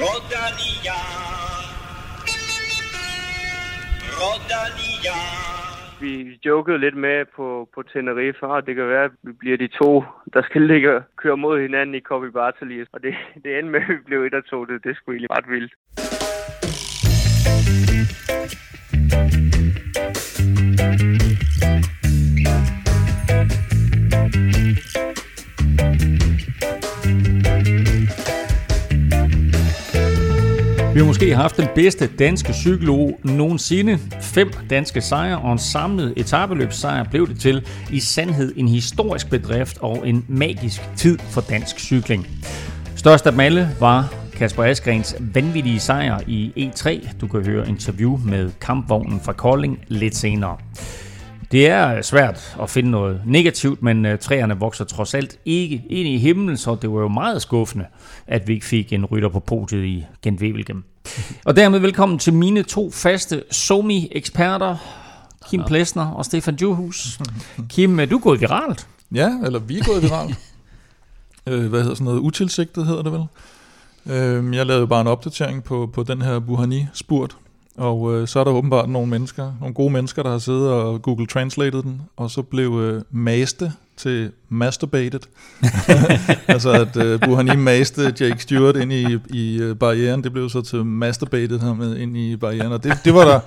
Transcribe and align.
Rodania. 0.00 0.98
Rodania. 4.20 5.16
Vi 6.00 6.40
jokede 6.46 6.78
lidt 6.78 6.96
med 6.96 7.24
på, 7.36 7.68
på 7.74 7.82
Tenerife, 7.82 8.46
og 8.46 8.66
det 8.66 8.74
kan 8.74 8.88
være, 8.88 9.04
at 9.04 9.10
vi 9.22 9.32
bliver 9.32 9.56
de 9.56 9.68
to, 9.68 10.04
der 10.34 10.42
skal 10.42 10.62
ligge 10.62 10.96
og 10.96 11.02
køre 11.16 11.36
mod 11.36 11.60
hinanden 11.60 11.94
i 11.94 12.00
Copy 12.00 12.26
Bartoli. 12.26 12.84
Og 12.92 13.02
det, 13.02 13.14
det 13.44 13.58
endte 13.58 13.72
med, 13.72 13.80
at 13.80 13.88
vi 13.88 14.02
blev 14.06 14.24
et 14.24 14.34
og 14.34 14.44
to. 14.44 14.64
Det, 14.64 14.84
det 14.84 14.90
er 14.90 14.94
sgu 14.94 15.12
egentlig 15.12 15.30
ret 15.30 15.48
vildt. 15.48 15.72
Vi 30.98 31.00
har 31.00 31.06
måske 31.06 31.34
haft 31.34 31.56
den 31.56 31.68
bedste 31.74 32.06
danske 32.06 32.52
cykelog 32.52 33.20
nogensinde. 33.24 33.98
Fem 34.20 34.50
danske 34.70 35.00
sejre 35.00 35.38
og 35.38 35.52
en 35.52 35.58
samlet 35.58 36.14
etabeløbssejr 36.16 37.04
blev 37.10 37.28
det 37.28 37.40
til. 37.40 37.66
I 37.92 38.00
sandhed 38.00 38.52
en 38.56 38.68
historisk 38.68 39.30
bedrift 39.30 39.78
og 39.80 40.08
en 40.08 40.24
magisk 40.28 40.80
tid 40.96 41.18
for 41.18 41.40
dansk 41.40 41.78
cykling. 41.78 42.26
Størst 42.96 43.26
af 43.26 43.32
dem 43.32 43.40
alle 43.40 43.68
var 43.80 44.14
Kasper 44.32 44.64
Asgrens 44.64 45.16
vanvittige 45.20 45.80
sejr 45.80 46.20
i 46.26 46.52
E3. 46.56 47.08
Du 47.20 47.26
kan 47.26 47.44
høre 47.44 47.68
interview 47.68 48.16
med 48.24 48.50
kampvognen 48.60 49.20
fra 49.20 49.32
Kolding 49.32 49.78
lidt 49.88 50.16
senere. 50.16 50.56
Det 51.52 51.68
er 51.68 52.02
svært 52.02 52.56
at 52.62 52.70
finde 52.70 52.90
noget 52.90 53.22
negativt, 53.26 53.82
men 53.82 54.06
øh, 54.06 54.18
træerne 54.18 54.58
vokser 54.58 54.84
trods 54.84 55.14
alt 55.14 55.38
ikke 55.44 55.84
ind 55.90 56.08
i 56.08 56.18
himlen, 56.18 56.56
så 56.56 56.74
det 56.82 56.90
var 56.90 57.00
jo 57.00 57.08
meget 57.08 57.42
skuffende, 57.42 57.86
at 58.26 58.48
vi 58.48 58.52
ikke 58.52 58.66
fik 58.66 58.92
en 58.92 59.04
rytter 59.04 59.28
på 59.28 59.40
podiet 59.40 59.84
i 59.84 60.06
Gent 60.22 60.40
Wevelgem. 60.40 60.84
Og 61.44 61.56
dermed 61.56 61.78
velkommen 61.78 62.18
til 62.18 62.32
mine 62.32 62.62
to 62.62 62.90
faste 62.90 63.42
Somi-eksperter, 63.50 64.76
Kim 65.50 65.62
Plesner 65.66 66.06
og 66.06 66.24
Stefan 66.24 66.54
Johus. 66.54 67.18
Kim, 67.68 68.00
øh, 68.00 68.10
du 68.10 68.16
er 68.16 68.20
gået 68.20 68.40
viralt. 68.40 68.86
Ja, 69.14 69.30
eller 69.44 69.58
vi 69.58 69.78
er 69.78 69.84
gået 69.84 70.02
viralt. 70.02 70.38
øh, 71.48 71.66
hvad 71.66 71.80
hedder 71.80 71.94
sådan 71.94 72.04
noget? 72.04 72.20
Utilsigtet 72.20 72.86
hedder 72.86 73.02
det 73.02 73.12
vel. 73.12 73.24
Øh, 74.06 74.54
jeg 74.54 74.66
lavede 74.66 74.86
bare 74.86 75.00
en 75.00 75.06
opdatering 75.06 75.64
på, 75.64 75.90
på 75.92 76.02
den 76.02 76.22
her 76.22 76.38
Buhani-spurt, 76.38 77.36
og 77.78 78.14
øh, 78.14 78.28
så 78.28 78.40
er 78.40 78.44
der 78.44 78.50
åbenbart 78.50 78.88
nogle 78.88 79.08
mennesker, 79.08 79.52
nogle 79.60 79.74
gode 79.74 79.92
mennesker, 79.92 80.22
der 80.22 80.30
har 80.30 80.38
siddet 80.38 80.70
og 80.70 81.02
Google 81.02 81.26
Translated 81.26 81.82
den, 81.82 82.02
og 82.16 82.30
så 82.30 82.42
blev 82.42 82.80
øh, 82.80 83.02
maste 83.10 83.72
til 83.98 84.30
masturbated. 84.48 85.20
altså 86.48 86.70
at 86.70 86.96
øh, 86.96 87.20
Buhani 87.20 87.56
maste 87.56 88.14
Jake 88.20 88.36
Stewart 88.38 88.76
ind 88.76 88.92
i, 88.92 89.18
i 89.30 89.58
øh, 89.60 89.76
barrieren, 89.76 90.24
det 90.24 90.32
blev 90.32 90.48
så 90.50 90.62
til 90.62 90.84
masturbated 90.84 91.58
ham 91.58 91.76
med 91.76 91.96
ind 91.96 92.16
i 92.16 92.36
barrieren. 92.36 92.72
Og 92.72 92.84
det, 92.84 92.98
det 93.04 93.14
var 93.14 93.24
der 93.24 93.40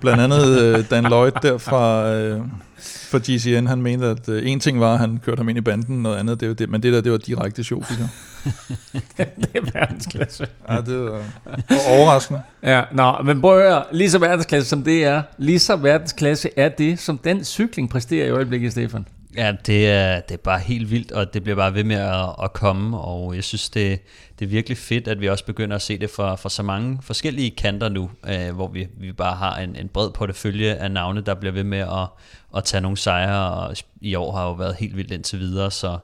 blandt 0.00 0.22
andet 0.22 0.62
øh, 0.62 0.90
Dan 0.90 1.04
Lloyd 1.04 1.32
der 1.42 1.58
fra, 1.58 2.12
øh, 2.12 2.40
fra 2.84 3.18
GCN, 3.18 3.66
han 3.66 3.82
mente, 3.82 4.06
at 4.06 4.28
øh, 4.28 4.50
en 4.50 4.60
ting 4.60 4.80
var, 4.80 4.92
at 4.92 4.98
han 4.98 5.20
kørte 5.24 5.38
ham 5.38 5.48
ind 5.48 5.58
i 5.58 5.60
banden, 5.60 6.02
noget 6.02 6.16
andet, 6.16 6.40
det 6.40 6.48
var 6.48 6.54
det, 6.54 6.70
men 6.70 6.82
det 6.82 6.92
der, 6.92 7.00
det 7.00 7.12
var 7.12 7.18
direkte 7.18 7.64
sjov, 7.64 7.84
det 7.88 8.08
det 9.16 9.48
er 9.54 9.60
verdensklasse. 9.74 10.46
Ja, 10.68 10.76
det 10.76 10.98
var, 11.00 11.22
var 11.68 11.98
overraskende. 11.98 12.42
Ja, 12.62 12.82
nå, 12.92 13.22
men 13.24 13.40
prøv 13.40 13.58
at 13.58 13.62
høre, 13.62 13.84
lige 13.92 14.10
så 14.10 14.18
verdensklasse 14.18 14.68
som 14.68 14.82
det 14.82 15.04
er, 15.04 15.22
lige 15.38 15.58
så 15.58 15.76
verdensklasse 15.76 16.50
er 16.56 16.68
det, 16.68 16.98
som 16.98 17.18
den 17.18 17.44
cykling 17.44 17.90
præsterer 17.90 18.26
i 18.26 18.30
øjeblikket, 18.30 18.72
Stefan. 18.72 19.06
Ja, 19.36 19.52
det 19.66 19.90
er, 19.90 20.20
det 20.20 20.34
er 20.34 20.38
bare 20.38 20.58
helt 20.58 20.90
vildt, 20.90 21.12
og 21.12 21.34
det 21.34 21.42
bliver 21.42 21.56
bare 21.56 21.74
ved 21.74 21.84
med 21.84 21.96
at, 21.96 22.28
at 22.42 22.52
komme, 22.52 22.98
og 22.98 23.34
jeg 23.34 23.44
synes, 23.44 23.70
det, 23.70 24.00
det 24.38 24.44
er 24.44 24.48
virkelig 24.48 24.78
fedt, 24.78 25.08
at 25.08 25.20
vi 25.20 25.28
også 25.28 25.44
begynder 25.44 25.76
at 25.76 25.82
se 25.82 25.98
det 25.98 26.10
fra, 26.10 26.34
fra 26.34 26.48
så 26.48 26.62
mange 26.62 26.98
forskellige 27.02 27.50
kanter 27.50 27.88
nu, 27.88 28.10
øh, 28.28 28.54
hvor 28.54 28.68
vi, 28.68 28.88
vi 28.96 29.12
bare 29.12 29.36
har 29.36 29.56
en, 29.58 29.76
en 29.76 29.88
bred 29.88 30.10
portefølje 30.10 30.74
af 30.74 30.90
navne, 30.90 31.20
der 31.20 31.34
bliver 31.34 31.52
ved 31.52 31.64
med 31.64 31.78
at, 31.78 32.08
at 32.56 32.64
tage 32.64 32.80
nogle 32.80 32.96
sejre, 32.96 33.54
og 33.54 33.76
i 34.00 34.14
år 34.14 34.32
har 34.32 34.44
jo 34.44 34.52
været 34.52 34.76
helt 34.76 34.96
vildt 34.96 35.10
indtil 35.10 35.38
videre, 35.38 35.70
så 35.70 35.98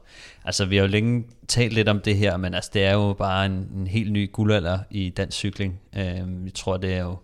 altså, 0.44 0.64
vi 0.64 0.76
har 0.76 0.82
jo 0.82 0.88
længe 0.88 1.24
talt 1.48 1.72
lidt 1.72 1.88
om 1.88 2.00
det 2.00 2.16
her, 2.16 2.36
men 2.36 2.54
altså, 2.54 2.70
det 2.74 2.84
er 2.84 2.92
jo 2.92 3.12
bare 3.18 3.46
en, 3.46 3.68
en 3.76 3.86
helt 3.86 4.12
ny 4.12 4.32
guldalder 4.32 4.78
i 4.90 5.10
dansk 5.10 5.38
cykling. 5.38 5.80
Øh, 5.96 6.44
vi 6.44 6.50
tror, 6.50 6.76
det 6.76 6.94
er 6.94 7.00
jo 7.00 7.16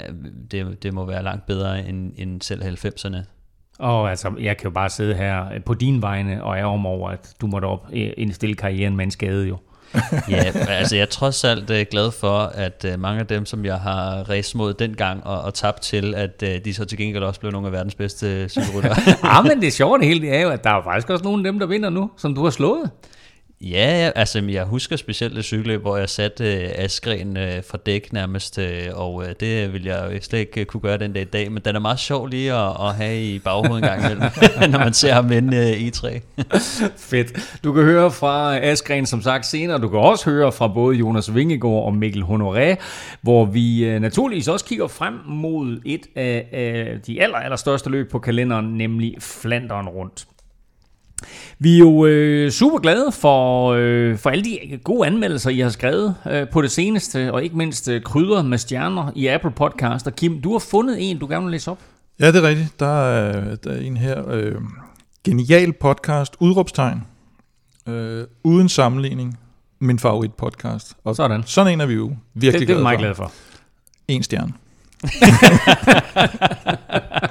øh, 0.00 0.14
det, 0.50 0.82
det 0.82 0.94
må 0.94 1.04
være 1.04 1.22
langt 1.22 1.46
bedre 1.46 1.88
end, 1.88 2.12
end 2.16 2.42
selv 2.42 2.62
90'erne. 2.62 3.24
Og 3.78 4.10
altså, 4.10 4.32
jeg 4.40 4.56
kan 4.56 4.64
jo 4.64 4.70
bare 4.70 4.90
sidde 4.90 5.14
her 5.14 5.44
på 5.66 5.74
din 5.74 6.02
vegne 6.02 6.44
og 6.44 6.56
ærger 6.56 6.76
mig 6.76 6.90
over, 6.90 7.10
at 7.10 7.34
du 7.40 7.46
måtte 7.46 7.66
op 7.66 7.86
indstille 7.92 8.54
karrieren 8.54 8.96
med 8.96 9.04
en 9.04 9.10
skade 9.10 9.48
jo. 9.48 9.56
ja, 10.30 10.52
altså 10.68 10.96
jeg 10.96 11.02
er 11.02 11.06
trods 11.06 11.44
alt 11.44 11.70
uh, 11.70 11.76
glad 11.90 12.10
for, 12.10 12.38
at 12.38 12.86
uh, 12.92 13.00
mange 13.00 13.20
af 13.20 13.26
dem, 13.26 13.46
som 13.46 13.64
jeg 13.64 13.76
har 13.76 14.30
racet 14.30 14.54
mod 14.54 14.74
dengang 14.74 15.26
og, 15.26 15.42
og 15.42 15.54
tabt 15.54 15.82
til, 15.82 16.14
at 16.14 16.42
uh, 16.42 16.48
de 16.64 16.74
så 16.74 16.84
til 16.84 16.98
gengæld 16.98 17.22
også 17.22 17.40
blev 17.40 17.52
nogle 17.52 17.66
af 17.66 17.72
verdens 17.72 17.94
bedste 17.94 18.48
cykelrytter. 18.48 18.94
ja, 19.24 19.42
men 19.42 19.62
det 19.62 19.72
sjove 19.72 19.98
det 19.98 20.06
hele 20.06 20.20
det 20.20 20.36
er 20.36 20.40
jo, 20.40 20.48
at 20.48 20.64
der 20.64 20.70
er 20.70 20.82
faktisk 20.82 21.10
også 21.10 21.24
nogle 21.24 21.46
af 21.46 21.52
dem, 21.52 21.58
der 21.58 21.66
vinder 21.66 21.90
nu, 21.90 22.10
som 22.16 22.34
du 22.34 22.44
har 22.44 22.50
slået. 22.50 22.90
Ja, 23.60 24.10
altså 24.14 24.44
jeg 24.48 24.64
husker 24.64 24.96
specielt 24.96 25.36
det 25.36 25.44
cykelløb, 25.44 25.80
hvor 25.80 25.96
jeg 25.96 26.08
satte 26.08 26.54
øh, 26.54 26.70
Askren 26.74 27.36
øh, 27.36 27.62
fra 27.70 27.78
dæk 27.86 28.12
nærmest, 28.12 28.58
øh, 28.58 28.86
og 28.94 29.24
øh, 29.24 29.34
det 29.40 29.72
vil 29.72 29.84
jeg 29.84 30.18
slet 30.22 30.38
ikke 30.38 30.64
kunne 30.64 30.80
gøre 30.80 30.98
den 30.98 31.12
dag 31.12 31.22
i 31.22 31.24
dag, 31.24 31.52
men 31.52 31.62
den 31.64 31.76
er 31.76 31.80
meget 31.80 31.98
sjov 31.98 32.26
lige 32.26 32.52
at, 32.52 32.70
at 32.80 32.94
have 32.94 33.22
i 33.22 33.38
baghovedet 33.38 33.76
en 33.76 33.82
gang 33.82 34.04
imellem, 34.04 34.22
når 34.72 34.78
man 34.78 34.92
ser 34.92 35.12
ham 35.12 35.30
vinde 35.30 35.56
øh, 35.56 35.80
i 35.80 35.90
3 35.90 36.20
Fedt. 37.10 37.58
Du 37.64 37.72
kan 37.72 37.82
høre 37.82 38.10
fra 38.10 38.58
Askren 38.58 39.06
som 39.06 39.22
sagt 39.22 39.46
senere, 39.46 39.78
du 39.78 39.88
kan 39.88 39.98
også 39.98 40.30
høre 40.30 40.52
fra 40.52 40.68
både 40.68 40.96
Jonas 40.96 41.34
Vingegaard 41.34 41.84
og 41.84 41.94
Mikkel 41.94 42.22
Honoré, 42.22 42.76
hvor 43.22 43.44
vi 43.44 43.84
øh, 43.84 44.00
naturligvis 44.00 44.48
også 44.48 44.64
kigger 44.64 44.88
frem 44.88 45.14
mod 45.26 45.80
et 45.84 46.06
af, 46.16 46.48
af 46.52 47.00
de 47.06 47.22
aller, 47.22 47.38
aller 47.38 47.56
største 47.56 47.90
løb 47.90 48.10
på 48.10 48.18
kalenderen, 48.18 48.78
nemlig 48.78 49.14
Flanderen 49.20 49.88
rundt. 49.88 50.26
Vi 51.58 51.74
er 51.74 51.78
jo 51.78 52.06
øh, 52.06 52.50
super 52.50 52.78
glade 52.78 53.12
for, 53.12 53.72
øh, 53.72 54.18
for 54.18 54.30
alle 54.30 54.44
de 54.44 54.78
gode 54.84 55.06
anmeldelser, 55.06 55.50
I 55.50 55.60
har 55.60 55.70
skrevet 55.70 56.14
øh, 56.30 56.48
på 56.48 56.62
det 56.62 56.70
seneste, 56.70 57.32
og 57.32 57.44
ikke 57.44 57.56
mindst 57.56 57.88
øh, 57.88 58.02
krydder 58.02 58.42
med 58.42 58.58
stjerner 58.58 59.12
i 59.14 59.26
Apple 59.26 59.50
Podcast. 59.50 60.06
Og 60.06 60.16
Kim, 60.16 60.42
du 60.42 60.52
har 60.52 60.58
fundet 60.58 61.10
en, 61.10 61.18
du 61.18 61.26
gerne 61.26 61.44
vil 61.44 61.52
læse 61.52 61.70
op. 61.70 61.78
Ja, 62.20 62.26
det 62.26 62.36
er 62.36 62.48
rigtigt. 62.48 62.80
Der 62.80 63.04
er, 63.04 63.56
der 63.56 63.70
er 63.70 63.80
en 63.80 63.96
her. 63.96 64.30
Øh, 64.30 64.54
genial 65.24 65.72
podcast, 65.72 66.36
udråbstegn. 66.40 67.02
Øh, 67.88 68.24
uden 68.44 68.68
sammenligning. 68.68 69.38
Min 69.80 69.98
favorit 69.98 70.34
podcast. 70.34 70.94
Og 71.04 71.16
sådan. 71.16 71.42
Sådan 71.46 71.72
en 71.72 71.80
er 71.80 71.86
vi 71.86 71.94
jo 71.94 72.16
virkelig 72.34 72.60
det, 72.60 72.68
det 72.68 72.76
er 72.76 72.82
meget 72.82 72.98
glad 72.98 73.14
for. 73.14 73.32
En 74.08 74.22
stjerne. 74.22 74.52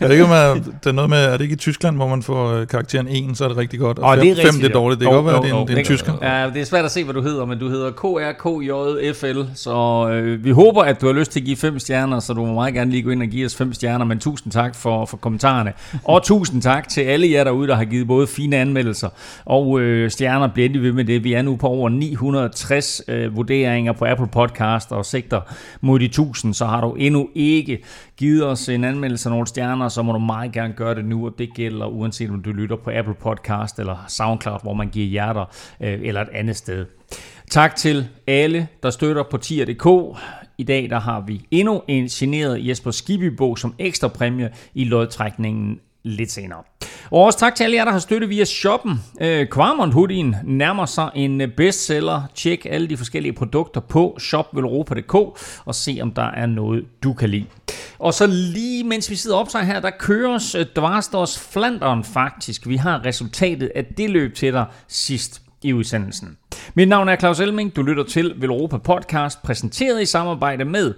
jeg 0.00 0.08
ved 0.08 0.16
ikke, 0.16 0.34
jeg, 0.34 0.56
det 0.56 0.86
er 0.86 0.92
noget 0.92 1.10
med, 1.10 1.24
er 1.24 1.32
det 1.32 1.40
ikke 1.40 1.52
i 1.52 1.56
Tyskland, 1.56 1.96
hvor 1.96 2.08
man 2.08 2.22
får 2.22 2.52
øh, 2.52 2.66
karakteren 2.66 3.08
1, 3.08 3.36
så 3.36 3.44
er 3.44 3.48
det 3.48 3.56
rigtig 3.56 3.78
godt, 3.80 3.98
og 3.98 4.14
5 4.14 4.20
det 4.20 4.44
er, 4.44 4.50
det 4.52 4.64
er 4.64 4.68
dårligt. 4.68 5.00
Det 5.00 5.08
kan 5.08 5.14
godt 5.14 5.26
være, 5.26 5.42
det 5.42 5.50
er 5.50 5.60
en, 5.60 5.68
det 5.68 5.74
er 5.74 5.78
en 5.78 5.84
tysker. 5.84 6.12
Ja, 6.22 6.50
det 6.54 6.60
er 6.60 6.64
svært 6.64 6.84
at 6.84 6.90
se, 6.90 7.04
hvad 7.04 7.14
du 7.14 7.22
hedder, 7.22 7.44
men 7.44 7.58
du 7.58 7.68
hedder 7.68 7.90
KRKJFL, 7.90 9.40
så 9.54 10.08
øh, 10.12 10.44
vi 10.44 10.50
håber, 10.50 10.82
at 10.82 11.00
du 11.00 11.06
har 11.06 11.12
lyst 11.12 11.32
til 11.32 11.40
at 11.40 11.46
give 11.46 11.56
5 11.56 11.78
stjerner, 11.78 12.20
så 12.20 12.32
du 12.32 12.46
må 12.46 12.54
meget 12.54 12.74
gerne 12.74 12.90
lige 12.90 13.02
gå 13.02 13.10
ind 13.10 13.22
og 13.22 13.28
give 13.28 13.46
os 13.46 13.56
5 13.56 13.72
stjerner, 13.72 14.04
men 14.04 14.18
tusind 14.18 14.52
tak 14.52 14.74
for, 14.74 15.06
for 15.06 15.16
kommentarerne. 15.16 15.72
Og 16.04 16.22
tusind 16.22 16.62
tak 16.62 16.88
til 16.88 17.00
alle 17.00 17.30
jer 17.30 17.44
derude, 17.44 17.68
der 17.68 17.74
har 17.74 17.84
givet 17.84 18.06
både 18.06 18.26
fine 18.26 18.56
anmeldelser 18.56 19.08
og 19.44 19.80
øh, 19.80 20.10
stjerner. 20.10 20.48
Bliver 20.48 20.64
endelig 20.64 20.82
ved 20.82 20.92
med 20.92 21.04
det. 21.04 21.24
Vi 21.24 21.32
er 21.32 21.42
nu 21.42 21.56
på 21.56 21.66
over 21.66 21.88
960 21.88 23.02
øh, 23.08 23.36
vurderinger 23.36 23.92
på 23.92 24.04
Apple 24.04 24.26
Podcast 24.26 24.92
og 24.92 25.06
sigter 25.06 25.40
mod 25.80 25.98
de 25.98 26.04
1000, 26.04 26.54
så 26.54 26.66
har 26.66 26.80
du 26.80 26.94
endnu 26.94 27.28
ikke 27.34 27.78
givet 28.16 28.46
os 28.46 28.68
en 28.68 28.84
anmeldelse 28.84 29.28
af 29.28 29.32
nogle 29.42 29.48
stjerner, 29.48 29.88
så 29.88 30.02
må 30.02 30.12
du 30.12 30.18
meget 30.18 30.52
gerne 30.52 30.74
gøre 30.74 30.94
det 30.94 31.04
nu, 31.04 31.26
og 31.26 31.34
det 31.38 31.54
gælder 31.54 31.86
uanset 31.86 32.30
om 32.30 32.42
du 32.42 32.50
lytter 32.52 32.76
på 32.76 32.90
Apple 32.94 33.14
Podcast 33.14 33.78
eller 33.78 34.04
SoundCloud, 34.08 34.58
hvor 34.62 34.74
man 34.74 34.88
giver 34.88 35.06
hjerter, 35.06 35.44
øh, 35.80 36.00
eller 36.02 36.20
et 36.20 36.28
andet 36.32 36.56
sted. 36.56 36.86
Tak 37.50 37.76
til 37.76 38.08
alle, 38.26 38.68
der 38.82 38.90
støtter 38.90 39.22
på 39.30 39.36
tier.dk. 39.38 40.18
I 40.58 40.64
dag 40.64 40.90
der 40.90 41.00
har 41.00 41.20
vi 41.20 41.46
endnu 41.50 41.82
en 41.88 42.06
generet 42.06 42.68
Jesper 42.68 42.90
Skibibog 42.90 43.58
som 43.58 43.74
ekstra 43.78 44.08
præmie 44.08 44.50
i 44.74 44.84
lodtrækningen 44.84 45.80
lidt 46.04 46.32
senere. 46.32 46.62
Og 47.10 47.24
også 47.24 47.38
tak 47.38 47.54
til 47.54 47.64
alle 47.64 47.76
jer, 47.76 47.84
der 47.84 47.92
har 47.92 47.98
støttet 47.98 48.30
via 48.30 48.44
shoppen. 48.44 49.00
Øh, 49.20 49.46
Kvarmont 49.46 49.94
Hoodien 49.94 50.36
nærmer 50.44 50.86
sig 50.86 51.10
en 51.14 51.40
øh, 51.40 51.48
bestseller. 51.48 52.22
Tjek 52.34 52.66
alle 52.70 52.88
de 52.88 52.96
forskellige 52.96 53.32
produkter 53.32 53.80
på 53.80 54.16
shopvelropa.dk 54.20 55.14
og 55.64 55.74
se, 55.74 55.98
om 56.02 56.12
der 56.12 56.30
er 56.30 56.46
noget, 56.46 56.84
du 57.02 57.12
kan 57.12 57.28
lide. 57.28 57.44
Og 57.98 58.14
så 58.14 58.26
lige 58.26 58.84
mens 58.84 59.10
vi 59.10 59.16
sidder 59.16 59.36
op 59.36 59.46
her, 59.62 59.80
der 59.80 59.90
køres 59.90 60.54
øh, 60.54 60.66
Dvarstors 60.76 61.38
Flanderen 61.38 62.04
faktisk. 62.04 62.68
Vi 62.68 62.76
har 62.76 63.06
resultatet 63.06 63.70
af 63.74 63.84
det 63.84 64.10
løb 64.10 64.34
til 64.34 64.52
dig 64.52 64.66
sidst 64.88 65.42
i 65.62 65.72
udsendelsen. 65.72 66.36
Mit 66.74 66.88
navn 66.88 67.08
er 67.08 67.16
Claus 67.16 67.40
Elming. 67.40 67.76
Du 67.76 67.82
lytter 67.82 68.04
til 68.04 68.34
Velropa 68.36 68.78
Podcast, 68.78 69.42
præsenteret 69.42 70.02
i 70.02 70.06
samarbejde 70.06 70.64
med 70.64 70.94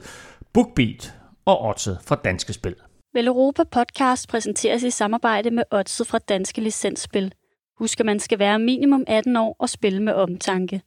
BookBeat 0.52 1.14
og 1.44 1.64
Otze 1.64 1.96
fra 2.06 2.20
Danske 2.24 2.52
Spil. 2.52 2.74
Vel 3.14 3.26
Europa 3.26 3.64
Podcast 3.64 4.28
præsenteres 4.28 4.82
i 4.82 4.90
samarbejde 4.90 5.50
med 5.50 5.62
Odset 5.70 6.06
fra 6.06 6.18
Danske 6.18 6.60
Licensspil. 6.60 7.32
Husk, 7.78 8.00
at 8.00 8.06
man 8.06 8.20
skal 8.20 8.38
være 8.38 8.58
minimum 8.58 9.04
18 9.06 9.36
år 9.36 9.56
og 9.58 9.68
spille 9.68 10.02
med 10.02 10.12
omtanke. 10.12 10.80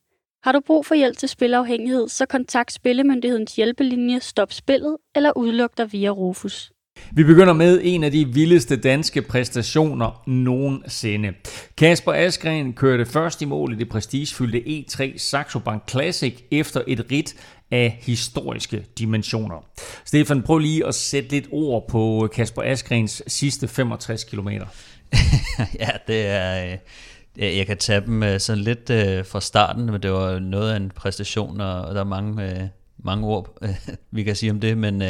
Har 0.43 0.51
du 0.51 0.59
brug 0.59 0.85
for 0.85 0.95
hjælp 0.95 1.17
til 1.17 1.29
spilafhængighed, 1.29 2.07
så 2.07 2.25
kontakt 2.25 2.73
Spillemyndighedens 2.73 3.55
hjælpelinje 3.55 4.19
Stop 4.19 4.53
Spillet 4.53 4.97
eller 5.15 5.37
udluk 5.37 5.77
dig 5.77 5.93
via 5.93 6.09
Rufus. 6.09 6.71
Vi 7.11 7.23
begynder 7.23 7.53
med 7.53 7.79
en 7.83 8.03
af 8.03 8.11
de 8.11 8.25
vildeste 8.25 8.77
danske 8.77 9.21
præstationer 9.21 10.23
nogensinde. 10.27 11.33
Kasper 11.77 12.13
Askren 12.13 12.73
kørte 12.73 13.05
først 13.05 13.41
i 13.41 13.45
mål 13.45 13.73
i 13.73 13.75
det 13.75 13.89
prestigefyldte 13.89 14.59
E3 14.59 15.17
Saxo 15.17 15.59
Bank 15.59 15.89
Classic 15.89 16.33
efter 16.51 16.81
et 16.87 17.05
rit 17.11 17.35
af 17.71 17.99
historiske 18.01 18.85
dimensioner. 18.97 19.65
Stefan, 20.05 20.43
prøv 20.43 20.57
lige 20.57 20.85
at 20.85 20.95
sætte 20.95 21.29
lidt 21.29 21.47
ord 21.51 21.87
på 21.89 22.29
Kasper 22.33 22.61
Askrens 22.61 23.23
sidste 23.27 23.67
65 23.67 24.23
km. 24.23 24.49
ja, 25.79 25.89
det 26.07 26.25
er... 26.25 26.71
Øh, 26.71 26.77
jeg 27.57 27.67
kan 27.67 27.77
tage 27.77 28.01
dem 28.01 28.23
øh, 28.23 28.39
sådan 28.39 28.63
lidt 28.63 28.89
øh, 28.89 29.25
fra 29.25 29.41
starten, 29.41 29.85
men 29.85 30.03
det 30.03 30.11
var 30.11 30.39
noget 30.39 30.71
af 30.71 30.77
en 30.77 30.91
præstation, 30.95 31.61
og 31.61 31.95
der 31.95 31.99
er 31.99 32.05
mange, 32.05 32.71
mange 32.97 33.27
ord, 33.27 33.57
vi 34.11 34.23
kan 34.23 34.35
sige 34.35 34.51
om 34.51 34.59
det, 34.59 34.77
men 34.77 35.03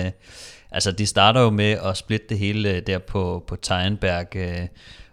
altså 0.71 0.91
de 0.91 1.05
starter 1.05 1.41
jo 1.41 1.49
med 1.49 1.71
at 1.85 1.97
splitte 1.97 2.25
det 2.29 2.39
hele 2.39 2.79
der 2.79 2.99
på, 2.99 3.43
på 3.47 3.55
Teinberg, 3.55 4.27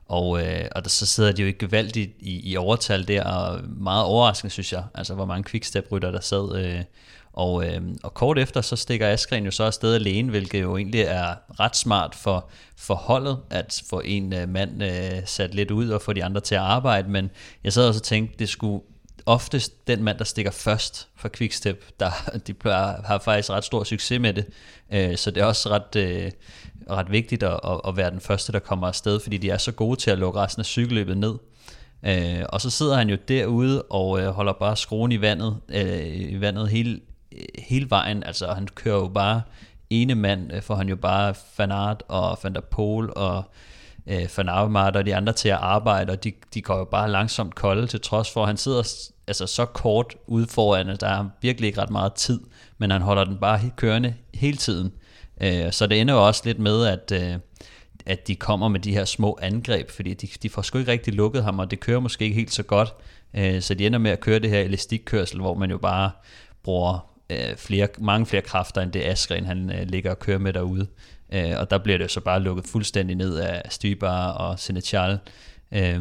og, 0.07 0.29
og 0.75 0.85
der, 0.85 0.89
så 0.89 1.07
sidder 1.07 1.33
de 1.33 1.43
jo 1.43 1.47
ikke 1.47 1.59
gevaldigt 1.59 2.13
i, 2.21 2.51
i 2.51 2.57
overtal 2.57 3.09
der, 3.09 3.25
og 3.25 3.61
meget 3.65 4.05
overraskende 4.05 4.51
synes 4.51 4.73
jeg, 4.73 4.85
altså 4.95 5.15
hvor 5.15 5.25
mange 5.25 5.45
quickstep-rytter 5.45 6.11
der 6.11 6.21
sad 6.21 6.85
og, 7.35 7.67
øh, 7.67 7.81
og 8.03 8.15
kort 8.15 8.39
efter, 8.39 8.61
så 8.61 8.77
stikker 8.77 9.09
Askren 9.09 9.45
jo 9.45 9.51
så 9.51 9.65
afsted 9.65 9.95
alene, 9.95 10.31
hvilket 10.31 10.63
jo 10.63 10.77
egentlig 10.77 11.01
er 11.01 11.35
ret 11.61 11.77
smart 11.77 12.15
for, 12.15 12.49
for 12.77 12.95
holdet, 12.95 13.39
at 13.51 13.83
få 13.91 14.03
en 14.05 14.33
øh, 14.33 14.49
mand 14.49 14.83
øh, 14.83 14.91
sat 15.25 15.55
lidt 15.55 15.71
ud 15.71 15.89
og 15.89 16.03
få 16.03 16.13
de 16.13 16.25
andre 16.25 16.41
til 16.41 16.55
at 16.55 16.61
arbejde. 16.61 17.11
Men 17.11 17.31
jeg 17.65 17.73
sad 17.73 17.89
også 17.89 17.99
og 17.99 18.03
tænkte, 18.03 18.39
det 18.39 18.49
skulle 18.49 18.85
oftest 19.27 19.87
den 19.87 20.03
mand, 20.03 20.19
der 20.19 20.25
stikker 20.25 20.51
først 20.51 21.09
for 21.17 21.29
Quickstep, 21.29 21.85
der 22.01 22.11
de 22.47 22.55
plejer, 22.55 23.03
har 23.05 23.19
faktisk 23.19 23.51
ret 23.51 23.65
stor 23.65 23.85
succes 23.85 24.21
med 24.21 24.35
det. 24.35 24.47
Øh, 24.93 25.17
så 25.17 25.31
det 25.31 25.41
er 25.41 25.45
også 25.45 25.69
ret, 25.71 25.97
øh, 25.97 26.31
ret 26.91 27.11
vigtigt 27.11 27.43
at, 27.43 27.61
at 27.89 27.97
være 27.97 28.11
den 28.11 28.21
første, 28.21 28.53
der 28.53 28.59
kommer 28.59 28.87
afsted, 28.87 29.21
fordi 29.21 29.37
de 29.37 29.51
er 29.51 29.59
så 29.59 29.73
gode 29.73 30.01
til 30.01 30.11
at 30.11 30.19
lukke 30.19 30.41
resten 30.41 30.61
af 30.61 30.67
cykelløbet 30.67 31.17
ned. 31.17 31.35
Øh, 32.07 32.45
og 32.49 32.61
så 32.61 32.71
sidder 32.71 32.97
han 32.97 33.09
jo 33.09 33.17
derude 33.29 33.83
og 33.83 34.21
øh, 34.21 34.27
holder 34.27 34.53
bare 34.53 34.77
skruen 34.77 35.13
i 35.13 35.21
vandet, 35.21 35.57
øh, 35.69 36.33
i 36.33 36.41
vandet 36.41 36.69
hele, 36.69 37.01
Øh, 37.35 37.45
hele 37.59 37.91
vejen. 37.91 38.25
Altså 38.25 38.53
han 38.53 38.69
kører 38.75 38.97
jo 38.97 39.09
bare 39.09 39.43
ene 39.91 40.15
mand, 40.15 40.53
øh, 40.53 40.63
får 40.63 40.75
han 40.75 40.89
jo 40.89 40.97
bare 40.97 41.35
Fanart 41.35 42.03
og 42.09 42.39
Van 42.43 42.55
der 42.55 42.61
Pol 42.61 43.13
og 43.17 43.45
øh, 44.07 44.29
Van 44.37 44.49
Avermaet 44.49 44.97
og 44.97 45.07
de 45.07 45.17
andre 45.17 45.33
til 45.33 45.49
at 45.49 45.59
arbejde, 45.61 46.13
og 46.13 46.25
de, 46.25 46.33
de 46.55 46.63
går 46.63 46.79
jo 46.79 46.85
bare 46.85 47.11
langsomt 47.11 47.55
kolde, 47.55 47.87
til 47.87 48.01
trods 48.01 48.31
for, 48.31 48.43
at 48.43 48.47
han 48.47 48.57
sidder 48.57 49.11
altså 49.27 49.47
så 49.47 49.65
kort 49.65 50.15
ude 50.27 50.47
foran, 50.47 50.89
at 50.89 51.01
der 51.01 51.09
er 51.09 51.29
virkelig 51.41 51.67
ikke 51.67 51.81
ret 51.83 51.91
meget 51.91 52.15
tid, 52.15 52.41
men 52.79 52.91
han 52.91 53.03
holder 53.03 53.25
den 53.25 53.39
bare 53.39 53.61
kørende 53.77 54.15
hele 54.35 54.57
tiden. 54.57 54.93
Øh, 55.41 55.73
så 55.73 55.87
det 55.87 56.01
ender 56.01 56.15
jo 56.15 56.27
også 56.27 56.43
lidt 56.45 56.59
med, 56.59 56.87
at, 56.87 57.13
øh, 57.13 57.39
at 58.07 58.27
de 58.27 58.37
kommer 58.37 58.69
med 58.69 58.81
de 58.81 58.93
her 58.93 59.05
små 59.05 59.39
angreb, 59.43 59.91
fordi 59.91 60.15
de, 60.15 60.29
de 60.43 60.51
får 60.51 60.63
sgu 60.63 60.79
ikke 60.79 60.93
rigtig 60.93 61.15
lukket 61.15 61.45
ham, 61.45 61.59
og 61.59 61.71
det 61.71 61.81
kører 61.81 62.01
måske 62.01 62.25
ikke 62.25 62.35
helt 62.35 62.53
så 62.53 62.63
godt, 62.63 62.95
øh, 63.35 63.63
så 63.63 63.75
de 63.75 63.87
ender 63.87 63.99
med 63.99 64.11
at 64.11 64.21
køre 64.21 64.39
det 64.39 64.51
her 64.51 64.61
elastikkørsel, 64.61 65.41
hvor 65.41 65.55
man 65.55 65.71
jo 65.71 65.79
bare 65.79 66.11
bruger 66.63 67.14
øh, 67.31 67.57
flere, 67.57 67.89
mange 67.99 68.27
flere 68.27 68.43
kræfter, 68.43 68.81
end 68.81 68.93
det 68.93 69.03
Askren 69.03 69.45
han 69.45 69.71
øh, 69.71 69.87
ligger 69.89 70.11
og 70.11 70.19
kører 70.19 70.39
med 70.39 70.53
derude. 70.53 70.87
Øh, 71.33 71.53
og 71.57 71.71
der 71.71 71.79
bliver 71.79 71.99
det 71.99 72.11
så 72.11 72.21
bare 72.21 72.41
lukket 72.41 72.67
fuldstændig 72.67 73.17
ned 73.17 73.37
af 73.37 73.63
Stybar 73.71 74.31
og 74.31 74.59
Senechal. 74.59 75.19
Øh, 75.73 76.01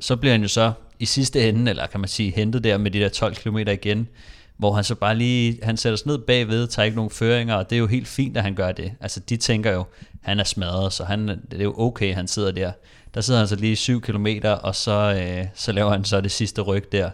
så 0.00 0.16
bliver 0.16 0.32
han 0.32 0.42
jo 0.42 0.48
så 0.48 0.72
i 0.98 1.04
sidste 1.04 1.48
ende, 1.48 1.70
eller 1.70 1.86
kan 1.86 2.00
man 2.00 2.08
sige, 2.08 2.30
hentet 2.30 2.64
der 2.64 2.78
med 2.78 2.90
de 2.90 3.00
der 3.00 3.08
12 3.08 3.34
km 3.34 3.56
igen, 3.56 4.08
hvor 4.56 4.72
han 4.72 4.84
så 4.84 4.94
bare 4.94 5.16
lige, 5.16 5.58
han 5.62 5.76
sætter 5.76 5.96
sig 5.96 6.06
ned 6.06 6.18
bagved, 6.18 6.66
tager 6.66 6.84
ikke 6.84 6.96
nogen 6.96 7.10
føringer, 7.10 7.54
og 7.54 7.70
det 7.70 7.76
er 7.76 7.80
jo 7.80 7.86
helt 7.86 8.08
fint, 8.08 8.36
at 8.36 8.42
han 8.42 8.54
gør 8.54 8.72
det. 8.72 8.92
Altså 9.00 9.20
de 9.20 9.36
tænker 9.36 9.72
jo, 9.72 9.84
han 10.22 10.40
er 10.40 10.44
smadret, 10.44 10.92
så 10.92 11.04
han, 11.04 11.28
det 11.28 11.60
er 11.60 11.64
jo 11.64 11.74
okay, 11.78 12.14
han 12.14 12.28
sidder 12.28 12.50
der. 12.50 12.72
Der 13.14 13.20
sidder 13.20 13.40
han 13.40 13.48
så 13.48 13.56
lige 13.56 13.76
7 13.76 14.00
km, 14.00 14.26
og 14.62 14.74
så, 14.74 15.22
øh, 15.22 15.46
så 15.54 15.72
laver 15.72 15.90
han 15.90 16.04
så 16.04 16.20
det 16.20 16.30
sidste 16.30 16.62
ryg 16.62 16.92
der. 16.92 17.10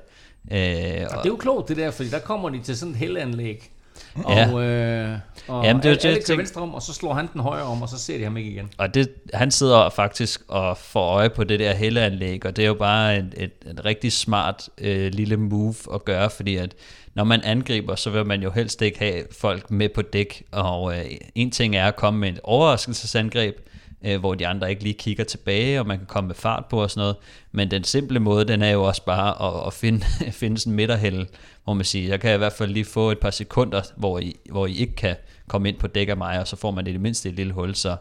Øh, 0.51 1.07
og, 1.11 1.17
det 1.17 1.25
er 1.25 1.29
jo 1.29 1.37
klogt 1.37 1.69
det 1.69 1.77
der, 1.77 1.91
fordi 1.91 2.09
der 2.09 2.19
kommer 2.19 2.49
de 2.49 2.61
til 2.63 2.77
sådan 2.77 2.93
et 2.93 2.99
heldanlæg. 2.99 3.71
Og, 4.15 4.37
ja. 4.37 4.49
øh, 4.49 5.19
og 5.49 5.65
Jamen, 5.65 5.83
det 5.83 6.05
er 6.05 6.09
alle, 6.09 6.23
det, 6.23 6.39
venstre 6.39 6.61
om, 6.61 6.75
og 6.75 6.83
så 6.83 6.95
slår 6.95 7.15
han 7.15 7.29
den 7.33 7.41
højre 7.41 7.63
om, 7.63 7.83
og 7.83 7.89
så 7.89 7.99
ser 7.99 8.19
de 8.19 8.25
ham 8.25 8.37
ikke 8.37 8.51
igen. 8.51 8.71
Og 8.79 8.95
det, 8.95 9.09
han 9.35 9.51
sidder 9.51 9.89
faktisk 9.89 10.43
og 10.49 10.77
får 10.77 11.15
øje 11.15 11.31
på 11.31 11.45
det 11.45 11.61
der 11.61 11.75
heldanlæg, 11.75 12.47
og 12.47 12.57
det 12.57 12.63
er 12.63 12.67
jo 12.67 12.75
bare 12.75 13.19
et, 13.19 13.35
et, 13.37 13.53
et 13.71 13.85
rigtig 13.85 14.13
smart 14.13 14.69
øh, 14.79 15.13
lille 15.13 15.37
move 15.37 15.75
at 15.95 16.05
gøre, 16.05 16.31
fordi 16.31 16.57
at 16.57 16.75
når 17.15 17.25
man 17.25 17.41
angriber, 17.43 17.95
så 17.95 18.11
vil 18.11 18.27
man 18.27 18.43
jo 18.43 18.51
helst 18.51 18.83
ikke 18.83 18.99
have 18.99 19.23
folk 19.41 19.71
med 19.71 19.89
på 19.89 20.03
dæk, 20.03 20.43
og 20.53 20.99
øh, 20.99 21.05
en 21.35 21.51
ting 21.51 21.77
er 21.77 21.87
at 21.87 21.97
komme 21.97 22.21
med 22.21 22.29
et 22.29 22.41
overraskelsesangreb, 22.43 23.57
øh, 24.05 24.21
hvor 24.21 24.35
de 24.35 24.47
andre 24.47 24.71
ikke 24.71 24.83
lige 24.83 24.95
kigger 24.95 25.25
tilbage, 25.25 25.81
og 25.81 25.87
man 25.87 25.99
kan 25.99 26.07
komme 26.07 26.29
med 26.29 26.35
fart 26.35 26.65
på 26.71 26.83
og 26.83 26.91
sådan 26.91 27.01
noget. 27.01 27.17
Men 27.53 27.71
den 27.71 27.85
simple 27.85 28.21
måde, 28.21 28.45
den 28.45 28.63
er 28.63 28.71
jo 28.71 28.85
også 28.85 29.05
bare 29.05 29.49
at, 29.49 29.67
at 29.67 29.73
finde, 29.73 30.05
finde 30.41 30.59
sådan 30.59 30.73
en 30.73 30.77
midterhælde, 30.77 31.27
hvor 31.65 31.75
man 31.75 31.85
siger, 31.85 32.09
jeg 32.09 32.21
kan 32.21 32.35
i 32.35 32.39
hvert 32.39 32.53
fald 32.53 32.71
lige 32.71 32.85
få 32.85 33.11
et 33.11 33.19
par 33.19 33.31
sekunder, 33.31 33.83
hvor 33.97 34.19
I, 34.19 34.37
hvor 34.51 34.67
I 34.67 34.75
ikke 34.75 34.97
kan 34.97 35.17
komme 35.49 35.69
ind 35.69 35.79
på 35.79 35.87
dæk 35.87 36.09
af 36.09 36.17
mig, 36.17 36.41
og 36.41 36.49
så 36.49 36.57
får 36.57 36.71
man 36.71 36.87
i 36.87 36.93
det 36.93 37.01
mindste 37.01 37.29
et 37.29 37.35
lille 37.35 37.53
hul. 37.53 37.75
Så 37.75 37.97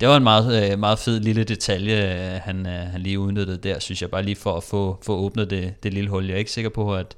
det 0.00 0.08
var 0.08 0.16
en 0.16 0.22
meget, 0.22 0.72
øh, 0.72 0.78
meget 0.78 0.98
fed 0.98 1.20
lille 1.20 1.44
detalje, 1.44 2.34
øh, 2.34 2.40
han, 2.42 2.66
øh, 2.66 2.72
han 2.72 3.00
lige 3.00 3.18
udnyttede 3.18 3.58
der, 3.58 3.78
synes 3.78 4.02
jeg, 4.02 4.10
bare 4.10 4.22
lige 4.22 4.36
for 4.36 4.56
at 4.56 4.62
få, 4.62 4.98
få 5.02 5.16
åbnet 5.16 5.50
det, 5.50 5.82
det 5.82 5.94
lille 5.94 6.10
hul. 6.10 6.26
Jeg 6.26 6.34
er 6.34 6.38
ikke 6.38 6.50
sikker 6.50 6.70
på, 6.70 6.94
at, 6.94 7.16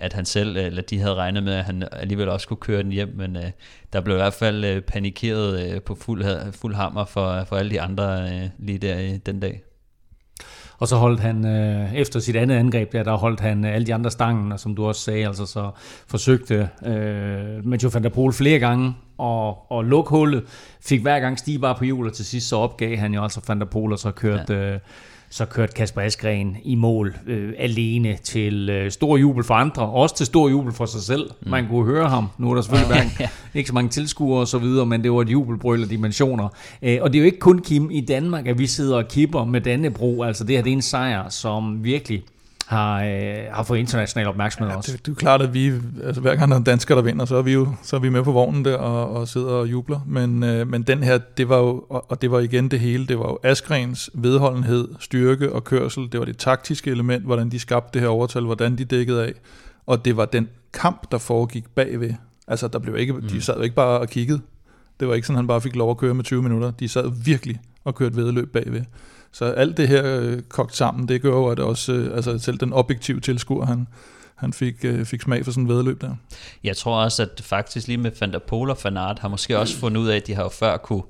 at 0.00 0.12
han 0.12 0.24
selv, 0.24 0.56
eller 0.56 0.82
de 0.82 0.98
havde 0.98 1.14
regnet 1.14 1.42
med, 1.42 1.52
at 1.52 1.64
han 1.64 1.84
alligevel 1.92 2.28
også 2.28 2.48
kunne 2.48 2.56
køre 2.56 2.82
den 2.82 2.92
hjem, 2.92 3.12
men 3.16 3.36
øh, 3.36 3.50
der 3.92 4.00
blev 4.00 4.16
i 4.16 4.18
hvert 4.18 4.34
fald 4.34 4.64
øh, 4.64 4.82
panikeret 4.82 5.72
øh, 5.72 5.82
på 5.82 5.94
fuld, 5.94 6.52
fuld 6.52 6.74
hammer 6.74 7.04
for, 7.04 7.44
for 7.44 7.56
alle 7.56 7.70
de 7.70 7.80
andre 7.80 8.22
øh, 8.22 8.48
lige 8.58 8.78
der 8.78 9.00
øh, 9.00 9.18
den 9.26 9.40
dag. 9.40 9.62
Og 10.78 10.88
så 10.88 10.96
holdt 10.96 11.20
han, 11.20 11.46
øh, 11.46 11.94
efter 11.94 12.20
sit 12.20 12.36
andet 12.36 12.56
angreb 12.56 12.92
der, 12.92 13.02
der 13.02 13.16
holdt 13.16 13.40
han 13.40 13.64
øh, 13.64 13.74
alle 13.74 13.86
de 13.86 13.94
andre 13.94 14.10
stangen, 14.10 14.52
og 14.52 14.60
som 14.60 14.74
du 14.74 14.86
også 14.86 15.00
sagde, 15.00 15.26
altså 15.26 15.46
så 15.46 15.70
forsøgte 16.06 16.68
øh, 16.86 17.66
Mathieu 17.66 17.90
van 17.90 18.02
der 18.02 18.08
Poel 18.08 18.32
flere 18.32 18.58
gange 18.58 18.94
og, 19.18 19.72
og 19.72 19.84
lukke 19.84 20.10
hullet, 20.10 20.44
fik 20.80 21.02
hver 21.02 21.20
gang 21.20 21.38
stige 21.38 21.58
bare 21.58 21.74
på 21.74 21.84
hjul, 21.84 22.06
og 22.06 22.12
til 22.12 22.24
sidst 22.24 22.48
så 22.48 22.56
opgav 22.56 22.96
han 22.96 23.14
jo 23.14 23.22
altså 23.22 23.40
van 23.48 23.60
der 23.60 23.66
Poel, 23.66 23.92
og 23.92 23.98
så 23.98 24.10
kørte... 24.10 24.54
Ja. 24.54 24.74
Øh, 24.74 24.80
så 25.30 25.44
kørte 25.44 25.72
Kasper 25.72 26.00
Askren 26.00 26.56
i 26.64 26.74
mål 26.74 27.16
øh, 27.26 27.52
alene 27.58 28.16
til 28.16 28.70
øh, 28.70 28.90
stor 28.90 29.16
jubel 29.16 29.44
for 29.44 29.54
andre, 29.54 29.82
også 29.82 30.16
til 30.16 30.26
stor 30.26 30.48
jubel 30.48 30.72
for 30.72 30.86
sig 30.86 31.02
selv. 31.02 31.30
Mm. 31.40 31.50
Man 31.50 31.68
kunne 31.68 31.84
høre 31.86 32.08
ham. 32.08 32.28
Nu 32.38 32.50
er 32.50 32.54
der 32.54 32.62
selvfølgelig 32.62 33.12
ja. 33.20 33.28
ikke 33.54 33.68
så 33.68 33.74
mange 33.74 33.90
tilskuere 33.90 34.40
og 34.40 34.48
så 34.48 34.58
videre, 34.58 34.86
men 34.86 35.04
det 35.04 35.12
var 35.12 35.22
et 35.22 35.28
jubelbrøl 35.28 35.82
af 35.82 35.88
dimensioner. 35.88 36.48
Øh, 36.82 36.98
og 37.00 37.12
det 37.12 37.18
er 37.18 37.20
jo 37.20 37.26
ikke 37.26 37.38
kun 37.38 37.58
Kim 37.58 37.90
i 37.90 38.00
Danmark, 38.00 38.46
at 38.46 38.58
vi 38.58 38.66
sidder 38.66 38.96
og 38.96 39.08
kipper 39.08 39.44
med 39.44 39.60
Dannebro. 39.60 40.22
Altså 40.22 40.44
det 40.44 40.56
her 40.56 40.62
det 40.62 40.70
er 40.70 40.76
en 40.76 40.82
sejr, 40.82 41.28
som 41.28 41.84
virkelig 41.84 42.22
har, 42.68 43.04
øh, 43.04 43.36
har 43.52 43.62
fået 43.62 43.78
international 43.78 44.28
opmærksomhed 44.28 44.70
ja, 44.70 44.76
også. 44.76 44.92
Det, 44.92 45.06
det 45.06 45.12
er 45.12 45.16
klart, 45.16 45.42
at 45.42 45.54
vi, 45.54 45.72
altså 46.04 46.20
hver 46.20 46.36
gang 46.36 46.50
der 46.50 46.54
er 46.54 46.58
en 46.58 46.64
dansker, 46.64 46.94
der 46.94 47.02
vinder, 47.02 47.24
så 47.24 47.36
er 47.36 47.42
vi 47.42 47.52
jo 47.52 47.68
så 47.82 47.96
er 47.96 48.00
vi 48.00 48.08
med 48.08 48.22
på 48.22 48.32
vognen 48.32 48.64
der 48.64 48.76
og, 48.76 49.16
og 49.16 49.28
sidder 49.28 49.50
og 49.50 49.70
jubler. 49.70 50.00
Men, 50.06 50.42
øh, 50.42 50.68
men 50.68 50.82
den 50.82 51.02
her, 51.02 51.18
det 51.18 51.48
var 51.48 51.58
jo, 51.58 51.84
og 51.88 52.22
det 52.22 52.30
var 52.30 52.40
igen 52.40 52.68
det 52.68 52.80
hele, 52.80 53.06
det 53.06 53.18
var 53.18 53.28
jo 53.28 53.38
Askrens 53.42 54.10
vedholdenhed, 54.14 54.88
styrke 55.00 55.52
og 55.52 55.64
kørsel, 55.64 56.12
det 56.12 56.20
var 56.20 56.26
det 56.26 56.38
taktiske 56.38 56.90
element, 56.90 57.24
hvordan 57.24 57.50
de 57.50 57.58
skabte 57.58 57.90
det 57.92 58.00
her 58.02 58.08
overtal, 58.08 58.44
hvordan 58.44 58.78
de 58.78 58.84
dækkede 58.84 59.24
af, 59.24 59.32
og 59.86 60.04
det 60.04 60.16
var 60.16 60.24
den 60.24 60.48
kamp, 60.72 61.10
der 61.10 61.18
foregik 61.18 61.64
bagved. 61.74 62.14
Altså, 62.48 62.68
der 62.68 62.78
blev 62.78 62.96
ikke, 62.96 63.12
mm. 63.12 63.22
de 63.22 63.40
sad 63.40 63.56
jo 63.56 63.62
ikke 63.62 63.76
bare 63.76 64.00
og 64.00 64.08
kiggede. 64.08 64.40
Det 65.00 65.08
var 65.08 65.14
ikke 65.14 65.26
sådan, 65.26 65.36
han 65.36 65.46
bare 65.46 65.60
fik 65.60 65.76
lov 65.76 65.90
at 65.90 65.96
køre 65.96 66.14
med 66.14 66.24
20 66.24 66.42
minutter. 66.42 66.70
De 66.70 66.88
sad 66.88 67.10
virkelig 67.24 67.60
og 67.84 67.94
kørte 67.94 68.16
vedløb 68.16 68.52
bagved. 68.52 68.82
Så 69.32 69.44
alt 69.44 69.76
det 69.76 69.88
her 69.88 70.20
øh, 70.20 70.42
kogt 70.42 70.76
sammen, 70.76 71.08
det 71.08 71.22
gør 71.22 71.30
jo, 71.30 71.46
at 71.46 71.58
også, 71.58 71.92
øh, 71.92 72.16
altså 72.16 72.38
selv 72.38 72.58
den 72.58 72.72
objektive 72.72 73.20
tilskuer, 73.20 73.66
han, 73.66 73.88
han 74.34 74.52
fik, 74.52 74.84
øh, 74.84 75.04
fik 75.04 75.22
smag 75.22 75.44
for 75.44 75.50
sådan 75.50 75.64
en 75.64 75.68
vedløb 75.68 76.00
der. 76.00 76.14
Jeg 76.64 76.76
tror 76.76 77.02
også, 77.02 77.22
at 77.22 77.40
faktisk 77.44 77.86
lige 77.86 77.98
med 77.98 78.10
Van 78.20 78.32
der 78.32 78.38
Pol 78.38 78.70
og 78.70 78.78
Fanart 78.78 79.18
har 79.18 79.28
måske 79.28 79.58
også 79.58 79.76
fundet 79.76 80.00
ud 80.00 80.08
af, 80.08 80.16
at 80.16 80.26
de 80.26 80.34
har 80.34 80.42
jo 80.42 80.48
før 80.48 80.76
kunne 80.76 81.02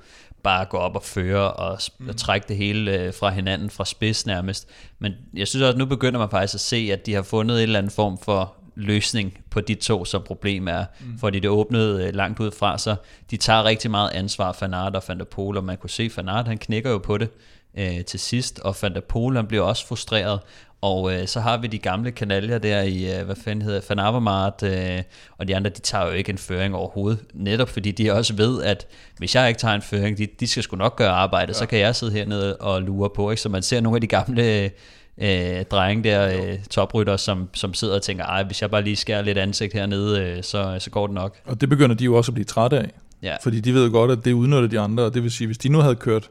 bare 0.42 0.64
gå 0.64 0.76
op 0.76 0.96
og 0.96 1.02
føre 1.02 1.52
og, 1.52 1.78
mm. 1.98 2.08
og 2.08 2.16
trække 2.16 2.48
det 2.48 2.56
hele 2.56 3.02
øh, 3.02 3.14
fra 3.14 3.30
hinanden, 3.30 3.70
fra 3.70 3.84
spids 3.84 4.26
nærmest. 4.26 4.68
Men 4.98 5.12
jeg 5.34 5.48
synes 5.48 5.62
også, 5.62 5.72
at 5.72 5.78
nu 5.78 5.86
begynder 5.86 6.18
man 6.18 6.30
faktisk 6.30 6.54
at 6.54 6.60
se, 6.60 6.90
at 6.92 7.06
de 7.06 7.14
har 7.14 7.22
fundet 7.22 7.56
en 7.56 7.62
eller 7.62 7.78
anden 7.78 7.92
form 7.92 8.18
for 8.18 8.54
løsning 8.74 9.38
på 9.50 9.60
de 9.60 9.74
to, 9.74 10.04
som 10.04 10.22
problem 10.22 10.68
er. 10.68 10.84
Mm. 11.00 11.18
Fordi 11.18 11.38
det 11.38 11.50
åbnede 11.50 12.06
øh, 12.06 12.14
langt 12.14 12.40
ud 12.40 12.50
fra 12.50 12.78
sig. 12.78 12.96
De 13.30 13.36
tager 13.36 13.64
rigtig 13.64 13.90
meget 13.90 14.10
ansvar, 14.10 14.52
Fanart 14.52 14.96
og 14.96 15.02
Van 15.08 15.18
der 15.18 15.24
Pol, 15.24 15.56
og 15.56 15.64
man 15.64 15.76
kunne 15.76 15.90
se, 15.90 16.10
Fanart 16.10 16.46
han 16.48 16.58
knækker 16.58 16.90
jo 16.90 16.98
på 16.98 17.18
det 17.18 17.30
øh, 17.78 18.04
til 18.04 18.20
sidst, 18.20 18.58
og 18.58 18.76
Poel 19.08 19.44
bliver 19.44 19.62
også 19.62 19.86
frustreret, 19.86 20.40
og 20.80 21.12
øh, 21.14 21.26
så 21.26 21.40
har 21.40 21.56
vi 21.56 21.66
de 21.66 21.78
gamle 21.78 22.10
kanaljer 22.10 22.58
der 22.58 22.82
i, 22.82 23.18
øh, 23.18 23.26
hvad 23.26 23.36
fanden 23.44 23.62
hedder, 23.62 23.80
Van 23.88 23.98
Avermaet, 23.98 24.62
øh, 24.62 25.02
og 25.38 25.48
de 25.48 25.56
andre, 25.56 25.70
de 25.70 25.80
tager 25.80 26.06
jo 26.06 26.12
ikke 26.12 26.30
en 26.30 26.38
føring 26.38 26.74
overhovedet, 26.74 27.18
netop 27.34 27.68
fordi 27.68 27.90
de 27.90 28.12
også 28.12 28.34
ved, 28.34 28.62
at 28.62 28.86
hvis 29.18 29.34
jeg 29.34 29.48
ikke 29.48 29.60
tager 29.60 29.74
en 29.74 29.82
føring, 29.82 30.18
de, 30.18 30.28
de 30.40 30.46
skal 30.46 30.62
sgu 30.62 30.76
nok 30.76 30.96
gøre 30.96 31.10
arbejde, 31.10 31.50
ja. 31.50 31.52
så 31.52 31.66
kan 31.66 31.78
jeg 31.78 31.96
sidde 31.96 32.12
hernede 32.12 32.56
og 32.56 32.82
lure 32.82 33.10
på, 33.10 33.30
ikke? 33.30 33.42
så 33.42 33.48
man 33.48 33.62
ser 33.62 33.80
nogle 33.80 33.96
af 33.96 34.00
de 34.00 34.06
gamle 34.06 34.70
øh, 35.18 35.64
drenge 35.70 36.04
der, 36.04 36.28
øh, 36.28 36.58
toprytter, 36.70 37.16
som, 37.16 37.48
som 37.54 37.74
sidder 37.74 37.94
og 37.94 38.02
tænker, 38.02 38.24
ej, 38.24 38.42
hvis 38.42 38.62
jeg 38.62 38.70
bare 38.70 38.82
lige 38.82 38.96
skærer 38.96 39.22
lidt 39.22 39.38
ansigt 39.38 39.72
hernede, 39.72 40.20
øh, 40.20 40.42
så, 40.42 40.76
så 40.78 40.90
går 40.90 41.06
det 41.06 41.14
nok. 41.14 41.36
Og 41.44 41.60
det 41.60 41.68
begynder 41.68 41.96
de 41.96 42.04
jo 42.04 42.14
også 42.14 42.30
at 42.30 42.34
blive 42.34 42.44
trætte 42.44 42.78
af. 42.78 42.90
Ja. 43.22 43.36
Fordi 43.42 43.60
de 43.60 43.74
ved 43.74 43.90
godt, 43.90 44.10
at 44.10 44.24
det 44.24 44.32
udnytter 44.32 44.68
de 44.68 44.80
andre, 44.80 45.04
og 45.04 45.14
det 45.14 45.22
vil 45.22 45.30
sige, 45.30 45.46
hvis 45.46 45.58
de 45.58 45.68
nu 45.68 45.78
havde 45.78 45.96
kørt 45.96 46.30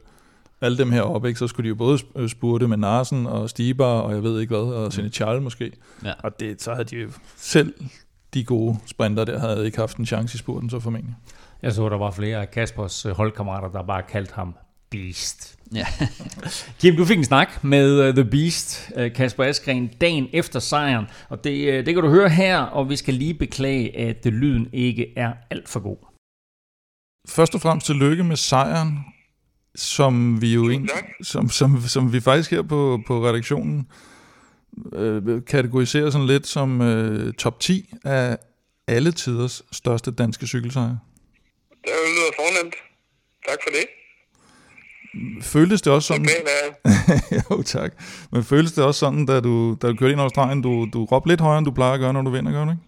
alle 0.60 0.78
dem 0.78 0.92
her 0.92 1.02
op, 1.02 1.24
ikke, 1.26 1.38
så 1.38 1.46
skulle 1.46 1.64
de 1.64 1.68
jo 1.68 1.74
både 1.74 1.98
sp- 1.98 2.28
spurte 2.28 2.68
med 2.68 2.76
Narsen 2.76 3.26
og 3.26 3.50
Stibar, 3.50 4.00
og 4.00 4.12
jeg 4.12 4.22
ved 4.22 4.40
ikke 4.40 4.56
hvad, 4.56 4.74
og 4.74 4.92
Senechal 4.92 5.42
måske. 5.42 5.72
Ja. 6.04 6.12
Og 6.18 6.40
det, 6.40 6.62
så 6.62 6.72
havde 6.72 6.84
de 6.84 6.96
jo 6.96 7.08
selv 7.36 7.74
de 8.34 8.44
gode 8.44 8.78
sprinter 8.86 9.24
der, 9.24 9.38
havde 9.38 9.66
ikke 9.66 9.78
haft 9.78 9.96
en 9.96 10.06
chance 10.06 10.34
i 10.34 10.38
spurten, 10.38 10.70
så 10.70 10.80
formentlig. 10.80 11.14
Jeg 11.62 11.72
så, 11.72 11.88
der 11.88 11.98
var 11.98 12.10
flere 12.10 12.40
af 12.40 12.50
Kaspers 12.50 13.06
øh, 13.06 13.12
holdkammerater, 13.12 13.68
der 13.68 13.82
bare 13.82 14.02
kaldte 14.02 14.34
ham 14.34 14.54
Beast. 14.90 15.58
Ja. 15.74 15.86
Kim, 16.80 16.96
du 16.96 17.04
fik 17.04 17.18
en 17.18 17.24
snak 17.24 17.64
med 17.64 18.08
uh, 18.08 18.14
The 18.14 18.24
Beast, 18.24 18.90
uh, 18.96 19.12
Kasper 19.12 19.44
Askren, 19.44 19.88
dagen 20.00 20.28
efter 20.32 20.60
sejren, 20.60 21.06
og 21.28 21.44
det, 21.44 21.68
uh, 21.68 21.86
det 21.86 21.94
kan 21.94 22.02
du 22.02 22.10
høre 22.10 22.28
her, 22.28 22.58
og 22.60 22.88
vi 22.90 22.96
skal 22.96 23.14
lige 23.14 23.34
beklage, 23.34 23.98
at 23.98 24.26
lyden 24.26 24.68
ikke 24.72 25.12
er 25.16 25.32
alt 25.50 25.68
for 25.68 25.80
god. 25.80 25.96
Først 27.28 27.54
og 27.54 27.60
fremmest 27.60 27.86
tillykke 27.86 28.24
med 28.24 28.36
sejren, 28.36 28.98
som 29.74 30.42
vi 30.42 30.54
jo 30.54 30.68
en, 30.68 30.88
som, 31.22 31.50
som, 31.50 31.80
som 31.80 32.12
vi 32.12 32.20
faktisk 32.20 32.50
her 32.50 32.62
på, 32.62 33.00
på 33.06 33.26
redaktionen 33.28 33.86
øh, 34.92 35.42
kategoriserer 35.46 36.10
sådan 36.10 36.26
lidt 36.26 36.46
som 36.46 36.80
øh, 36.80 37.32
top 37.32 37.60
10 37.60 37.90
af 38.04 38.36
alle 38.88 39.12
tiders 39.12 39.62
største 39.72 40.10
danske 40.10 40.46
cykelsejre. 40.46 40.98
Det 41.70 41.90
lyder 41.90 42.32
fornemt. 42.36 42.74
Tak 43.48 43.58
for 43.62 43.70
det. 43.70 43.86
Føltes 45.42 45.82
det 45.82 45.92
også 45.92 46.06
sådan... 46.06 46.24
Det 46.24 46.32
jo, 47.50 47.62
tak. 47.62 47.92
Men 48.32 48.44
føltes 48.44 48.72
det 48.72 48.84
også 48.84 48.98
sådan, 48.98 49.26
da 49.26 49.40
du, 49.40 49.76
da 49.82 49.86
du 49.88 49.94
kørte 49.94 50.12
ind 50.12 50.20
over 50.20 50.28
stregen, 50.28 50.62
du, 50.62 50.88
du 50.92 51.04
råbte 51.04 51.28
lidt 51.28 51.40
højere, 51.40 51.58
end 51.58 51.66
du 51.66 51.72
plejer 51.72 51.92
at 51.92 52.00
gøre, 52.00 52.12
når 52.12 52.22
du 52.22 52.30
vinder, 52.30 52.52
gør 52.52 52.64
du 52.64 52.70
ikke? 52.70 52.82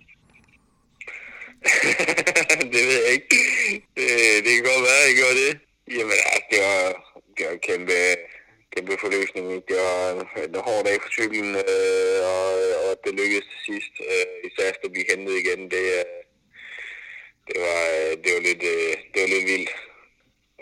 det 2.74 2.82
ved 2.88 2.98
jeg 3.06 3.12
ikke. 3.12 3.26
Det, 3.96 4.06
det 4.44 4.52
kan 4.54 4.64
godt 4.70 4.82
være, 4.88 5.00
at 5.02 5.08
jeg 5.08 5.16
gjorde 5.16 5.36
det. 5.46 5.69
Jamen, 5.96 6.18
altså, 6.32 6.42
det 6.50 6.58
var, 6.66 6.82
det 7.34 7.42
var 7.46 7.52
en 7.58 7.64
kæmpe, 7.68 7.98
kæmpe 8.74 8.94
forløsning. 9.04 9.46
Det 9.68 9.76
var 9.86 9.98
en 10.46 10.54
hård 10.68 10.82
dag 10.88 10.96
for 11.02 11.10
cyklen, 11.18 11.50
øh, 11.72 12.18
og, 12.34 12.46
og 12.86 12.92
det 13.04 13.12
lykkedes 13.20 13.46
til 13.52 13.60
sidst. 13.68 13.94
Øh, 14.10 14.26
især 14.46 14.66
efter 14.72 14.86
at 14.86 14.94
blive 14.94 15.10
hentet 15.12 15.34
igen. 15.42 15.60
Det, 15.74 15.84
øh, 15.98 16.04
det, 17.48 17.56
var, 17.64 17.80
øh, 17.98 18.12
det, 18.22 18.30
var 18.34 18.42
lidt, 18.48 18.62
øh, 18.74 18.92
det 19.12 19.18
var 19.22 19.30
lidt 19.34 19.46
vildt, 19.52 19.72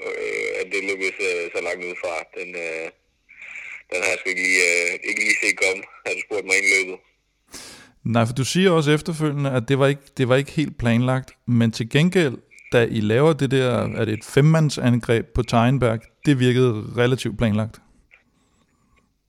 øh, 0.05 0.49
at 0.61 0.67
det 0.73 0.81
lykkedes 0.91 1.19
øh, 1.29 1.45
så 1.55 1.59
langt 1.67 1.85
udefra. 1.87 2.15
Den, 2.39 2.49
øh, 2.67 2.87
den 3.91 3.99
har 4.03 4.11
jeg 4.13 4.19
sgu 4.19 4.29
ikke 4.31 4.45
lige, 4.49 4.63
øh, 4.71 4.93
ikke 5.09 5.23
lige 5.27 5.41
set 5.43 5.57
komme, 5.65 5.83
havde 6.05 6.17
du 6.19 6.23
spurgt 6.27 6.47
mig 6.47 6.57
ind 6.59 6.69
i 6.71 6.75
løbet. 6.77 6.99
Nej, 8.15 8.25
for 8.27 8.35
du 8.41 8.45
siger 8.53 8.71
også 8.79 8.91
efterfølgende, 8.99 9.51
at 9.59 9.65
det 9.69 9.77
var 9.79 9.89
ikke, 9.93 10.07
det 10.19 10.29
var 10.29 10.37
ikke 10.37 10.55
helt 10.61 10.79
planlagt, 10.83 11.31
men 11.47 11.69
til 11.77 11.87
gengæld, 11.91 12.37
da 12.73 12.85
I 12.85 13.01
laver 13.01 13.33
det 13.33 13.51
der, 13.51 13.73
er 13.99 14.05
det 14.05 14.15
et 14.15 14.25
femmandsangreb 14.25 15.27
på 15.35 15.43
Teinberg, 15.43 16.01
det 16.27 16.39
virkede 16.39 16.73
relativt 16.97 17.39
planlagt. 17.39 17.77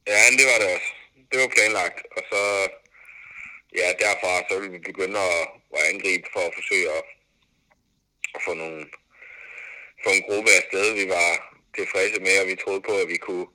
Ja, 0.07 0.21
det 0.39 0.45
var 0.51 0.57
det 0.61 0.67
også. 0.75 0.89
Det 1.31 1.37
var 1.41 1.49
planlagt, 1.55 1.99
og 2.17 2.21
så 2.31 2.41
ja, 3.79 3.87
derfra 4.03 4.31
så 4.49 4.59
ville 4.59 4.73
vi 4.77 4.81
begynde 4.89 5.19
at, 5.19 5.41
at 5.77 5.83
angribe 5.91 6.27
for 6.33 6.43
at 6.47 6.55
forsøge 6.59 6.87
at, 6.97 7.03
at 8.35 8.41
få, 8.45 8.53
nogle, 8.53 8.79
få 10.03 10.09
en 10.17 10.25
gruppe 10.27 10.49
af 10.57 10.61
sted, 10.69 10.85
vi 11.01 11.05
var 11.17 11.29
tilfredse 11.77 12.19
med, 12.25 12.35
og 12.41 12.47
vi 12.47 12.55
troede 12.63 12.81
på, 12.81 12.93
at 13.03 13.07
vi 13.13 13.17
kunne, 13.17 13.47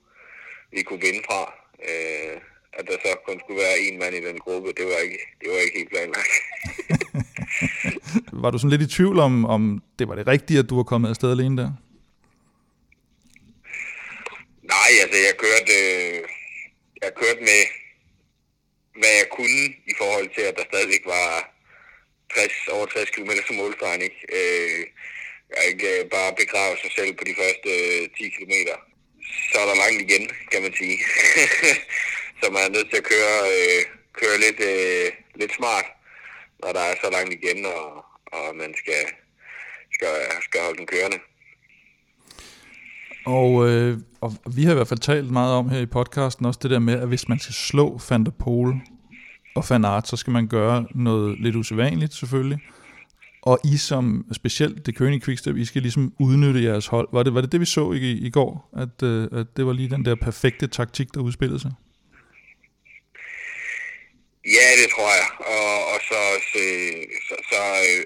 vi 0.75 0.81
kunne 0.83 1.01
vinde 1.07 1.23
fra. 1.29 1.41
Øh, 1.89 2.41
at 2.77 2.87
der 2.87 2.97
så 3.03 3.17
kun 3.27 3.39
skulle 3.39 3.61
være 3.61 3.79
en 3.79 3.99
mand 3.99 4.15
i 4.15 4.25
den 4.27 4.39
gruppe, 4.39 4.73
det 4.77 4.85
var 4.85 4.97
ikke, 5.05 5.19
det 5.39 5.47
var 5.51 5.57
ikke 5.57 5.77
helt 5.77 5.89
planlagt. 5.89 6.35
Var 8.43 8.51
du 8.51 8.57
sådan 8.57 8.77
lidt 8.77 8.91
i 8.91 8.95
tvivl 8.95 9.19
om, 9.19 9.45
om 9.45 9.83
det 9.99 10.07
var 10.07 10.15
det 10.15 10.27
rigtige, 10.27 10.59
at 10.59 10.69
du 10.69 10.75
var 10.75 10.83
kommet 10.83 11.09
afsted 11.09 11.31
alene 11.31 11.57
der? 11.61 11.71
Nej, 14.73 14.89
altså 15.03 15.17
jeg 15.27 15.35
kørte, 15.45 15.73
øh, 15.83 16.19
jeg 17.03 17.11
kørte 17.21 17.41
med, 17.49 17.61
hvad 18.99 19.13
jeg 19.21 19.27
kunne 19.37 19.65
i 19.91 19.93
forhold 20.01 20.29
til, 20.35 20.43
at 20.49 20.55
der 20.57 20.63
stadigvæk 20.71 21.03
var 21.05 21.29
60, 22.35 22.67
over 22.75 22.85
60 22.85 23.09
km 23.15 23.31
som 23.47 23.55
målstregen, 23.55 24.01
ikke? 24.01 24.21
Øh, 24.37 24.81
jeg 25.55 25.63
ikke 25.71 25.89
øh, 25.99 26.09
bare 26.15 26.31
begrave 26.41 26.75
sig 26.83 26.91
selv 26.97 27.11
på 27.15 27.23
de 27.29 27.35
første 27.41 27.69
øh, 27.85 28.09
10 28.17 28.29
km. 28.35 28.53
Så 29.51 29.55
er 29.61 29.67
der 29.69 29.81
langt 29.83 30.01
igen, 30.05 30.23
kan 30.51 30.61
man 30.61 30.73
sige. 30.81 30.97
så 32.39 32.45
man 32.53 32.63
er 32.63 32.75
nødt 32.75 32.89
til 32.89 32.97
at 32.97 33.09
køre, 33.13 33.37
øh, 33.55 33.81
køre 34.19 34.37
lidt, 34.45 34.59
øh, 34.71 35.07
lidt 35.41 35.53
smart, 35.59 35.85
når 36.65 36.71
der 36.73 36.79
er 36.79 36.95
så 37.03 37.09
langt 37.15 37.33
igen, 37.39 37.65
og, 37.75 37.85
og 38.37 38.55
man 38.61 38.73
skal, 38.81 39.01
skal, 39.95 40.15
skal 40.47 40.59
holde 40.65 40.77
den 40.77 40.87
kørende. 40.93 41.19
Og, 43.25 43.69
øh, 43.69 43.97
og 44.21 44.33
vi 44.55 44.63
har 44.63 44.71
i 44.71 44.75
hvert 44.75 44.87
fald 44.87 44.99
talt 44.99 45.31
meget 45.31 45.53
om 45.53 45.69
her 45.69 45.79
i 45.79 45.85
podcasten 45.85 46.45
også 46.45 46.59
det 46.63 46.71
der 46.71 46.79
med, 46.79 46.93
at 46.93 47.07
hvis 47.07 47.29
man 47.29 47.39
skal 47.39 47.53
slå 47.53 47.99
Van 48.09 48.23
der 48.23 48.31
Pol 48.31 48.73
og 49.55 49.63
Van 49.69 50.01
så 50.05 50.15
skal 50.15 50.33
man 50.33 50.47
gøre 50.47 50.85
noget 50.95 51.39
lidt 51.39 51.55
usædvanligt 51.55 52.13
selvfølgelig. 52.13 52.59
Og 53.41 53.59
I 53.63 53.77
som 53.77 54.25
specielt 54.31 54.85
det 54.85 55.01
König 55.01 55.19
Quickstep, 55.25 55.57
I 55.57 55.65
skal 55.65 55.81
ligesom 55.81 56.13
udnytte 56.19 56.63
jeres 56.63 56.87
hold. 56.87 57.07
Var 57.11 57.23
det 57.23 57.33
var 57.33 57.41
det, 57.41 57.51
det 57.51 57.59
vi 57.59 57.65
så 57.65 57.91
i, 57.91 58.11
i 58.11 58.29
går, 58.29 58.69
at, 58.77 59.03
øh, 59.03 59.27
at 59.31 59.57
det 59.57 59.65
var 59.65 59.73
lige 59.73 59.89
den 59.89 60.05
der 60.05 60.15
perfekte 60.15 60.67
taktik, 60.67 61.13
der 61.13 61.21
udspillede 61.21 61.59
sig? 61.59 61.71
Ja, 64.45 64.67
det 64.81 64.89
tror 64.89 65.11
jeg. 65.21 65.29
Og, 65.39 65.85
og 65.93 65.99
så, 66.09 66.19
så, 66.51 66.61
så, 67.27 67.35
så 67.49 67.61
øh, 67.87 68.03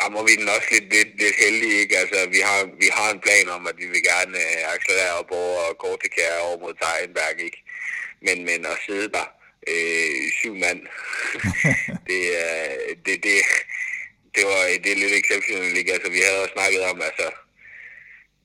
rammer 0.00 0.22
vi 0.22 0.36
den 0.36 0.48
også 0.48 0.68
lidt, 0.70 0.92
lidt, 0.94 1.20
lidt 1.22 1.36
heldige, 1.44 1.80
ikke? 1.80 1.98
Altså, 1.98 2.28
vi 2.28 2.40
har, 2.48 2.60
vi 2.82 2.88
har 2.92 3.10
en 3.10 3.20
plan 3.20 3.48
om, 3.48 3.66
at 3.66 3.76
vi 3.78 3.86
vil 3.86 4.02
gerne 4.02 4.38
øh, 4.38 4.74
accelerere 4.74 5.18
op 5.18 5.30
over 5.30 5.72
Kortekær 5.72 6.38
over 6.46 6.58
mod 6.60 6.74
Tegenberg, 6.74 7.40
ikke? 7.40 7.62
Men, 8.22 8.44
men 8.44 8.66
at 8.66 8.78
sidde 8.86 9.08
der 9.08 9.26
øh, 9.72 10.32
syv 10.40 10.54
mand, 10.54 10.80
det, 12.08 12.22
øh, 12.44 12.96
det, 13.06 13.16
det, 13.24 13.36
det, 14.34 14.44
var, 14.50 14.62
det 14.84 14.92
er 14.92 15.02
lidt 15.02 15.18
exceptionelt, 15.20 15.76
ikke? 15.78 15.92
Altså, 15.92 16.10
vi 16.10 16.20
havde 16.20 16.42
også 16.42 16.56
snakket 16.56 16.82
om, 16.90 17.02
altså, 17.02 17.30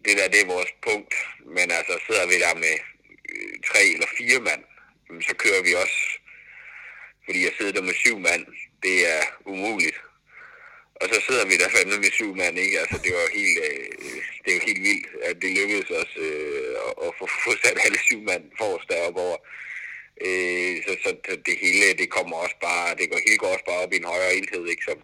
det 0.06 0.18
der, 0.18 0.28
det 0.28 0.42
er 0.42 0.54
vores 0.56 0.72
punkt, 0.88 1.14
men 1.56 1.72
altså, 1.72 1.94
sidder 2.08 2.26
vi 2.28 2.38
der 2.40 2.56
med 2.56 2.76
øh, 3.32 3.54
tre 3.70 3.82
eller 3.96 4.08
fire 4.18 4.40
mand, 4.40 4.64
så 5.28 5.34
kører 5.36 5.64
vi 5.64 5.74
også 5.74 6.00
fordi 7.26 7.40
jeg 7.44 7.54
sidder 7.58 7.72
der 7.72 7.82
med 7.82 7.94
syv 7.94 8.20
mand, 8.20 8.46
det 8.84 8.98
er 9.16 9.24
umuligt. 9.46 9.98
Og 11.02 11.06
så 11.12 11.18
sidder 11.28 11.46
vi 11.46 11.58
der 11.58 11.70
fandme 11.76 11.98
med 11.98 12.12
syv 12.12 12.36
mand, 12.36 12.60
ikke? 12.60 12.80
Altså, 12.80 12.98
det 13.04 13.12
var 13.14 13.28
helt, 13.40 13.58
øh, 13.68 13.88
det 14.44 14.52
var 14.54 14.62
helt 14.70 14.84
vildt, 14.90 15.08
at 15.24 15.36
det 15.42 15.58
lykkedes 15.58 15.90
os 16.02 16.14
øh, 16.28 16.76
at 17.06 17.12
få, 17.20 17.26
få 17.46 17.52
sat 17.64 17.78
alle 17.86 18.00
syv 18.08 18.22
mand 18.30 18.44
forrest 18.60 18.90
deroppe 18.90 19.20
over. 19.28 19.38
Øh, 20.28 20.76
så, 20.86 20.92
så 21.04 21.12
det 21.46 21.56
hele, 21.64 21.94
det 22.02 22.10
kommer 22.10 22.36
også 22.44 22.58
bare, 22.62 22.96
det 23.00 23.10
går 23.12 23.20
helt 23.28 23.40
godt 23.40 23.54
også 23.54 23.66
bare 23.66 23.84
op 23.84 23.94
i 23.94 23.98
en 23.98 24.12
højere 24.14 24.36
enhed, 24.36 24.68
ikke? 24.68 24.84
Som, 24.90 25.00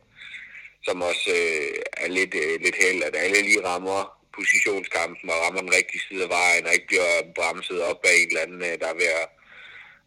som 0.87 1.01
også 1.01 1.29
øh, 1.39 1.75
er 2.03 2.07
lidt, 2.07 2.33
øh, 2.43 2.61
lidt 2.65 2.77
held, 2.83 3.03
at 3.03 3.15
alle 3.15 3.41
lige 3.41 3.65
rammer 3.65 4.01
positionskampen 4.37 5.29
og 5.29 5.41
rammer 5.43 5.61
den 5.61 5.75
rigtige 5.79 6.05
side 6.07 6.23
af 6.23 6.29
vejen, 6.29 6.65
og 6.67 6.73
ikke 6.73 6.87
bliver 6.87 7.11
bremset 7.35 7.81
op 7.89 8.01
af 8.03 8.13
en 8.19 8.27
eller 8.27 8.41
anden, 8.41 8.61
øh, 8.69 8.75
der 8.81 8.87
er 8.89 8.99
ved 9.01 9.09
at 9.21 9.27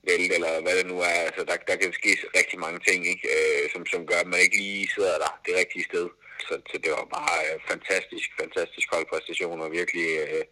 vælte, 0.08 0.34
eller 0.34 0.52
hvad 0.64 0.76
det 0.78 0.86
nu 0.92 0.96
er. 1.00 1.18
Altså, 1.28 1.42
der, 1.48 1.56
der 1.68 1.76
kan 1.76 1.92
ske 1.92 2.12
rigtig 2.38 2.58
mange 2.64 2.80
ting, 2.88 3.00
ikke? 3.12 3.26
Øh, 3.36 3.64
som, 3.72 3.82
som 3.92 4.06
gør, 4.06 4.18
at 4.20 4.30
man 4.32 4.40
ikke 4.40 4.56
lige 4.56 4.92
sidder 4.94 5.16
der 5.24 5.30
det 5.46 5.54
rigtige 5.60 5.88
sted. 5.90 6.06
Så, 6.46 6.54
så 6.70 6.76
det 6.82 6.90
var 6.96 7.04
bare 7.18 7.36
øh, 7.46 7.56
fantastisk, 7.70 8.28
fantastisk 8.40 8.86
holdpræstation, 8.94 9.60
og 9.64 9.72
virkelig 9.80 10.06
øh, 10.24 10.44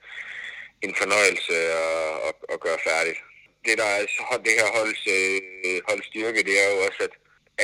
en 0.87 0.95
fornøjelse 1.01 1.57
at, 1.87 2.15
at, 2.29 2.37
at 2.53 2.61
gøre 2.67 2.81
færdigt. 2.89 3.19
Det, 3.65 3.79
der 3.79 3.89
er 3.97 4.01
det 4.47 4.55
her 4.61 4.69
holds, 4.79 5.03
øh, 5.17 5.81
holds 5.89 6.07
styrke, 6.07 6.47
det 6.49 6.55
er 6.63 6.69
jo 6.73 6.79
også, 6.87 7.01
at 7.07 7.15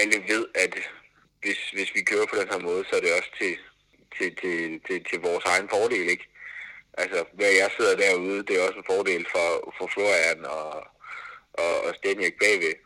alle 0.00 0.18
ved, 0.32 0.44
at 0.54 0.74
hvis, 1.42 1.60
hvis 1.76 1.90
vi 1.94 2.02
kører 2.10 2.26
på 2.26 2.36
den 2.40 2.48
her 2.52 2.58
måde, 2.58 2.84
så 2.88 2.96
er 2.96 3.00
det 3.00 3.12
også 3.18 3.32
til, 3.40 3.54
til, 4.16 4.30
til, 4.40 4.80
til, 4.86 4.98
til 5.08 5.18
vores 5.28 5.44
egen 5.44 5.68
fordel, 5.68 6.08
ikke? 6.14 6.26
Altså, 7.02 7.24
hvad 7.32 7.52
jeg 7.62 7.70
sidder 7.76 7.96
derude, 7.96 8.42
det 8.46 8.54
er 8.56 8.66
også 8.66 8.78
en 8.78 8.90
fordel 8.92 9.26
for, 9.34 9.48
for 9.78 9.86
Florian 9.94 10.44
og, 10.44 10.72
og, 11.64 11.74
og 11.86 11.90
Stenjek 11.98 12.34
bagved. 12.42 12.76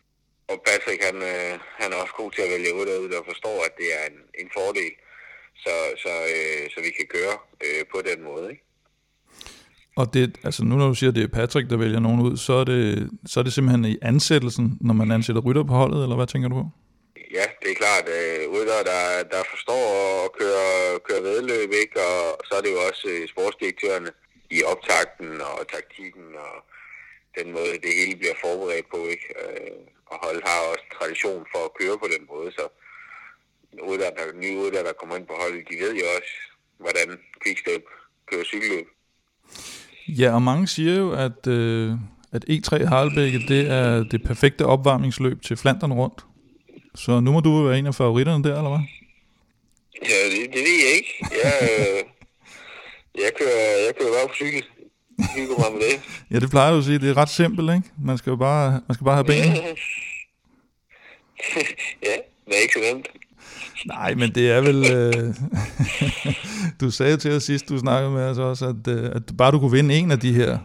Og 0.51 0.57
Patrick, 0.67 1.01
han, 1.09 1.17
øh, 1.33 1.53
han 1.81 1.89
er 1.93 1.97
også 2.03 2.15
god 2.21 2.31
til 2.33 2.43
at 2.43 2.51
vælge 2.55 2.75
ud 2.79 2.87
derude, 2.87 3.19
og 3.21 3.25
forstår, 3.31 3.57
at 3.67 3.75
det 3.81 3.89
er 3.99 4.05
en, 4.11 4.19
en 4.43 4.49
fordel, 4.57 4.93
så, 5.65 5.75
så, 6.05 6.13
øh, 6.35 6.65
så 6.73 6.79
vi 6.87 6.91
kan 6.99 7.07
køre 7.17 7.37
øh, 7.65 7.83
på 7.93 7.99
den 8.09 8.19
måde. 8.29 8.47
Ikke? 8.53 8.65
Og 10.01 10.15
det, 10.15 10.25
altså 10.45 10.65
nu 10.65 10.75
når 10.77 10.89
du 10.89 10.95
siger, 10.95 11.11
at 11.11 11.17
det 11.17 11.25
er 11.25 11.37
Patrick, 11.39 11.71
der 11.71 11.77
vælger 11.77 12.01
nogen 12.01 12.21
ud, 12.21 12.37
så 12.37 12.53
er 12.53 12.65
det, 12.65 13.11
så 13.27 13.41
er 13.41 13.45
det 13.45 13.53
simpelthen 13.53 13.85
i 13.85 13.99
ansættelsen, 14.03 14.79
når 14.81 14.95
man 14.95 15.11
ansætter 15.11 15.43
rytter 15.43 15.65
på 15.65 15.75
holdet, 15.75 16.03
eller 16.03 16.17
hvad 16.17 16.27
tænker 16.27 16.49
du 16.49 16.55
på? 16.55 16.67
Ja, 17.39 17.47
det 17.63 17.71
er 17.71 17.79
klart. 17.85 18.07
Øh, 18.19 18.43
rytter, 18.55 18.79
der, 18.93 19.03
der 19.35 19.43
forstår 19.53 19.85
at 20.25 20.31
køre, 20.41 20.69
køre 21.09 21.23
vedløb, 21.29 21.71
ikke? 21.83 21.97
og 22.11 22.21
så 22.47 22.53
er 22.59 22.63
det 22.65 22.73
jo 22.77 22.81
også 22.89 23.05
øh, 23.13 23.29
sportsdirektørerne 23.33 24.11
i 24.51 24.59
optakten 24.73 25.31
og 25.41 25.59
taktikken 25.75 26.27
og 26.47 26.55
den 27.39 27.53
måde, 27.57 27.73
det 27.85 27.93
hele 28.01 28.17
bliver 28.21 28.37
forberedt 28.45 28.89
på, 28.95 29.01
ikke? 29.15 29.27
Øh, 29.41 29.81
og 30.11 30.17
hold 30.25 30.41
har 30.49 30.61
også 30.73 30.87
tradition 30.99 31.43
for 31.53 31.61
at 31.65 31.75
køre 31.81 31.97
på 32.03 32.09
den 32.15 32.23
måde, 32.33 32.49
så 32.59 32.65
uddannede, 33.91 34.41
nye 34.43 34.57
uddannede, 34.63 34.89
der 34.91 35.01
kommer 35.01 35.17
ind 35.17 35.27
på 35.27 35.37
holdet, 35.43 35.69
de 35.71 35.75
ved 35.83 35.93
jo 36.01 36.07
også, 36.17 36.33
hvordan 36.79 37.09
Quickstep 37.43 37.85
kører 38.31 38.45
cykelløb. 38.45 38.87
Ja, 40.09 40.35
og 40.35 40.43
mange 40.43 40.67
siger 40.67 40.97
jo, 40.97 41.13
at, 41.13 41.47
øh, 41.47 41.93
at 42.33 42.45
E3 42.51 42.85
Harlebække, 42.85 43.39
det 43.49 43.71
er 43.71 44.05
det 44.13 44.23
perfekte 44.23 44.67
opvarmningsløb 44.67 45.43
til 45.43 45.57
Flandern 45.57 45.93
rundt. 45.93 46.25
Så 46.95 47.21
nu 47.21 47.33
må 47.33 47.41
du 47.41 47.63
være 47.63 47.79
en 47.79 47.87
af 47.87 47.95
favoritterne 47.95 48.45
der, 48.45 48.57
eller 48.57 48.71
hvad? 48.71 48.85
Ja, 50.11 50.21
det, 50.33 50.55
det 50.55 50.63
ved 50.69 50.79
jeg 50.85 50.93
ikke. 50.97 51.27
Jeg, 51.45 51.55
øh, 51.63 52.01
jeg 53.23 53.31
kører, 53.39 53.77
jeg 53.87 53.93
kører 53.99 54.13
bare 54.19 54.29
på 54.29 54.35
cykel. 54.35 54.65
Hygger 55.37 55.59
mig 55.59 55.73
med 55.73 55.81
det. 55.81 56.01
Ja, 56.31 56.39
det 56.39 56.51
plejer 56.51 56.73
du 56.73 56.79
at 56.79 56.85
sige. 56.85 56.99
Det 56.99 57.11
er 57.11 57.17
ret 57.17 57.29
simpelt, 57.29 57.71
ikke? 57.71 57.83
Man 58.05 58.19
skal 58.19 58.31
jo 58.31 58.37
bare, 58.37 58.81
man 58.89 58.95
skal 58.95 59.05
bare 59.05 59.15
have 59.15 59.25
ben. 59.25 59.37
ja, 59.37 59.53
det 62.47 62.57
er 62.57 62.63
ikke 62.63 62.75
så 62.75 62.81
nemt. 62.93 63.07
Nej, 63.87 64.15
men 64.15 64.35
det 64.35 64.51
er 64.51 64.61
vel... 64.61 64.93
Øh, 64.93 65.35
du 66.81 66.91
sagde 66.91 67.17
til 67.17 67.31
os 67.31 67.43
sidst, 67.43 67.69
du 67.69 67.79
snakkede 67.79 68.13
med 68.13 68.23
os 68.23 68.39
også, 68.39 68.67
at, 68.67 68.89
øh, 68.89 69.11
at 69.15 69.23
bare 69.39 69.53
du 69.53 69.59
kunne 69.59 69.73
vinde 69.73 69.95
en 69.95 70.11
af 70.11 70.21
de 70.21 70.33
her 70.33 70.59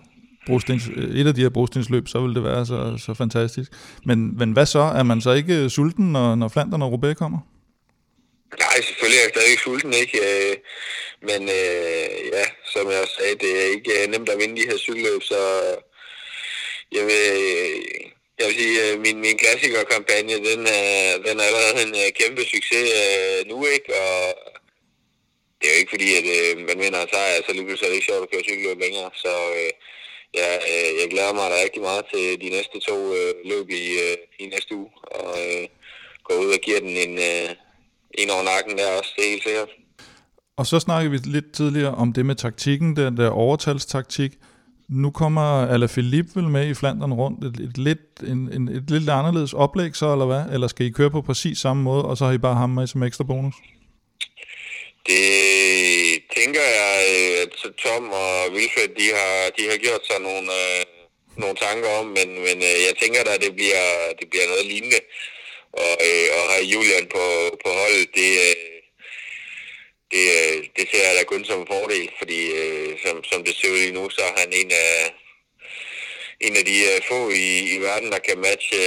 brostens, 0.45 0.89
et 0.97 1.27
af 1.27 1.35
de 1.35 1.41
her 1.41 1.49
brostensløb, 1.49 2.07
så 2.07 2.21
ville 2.21 2.35
det 2.35 2.43
være 2.43 2.65
så, 2.65 2.97
så 2.97 3.13
fantastisk. 3.13 3.71
Men, 4.05 4.37
men 4.37 4.51
hvad 4.51 4.65
så? 4.65 4.79
Er 4.79 5.03
man 5.03 5.21
så 5.21 5.31
ikke 5.31 5.69
sulten, 5.69 6.11
når, 6.11 6.35
når 6.35 6.47
Flandern 6.47 6.81
og 6.81 6.91
Roubaix 6.91 7.15
kommer? 7.15 7.39
Nej, 8.59 8.81
selvfølgelig 8.81 9.19
er 9.19 9.23
jeg 9.23 9.33
stadig 9.35 9.59
sulten, 9.59 9.93
ikke? 9.93 10.17
Øh, 10.27 10.55
men 11.21 11.41
øh, 11.59 12.07
ja, 12.35 12.45
som 12.73 12.91
jeg 12.91 13.01
også 13.01 13.15
sagde, 13.19 13.35
det 13.35 13.51
er 13.61 13.67
ikke 13.75 14.01
øh, 14.01 14.07
nemt 14.09 14.29
at 14.29 14.39
vinde 14.39 14.61
de 14.61 14.67
her 14.69 14.77
cykelløb, 14.77 15.23
så 15.23 15.39
øh, 15.67 15.77
jeg 16.95 17.03
vil, 17.09 17.23
øh, 17.41 17.77
jeg 18.39 18.47
vil 18.47 18.55
sige, 18.55 18.81
at 18.83 18.99
min, 18.99 19.17
min 19.21 19.37
klassikerkampagne, 19.37 20.33
den 20.49 20.61
er, 20.67 21.17
den 21.25 21.39
er 21.39 21.43
allerede 21.43 21.83
en 21.87 22.13
kæmpe 22.19 22.43
succes 22.43 22.89
nu, 23.45 23.65
ikke? 23.65 23.89
Og 24.01 24.19
det 25.59 25.65
er 25.67 25.73
jo 25.73 25.79
ikke 25.79 25.95
fordi, 25.95 26.09
at 26.19 26.57
man 26.57 26.79
vinder 26.83 27.01
en 27.01 27.09
sejr, 27.13 27.41
så 27.45 27.53
lige 27.53 27.65
pludselig 27.65 27.87
er 27.87 27.91
det 27.91 27.95
ikke 27.95 28.11
sjovt 28.11 28.23
at 28.23 28.31
køre 28.31 28.43
cykelløb 28.43 28.79
længere, 28.79 29.09
så 29.15 29.33
ja, 30.33 30.49
jeg 30.99 31.07
glæder 31.09 31.33
mig 31.33 31.51
da 31.51 31.55
rigtig 31.63 31.81
meget 31.81 32.05
til 32.13 32.41
de 32.41 32.49
næste 32.49 32.79
to 32.79 32.97
løb 33.45 33.69
i, 33.69 33.83
i 34.39 34.45
næste 34.45 34.75
uge, 34.75 34.89
og 35.03 35.37
gå 36.23 36.33
ud 36.33 36.53
og 36.53 36.59
give 36.59 36.79
den 36.79 36.97
en, 36.97 37.19
en 38.17 38.29
over 38.29 38.43
nakken 38.43 38.77
der 38.77 38.97
også, 38.99 39.11
det 39.15 39.25
er 39.25 39.29
helt 39.29 39.43
sikkert. 39.43 39.69
Og 40.57 40.65
så 40.65 40.79
snakkede 40.79 41.11
vi 41.11 41.17
lidt 41.17 41.51
tidligere 41.53 41.95
om 41.95 42.13
det 42.13 42.25
med 42.25 42.35
taktikken, 42.35 42.95
den 42.95 43.17
der 43.17 43.29
overtalstaktik. 43.29 44.31
Nu 44.89 45.11
kommer 45.11 45.67
Alaphilippe 45.73 46.31
vel 46.35 46.49
med 46.49 46.67
i 46.69 46.73
Flandern 46.73 47.13
rundt. 47.13 47.43
Et, 47.43 47.57
et, 47.69 47.77
lidt, 47.77 48.05
en, 48.31 48.49
en, 48.55 48.67
et 48.77 48.89
lidt 48.89 49.09
anderledes 49.09 49.53
oplæg 49.53 49.95
så, 49.95 50.11
eller 50.11 50.25
hvad? 50.25 50.43
Eller 50.53 50.67
skal 50.67 50.85
I 50.85 50.89
køre 50.89 51.11
på 51.11 51.21
præcis 51.21 51.57
samme 51.57 51.83
måde, 51.83 52.05
og 52.05 52.17
så 52.17 52.25
har 52.25 52.33
I 52.33 52.37
bare 52.37 52.55
ham 52.55 52.69
med 52.69 52.87
som 52.87 53.03
ekstra 53.03 53.23
bonus? 53.23 53.55
Det 55.07 55.23
tænker 56.37 56.65
jeg, 56.79 56.93
at 57.43 57.53
Tom 57.83 58.03
og 58.23 58.31
Wilfred, 58.55 58.89
de 59.01 59.07
har, 59.17 59.35
de 59.57 59.63
har 59.71 59.77
gjort 59.85 60.03
sig 60.09 60.19
nogle, 60.27 60.47
øh, 60.61 60.81
nogle 61.41 61.55
tanker 61.65 61.89
om, 61.99 62.05
men, 62.17 62.27
men 62.45 62.57
øh, 62.69 62.77
jeg 62.87 62.93
tænker 63.01 63.19
da, 63.23 63.31
at 63.37 63.41
det 63.45 63.53
bliver, 63.59 63.83
det 64.19 64.27
bliver 64.31 64.47
noget 64.51 64.65
lignende. 64.71 64.99
Og, 65.83 65.93
øh, 66.07 66.27
og 66.37 66.43
have 66.53 66.65
Julian 66.73 67.05
på, 67.15 67.25
på 67.63 67.69
holdet, 67.79 68.07
det, 68.15 68.31
øh, 68.47 68.75
det, 70.11 70.23
øh, 70.37 70.57
det 70.75 70.85
ser 70.91 71.03
jeg 71.07 71.15
da 71.19 71.23
kun 71.23 71.45
som 71.45 71.59
en 71.61 71.67
fordel, 71.67 72.09
fordi 72.17 72.39
øh, 72.61 72.89
som, 73.03 73.23
som 73.23 73.43
det 73.43 73.55
ser 73.55 73.71
ud 73.71 73.77
lige 73.77 73.97
nu, 73.99 74.09
så 74.09 74.21
er 74.21 74.39
han 74.39 74.49
en 74.53 74.71
af, 74.71 75.13
en 76.39 76.55
af 76.59 76.65
de 76.65 76.77
uh, 76.89 77.03
få 77.07 77.29
i, 77.29 77.75
i 77.75 77.77
verden, 77.87 78.11
der 78.11 78.19
kan 78.27 78.37
matche, 78.39 78.81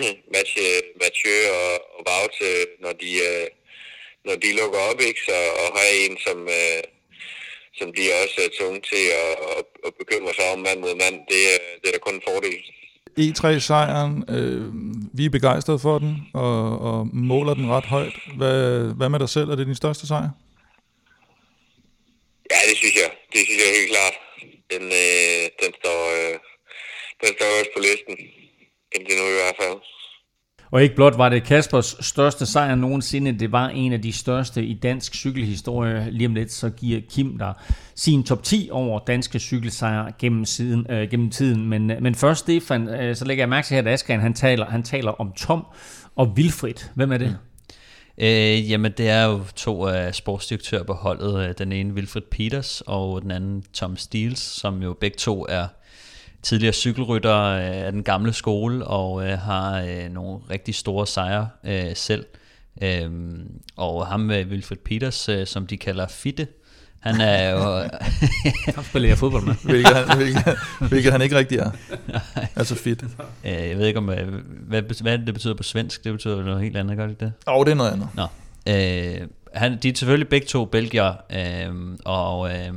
uh, 0.00 0.06
matche 0.34 0.64
Mathieu 1.00 1.38
og, 1.60 1.72
og 1.96 2.00
Wout, 2.08 2.36
når 2.80 2.92
de, 2.92 3.10
uh, 3.28 3.46
når 4.24 4.36
de 4.36 4.52
lukker 4.52 4.78
op, 4.78 5.00
ikke? 5.00 5.20
Så 5.28 5.36
og 5.62 5.78
have 5.78 5.94
en, 6.04 6.18
som, 6.26 6.38
uh, 6.42 6.82
som 7.78 7.92
bliver 7.92 8.14
også 8.22 8.40
er 8.46 8.56
tunge 8.58 8.80
til 8.80 9.04
at, 9.22 9.32
at, 9.56 9.64
at 9.86 9.92
bekymre 9.98 10.34
sig 10.34 10.52
om 10.52 10.58
mand 10.58 10.80
mod 10.80 10.94
mand, 10.94 11.16
det, 11.30 11.42
uh, 11.54 11.64
det 11.80 11.86
er 11.88 11.92
da 11.92 11.98
kun 11.98 12.14
en 12.14 12.28
fordel. 12.28 12.62
E3-sejren, 13.22 14.24
øh, 14.36 14.66
vi 15.18 15.24
er 15.24 15.30
begejstrede 15.30 15.78
for 15.78 15.98
den, 15.98 16.12
og, 16.34 16.78
og 16.88 17.08
måler 17.12 17.54
den 17.54 17.70
ret 17.70 17.84
højt. 17.84 18.16
Hvad, 18.36 18.58
hvad 18.98 19.08
med 19.08 19.18
dig 19.18 19.28
selv? 19.28 19.48
Er 19.50 19.56
det 19.56 19.66
din 19.66 19.74
største 19.74 20.06
sejr? 20.06 20.30
Ja, 22.52 22.60
det 22.68 22.76
synes 22.76 22.96
jeg. 23.02 23.10
Det 23.32 23.40
synes 23.46 23.60
jeg 23.64 23.70
helt 23.78 23.90
klart. 23.94 24.16
Den, 24.72 24.84
øh, 25.02 25.42
den, 25.62 25.70
står, 25.80 26.00
øh, 26.18 26.34
den 27.22 27.30
står 27.36 27.50
også 27.58 27.70
på 27.76 27.80
listen. 27.86 28.16
Indtil 28.94 29.14
nu 29.20 29.24
i 29.34 29.38
hvert 29.40 29.58
fald. 29.62 29.78
Og 30.70 30.82
ikke 30.82 30.94
blot 30.94 31.18
var 31.18 31.28
det 31.28 31.44
Kaspers 31.44 31.96
største 32.00 32.46
sejr 32.46 32.74
nogensinde, 32.74 33.32
det 33.32 33.52
var 33.52 33.68
en 33.68 33.92
af 33.92 34.02
de 34.02 34.12
største 34.12 34.64
i 34.64 34.74
dansk 34.74 35.14
cykelhistorie. 35.14 36.10
Lige 36.10 36.26
om 36.26 36.34
lidt 36.34 36.52
så 36.52 36.70
giver 36.70 37.00
Kim 37.10 37.38
der 37.38 37.52
sin 37.94 38.22
top 38.22 38.42
10 38.42 38.68
over 38.72 38.98
danske 38.98 39.38
cykelsejre 39.38 40.12
gennem, 40.18 40.44
siden, 40.44 40.86
øh, 40.90 41.10
gennem 41.10 41.30
tiden. 41.30 41.66
Men, 41.66 41.90
øh, 41.90 42.02
men 42.02 42.14
først, 42.14 42.40
Stefan, 42.40 42.88
øh, 42.88 43.16
så 43.16 43.24
lægger 43.24 43.42
jeg 43.42 43.48
mærke 43.48 43.66
til 43.66 43.74
her, 43.74 43.82
at 43.82 43.88
Askren, 43.88 44.20
han 44.20 44.34
taler, 44.34 44.66
han 44.66 44.82
taler 44.82 45.10
om 45.10 45.32
Tom 45.32 45.66
og 46.16 46.36
Vilfrid. 46.36 46.74
Hvem 46.94 47.12
er 47.12 47.18
det? 47.18 47.28
Mm. 47.28 48.24
Øh, 48.24 48.70
jamen, 48.70 48.92
det 48.92 49.08
er 49.08 49.24
jo 49.24 49.40
to 49.56 49.86
af 49.86 50.06
uh, 50.06 50.12
sportsdirektører 50.12 50.82
på 50.82 50.92
holdet. 50.92 51.48
Øh, 51.48 51.54
den 51.58 51.72
ene 51.72 51.94
Wilfred 51.94 52.22
Peters, 52.30 52.82
og 52.86 53.22
den 53.22 53.30
anden 53.30 53.62
Tom 53.72 53.96
Steels, 53.96 54.40
som 54.40 54.82
jo 54.82 54.96
begge 55.00 55.16
to 55.16 55.46
er 55.48 55.66
tidligere 56.48 56.72
cykelrytter 56.72 57.34
af 57.34 57.92
den 57.92 58.02
gamle 58.02 58.32
skole, 58.32 58.86
og 58.86 59.28
øh, 59.28 59.38
har 59.38 59.80
øh, 59.80 60.12
nogle 60.12 60.38
rigtig 60.50 60.74
store 60.74 61.06
sejre 61.06 61.48
øh, 61.64 61.96
selv. 61.96 62.26
Øhm, 62.82 63.48
og 63.76 64.06
ham 64.06 64.20
med 64.20 64.44
Wilfred 64.44 64.76
Peters, 64.84 65.28
øh, 65.28 65.46
som 65.46 65.66
de 65.66 65.76
kalder 65.76 66.06
Fitte, 66.06 66.46
han 67.00 67.20
er 67.20 67.50
jo... 67.56 67.88
han 68.74 68.84
spiller 68.84 69.08
jeg 69.08 69.18
fodbold 69.18 69.44
med. 69.44 69.54
hvilket, 69.70 69.96
han, 69.96 70.16
hvilket, 70.16 70.58
hvilket 70.88 71.12
han 71.12 71.22
ikke 71.22 71.36
rigtig 71.36 71.58
er. 71.58 71.70
altså 72.56 72.74
fit. 72.74 73.02
Øh, 73.44 73.52
jeg 73.52 73.78
ved 73.78 73.86
ikke, 73.86 73.98
om, 73.98 74.04
hvad, 74.04 74.82
hvad 75.02 75.18
det 75.18 75.34
betyder 75.34 75.54
på 75.54 75.62
svensk. 75.62 76.04
Det 76.04 76.12
betyder 76.12 76.42
noget 76.42 76.62
helt 76.62 76.76
andet, 76.76 76.96
gør 76.96 77.06
det 77.06 77.20
det? 77.20 77.32
Åh, 77.46 77.54
oh, 77.54 77.64
det 77.64 77.70
er 77.72 77.76
noget 77.76 77.90
andet. 77.90 78.08
Nå. 78.14 78.26
Øh, 78.68 79.28
han, 79.54 79.78
de 79.82 79.88
er 79.88 79.92
selvfølgelig 79.94 80.28
begge 80.28 80.46
to 80.46 80.64
belgier, 80.64 81.14
øh, 81.30 81.98
og... 82.04 82.50
Øh, 82.50 82.72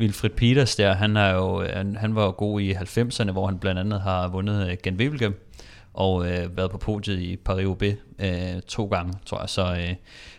Wilfred 0.00 0.30
Peters 0.30 0.76
der, 0.76 0.94
han, 0.94 1.16
er 1.16 1.30
jo, 1.30 1.64
han, 1.74 1.96
han 1.96 2.14
var 2.14 2.24
jo 2.24 2.34
god 2.36 2.60
i 2.60 2.72
90'erne, 2.72 3.30
hvor 3.30 3.46
han 3.46 3.58
blandt 3.58 3.80
andet 3.80 4.00
har 4.00 4.28
vundet 4.28 4.70
øh, 4.70 4.76
Gen 4.82 4.96
Wevelgem, 4.96 5.46
og 5.94 6.26
øh, 6.30 6.56
været 6.56 6.70
på 6.70 6.78
podiet 6.78 7.18
i 7.18 7.36
Paris-Roubaix 7.48 7.94
øh, 8.18 8.62
to 8.68 8.86
gange, 8.86 9.12
tror 9.26 9.40
jeg. 9.40 9.48
Så 9.48 9.74
øh, 9.74 9.94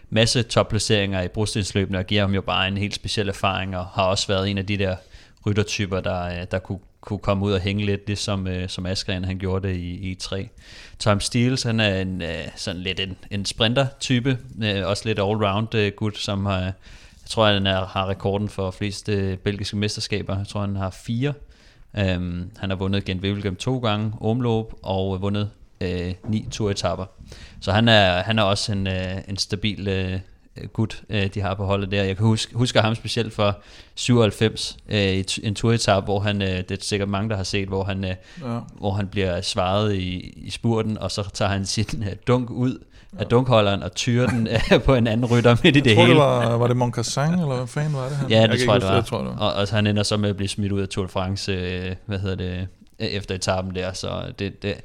masse 0.09 0.43
topplaceringer 0.43 1.21
i 1.21 1.27
brostensløbene, 1.27 1.97
og 1.97 2.05
giver 2.05 2.21
ham 2.21 2.33
jo 2.33 2.41
bare 2.41 2.67
en 2.67 2.77
helt 2.77 2.95
speciel 2.95 3.29
erfaring, 3.29 3.77
og 3.77 3.85
har 3.85 4.03
også 4.03 4.27
været 4.27 4.49
en 4.49 4.57
af 4.57 4.65
de 4.65 4.77
der 4.77 4.95
ryttertyper, 5.45 5.99
der, 5.99 6.23
øh, 6.23 6.45
der 6.51 6.59
kunne, 6.59 6.79
kunne 7.01 7.19
komme 7.19 7.45
ud 7.45 7.51
og 7.51 7.59
hænge 7.59 7.85
lidt, 7.85 8.07
ligesom 8.07 8.47
øh, 8.47 8.69
som 8.69 8.85
Askren 8.85 9.25
han 9.25 9.37
gjorde 9.39 9.67
det 9.67 9.75
i, 9.75 10.11
i 10.11 10.15
3. 10.15 10.49
Tom 10.99 11.19
Steels, 11.19 11.63
han 11.63 11.79
er 11.79 12.01
en, 12.01 12.21
øh, 12.21 12.47
sådan 12.55 12.81
lidt 12.81 12.99
en, 12.99 13.17
en 13.31 13.45
sprinter-type, 13.45 14.37
øh, 14.63 14.87
også 14.87 15.03
lidt 15.05 15.19
all-round 15.19 15.75
øh, 15.77 15.91
gut, 15.91 16.17
som 16.17 16.45
har 16.45 16.73
jeg 17.27 17.31
tror, 17.31 17.47
han 17.47 17.67
er, 17.67 17.85
har 17.85 18.09
rekorden 18.09 18.49
for 18.49 18.71
flest 18.71 19.09
øh, 19.09 19.37
belgiske 19.37 19.77
mesterskaber. 19.77 20.37
Jeg 20.37 20.47
tror, 20.47 20.61
han 20.61 20.75
har 20.75 20.89
fire. 20.89 21.33
Um, 21.93 22.51
han 22.57 22.69
har 22.69 22.75
vundet 22.75 23.05
Gent 23.05 23.21
Wevelgem 23.21 23.55
to 23.55 23.79
gange, 23.79 24.13
Omloop, 24.21 24.73
og 24.83 25.21
vundet 25.21 25.49
øh, 25.81 26.13
ni 26.27 26.47
turetapper. 26.51 27.05
Så 27.61 27.71
han 27.71 27.87
er, 27.87 28.23
han 28.23 28.39
er 28.39 28.43
også 28.43 28.71
en, 28.71 28.87
øh, 28.87 29.17
en 29.27 29.37
stabil 29.37 29.87
øh, 29.87 30.19
gut, 30.73 31.03
øh, 31.09 31.27
de 31.33 31.41
har 31.41 31.53
på 31.53 31.65
holdet 31.65 31.91
der. 31.91 32.03
Jeg 32.03 32.17
kan 32.17 32.25
huske, 32.25 32.55
huske 32.55 32.81
ham 32.81 32.95
specielt 32.95 33.33
for 33.33 33.61
97, 33.95 34.77
øh, 34.89 35.23
en 35.43 35.55
turetap, 35.55 36.03
hvor 36.03 36.19
han, 36.19 36.41
øh, 36.41 36.47
det 36.47 36.71
er 36.71 36.77
sikkert 36.81 37.09
mange, 37.09 37.29
der 37.29 37.35
har 37.35 37.43
set, 37.43 37.67
hvor 37.67 37.83
han, 37.83 38.03
øh, 38.03 38.15
ja. 38.41 38.59
hvor 38.77 38.91
han 38.91 39.07
bliver 39.07 39.41
svaret 39.41 39.95
i, 39.95 40.33
i 40.35 40.49
spurten, 40.49 40.97
og 40.97 41.11
så 41.11 41.29
tager 41.33 41.49
han 41.49 41.65
sin 41.65 42.03
øh, 42.03 42.15
dunk 42.27 42.49
ud, 42.49 42.83
af 43.19 43.25
dunkholderen 43.25 43.83
og 43.83 43.95
tyre 43.95 44.27
den 44.27 44.47
på 44.85 44.95
en 44.95 45.07
anden 45.07 45.25
rytter 45.25 45.55
midt 45.63 45.75
i 45.75 45.79
det 45.79 45.95
tror, 45.95 46.01
hele. 46.01 46.13
Det 46.13 46.21
var, 46.21 46.57
var 46.57 46.67
det 46.67 46.77
Moncassin, 46.77 47.23
eller 47.23 47.55
hvad 47.55 47.67
fanden 47.67 47.93
var 47.93 48.07
det? 48.07 48.17
Han? 48.17 48.29
Ja, 48.29 48.41
det 48.41 48.49
jeg 48.49 48.59
tror 48.65 48.73
jeg, 48.73 48.81
det 48.81 48.89
var. 48.89 48.95
Jeg 48.95 49.05
tror, 49.05 49.17
det 49.17 49.27
var. 49.27 49.37
Og, 49.37 49.53
og 49.53 49.67
han 49.71 49.87
ender 49.87 50.03
så 50.03 50.17
med 50.17 50.29
at 50.29 50.37
blive 50.37 50.49
smidt 50.49 50.71
ud 50.71 50.81
af 50.81 50.87
Tour 50.87 51.05
de 51.05 51.11
France, 51.11 51.51
øh, 51.51 51.95
hvad 52.05 52.19
hedder 52.19 52.35
det, 52.35 52.67
øh, 52.99 53.07
efter 53.07 53.35
etappen 53.35 53.75
der, 53.75 53.93
så 53.93 54.33
det, 54.39 54.63
det, 54.63 54.75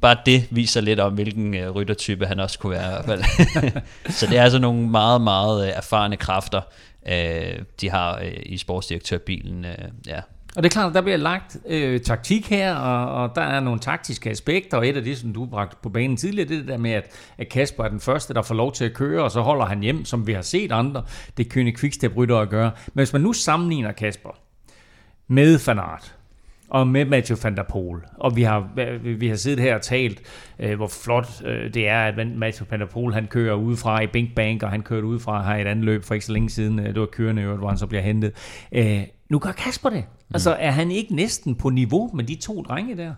bare 0.00 0.16
det 0.26 0.46
viser 0.50 0.80
lidt 0.80 1.00
om, 1.00 1.12
hvilken 1.12 1.54
øh, 1.54 1.70
ryttertype 1.70 2.26
han 2.26 2.40
også 2.40 2.58
kunne 2.58 2.70
være 2.70 2.86
i 2.86 3.02
hvert 3.04 3.04
fald. 3.04 3.82
så 4.18 4.26
det 4.26 4.38
er 4.38 4.42
altså 4.42 4.58
nogle 4.58 4.88
meget, 4.88 5.20
meget 5.20 5.66
øh, 5.66 5.72
erfarne 5.76 6.16
kræfter, 6.16 6.60
øh, 7.08 7.58
de 7.80 7.90
har 7.90 8.18
øh, 8.18 8.32
i 8.46 8.58
sportsdirektørbilen. 8.58 9.64
Øh, 9.64 9.78
ja, 10.06 10.20
og 10.56 10.62
det 10.62 10.68
er 10.68 10.72
klart, 10.72 10.88
at 10.88 10.94
der 10.94 11.00
bliver 11.00 11.16
lagt 11.16 11.56
øh, 11.66 12.00
taktik 12.00 12.50
her, 12.50 12.74
og, 12.74 13.22
og 13.22 13.32
der 13.34 13.42
er 13.42 13.60
nogle 13.60 13.80
taktiske 13.80 14.30
aspekter, 14.30 14.76
og 14.76 14.88
et 14.88 14.96
af 14.96 15.04
det, 15.04 15.18
som 15.18 15.32
du 15.32 15.46
bragte 15.46 15.76
på 15.82 15.88
banen 15.88 16.16
tidligere, 16.16 16.48
det 16.48 16.54
er 16.54 16.60
det 16.60 16.68
der 16.68 16.76
med, 16.76 16.90
at, 16.90 17.10
at 17.38 17.48
Kasper 17.48 17.84
er 17.84 17.88
den 17.88 18.00
første, 18.00 18.34
der 18.34 18.42
får 18.42 18.54
lov 18.54 18.72
til 18.72 18.84
at 18.84 18.94
køre, 18.94 19.22
og 19.22 19.30
så 19.30 19.40
holder 19.40 19.64
han 19.64 19.80
hjem, 19.80 20.04
som 20.04 20.26
vi 20.26 20.32
har 20.32 20.42
set 20.42 20.72
andre. 20.72 21.02
Det 21.36 21.50
kønne 21.50 21.76
quickstep 21.76 22.16
rytter 22.16 22.38
at 22.38 22.48
gøre. 22.48 22.70
Men 22.86 23.00
hvis 23.00 23.12
man 23.12 23.22
nu 23.22 23.32
sammenligner 23.32 23.92
Kasper 23.92 24.30
med 25.28 25.58
Fanart, 25.58 26.14
og 26.68 26.86
med 26.86 27.04
Mathieu 27.04 27.38
van 27.42 27.56
der 27.56 27.62
Poel. 27.62 28.00
Og 28.16 28.36
vi 28.36 28.42
har, 28.42 28.68
vi 29.18 29.28
har 29.28 29.36
siddet 29.36 29.60
her 29.60 29.74
og 29.74 29.82
talt, 29.82 30.22
øh, 30.58 30.76
hvor 30.76 30.86
flot 30.86 31.26
øh, 31.44 31.74
det 31.74 31.88
er, 31.88 32.00
at 32.00 32.26
Mathieu 32.26 32.66
van 32.70 32.80
der 32.80 32.86
Poel, 32.86 33.14
han 33.14 33.26
kører 33.26 33.54
udefra 33.54 34.00
i 34.00 34.06
Bink 34.06 34.34
Bank, 34.34 34.62
og 34.62 34.70
han 34.70 34.82
kørte 34.82 35.06
udefra 35.06 35.42
her 35.42 35.56
i 35.56 35.60
et 35.60 35.66
andet 35.66 35.84
løb 35.84 36.04
for 36.04 36.14
ikke 36.14 36.26
så 36.26 36.32
længe 36.32 36.50
siden. 36.50 36.78
Øh, 36.78 36.86
det 36.86 37.00
var 37.00 37.06
kørende 37.06 37.42
øvrigt, 37.42 37.60
hvor 37.60 37.68
han 37.68 37.78
så 37.78 37.86
bliver 37.86 38.02
hentet. 38.02 38.32
Øh, 38.72 39.02
nu 39.28 39.38
gør 39.38 39.52
Kasper 39.52 39.90
det. 39.90 40.04
Altså, 40.34 40.50
er 40.50 40.70
han 40.70 40.90
ikke 40.90 41.14
næsten 41.14 41.54
på 41.54 41.70
niveau 41.70 42.10
med 42.14 42.24
de 42.24 42.34
to 42.34 42.62
drenge 42.62 42.96
der? 42.96 43.14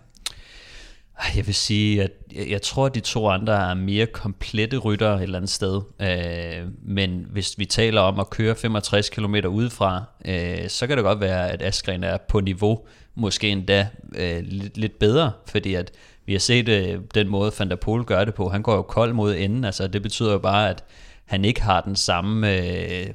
Jeg 1.35 1.47
vil 1.47 1.55
sige, 1.55 2.03
at 2.03 2.11
jeg, 2.35 2.49
jeg 2.49 2.61
tror, 2.61 2.85
at 2.85 2.95
de 2.95 2.99
to 2.99 3.29
andre 3.29 3.69
er 3.69 3.73
mere 3.73 4.05
komplette 4.05 4.77
rytter 4.77 5.15
et 5.15 5.23
eller 5.23 5.37
andet 5.37 5.51
sted. 5.51 5.81
Øh, 5.99 6.67
men 6.83 7.25
hvis 7.29 7.59
vi 7.59 7.65
taler 7.65 8.01
om 8.01 8.19
at 8.19 8.29
køre 8.29 8.55
65 8.55 9.09
km 9.09 9.35
udefra, 9.35 10.03
øh, 10.25 10.69
så 10.69 10.87
kan 10.87 10.97
det 10.97 11.03
godt 11.03 11.19
være, 11.19 11.51
at 11.51 11.61
Askren 11.61 12.03
er 12.03 12.17
på 12.17 12.39
niveau, 12.39 12.79
måske 13.15 13.49
endda 13.49 13.87
øh, 14.15 14.43
lidt, 14.43 14.77
lidt 14.77 14.99
bedre, 14.99 15.31
fordi 15.45 15.73
at 15.73 15.91
vi 16.25 16.31
har 16.31 16.39
set 16.39 16.69
øh, 16.69 16.99
den 17.15 17.27
måde, 17.27 17.51
Van 17.59 17.69
der 17.69 17.75
Pol 17.75 18.05
gør 18.05 18.25
det 18.25 18.33
på. 18.33 18.49
Han 18.49 18.61
går 18.61 18.75
jo 18.75 18.81
kold 18.81 19.13
mod 19.13 19.35
enden, 19.35 19.63
altså 19.63 19.87
det 19.87 20.01
betyder 20.01 20.31
jo 20.31 20.37
bare, 20.37 20.69
at 20.69 20.83
han 21.25 21.45
ikke 21.45 21.61
har 21.61 21.81
den 21.81 21.95
samme 21.95 22.57
øh, 22.57 23.07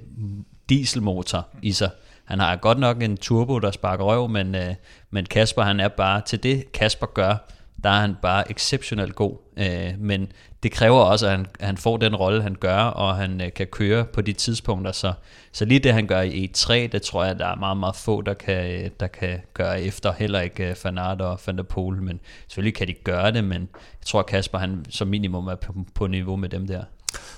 dieselmotor 0.69 1.49
i 1.63 1.73
sig. 1.73 1.91
Han 2.33 2.39
har 2.39 2.57
godt 2.57 2.79
nok 2.79 3.03
en 3.03 3.17
turbo, 3.17 3.59
der 3.59 3.71
sparker 3.71 4.05
røv, 4.05 4.29
men, 4.29 4.55
øh, 4.55 4.75
men 5.11 5.27
Kasper 5.27 5.63
han 5.63 5.81
er 5.81 5.89
bare 5.89 6.21
til 6.21 6.43
det, 6.43 6.73
Kasper 6.73 7.07
gør, 7.07 7.37
der 7.85 7.91
er 7.91 8.01
han 8.01 8.17
bare 8.23 8.51
exceptionelt 8.51 9.15
god. 9.15 9.37
Øh, 9.57 9.95
men 9.99 10.33
det 10.63 10.73
kræver 10.73 11.01
også, 11.01 11.27
at 11.27 11.33
han, 11.33 11.47
han 11.61 11.77
får 11.77 11.97
den 11.97 12.17
rolle, 12.17 12.43
han 12.43 12.55
gør, 12.55 12.79
og 12.79 13.17
han 13.17 13.41
øh, 13.41 13.53
kan 13.53 13.67
køre 13.67 14.05
på 14.05 14.21
de 14.21 14.33
tidspunkter. 14.33 14.93
Så, 14.93 15.13
så 15.53 15.65
lige 15.65 15.81
det, 15.81 15.93
han 15.93 16.07
gør 16.07 16.21
i 16.21 16.51
E3, 16.57 16.73
det 16.73 17.03
tror 17.03 17.25
jeg, 17.25 17.39
der 17.39 17.47
er 17.47 17.57
meget, 17.57 17.77
meget 17.77 17.97
få, 17.97 18.21
der 18.21 18.35
kan, 18.35 18.71
øh, 18.71 18.91
der 19.01 19.07
kan 19.07 19.39
gøre 19.55 19.83
efter. 19.83 20.13
Heller 20.13 20.41
ikke 20.41 20.69
øh, 20.69 20.77
Fanart 20.77 21.21
og 21.21 21.41
Van 21.47 21.57
der 21.57 21.63
Pol, 21.63 22.03
men 22.03 22.21
selvfølgelig 22.49 22.75
kan 22.75 22.89
de 22.89 22.93
gøre 22.93 23.33
det, 23.33 23.45
men 23.45 23.69
jeg 23.73 24.07
tror, 24.07 24.23
Kasper 24.23 24.59
han 24.59 24.85
som 24.91 25.09
minimum 25.09 25.47
er 25.47 25.55
på, 25.55 25.75
på 25.95 26.07
niveau 26.07 26.37
med 26.37 26.49
dem 26.49 26.67
der. 26.67 26.85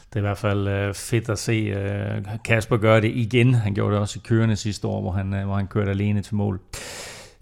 Det 0.09 0.17
er 0.17 0.19
i 0.19 0.21
hvert 0.21 0.39
fald 0.39 0.69
øh, 0.69 0.95
fedt 0.95 1.29
at 1.29 1.39
se 1.39 1.53
øh, 1.53 2.25
Kasper 2.45 2.77
gøre 2.77 3.01
det 3.01 3.13
igen. 3.15 3.55
Han 3.55 3.75
gjorde 3.75 3.93
det 3.93 4.01
også 4.01 4.19
i 4.19 4.27
kørende 4.29 4.57
sidste 4.57 4.87
år, 4.87 5.01
hvor 5.01 5.13
han, 5.13 5.35
øh, 5.35 5.45
hvor 5.45 5.55
han 5.57 5.67
kørte 5.67 5.91
alene 5.91 6.23
til 6.23 6.35
mål. 6.35 6.61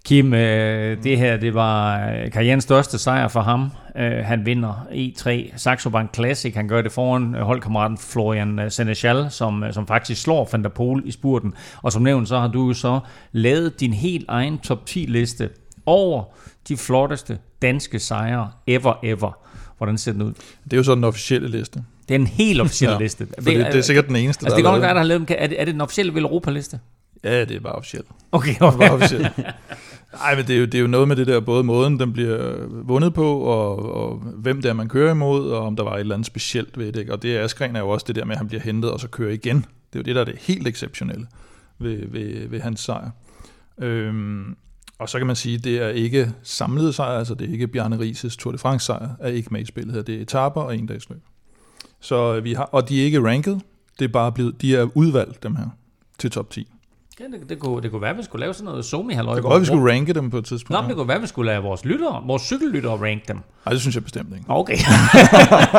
Kim, 0.05 0.33
øh, 0.33 1.03
det 1.03 1.17
her 1.17 1.37
det 1.37 1.53
var 1.53 2.07
øh, 2.09 2.31
karrierens 2.31 2.63
største 2.63 2.97
sejr 2.97 3.27
for 3.27 3.41
ham. 3.41 3.71
Øh, 3.95 4.25
han 4.25 4.45
vinder 4.45 4.87
E3 4.91 5.57
Saxo 5.57 5.89
Bank 5.89 6.15
Classic. 6.15 6.55
Han 6.55 6.67
gør 6.67 6.81
det 6.81 6.91
foran 6.91 7.35
øh, 7.35 7.41
holdkammeraten 7.41 7.97
Florian 7.97 8.47
Seneschal, 8.57 8.71
Senechal, 8.71 9.31
som, 9.31 9.63
som 9.71 9.87
faktisk 9.87 10.21
slår 10.21 10.49
Van 10.51 10.63
der 10.63 10.69
Pol 10.69 11.01
i 11.05 11.11
spurten. 11.11 11.53
Og 11.81 11.91
som 11.91 12.01
nævnt, 12.01 12.27
så 12.27 12.39
har 12.39 12.47
du 12.47 12.73
så 12.73 12.99
lavet 13.31 13.79
din 13.79 13.93
helt 13.93 14.25
egen 14.27 14.57
top 14.57 14.85
10 14.85 14.99
liste 14.99 15.49
over 15.85 16.23
de 16.67 16.77
flotteste 16.77 17.37
danske 17.61 17.99
sejre 17.99 18.51
ever 18.67 18.93
ever. 19.03 19.37
Hvordan 19.77 19.97
ser 19.97 20.11
den 20.11 20.21
ud? 20.21 20.33
Det 20.63 20.73
er 20.73 20.77
jo 20.77 20.83
så 20.83 20.95
den 20.95 21.03
officielle 21.03 21.47
liste. 21.47 21.83
Det 22.09 22.15
er 22.15 22.19
en 22.19 22.27
helt 22.27 22.61
officiel 22.61 22.91
ja, 22.91 22.97
liste. 22.97 23.25
det, 23.25 23.45
det 23.45 23.75
er 23.75 23.81
sikkert 23.81 24.07
den 24.07 24.15
eneste, 24.15 24.45
altså, 24.45 24.57
der 24.57 24.61
det 24.61 24.67
er 24.67 24.71
godt 24.71 24.81
nok 24.81 24.89
der 24.89 24.97
har 24.97 25.03
lavet 25.03 25.31
Er 25.31 25.47
det, 25.47 25.61
er 25.61 25.65
det 25.65 25.73
den 25.73 25.81
officielle 25.81 26.19
Europa-liste? 26.19 26.79
Ja, 27.23 27.45
det 27.45 27.55
er 27.55 27.59
bare 27.59 27.73
officielt. 27.73 28.07
Okay, 28.31 28.55
okay. 28.59 28.77
Det 28.77 28.83
er 28.83 28.87
bare 28.87 28.91
officielt. 28.91 29.27
Nej, 30.13 30.35
men 30.35 30.47
det 30.47 30.55
er, 30.55 30.59
jo, 30.59 30.65
det 30.65 30.75
er 30.75 30.79
jo 30.79 30.87
noget 30.87 31.07
med 31.07 31.15
det 31.15 31.27
der, 31.27 31.39
både 31.39 31.63
måden, 31.63 31.99
den 31.99 32.13
bliver 32.13 32.67
vundet 32.67 33.13
på, 33.13 33.39
og, 33.39 33.93
og 33.95 34.15
hvem 34.17 34.61
det 34.61 34.69
er, 34.69 34.73
man 34.73 34.89
kører 34.89 35.11
imod, 35.11 35.51
og 35.51 35.65
om 35.65 35.75
der 35.75 35.83
var 35.83 35.95
et 35.95 35.99
eller 35.99 36.15
andet 36.15 36.25
specielt 36.25 36.77
ved 36.77 36.91
det. 36.91 36.99
Ikke? 36.99 37.13
Og 37.13 37.23
det 37.23 37.37
er 37.37 37.43
Askren 37.43 37.75
er 37.75 37.79
jo 37.79 37.89
også 37.89 38.05
det 38.07 38.15
der 38.15 38.25
med, 38.25 38.31
at 38.31 38.37
han 38.37 38.47
bliver 38.47 38.61
hentet, 38.61 38.91
og 38.91 38.99
så 38.99 39.07
kører 39.07 39.31
igen. 39.31 39.57
Det 39.57 39.65
er 39.93 39.99
jo 39.99 40.03
det, 40.03 40.15
der 40.15 40.21
er 40.21 40.25
det 40.25 40.35
helt 40.39 40.67
exceptionelle 40.67 41.27
ved, 41.79 42.07
ved, 42.07 42.47
ved 42.47 42.59
hans 42.59 42.79
sejr. 42.79 43.09
Øhm, 43.81 44.55
og 44.99 45.09
så 45.09 45.17
kan 45.17 45.27
man 45.27 45.35
sige, 45.35 45.57
at 45.57 45.63
det 45.63 45.81
er 45.81 45.89
ikke 45.89 46.31
samlet 46.43 46.95
sejr, 46.95 47.17
altså 47.17 47.33
det 47.33 47.49
er 47.49 47.53
ikke 47.53 47.67
Bjarne 47.67 47.99
Rises 47.99 48.37
Tour 48.37 48.51
de 48.51 48.57
France 48.57 48.85
sejr, 48.85 49.09
er 49.19 49.27
ikke 49.27 49.49
med 49.51 49.61
i 49.61 49.65
spillet 49.65 49.93
her. 49.93 50.01
Det 50.01 50.15
er 50.15 50.21
etaper 50.21 50.61
og 50.61 50.77
en 50.77 50.85
dags 50.85 51.09
løb. 51.09 51.21
Så 52.03 52.39
vi 52.39 52.53
har, 52.53 52.63
og 52.63 52.89
de 52.89 53.01
er 53.01 53.05
ikke 53.05 53.23
ranket, 53.27 53.61
det 53.99 54.05
er 54.05 54.09
bare 54.09 54.31
blevet, 54.31 54.61
de 54.61 54.75
er 54.75 54.87
udvalgt 54.95 55.43
dem 55.43 55.55
her 55.55 55.65
til 56.19 56.31
top 56.31 56.49
10. 56.49 56.67
Ja, 57.19 57.25
det, 57.25 57.49
det, 57.49 57.59
kunne, 57.59 57.81
det 57.81 57.91
kunne 57.91 58.01
være, 58.01 58.11
at 58.11 58.17
vi 58.17 58.23
skulle 58.23 58.39
lave 58.39 58.53
sådan 58.53 58.65
noget 58.65 58.85
somi 58.85 59.13
halløj 59.13 59.33
Det 59.35 59.43
kunne 59.43 59.51
være, 59.51 59.59
vi 59.59 59.65
skulle 59.65 59.91
ranke 59.91 60.13
dem 60.13 60.29
på 60.29 60.37
et 60.37 60.45
tidspunkt. 60.45 60.71
Nå, 60.71 60.81
men 60.81 60.89
det 60.89 60.97
kunne 60.97 61.07
være, 61.07 61.17
at 61.17 61.21
vi 61.21 61.27
skulle 61.27 61.51
lade 61.51 61.61
vores, 61.61 61.85
lyttere, 61.85 62.23
vores 62.25 62.41
cykellyttere 62.41 62.93
ranke 62.93 63.25
dem. 63.27 63.35
Nej, 63.35 63.73
det 63.73 63.81
synes 63.81 63.95
jeg 63.95 64.03
bestemt 64.03 64.33
ikke. 64.33 64.45
Okay. 64.47 64.77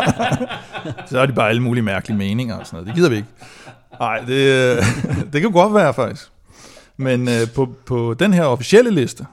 så 1.10 1.20
er 1.20 1.26
de 1.26 1.32
bare 1.32 1.48
alle 1.48 1.62
mulige 1.62 1.84
mærkelige 1.84 2.18
meninger 2.18 2.56
og 2.56 2.66
sådan 2.66 2.76
noget. 2.76 2.86
Det 2.86 2.94
gider 2.94 3.10
vi 3.10 3.16
ikke. 3.16 3.28
Nej, 4.00 4.20
det, 4.20 4.78
det 5.32 5.40
kan 5.40 5.52
godt 5.52 5.74
være 5.74 5.94
faktisk. 5.94 6.28
Men 6.96 7.28
øh, 7.28 7.50
på, 7.54 7.74
på 7.86 8.14
den 8.18 8.32
her 8.32 8.44
officielle 8.44 8.90
liste, 8.90 9.26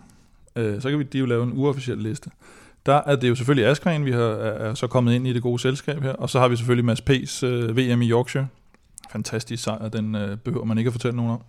øh, 0.55 0.81
så 0.81 0.89
kan 0.89 0.99
vi 0.99 1.03
de 1.03 1.19
jo 1.19 1.25
lave 1.25 1.43
en 1.43 1.51
uofficiel 1.55 1.97
liste. 1.97 2.29
Der 2.85 3.01
er 3.05 3.15
det 3.15 3.29
jo 3.29 3.35
selvfølgelig 3.35 3.69
Askren, 3.69 4.05
vi 4.05 4.11
har, 4.11 4.21
er 4.21 4.73
så 4.73 4.87
kommet 4.87 5.13
ind 5.13 5.27
i 5.27 5.33
det 5.33 5.41
gode 5.41 5.59
selskab 5.59 6.03
her. 6.03 6.13
Og 6.13 6.29
så 6.29 6.39
har 6.39 6.47
vi 6.47 6.55
selvfølgelig 6.55 6.85
Mads 6.85 7.01
P's 7.01 7.45
øh, 7.45 7.77
VM 7.77 8.01
i 8.01 8.09
Yorkshire. 8.09 8.47
Fantastisk 9.11 9.63
sejr, 9.63 9.89
den 9.89 10.15
øh, 10.15 10.37
behøver 10.37 10.65
man 10.65 10.77
ikke 10.77 10.87
at 10.87 10.93
fortælle 10.93 11.17
nogen 11.17 11.31
om 11.31 11.41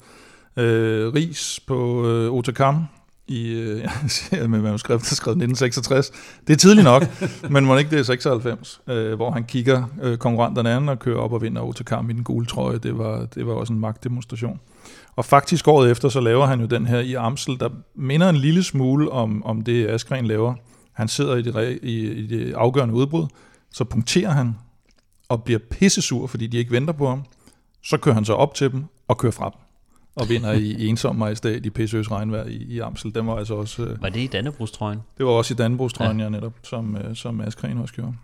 øh, 0.63 1.15
Ris 1.15 1.61
på 1.67 2.09
øh, 2.09 2.33
Otakam 2.33 2.85
i 3.29 3.53
øh, 3.53 3.89
jeg 4.33 4.51
med 4.51 4.61
manuskriptet 4.61 5.17
skrevet 5.17 5.37
1966. 5.37 6.13
Det 6.47 6.53
er 6.53 6.57
tidligt 6.57 6.85
nok, 6.85 7.03
men 7.51 7.65
må 7.65 7.77
ikke 7.77 7.91
det 7.91 7.99
er 7.99 8.03
96, 8.03 8.81
øh, 8.89 9.15
hvor 9.15 9.31
han 9.31 9.45
kigger 9.45 9.85
øh, 10.03 10.19
konkurrenterne 10.19 10.71
an 10.71 10.89
og 10.89 10.99
kører 10.99 11.19
op 11.19 11.33
og 11.33 11.43
vinder 11.43 11.63
Otakam 11.63 12.11
i 12.11 12.13
den 12.13 12.25
gule 12.25 12.47
trøje. 12.47 12.79
Det 12.79 12.99
var, 12.99 13.27
det 13.35 13.47
var 13.47 13.53
også 13.53 13.73
en 13.73 13.79
magtdemonstration. 13.79 14.61
Og 15.17 15.25
faktisk 15.25 15.69
året 15.69 15.91
efter, 15.91 16.09
så 16.09 16.21
laver 16.21 16.47
han 16.47 16.61
jo 16.61 16.67
den 16.67 16.87
her 16.87 16.99
i 16.99 17.15
Amsel, 17.15 17.61
der 17.61 17.69
minder 17.95 18.29
en 18.29 18.37
lille 18.37 18.63
smule 18.63 19.11
om, 19.11 19.45
om 19.45 19.63
det 19.63 19.87
Askren 19.87 20.27
laver. 20.27 20.55
Han 20.93 21.09
sidder 21.09 21.37
i 21.37 21.43
det, 21.43 21.79
i, 21.83 22.11
i 22.11 22.27
det 22.27 22.55
afgørende 22.55 22.95
udbrud, 22.95 23.27
så 23.71 23.85
punkterer 23.85 24.31
han 24.31 24.57
og 25.29 25.45
bliver 25.45 25.61
pissesur, 25.71 26.27
fordi 26.27 26.47
de 26.47 26.59
ikke 26.59 26.71
venter 26.71 26.93
på 26.93 27.09
ham. 27.09 27.25
Så 27.83 27.97
kører 27.97 28.15
han 28.15 28.25
så 28.25 28.33
op 28.33 28.55
til 28.55 28.73
dem 28.73 28.85
og 29.09 29.19
kører 29.19 29.33
fra 29.33 29.51
dem 29.51 29.59
og 30.15 30.29
vinder 30.29 30.53
i 30.53 30.77
ensom 30.89 31.17
majestæt 31.17 31.67
i 31.67 31.71
Pæsøs 31.71 32.11
regnvejr 32.11 32.45
i, 32.45 32.57
i 32.57 32.79
Amsel. 32.79 33.15
Den 33.15 33.27
var 33.27 33.37
altså 33.37 33.55
også... 33.55 33.83
Øh, 33.83 34.03
var 34.03 34.09
det 34.09 34.21
i 34.21 34.27
Dannebrugstrøjen? 34.27 34.99
Det 35.19 35.27
var 35.27 35.33
også 35.33 35.55
i 35.55 35.57
Dannebrugstrøjen, 35.57 36.19
ja. 36.19 36.25
ja, 36.25 36.31
netop, 36.31 36.53
som, 36.63 36.97
øh, 36.97 37.17
som 37.17 37.41
Askren 37.41 37.79
også 37.79 37.95
gjorde. 37.95 38.15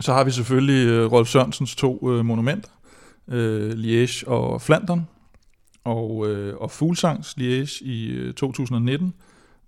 Så 0.00 0.12
har 0.12 0.24
vi 0.24 0.30
selvfølgelig 0.30 0.86
øh, 0.86 1.12
Rolf 1.12 1.28
Sørensens 1.28 1.76
to 1.76 2.10
øh, 2.10 2.24
monumenter, 2.24 2.70
øh, 3.28 3.72
Liège 3.72 4.28
og 4.28 4.62
Flandern, 4.62 5.08
og, 5.84 6.28
øh, 6.28 6.56
og 6.56 6.70
Fuglsangs 6.70 7.34
Liège 7.40 7.84
i 7.84 8.06
øh, 8.06 8.34
2019, 8.34 9.14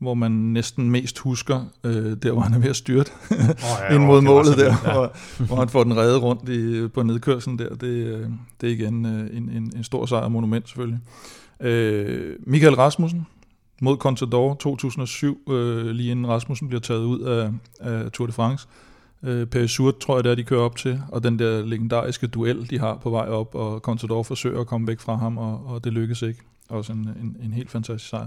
hvor 0.03 0.15
man 0.15 0.31
næsten 0.31 0.91
mest 0.91 1.19
husker, 1.19 1.65
øh, 1.85 2.17
der 2.23 2.33
hvor 2.33 2.41
han 2.41 2.55
er 2.55 2.59
ved 2.59 2.71
at 2.71 2.77
styrte 2.77 3.11
oh, 3.31 3.47
ja, 3.91 3.95
ind 3.95 4.05
mod 4.05 4.21
målet 4.21 4.57
der, 4.57 4.75
ja. 4.85 4.93
hvor, 4.93 5.17
hvor 5.47 5.57
han 5.57 5.69
får 5.69 5.85
den 5.85 5.97
redde 5.97 6.19
rundt 6.19 6.49
i, 6.49 6.89
på 6.89 7.03
nedkørselen 7.03 7.59
der. 7.59 7.75
Det, 7.75 7.87
øh, 7.87 8.27
det 8.61 8.69
er 8.69 8.73
igen 8.73 9.07
øh, 9.07 9.37
en, 9.37 9.51
en, 9.51 9.73
en 9.77 9.85
stor 9.85 10.07
sejr 10.07 10.29
monument 10.29 10.69
selvfølgelig. 10.69 11.01
Øh, 11.61 12.37
Michael 12.47 12.75
Rasmussen 12.75 13.27
mod 13.81 13.97
Contador 13.97 14.55
2007, 14.55 15.39
øh, 15.51 15.87
lige 15.87 16.11
inden 16.11 16.29
Rasmussen 16.29 16.69
bliver 16.69 16.81
taget 16.81 17.05
ud 17.05 17.21
af, 17.21 17.51
af 17.81 18.11
Tour 18.13 18.27
de 18.27 18.33
France. 18.33 18.69
Øh, 19.23 19.47
Per 19.47 19.67
Surt 19.67 19.99
tror 19.99 20.17
jeg, 20.17 20.25
det 20.25 20.31
er, 20.31 20.35
de 20.35 20.45
kører 20.45 20.61
op 20.61 20.77
til, 20.77 21.03
og 21.09 21.25
den 21.25 21.39
der 21.39 21.67
legendariske 21.67 22.27
duel, 22.27 22.71
de 22.71 22.79
har 22.79 22.99
på 23.03 23.11
vej 23.11 23.27
op, 23.29 23.55
og 23.55 23.79
Contador 23.81 24.23
forsøger 24.23 24.61
at 24.61 24.67
komme 24.67 24.87
væk 24.87 25.01
fra 25.01 25.17
ham, 25.17 25.39
og, 25.39 25.67
og 25.67 25.85
det 25.85 25.93
lykkes 25.93 26.23
ikke. 26.23 26.41
Også 26.69 26.93
en, 26.93 26.99
en, 26.99 27.37
en 27.43 27.53
helt 27.53 27.71
fantastisk 27.71 28.11
sejr. 28.11 28.27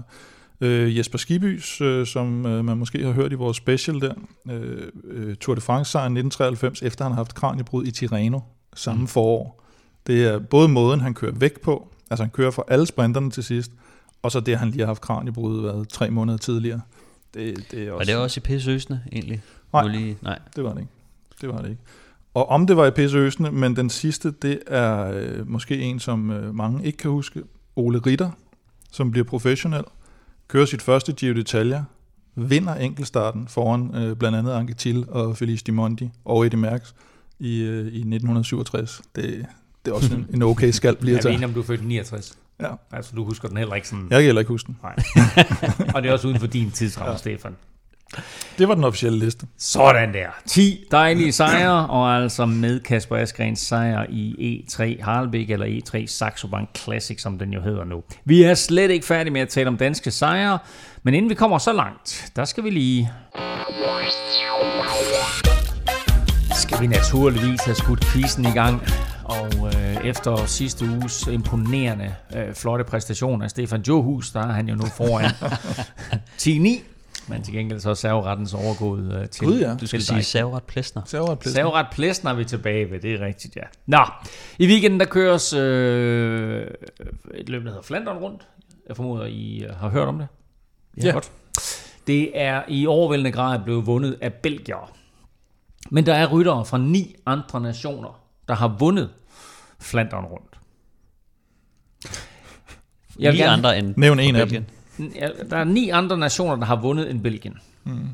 Øh, 0.60 0.98
Jesper 0.98 1.18
Skibys, 1.18 1.80
øh, 1.80 2.06
som 2.06 2.46
øh, 2.46 2.64
man 2.64 2.78
måske 2.78 3.04
har 3.04 3.12
hørt 3.12 3.32
i 3.32 3.34
vores 3.34 3.56
special 3.56 4.00
der, 4.00 4.14
øh, 4.50 4.82
øh, 5.04 5.36
Tour 5.36 5.54
de 5.54 5.60
France 5.60 5.90
sejren 5.90 6.16
1993, 6.16 6.82
efter 6.82 7.04
han 7.04 7.12
har 7.12 7.16
haft 7.16 7.34
kraniebrud 7.34 7.86
i 7.86 7.90
Tirreno 7.90 8.40
samme 8.76 9.00
mm. 9.00 9.06
forår. 9.06 9.62
Det 10.06 10.24
er 10.24 10.38
både 10.38 10.68
måden, 10.68 11.00
han 11.00 11.14
kører 11.14 11.32
væk 11.32 11.60
på, 11.60 11.88
altså 12.10 12.24
han 12.24 12.30
kører 12.30 12.50
for 12.50 12.64
alle 12.68 12.86
sprinterne 12.86 13.30
til 13.30 13.44
sidst, 13.44 13.72
og 14.22 14.32
så 14.32 14.40
det, 14.40 14.58
han 14.58 14.70
lige 14.70 14.80
har 14.80 14.86
haft 14.86 15.00
kraniebrud 15.00 15.62
været 15.62 15.88
tre 15.88 16.10
måneder 16.10 16.38
tidligere. 16.38 16.80
Det, 17.34 17.70
det 17.70 17.82
er 17.82 17.92
også, 17.92 18.12
var 18.12 18.16
det 18.16 18.16
også 18.16 18.40
i 18.40 18.44
Pissøsene 18.46 19.02
egentlig? 19.12 19.42
Nej, 19.72 19.86
lige, 19.86 20.16
nej, 20.22 20.38
det 20.56 20.64
var 20.64 20.72
det 20.72 20.80
ikke. 20.80 20.92
Det 21.40 21.48
var 21.48 21.62
det 21.62 21.70
ikke. 21.70 21.82
Og 22.34 22.48
om 22.48 22.66
det 22.66 22.76
var 22.76 22.86
i 22.86 22.90
Pissøsene, 22.90 23.50
men 23.50 23.76
den 23.76 23.90
sidste, 23.90 24.30
det 24.30 24.58
er 24.66 25.10
øh, 25.14 25.48
måske 25.48 25.80
en, 25.80 26.00
som 26.00 26.30
øh, 26.30 26.54
mange 26.54 26.86
ikke 26.86 26.98
kan 26.98 27.10
huske. 27.10 27.42
Ole 27.76 27.98
Ritter, 27.98 28.30
som 28.92 29.10
bliver 29.10 29.24
professionel 29.24 29.84
kører 30.48 30.66
sit 30.66 30.82
første 30.82 31.12
Giro 31.12 31.34
d'Italia, 31.34 31.82
vinder 32.34 32.74
enkeltstarten 32.74 33.48
foran 33.48 33.94
øh, 33.94 34.16
blandt 34.16 34.38
andet 34.38 34.52
Anquetil 34.52 35.04
og 35.08 35.36
Felice 35.36 35.64
Di 35.64 35.70
Monti 35.70 36.10
og 36.24 36.46
Eddie 36.46 36.60
Merckx 36.60 36.92
i, 37.38 37.62
øh, 37.62 37.78
i 37.78 37.98
1967. 37.98 39.02
Det, 39.16 39.46
det 39.84 39.90
er 39.90 39.94
også 39.94 40.14
en, 40.14 40.26
en 40.34 40.42
okay 40.42 40.70
skal 40.70 40.96
blive 40.96 41.16
at 41.16 41.22
tage. 41.22 41.32
Jeg 41.32 41.40
ved 41.40 41.48
om 41.48 41.54
du 41.54 41.60
er 41.60 41.64
født 41.64 41.80
i 41.80 41.84
69. 41.84 42.38
Ja. 42.60 42.68
Altså, 42.92 43.12
du 43.16 43.24
husker 43.24 43.48
den 43.48 43.56
heller 43.56 43.74
ikke 43.74 43.88
sådan... 43.88 44.06
Jeg 44.10 44.18
kan 44.18 44.24
heller 44.24 44.40
ikke 44.40 44.52
huske 44.52 44.66
den. 44.66 44.78
Nej. 44.82 44.96
og 45.94 46.02
det 46.02 46.08
er 46.08 46.12
også 46.12 46.28
uden 46.28 46.40
for 46.40 46.46
din 46.46 46.70
tidsramme, 46.70 47.12
ja. 47.12 47.18
Stefan. 47.18 47.56
Det 48.58 48.68
var 48.68 48.74
den 48.74 48.84
officielle 48.84 49.18
liste. 49.18 49.46
Sådan 49.58 50.14
der. 50.14 50.26
10 50.46 50.84
dejlige 50.90 51.32
sejre, 51.32 51.86
og 51.86 52.16
altså 52.16 52.46
med 52.46 52.80
Kasper 52.80 53.16
Asgrens 53.16 53.58
sejr 53.60 54.06
i 54.08 54.64
E3 54.70 55.04
Harlebæk, 55.04 55.50
eller 55.50 55.66
E3 55.66 56.06
Saxo 56.06 56.48
Bank 56.48 56.68
Classic, 56.78 57.22
som 57.22 57.38
den 57.38 57.52
jo 57.52 57.60
hedder 57.60 57.84
nu. 57.84 58.02
Vi 58.24 58.42
er 58.42 58.54
slet 58.54 58.90
ikke 58.90 59.06
færdige 59.06 59.32
med 59.32 59.40
at 59.40 59.48
tale 59.48 59.68
om 59.68 59.76
danske 59.76 60.10
sejre, 60.10 60.58
men 61.02 61.14
inden 61.14 61.30
vi 61.30 61.34
kommer 61.34 61.58
så 61.58 61.72
langt, 61.72 62.32
der 62.36 62.44
skal 62.44 62.64
vi 62.64 62.70
lige... 62.70 63.10
Skal 66.54 66.80
vi 66.80 66.86
naturligvis 66.86 67.60
have 67.64 67.74
skudt 67.74 68.04
quizzen 68.04 68.44
i 68.44 68.50
gang. 68.50 68.82
Og 69.24 69.48
øh, 69.66 70.06
efter 70.06 70.46
sidste 70.46 70.84
uges 70.84 71.26
imponerende 71.26 72.14
øh, 72.36 72.54
flotte 72.54 72.84
præstation 72.84 73.42
af 73.42 73.50
Stefan 73.50 73.80
Johus, 73.88 74.30
der 74.30 74.40
er 74.40 74.52
han 74.52 74.68
jo 74.68 74.74
nu 74.74 74.84
foran 74.96 75.24
10-9. 76.42 76.95
Men 77.28 77.42
til 77.42 77.54
gengæld 77.54 77.80
så 77.80 77.90
er 77.90 77.94
serverettens 77.94 78.54
overgået 78.54 79.20
øh, 79.22 79.28
til... 79.28 79.46
Gud, 79.46 79.58
ja. 79.60 79.74
Du 79.80 79.86
skal 79.86 80.00
til 80.00 80.06
sige. 80.06 80.22
Serveret 80.22 80.62
Plesner. 80.62 81.02
Serveret 81.06 81.38
Plesner. 81.38 81.62
Savret 81.62 81.86
Plæsner 81.92 82.30
er 82.30 82.34
vi 82.34 82.44
tilbage 82.44 82.90
ved, 82.90 83.00
det 83.00 83.14
er 83.14 83.26
rigtigt, 83.26 83.56
ja. 83.56 83.62
Nå, 83.86 83.98
i 84.58 84.66
weekenden 84.66 85.00
der 85.00 85.06
køres 85.06 85.52
øh, 85.52 86.66
et 87.34 87.48
løb, 87.48 87.62
der 87.64 87.68
hedder 87.68 87.82
Flandern 87.82 88.16
rundt. 88.16 88.46
Jeg 88.88 88.96
formoder, 88.96 89.24
I 89.26 89.64
øh, 89.68 89.74
har 89.74 89.88
hørt 89.88 90.08
om 90.08 90.18
det. 90.18 90.28
Ja. 91.04 91.10
Godt. 91.12 91.32
Det 92.06 92.40
er 92.40 92.62
i 92.68 92.86
overvældende 92.86 93.32
grad 93.32 93.58
blevet 93.64 93.86
vundet 93.86 94.18
af 94.20 94.32
Belgier. 94.34 94.92
Men 95.90 96.06
der 96.06 96.14
er 96.14 96.26
ryttere 96.26 96.64
fra 96.64 96.78
ni 96.78 97.14
andre 97.26 97.60
nationer, 97.60 98.20
der 98.48 98.54
har 98.54 98.76
vundet 98.78 99.10
Flandern 99.80 100.24
rundt. 100.24 100.58
Jeg 103.18 103.32
vil 103.32 103.38
Ni 103.38 103.42
gerne- 103.42 103.52
andre 103.52 103.78
end 103.78 103.94
Nævn 103.96 104.20
en 104.20 104.36
af 104.36 104.46
Belgien. 104.46 104.66
Ja, 105.14 105.28
Der 105.50 105.56
er 105.56 105.64
ni 105.64 105.88
andre 105.90 106.18
nationer, 106.18 106.56
der 106.56 106.64
har 106.64 106.76
vundet 106.76 107.10
end 107.10 107.20
Belgien. 107.20 107.54
Mm. 107.84 108.08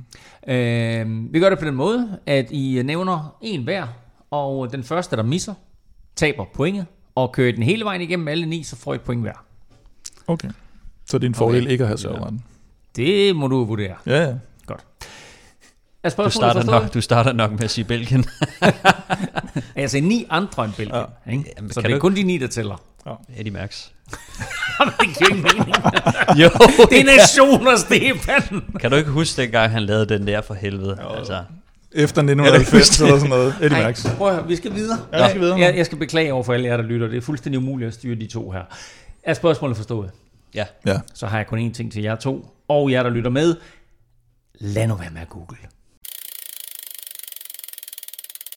Øh, 0.53 1.33
vi 1.33 1.40
gør 1.40 1.49
det 1.51 1.59
på 1.59 1.64
den 1.64 1.75
måde, 1.75 2.18
at 2.27 2.51
I 2.51 2.83
nævner 2.85 3.37
en 3.40 3.62
hver, 3.62 3.87
og 4.31 4.73
den 4.73 4.85
første, 4.85 5.16
der 5.16 5.23
misser, 5.23 5.55
taber 6.16 6.45
pointet, 6.55 6.87
og 7.14 7.33
kører 7.33 7.53
den 7.53 7.62
hele 7.62 7.85
vejen 7.85 8.01
igennem 8.01 8.29
alle 8.29 8.47
ni, 8.47 8.62
så 8.62 8.77
får 8.77 8.92
I 8.92 8.97
et 8.97 9.01
point 9.03 9.23
hver. 9.23 9.45
Okay. 10.27 10.49
Så 11.07 11.18
det 11.18 11.25
er 11.25 11.29
en 11.29 11.35
fordel 11.35 11.62
Okay. 11.62 11.71
ikke 11.73 11.85
at 11.85 11.88
have 11.88 11.99
serveretten. 11.99 12.45
Det 12.97 13.37
må 13.37 13.47
du 13.49 13.64
vurdere. 13.64 13.95
Ja, 14.07 14.23
ja. 14.23 14.35
Godt. 14.66 14.85
Er 16.03 16.11
Du 16.11 16.31
starter, 16.31 16.64
nok, 16.64 16.95
du 16.95 17.01
starter 17.01 17.33
nok 17.33 17.51
med 17.51 17.62
at 17.62 17.71
sige 17.71 17.85
Belgien. 17.85 18.25
Altså 19.77 20.01
ni 20.01 20.27
andre 20.31 20.64
end 20.64 20.73
Belgien. 20.77 21.05
Ja. 21.27 21.33
Ikke? 21.33 21.53
Jamen, 21.57 21.71
Så 21.73 21.81
kan 21.81 21.90
det 21.90 21.95
er 21.95 21.99
du- 21.99 22.01
kun 22.01 22.16
de 22.16 22.23
ni, 22.23 22.38
der 22.38 22.47
tæller. 22.47 22.83
Eddie 23.37 23.53
Max. 23.53 23.88
det 24.79 25.17
giver 25.19 25.31
ingen 25.31 25.43
mening. 25.43 25.77
Jo, 26.43 26.49
Det 26.91 27.01
er 27.01 27.05
nationer, 27.19 27.77
Stefan. 27.77 28.63
Kan 28.81 28.91
du 28.91 28.97
ikke 28.97 29.11
huske 29.11 29.43
dengang, 29.43 29.71
han 29.73 29.83
lavede 29.83 30.07
den 30.07 30.27
der 30.27 30.41
for 30.41 30.55
helvede? 30.55 30.99
Altså, 31.19 31.45
Efter 31.93 32.23
1990 32.23 33.01
eller 33.01 33.15
sådan 33.17 33.31
noget. 33.31 33.55
Eddie 33.61 33.79
Ej, 33.79 33.83
Max. 33.85 34.07
prøv 34.17 34.29
at 34.29 34.35
høre, 34.35 34.47
vi 34.47 34.57
skal 34.57 34.75
videre. 34.75 34.99
Ja, 35.13 35.25
vi 35.25 35.29
skal 35.31 35.41
videre. 35.41 35.59
Jeg, 35.59 35.77
jeg 35.77 35.87
skal 35.87 35.99
beklage 35.99 36.33
over 36.33 36.43
for 36.43 36.53
alle 36.53 36.67
jer, 36.67 36.77
der 36.77 36.85
lytter. 36.85 37.07
Det 37.09 37.17
er 37.17 37.21
fuldstændig 37.21 37.59
umuligt 37.59 37.89
at 37.89 37.95
styre 37.95 38.15
de 38.15 38.27
to 38.27 38.51
her. 38.51 38.63
Er 39.23 39.35
spørgsmålet 39.35 39.77
forstået? 39.77 40.11
ja. 40.55 40.65
Ja. 40.87 41.01
så 41.15 41.27
har 41.27 41.37
jeg 41.37 41.47
kun 41.47 41.69
én 41.71 41.73
ting 41.73 41.93
til 41.93 42.03
jer 42.03 42.17
to, 42.17 42.47
og 42.69 42.91
jer, 42.91 43.03
der 43.03 43.11
lytter 43.11 43.31
med. 43.31 43.57
Lad 44.61 44.87
nu 44.87 44.95
være 44.95 45.11
med 45.13 45.21
at 45.21 45.29
google. 45.29 45.57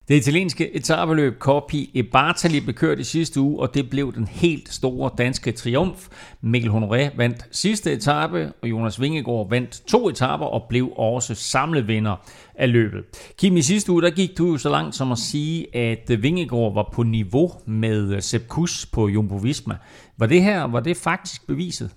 Det 0.07 0.15
italienske 0.15 0.75
etabeløb 0.75 1.39
Coppi 1.39 1.91
e 1.93 2.03
Bartali 2.03 2.59
blev 2.59 2.75
kørt 2.75 2.99
i 2.99 3.03
sidste 3.03 3.39
uge, 3.39 3.59
og 3.59 3.73
det 3.73 3.89
blev 3.89 4.13
den 4.13 4.27
helt 4.27 4.73
store 4.73 5.11
danske 5.17 5.51
triumf. 5.51 6.07
Mikkel 6.41 6.71
Honoré 6.71 7.17
vandt 7.17 7.45
sidste 7.51 7.93
etape, 7.93 8.51
og 8.61 8.69
Jonas 8.69 9.01
Vingegaard 9.01 9.49
vandt 9.49 9.81
to 9.87 10.09
etaper 10.09 10.45
og 10.45 10.63
blev 10.69 10.89
også 10.97 11.35
samlet 11.35 11.87
vinder 11.87 12.15
af 12.55 12.71
løbet. 12.71 13.03
Kim, 13.37 13.57
i 13.57 13.61
sidste 13.61 13.91
uge 13.91 14.01
der 14.01 14.09
gik 14.09 14.37
du 14.37 14.47
jo 14.51 14.57
så 14.57 14.69
langt 14.69 14.95
som 14.95 15.11
at 15.11 15.17
sige, 15.17 15.75
at 15.75 16.23
Vingegaard 16.23 16.73
var 16.73 16.89
på 16.93 17.03
niveau 17.03 17.51
med 17.65 18.21
Sepp 18.21 18.47
Kuss 18.47 18.85
på 18.85 19.07
Jumbo 19.07 19.35
Visma. 19.35 19.77
Var 20.17 20.25
det 20.25 20.43
her, 20.43 20.63
var 20.63 20.79
det 20.79 20.97
faktisk 20.97 21.47
beviset? 21.47 21.89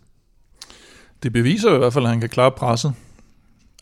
Det 1.22 1.32
beviser 1.32 1.74
i 1.74 1.78
hvert 1.78 1.92
fald, 1.92 2.04
at 2.04 2.10
han 2.10 2.20
kan 2.20 2.28
klare 2.28 2.52
presset. 2.52 2.94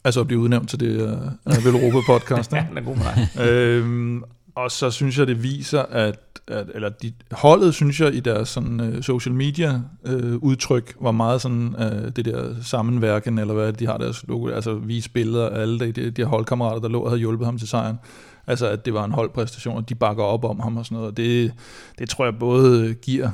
Altså 0.07 0.21
at 0.21 0.27
blive 0.27 0.41
udnævnt 0.41 0.71
til 0.71 0.81
det 0.81 1.03
uh, 1.03 1.65
Vel 1.65 1.75
Europa 1.75 2.13
podcast. 2.13 2.53
Ja, 2.57 2.67
den 2.69 2.79
er 2.79 2.83
god 2.83 2.97
med 2.97 3.49
øhm, 3.49 4.23
og 4.55 4.71
så 4.71 4.91
synes 4.91 5.19
jeg, 5.19 5.27
det 5.27 5.43
viser, 5.43 5.83
at, 5.83 6.19
at 6.49 6.67
eller 6.75 6.89
de, 6.89 7.13
holdet, 7.33 7.75
synes 7.75 8.01
jeg, 8.01 8.15
i 8.15 8.21
deres 8.21 8.49
sådan, 8.49 8.81
uh, 8.81 9.03
social 9.03 9.35
media 9.35 9.81
uh, 10.05 10.35
udtryk, 10.35 10.97
var 11.01 11.11
meget 11.11 11.43
sådan, 11.43 11.75
uh, 11.79 12.09
det 12.17 12.25
der 12.25 12.55
sammenværken, 12.63 13.39
eller 13.39 13.55
hvad 13.55 13.73
de 13.73 13.87
har 13.87 13.99
deres 13.99 14.25
logo, 14.29 14.49
altså 14.49 14.75
vise 14.75 15.11
billeder 15.11 15.49
af 15.49 15.61
alle 15.61 15.81
de, 15.81 15.93
de, 15.93 16.11
de 16.11 16.23
her 16.23 16.29
holdkammerater, 16.29 16.81
der 16.81 16.89
lå 16.89 17.01
og 17.01 17.11
havde 17.11 17.21
hjulpet 17.21 17.47
ham 17.47 17.59
til 17.59 17.69
sejren. 17.69 17.99
Altså, 18.47 18.67
at 18.69 18.85
det 18.85 18.95
var 18.95 19.05
en 19.05 19.13
holdpræstation, 19.13 19.77
og 19.77 19.89
de 19.89 19.95
bakker 19.95 20.25
op 20.25 20.45
om 20.45 20.61
ham 20.61 20.77
og 20.77 20.85
sådan 20.85 20.97
noget. 20.97 21.11
Og 21.11 21.17
det, 21.17 21.53
det 21.99 22.09
tror 22.09 22.25
jeg 22.25 22.39
både 22.39 22.95
giver 22.95 23.31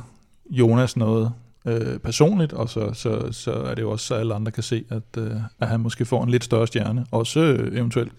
Jonas 0.51 0.97
noget 0.97 1.33
øh, 1.65 1.99
personligt, 1.99 2.53
og 2.53 2.71
så, 2.71 2.91
så, 2.95 3.29
så 3.33 3.53
er 3.53 3.75
det 3.75 3.83
jo 3.83 3.91
også, 3.91 4.07
så 4.07 4.15
alle 4.15 4.35
andre 4.35 4.53
kan 4.53 4.63
se, 4.63 4.85
at, 4.91 5.23
øh, 5.23 5.31
at 5.61 5.69
han 5.69 5.81
måske 5.81 6.05
får 6.05 6.23
en 6.25 6.31
lidt 6.31 6.45
større 6.45 6.67
stjerne. 6.67 7.07
Også 7.11 7.41
øh, 7.41 7.77
eventuelt 7.79 8.13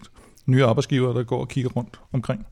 nye 0.45 0.65
arbejdsgiver, 0.65 1.13
der 1.13 1.23
går 1.23 1.39
og 1.39 1.49
kigger 1.49 1.69
rundt 1.69 1.99
omkring. 2.13 2.45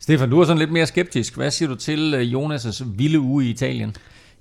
Stefan, 0.00 0.30
du 0.30 0.40
er 0.40 0.44
sådan 0.44 0.58
lidt 0.58 0.72
mere 0.72 0.86
skeptisk. 0.86 1.36
Hvad 1.36 1.50
siger 1.50 1.68
du 1.68 1.74
til 1.74 2.14
øh, 2.14 2.32
Jonas' 2.32 2.84
vilde 2.86 3.20
uge 3.20 3.44
i 3.44 3.50
Italien? 3.50 3.96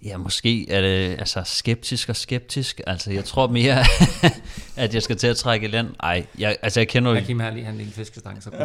Ja, 0.05 0.17
måske 0.17 0.71
er 0.71 0.82
det 0.82 1.19
altså 1.19 1.41
skeptisk 1.45 2.10
og 2.10 2.15
skeptisk. 2.15 2.82
Altså, 2.88 3.12
jeg 3.12 3.25
tror 3.25 3.47
mere, 3.47 3.84
at 4.84 4.93
jeg 4.93 5.03
skal 5.03 5.17
til 5.17 5.27
at 5.27 5.38
trække 5.38 5.67
i 5.67 5.69
land. 5.69 5.88
Ej, 6.03 6.25
jeg, 6.38 6.58
altså, 6.62 6.79
jeg 6.79 6.88
kender 6.88 7.12
jo... 7.12 7.21
Kan 7.25 7.41
her 7.41 7.53
lige 7.53 7.69
en 7.69 7.77
lille 7.77 7.91
fiskestang, 7.91 8.43
så 8.43 8.49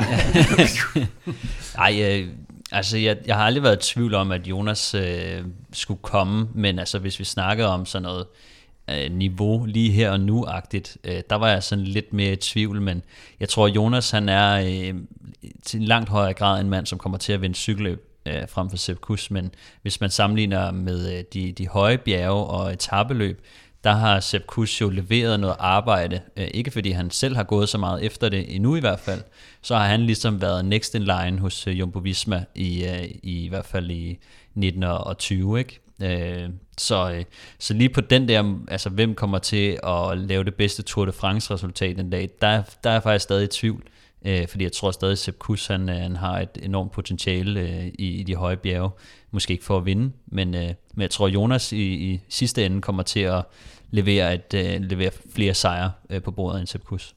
Ej, 1.78 2.20
øh, 2.20 2.28
altså, 2.74 2.98
jeg, 2.98 3.16
jeg 3.26 3.36
har 3.36 3.44
aldrig 3.44 3.62
været 3.62 3.86
i 3.86 3.92
tvivl 3.92 4.14
om, 4.14 4.32
at 4.32 4.46
Jonas 4.46 4.94
øh, 4.94 5.44
skulle 5.72 6.00
komme, 6.02 6.48
men 6.54 6.78
altså, 6.78 6.98
hvis 6.98 7.18
vi 7.18 7.24
snakker 7.24 7.66
om 7.66 7.86
sådan 7.86 8.02
noget 8.02 8.26
øh, 8.90 9.12
niveau 9.12 9.64
lige 9.64 9.90
her 9.90 10.10
og 10.10 10.20
nu-agtigt, 10.20 10.96
øh, 11.04 11.22
der 11.30 11.36
var 11.36 11.48
jeg 11.48 11.62
sådan 11.62 11.84
lidt 11.84 12.12
mere 12.12 12.32
i 12.32 12.36
tvivl, 12.36 12.80
men 12.80 13.02
jeg 13.40 13.48
tror, 13.48 13.68
Jonas, 13.68 14.10
han 14.10 14.28
er 14.28 14.54
øh, 14.54 14.94
til 15.62 15.80
en 15.80 15.86
langt 15.86 16.08
højere 16.08 16.34
grad 16.34 16.60
en 16.60 16.70
mand, 16.70 16.86
som 16.86 16.98
kommer 16.98 17.18
til 17.18 17.32
at 17.32 17.42
vinde 17.42 17.54
cykelløb 17.54 18.10
øh, 18.26 18.48
frem 18.48 18.70
for 18.70 18.76
Sepp 18.76 19.00
Kuss, 19.00 19.30
men 19.30 19.54
hvis 19.82 20.00
man 20.00 20.10
sammenligner 20.10 20.70
med 20.70 21.18
øh, 21.18 21.24
de, 21.34 21.52
de 21.52 21.68
høje 21.68 21.98
bjerge 21.98 22.44
og 22.44 22.72
etabeløb, 22.72 23.44
der 23.84 23.92
har 23.92 24.20
Sepp 24.20 24.46
Kuss 24.46 24.80
jo 24.80 24.88
leveret 24.88 25.40
noget 25.40 25.56
arbejde, 25.58 26.20
øh, 26.36 26.48
ikke 26.54 26.70
fordi 26.70 26.90
han 26.90 27.10
selv 27.10 27.36
har 27.36 27.44
gået 27.44 27.68
så 27.68 27.78
meget 27.78 28.04
efter 28.04 28.28
det 28.28 28.54
endnu 28.54 28.76
i 28.76 28.80
hvert 28.80 29.00
fald, 29.00 29.22
så 29.62 29.76
har 29.76 29.86
han 29.86 30.00
ligesom 30.06 30.40
været 30.40 30.64
next 30.64 30.94
in 30.94 31.02
line 31.02 31.38
hos 31.38 31.66
øh, 31.66 31.78
Jumbo 31.78 31.98
Visma 31.98 32.44
i, 32.54 32.86
i, 33.22 33.44
i 33.44 33.48
hvert 33.48 33.66
fald 33.66 33.90
i 33.90 34.18
19 34.54 34.82
og 34.82 35.18
20, 35.18 35.58
ikke? 35.58 35.80
Øh, 36.02 36.48
så, 36.78 37.24
så 37.58 37.74
lige 37.74 37.88
på 37.88 38.00
den 38.00 38.28
der, 38.28 38.54
altså 38.68 38.90
hvem 38.90 39.14
kommer 39.14 39.38
til 39.38 39.78
at 39.82 40.18
lave 40.18 40.44
det 40.44 40.54
bedste 40.54 40.82
Tour 40.82 41.04
de 41.04 41.12
France 41.12 41.54
resultat 41.54 41.96
den 41.96 42.10
dag, 42.10 42.30
der, 42.40 42.62
der 42.84 42.90
er 42.90 42.94
jeg 42.94 43.02
faktisk 43.02 43.22
stadig 43.22 43.44
i 43.44 43.46
tvivl, 43.46 43.82
øh, 44.24 44.48
fordi 44.48 44.64
jeg 44.64 44.72
tror 44.72 44.90
stadig, 44.90 45.12
at 45.12 45.18
Sepp 45.18 45.38
Kuss 45.38 45.66
han, 45.66 45.88
han 45.88 46.16
har 46.16 46.40
et 46.40 46.58
enormt 46.62 46.92
potentiale 46.92 47.60
øh, 47.60 47.86
i, 47.86 48.08
i 48.08 48.22
de 48.22 48.34
høje 48.34 48.56
bjerge, 48.56 48.90
måske 49.30 49.52
ikke 49.52 49.64
for 49.64 49.76
at 49.76 49.86
vinde, 49.86 50.12
men, 50.26 50.54
øh, 50.54 50.70
men 50.94 51.02
jeg 51.02 51.10
tror, 51.10 51.28
Jonas 51.28 51.72
i, 51.72 51.94
i 52.12 52.20
sidste 52.28 52.66
ende 52.66 52.80
kommer 52.80 53.02
til 53.02 53.20
at 53.20 53.42
levere, 53.94 54.34
et, 54.34 54.54
øh, 54.54 54.80
levere 54.80 55.10
flere 55.34 55.54
sejre 55.54 55.92
øh, 56.10 56.22
på 56.22 56.30
bordet 56.30 56.60
end 56.60 56.66
Sepp 56.66 56.84
Kuss. 56.84 57.14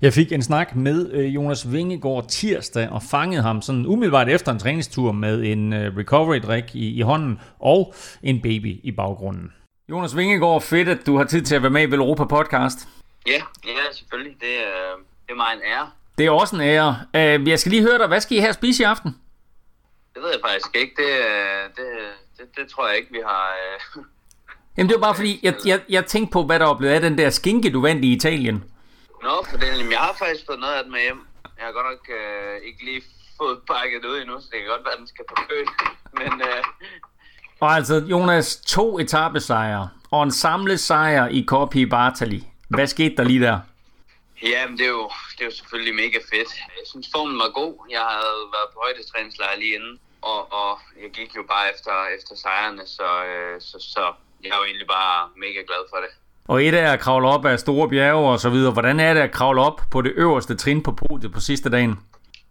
Jeg 0.00 0.12
fik 0.12 0.32
en 0.32 0.42
snak 0.42 0.76
med 0.76 1.12
øh, 1.12 1.34
Jonas 1.34 1.72
Vingegaard 1.72 2.28
tirsdag 2.28 2.88
og 2.88 3.02
fangede 3.02 3.42
ham 3.42 3.62
sådan 3.62 3.86
umiddelbart 3.86 4.28
efter 4.28 4.52
en 4.52 4.58
træningstur 4.58 5.12
med 5.12 5.42
en 5.42 5.72
øh, 5.72 5.96
recovery-drik 5.96 6.74
i, 6.74 6.98
i 6.98 7.00
hånden 7.00 7.40
og 7.58 7.94
en 8.22 8.42
baby 8.42 8.80
i 8.82 8.92
baggrunden. 8.92 9.52
Jonas 9.90 10.16
Vingegaard, 10.16 10.62
fedt 10.62 10.88
at 10.88 11.06
du 11.06 11.16
har 11.16 11.24
tid 11.24 11.42
til 11.42 11.54
at 11.54 11.62
være 11.62 11.70
med 11.70 11.82
i 11.82 11.90
Vel 11.90 11.98
Europa 11.98 12.24
podcast. 12.24 12.88
Ja, 13.26 13.42
ja, 13.66 13.92
selvfølgelig. 13.92 14.36
Det 14.40 14.54
er, 14.66 14.96
det 15.26 15.32
er 15.32 15.36
mig 15.36 15.52
en 15.54 15.60
ære. 15.72 15.90
Det 16.18 16.26
er 16.26 16.30
også 16.30 16.56
en 16.56 16.62
ære. 16.62 17.00
Øh, 17.16 17.48
jeg 17.48 17.58
skal 17.58 17.70
lige 17.70 17.82
høre 17.82 17.98
dig, 17.98 18.06
hvad 18.06 18.20
skal 18.20 18.36
I 18.36 18.40
her 18.40 18.52
spise 18.52 18.82
i 18.82 18.84
aften? 18.84 19.16
Det 20.14 20.22
ved 20.22 20.30
jeg 20.30 20.40
faktisk 20.48 20.76
ikke. 20.76 20.94
Det, 21.02 21.12
øh, 21.30 21.64
det, 21.76 21.88
det, 22.38 22.56
det 22.56 22.68
tror 22.68 22.88
jeg 22.88 22.96
ikke, 22.96 23.12
vi 23.12 23.20
har... 23.26 23.46
Øh... 23.96 24.04
Jamen 24.76 24.88
det 24.88 24.94
var 25.00 25.06
bare 25.06 25.14
fordi, 25.14 25.40
jeg, 25.42 25.54
jeg, 25.66 25.80
jeg 25.88 26.06
tænkte 26.06 26.32
på, 26.32 26.42
hvad 26.44 26.58
der 26.58 26.66
var 26.66 26.74
blevet 26.74 26.94
af 26.94 27.00
den 27.00 27.18
der 27.18 27.30
skinke, 27.30 27.72
du 27.72 27.80
vandt 27.80 28.04
i 28.04 28.12
Italien. 28.12 28.64
Nå, 29.22 29.44
for 29.50 29.56
det, 29.56 29.66
jamen, 29.78 29.92
jeg 29.92 29.98
har 29.98 30.14
faktisk 30.18 30.46
fået 30.46 30.60
noget 30.60 30.74
af 30.74 30.82
det 30.84 30.92
med 30.92 31.00
hjem. 31.00 31.20
Jeg 31.58 31.66
har 31.66 31.72
godt 31.72 31.86
nok 31.90 32.08
øh, 32.18 32.66
ikke 32.68 32.84
lige 32.84 33.02
fået 33.38 33.58
pakket 33.70 34.02
det 34.02 34.08
ud 34.08 34.18
endnu, 34.20 34.40
så 34.40 34.46
det 34.52 34.58
kan 34.60 34.68
godt 34.68 34.84
være, 34.84 34.92
at 34.92 34.98
den 34.98 35.06
skal 35.06 35.24
på 35.28 35.34
køl. 35.48 35.66
Men 36.20 36.32
øh, 36.48 36.62
Og 37.60 37.70
altså, 37.70 37.94
Jonas, 38.10 38.56
to 38.56 38.98
etappesejre 38.98 39.88
og 40.10 40.22
en 40.22 40.30
samlet 40.32 40.80
sejr 40.80 41.28
i 41.28 41.44
Corpi 41.48 41.86
Bartali. 41.86 42.46
Hvad 42.68 42.86
skete 42.86 43.16
der 43.16 43.24
lige 43.24 43.40
der? 43.40 43.58
ja, 44.42 44.66
men 44.68 44.78
det, 44.78 44.86
er 44.86 44.90
jo, 44.90 45.10
det 45.36 45.40
er 45.40 45.44
jo 45.50 45.56
selvfølgelig 45.60 45.94
mega 45.94 46.18
fedt. 46.32 46.50
Jeg 46.78 46.86
synes, 46.92 47.08
formen 47.14 47.38
var 47.38 47.50
god. 47.60 47.74
Jeg 47.90 48.00
havde 48.16 48.42
været 48.56 48.68
på 48.72 48.78
højdestræningslejr 48.84 49.56
lige 49.58 49.74
inden. 49.74 49.98
Og, 50.22 50.52
og 50.52 50.80
jeg 51.02 51.10
gik 51.10 51.36
jo 51.36 51.42
bare 51.52 51.66
efter, 51.74 51.94
efter 52.18 52.34
sejrene, 52.44 52.82
så, 52.86 53.08
øh, 53.30 53.60
så, 53.60 53.76
så 53.94 54.04
jeg 54.42 54.50
er 54.50 54.58
jo 54.60 54.64
egentlig 54.64 54.86
bare 54.86 55.28
mega 55.36 55.60
glad 55.70 55.82
for 55.90 55.96
det. 56.04 56.12
Og 56.48 56.64
et 56.64 56.74
er 56.74 56.92
at 56.92 57.00
kravle 57.00 57.28
op 57.28 57.44
af 57.46 57.58
store 57.58 57.88
bjerge 57.88 58.30
og 58.32 58.40
så 58.40 58.50
videre. 58.50 58.72
Hvordan 58.72 59.00
er 59.00 59.14
det 59.14 59.20
at 59.20 59.32
kravle 59.32 59.60
op 59.60 59.80
på 59.90 60.02
det 60.02 60.12
øverste 60.16 60.56
trin 60.56 60.82
på 60.82 60.92
podiet 60.92 61.32
på 61.32 61.40
sidste 61.40 61.70
dagen? 61.70 61.98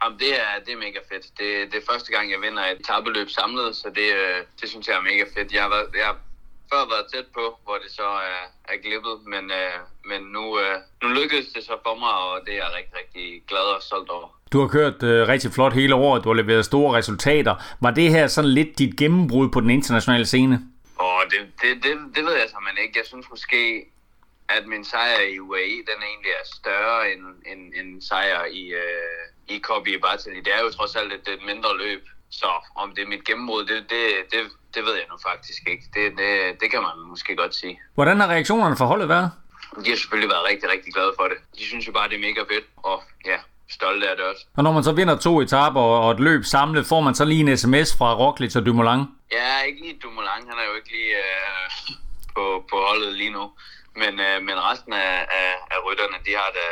Jamen, 0.03 0.19
det 0.19 0.31
er, 0.45 0.51
det 0.65 0.71
er 0.73 0.77
mega 0.87 1.01
fedt. 1.11 1.25
Det, 1.39 1.49
det 1.71 1.77
er 1.81 1.91
første 1.91 2.11
gang, 2.13 2.31
jeg 2.31 2.39
vinder 2.45 2.63
et 2.63 2.81
tabeløb 2.87 3.29
samlet, 3.29 3.75
så 3.75 3.87
det, 3.99 4.09
øh, 4.21 4.37
det 4.61 4.69
synes 4.69 4.87
jeg 4.87 4.95
er 4.95 5.01
mega 5.11 5.23
fedt. 5.35 5.53
Jeg 5.53 5.61
har, 5.61 5.69
været, 5.69 5.87
jeg 5.99 6.05
har 6.05 6.17
før 6.71 6.83
været 6.93 7.05
tæt 7.13 7.27
på, 7.37 7.45
hvor 7.65 7.77
det 7.83 7.91
så 7.99 8.07
er, 8.33 8.41
er 8.73 8.77
glippet, 8.85 9.15
men, 9.33 9.43
øh, 9.59 9.75
men 10.11 10.21
nu, 10.35 10.43
øh, 10.63 10.75
nu 11.01 11.07
lykkedes 11.19 11.47
det 11.55 11.63
så 11.69 11.75
for 11.85 11.95
mig, 12.03 12.13
og 12.27 12.33
det 12.45 12.53
er 12.53 12.61
jeg 12.63 12.71
rigtig, 12.77 12.93
rigtig 13.01 13.27
glad 13.49 13.65
og 13.75 13.81
stolt 13.89 14.09
over. 14.09 14.27
Du 14.53 14.59
har 14.61 14.67
kørt 14.67 15.03
øh, 15.03 15.27
rigtig 15.27 15.51
flot 15.51 15.73
hele 15.73 15.95
året, 15.95 16.23
du 16.23 16.29
har 16.29 16.35
leveret 16.41 16.65
store 16.65 16.97
resultater. 16.97 17.55
Var 17.81 17.91
det 17.91 18.09
her 18.09 18.27
sådan 18.27 18.49
lidt 18.49 18.79
dit 18.79 18.93
gennembrud 18.97 19.49
på 19.49 19.59
den 19.59 19.69
internationale 19.69 20.25
scene? 20.25 20.59
Og 21.05 21.19
det, 21.31 21.39
det, 21.61 21.83
det, 21.83 21.93
det 22.15 22.23
ved 22.27 22.35
jeg 22.41 22.49
simpelthen 22.49 22.83
ikke. 22.85 22.99
Jeg 22.99 23.07
synes 23.11 23.25
måske, 23.29 23.61
at 24.49 24.63
min 24.73 24.85
sejr 24.85 25.19
i 25.33 25.39
UAE, 25.39 25.77
den 25.89 25.99
egentlig 26.09 26.31
er 26.39 26.45
større 26.59 27.11
end, 27.11 27.23
end, 27.51 27.61
end 27.79 28.01
sejr 28.01 28.45
i, 28.45 28.63
øh, 28.83 29.23
i 29.53 29.57
Kobe 29.59 29.99
Bartali. 30.01 30.39
Det 30.47 30.53
er 30.57 30.61
jo 30.61 30.69
trods 30.69 30.95
alt 30.95 31.13
et, 31.13 31.27
et 31.27 31.43
mindre 31.45 31.77
løb, 31.77 32.03
så 32.29 32.49
om 32.75 32.95
det 32.95 33.01
er 33.03 33.07
mit 33.07 33.25
gennembrud, 33.25 33.65
det, 33.65 33.89
det, 33.89 34.03
det, 34.31 34.41
det 34.75 34.81
ved 34.85 34.93
jeg 34.93 35.05
nu 35.09 35.17
faktisk 35.29 35.61
ikke. 35.69 35.85
Det, 35.93 36.17
det, 36.17 36.61
det 36.61 36.71
kan 36.71 36.81
man 36.81 36.95
måske 37.07 37.35
godt 37.35 37.55
sige. 37.55 37.79
Hvordan 37.93 38.19
har 38.19 38.27
reaktionerne 38.27 38.77
for 38.77 38.85
holdet 38.85 39.09
været? 39.09 39.31
De 39.85 39.89
har 39.89 39.97
selvfølgelig 39.97 40.29
været 40.29 40.45
rigtig, 40.49 40.69
rigtig 40.69 40.93
glade 40.93 41.13
for 41.19 41.27
det. 41.27 41.37
De 41.57 41.63
synes 41.65 41.87
jo 41.87 41.91
bare, 41.91 42.09
det 42.09 42.15
er 42.15 42.27
mega 42.29 42.41
fedt, 42.41 42.65
og 42.77 43.03
ja, 43.25 43.37
stolte 43.73 44.09
af 44.09 44.15
det 44.17 44.25
også. 44.25 44.43
Og 44.57 44.63
når 44.63 44.71
man 44.71 44.83
så 44.83 44.91
vinder 44.91 45.17
to 45.17 45.41
etaper 45.41 45.81
og 45.81 46.11
et 46.11 46.19
løb 46.19 46.43
samlet, 46.45 46.85
får 46.85 47.01
man 47.01 47.15
så 47.15 47.25
lige 47.25 47.41
en 47.41 47.57
sms 47.57 47.97
fra 47.97 48.15
Roglic 48.15 48.55
og 48.55 48.65
Dumoulin? 48.65 49.03
Ja, 49.31 49.61
ikke 49.67 49.81
lige 49.81 49.97
Dumoulin. 50.03 50.43
Han 50.49 50.57
er 50.61 50.65
jo 50.69 50.75
ikke 50.79 50.91
lige 50.97 51.13
øh, 51.23 51.95
på, 52.35 52.43
på 52.71 52.75
holdet 52.87 53.13
lige 53.13 53.33
nu. 53.37 53.43
Men, 53.95 54.13
øh, 54.27 54.37
men 54.47 54.55
resten 54.69 54.93
af, 54.93 55.13
af, 55.41 55.51
af 55.71 55.77
rytterne, 55.85 56.17
de 56.25 56.31
har 56.31 56.49
da 56.59 56.67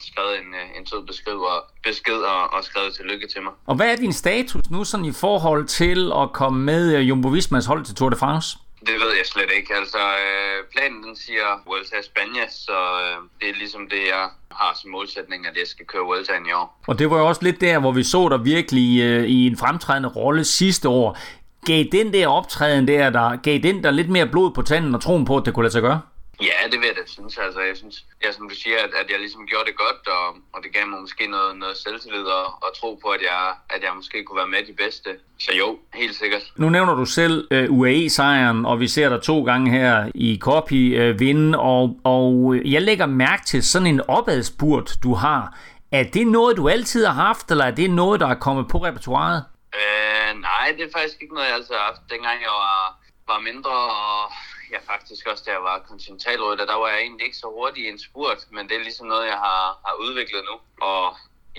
skrevet 0.00 0.38
en, 0.42 0.54
øh, 0.54 0.78
en 0.78 0.86
sød 0.86 1.06
besked, 1.06 1.32
og, 1.32 1.64
besked 1.82 2.20
og, 2.34 2.52
og 2.54 2.64
skrevet 2.64 2.94
tillykke 2.94 3.26
til 3.32 3.42
mig. 3.42 3.52
Og 3.66 3.74
hvad 3.76 3.92
er 3.92 3.96
din 3.96 4.12
status 4.12 4.70
nu 4.70 4.84
sådan 4.84 5.06
i 5.06 5.12
forhold 5.12 5.66
til 5.66 6.12
at 6.22 6.32
komme 6.32 6.58
med 6.64 7.00
Jumbo 7.00 7.28
Vismas 7.28 7.66
hold 7.66 7.84
til 7.84 7.94
Tour 7.94 8.10
de 8.10 8.16
France? 8.16 8.58
Det 8.86 8.94
ved 9.02 9.12
jeg 9.16 9.26
slet 9.26 9.50
ikke. 9.58 9.74
Altså, 9.80 9.98
øh, 9.98 10.56
planen 10.72 11.02
den 11.02 11.16
siger 11.16 11.46
Vuelta 11.66 11.96
España, 11.96 12.44
så 12.66 12.78
øh, 13.02 13.16
det 13.40 13.48
er 13.48 13.54
ligesom 13.54 13.88
det, 13.88 14.02
jeg 14.14 14.24
har 14.50 14.78
som 14.80 14.90
målsætning, 14.90 15.46
at 15.46 15.56
jeg 15.56 15.66
skal 15.66 15.86
køre 15.86 16.02
Vuelta 16.02 16.32
i 16.32 16.52
år. 16.52 16.80
Og 16.86 16.98
det 16.98 17.10
var 17.10 17.18
jo 17.18 17.26
også 17.26 17.42
lidt 17.44 17.60
der, 17.60 17.78
hvor 17.78 17.92
vi 17.92 18.02
så 18.02 18.28
dig 18.28 18.44
virkelig 18.44 19.02
øh, 19.02 19.24
i 19.24 19.46
en 19.46 19.56
fremtrædende 19.56 20.08
rolle 20.08 20.44
sidste 20.44 20.88
år. 20.88 21.18
Gav 21.66 21.84
den 21.92 22.12
der 22.12 22.28
optræden 22.28 22.88
der, 22.88 23.10
der, 23.10 23.36
gav 23.36 23.58
den 23.58 23.84
der 23.84 23.90
lidt 23.90 24.08
mere 24.08 24.26
blod 24.26 24.50
på 24.50 24.62
tanden 24.62 24.94
og 24.94 25.00
troen 25.00 25.24
på, 25.24 25.36
at 25.36 25.46
det 25.46 25.54
kunne 25.54 25.64
lade 25.64 25.72
sig 25.72 25.82
gøre? 25.82 26.00
Ja, 26.40 26.68
det 26.70 26.80
vil 26.80 26.86
jeg 26.86 26.96
da 26.96 27.06
synes. 27.06 27.38
Altså, 27.38 27.60
jeg 27.60 27.76
synes, 27.76 28.04
ja, 28.24 28.32
som 28.32 28.48
du 28.48 28.54
siger, 28.54 28.78
at, 28.78 28.90
at 29.00 29.10
jeg 29.10 29.18
ligesom 29.18 29.46
gjorde 29.46 29.66
det 29.66 29.76
godt, 29.76 30.08
og, 30.08 30.26
og 30.52 30.62
det 30.62 30.72
gav 30.72 30.86
mig 30.86 31.00
måske 31.00 31.26
noget, 31.26 31.56
noget 31.56 31.76
selvtillid 31.76 32.24
og, 32.24 32.44
og 32.44 32.70
tro 32.80 33.00
på, 33.02 33.08
at 33.08 33.22
jeg, 33.22 33.54
at 33.70 33.82
jeg 33.82 33.92
måske 33.96 34.24
kunne 34.24 34.36
være 34.36 34.48
med 34.48 34.66
de 34.66 34.72
bedste. 34.72 35.10
Så 35.38 35.52
jo, 35.54 35.78
helt 35.94 36.16
sikkert. 36.16 36.42
Nu 36.56 36.70
nævner 36.70 36.94
du 36.94 37.04
selv 37.04 37.48
uh, 37.50 37.78
UAE-sejren, 37.78 38.66
og 38.66 38.80
vi 38.80 38.88
ser 38.88 39.08
dig 39.08 39.22
to 39.22 39.44
gange 39.44 39.70
her 39.70 40.10
i 40.14 40.38
Copy 40.42 41.10
uh, 41.10 41.20
vinde, 41.20 41.58
og, 41.58 42.00
og 42.04 42.56
jeg 42.64 42.82
lægger 42.82 43.06
mærke 43.06 43.44
til 43.44 43.62
sådan 43.62 43.86
en 43.86 44.00
opadspurt, 44.08 44.96
du 45.02 45.14
har. 45.14 45.58
Er 45.92 46.04
det 46.04 46.26
noget, 46.26 46.56
du 46.56 46.68
altid 46.68 47.06
har 47.06 47.12
haft, 47.12 47.50
eller 47.50 47.64
er 47.64 47.70
det 47.70 47.90
noget, 47.90 48.20
der 48.20 48.28
er 48.28 48.34
kommet 48.34 48.68
på 48.68 48.78
repertoireet? 48.78 49.44
Øh, 49.74 50.40
nej, 50.40 50.74
det 50.76 50.84
er 50.84 50.92
faktisk 50.98 51.22
ikke 51.22 51.34
noget, 51.34 51.46
jeg 51.46 51.56
altid 51.56 51.74
har 51.74 51.84
haft. 51.90 52.00
Dengang 52.10 52.40
jeg 52.40 52.54
var, 52.64 52.98
var 53.28 53.40
mindre, 53.40 53.70
og 53.70 54.32
ja, 54.74 54.80
faktisk 54.92 55.22
også 55.30 55.42
da 55.46 55.50
jeg 55.56 55.62
var 55.70 55.86
kontinentalrytter, 55.90 56.66
der 56.72 56.78
var 56.82 56.88
jeg 56.92 57.00
egentlig 57.06 57.24
ikke 57.28 57.42
så 57.44 57.48
hurtig 57.56 57.82
i 57.84 57.92
en 57.94 58.04
spurt, 58.06 58.40
men 58.54 58.62
det 58.68 58.74
er 58.76 58.88
ligesom 58.88 59.06
noget, 59.06 59.26
jeg 59.32 59.40
har, 59.46 59.62
har 59.86 59.94
udviklet 60.04 60.42
nu. 60.50 60.56
Og 60.90 61.02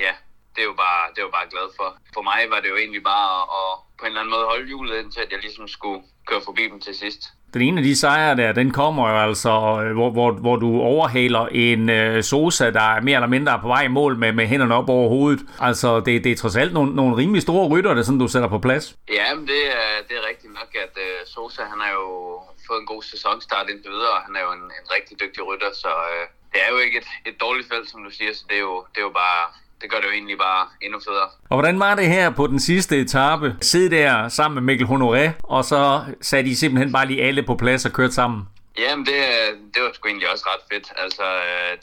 ja, 0.04 0.14
det 0.54 0.62
er 0.62 0.70
jo 0.72 0.78
bare, 0.86 1.02
det 1.14 1.20
er 1.22 1.28
jo 1.30 1.36
bare 1.40 1.50
glad 1.54 1.68
for. 1.78 1.88
For 2.16 2.22
mig 2.32 2.42
var 2.54 2.60
det 2.64 2.70
jo 2.74 2.78
egentlig 2.84 3.04
bare 3.14 3.28
at, 3.42 3.46
at 3.60 3.72
på 3.98 4.02
en 4.06 4.12
eller 4.12 4.22
anden 4.22 4.36
måde 4.36 4.46
holde 4.52 4.68
hjulet 4.68 4.96
indtil, 5.02 5.22
at 5.26 5.32
jeg 5.32 5.40
ligesom 5.46 5.68
skulle 5.68 6.02
køre 6.30 6.42
forbi 6.46 6.64
dem 6.72 6.80
til 6.88 6.96
sidst. 7.04 7.22
Den 7.54 7.62
ene 7.62 7.78
af 7.82 7.84
de 7.84 7.96
sejre 7.96 8.36
der, 8.36 8.52
den 8.52 8.72
kommer 8.72 9.10
jo 9.10 9.18
altså, 9.28 9.52
hvor, 9.94 10.10
hvor, 10.10 10.32
hvor 10.32 10.56
du 10.56 10.82
overhaler 10.82 11.48
en 11.48 11.90
øh, 11.90 12.24
Sosa, 12.24 12.72
der 12.72 12.82
er 12.96 13.02
mere 13.02 13.16
eller 13.16 13.28
mindre 13.28 13.60
på 13.62 13.68
vej 13.68 13.84
i 13.84 13.88
mål 13.88 14.18
med, 14.18 14.32
med 14.34 14.48
hænderne 14.48 14.76
op 14.76 14.90
over 14.90 15.10
hovedet. 15.10 15.42
Altså, 15.60 16.00
det, 16.00 16.24
det 16.24 16.32
er 16.32 16.36
trods 16.36 16.56
alt 16.56 16.74
nogle, 16.74 16.96
nogle 16.96 17.18
rimelig 17.18 17.42
store 17.42 17.68
rytter, 17.68 17.94
det 17.94 18.06
sådan, 18.06 18.20
du 18.20 18.28
sætter 18.28 18.50
på 18.50 18.60
plads. 18.60 18.96
Ja, 19.10 19.36
men 19.36 19.48
det 19.48 19.62
er, 19.68 19.90
det 20.08 20.18
er 20.18 20.28
rigtigt 20.30 20.54
nok, 20.54 20.70
at 20.84 20.98
øh, 20.98 21.26
Sosa, 21.26 21.62
han 21.64 21.80
har 21.80 21.92
jo 21.92 22.40
fået 22.68 22.82
en 22.82 22.92
god 22.94 23.04
sæsonstart 23.04 23.70
indtil 23.70 23.92
videre, 23.92 24.18
han 24.26 24.36
er 24.36 24.44
jo 24.48 24.52
en, 24.52 24.66
en 24.80 24.88
rigtig 24.96 25.20
dygtig 25.20 25.42
rytter, 25.50 25.72
så 25.84 25.92
øh, 26.14 26.26
det 26.54 26.60
er 26.66 26.70
jo 26.74 26.78
ikke 26.86 26.98
et, 26.98 27.08
et 27.30 27.42
dårligt 27.42 27.68
felt, 27.72 27.90
som 27.90 28.04
du 28.04 28.12
siger, 28.18 28.34
så 28.34 28.44
det 28.50 28.58
er 28.58 28.66
jo, 28.70 28.86
det 28.92 29.00
er 29.02 29.08
jo 29.10 29.16
bare 29.26 29.42
det 29.82 29.92
gør 29.92 29.98
det 29.98 30.08
jo 30.08 30.12
egentlig 30.12 30.38
bare 30.38 30.68
endnu 30.82 31.00
federe. 31.08 31.30
Og 31.50 31.56
hvordan 31.56 31.80
var 31.80 31.96
det 31.96 32.08
her 32.08 32.30
på 32.30 32.48
den 32.48 32.60
sidste 32.60 32.98
etape? 33.02 33.56
Sidde 33.62 33.96
der 33.96 34.30
sammen 34.30 34.56
med 34.56 34.64
Mikkel 34.64 34.88
Honoré, 34.88 35.26
og 35.44 35.66
så 35.66 35.82
satte 36.22 36.50
I 36.50 36.56
simpelthen 36.56 36.92
bare 36.92 37.06
lige 37.06 37.24
alle 37.24 37.44
på 37.44 37.56
plads 37.56 37.86
og 37.86 37.92
kørte 37.92 38.14
sammen? 38.14 38.48
Jamen, 38.78 39.06
det, 39.06 39.20
det 39.74 39.80
var 39.84 39.92
sgu 39.94 40.08
egentlig 40.08 40.32
også 40.32 40.46
ret 40.52 40.66
fedt. 40.72 40.88
Altså, 41.04 41.26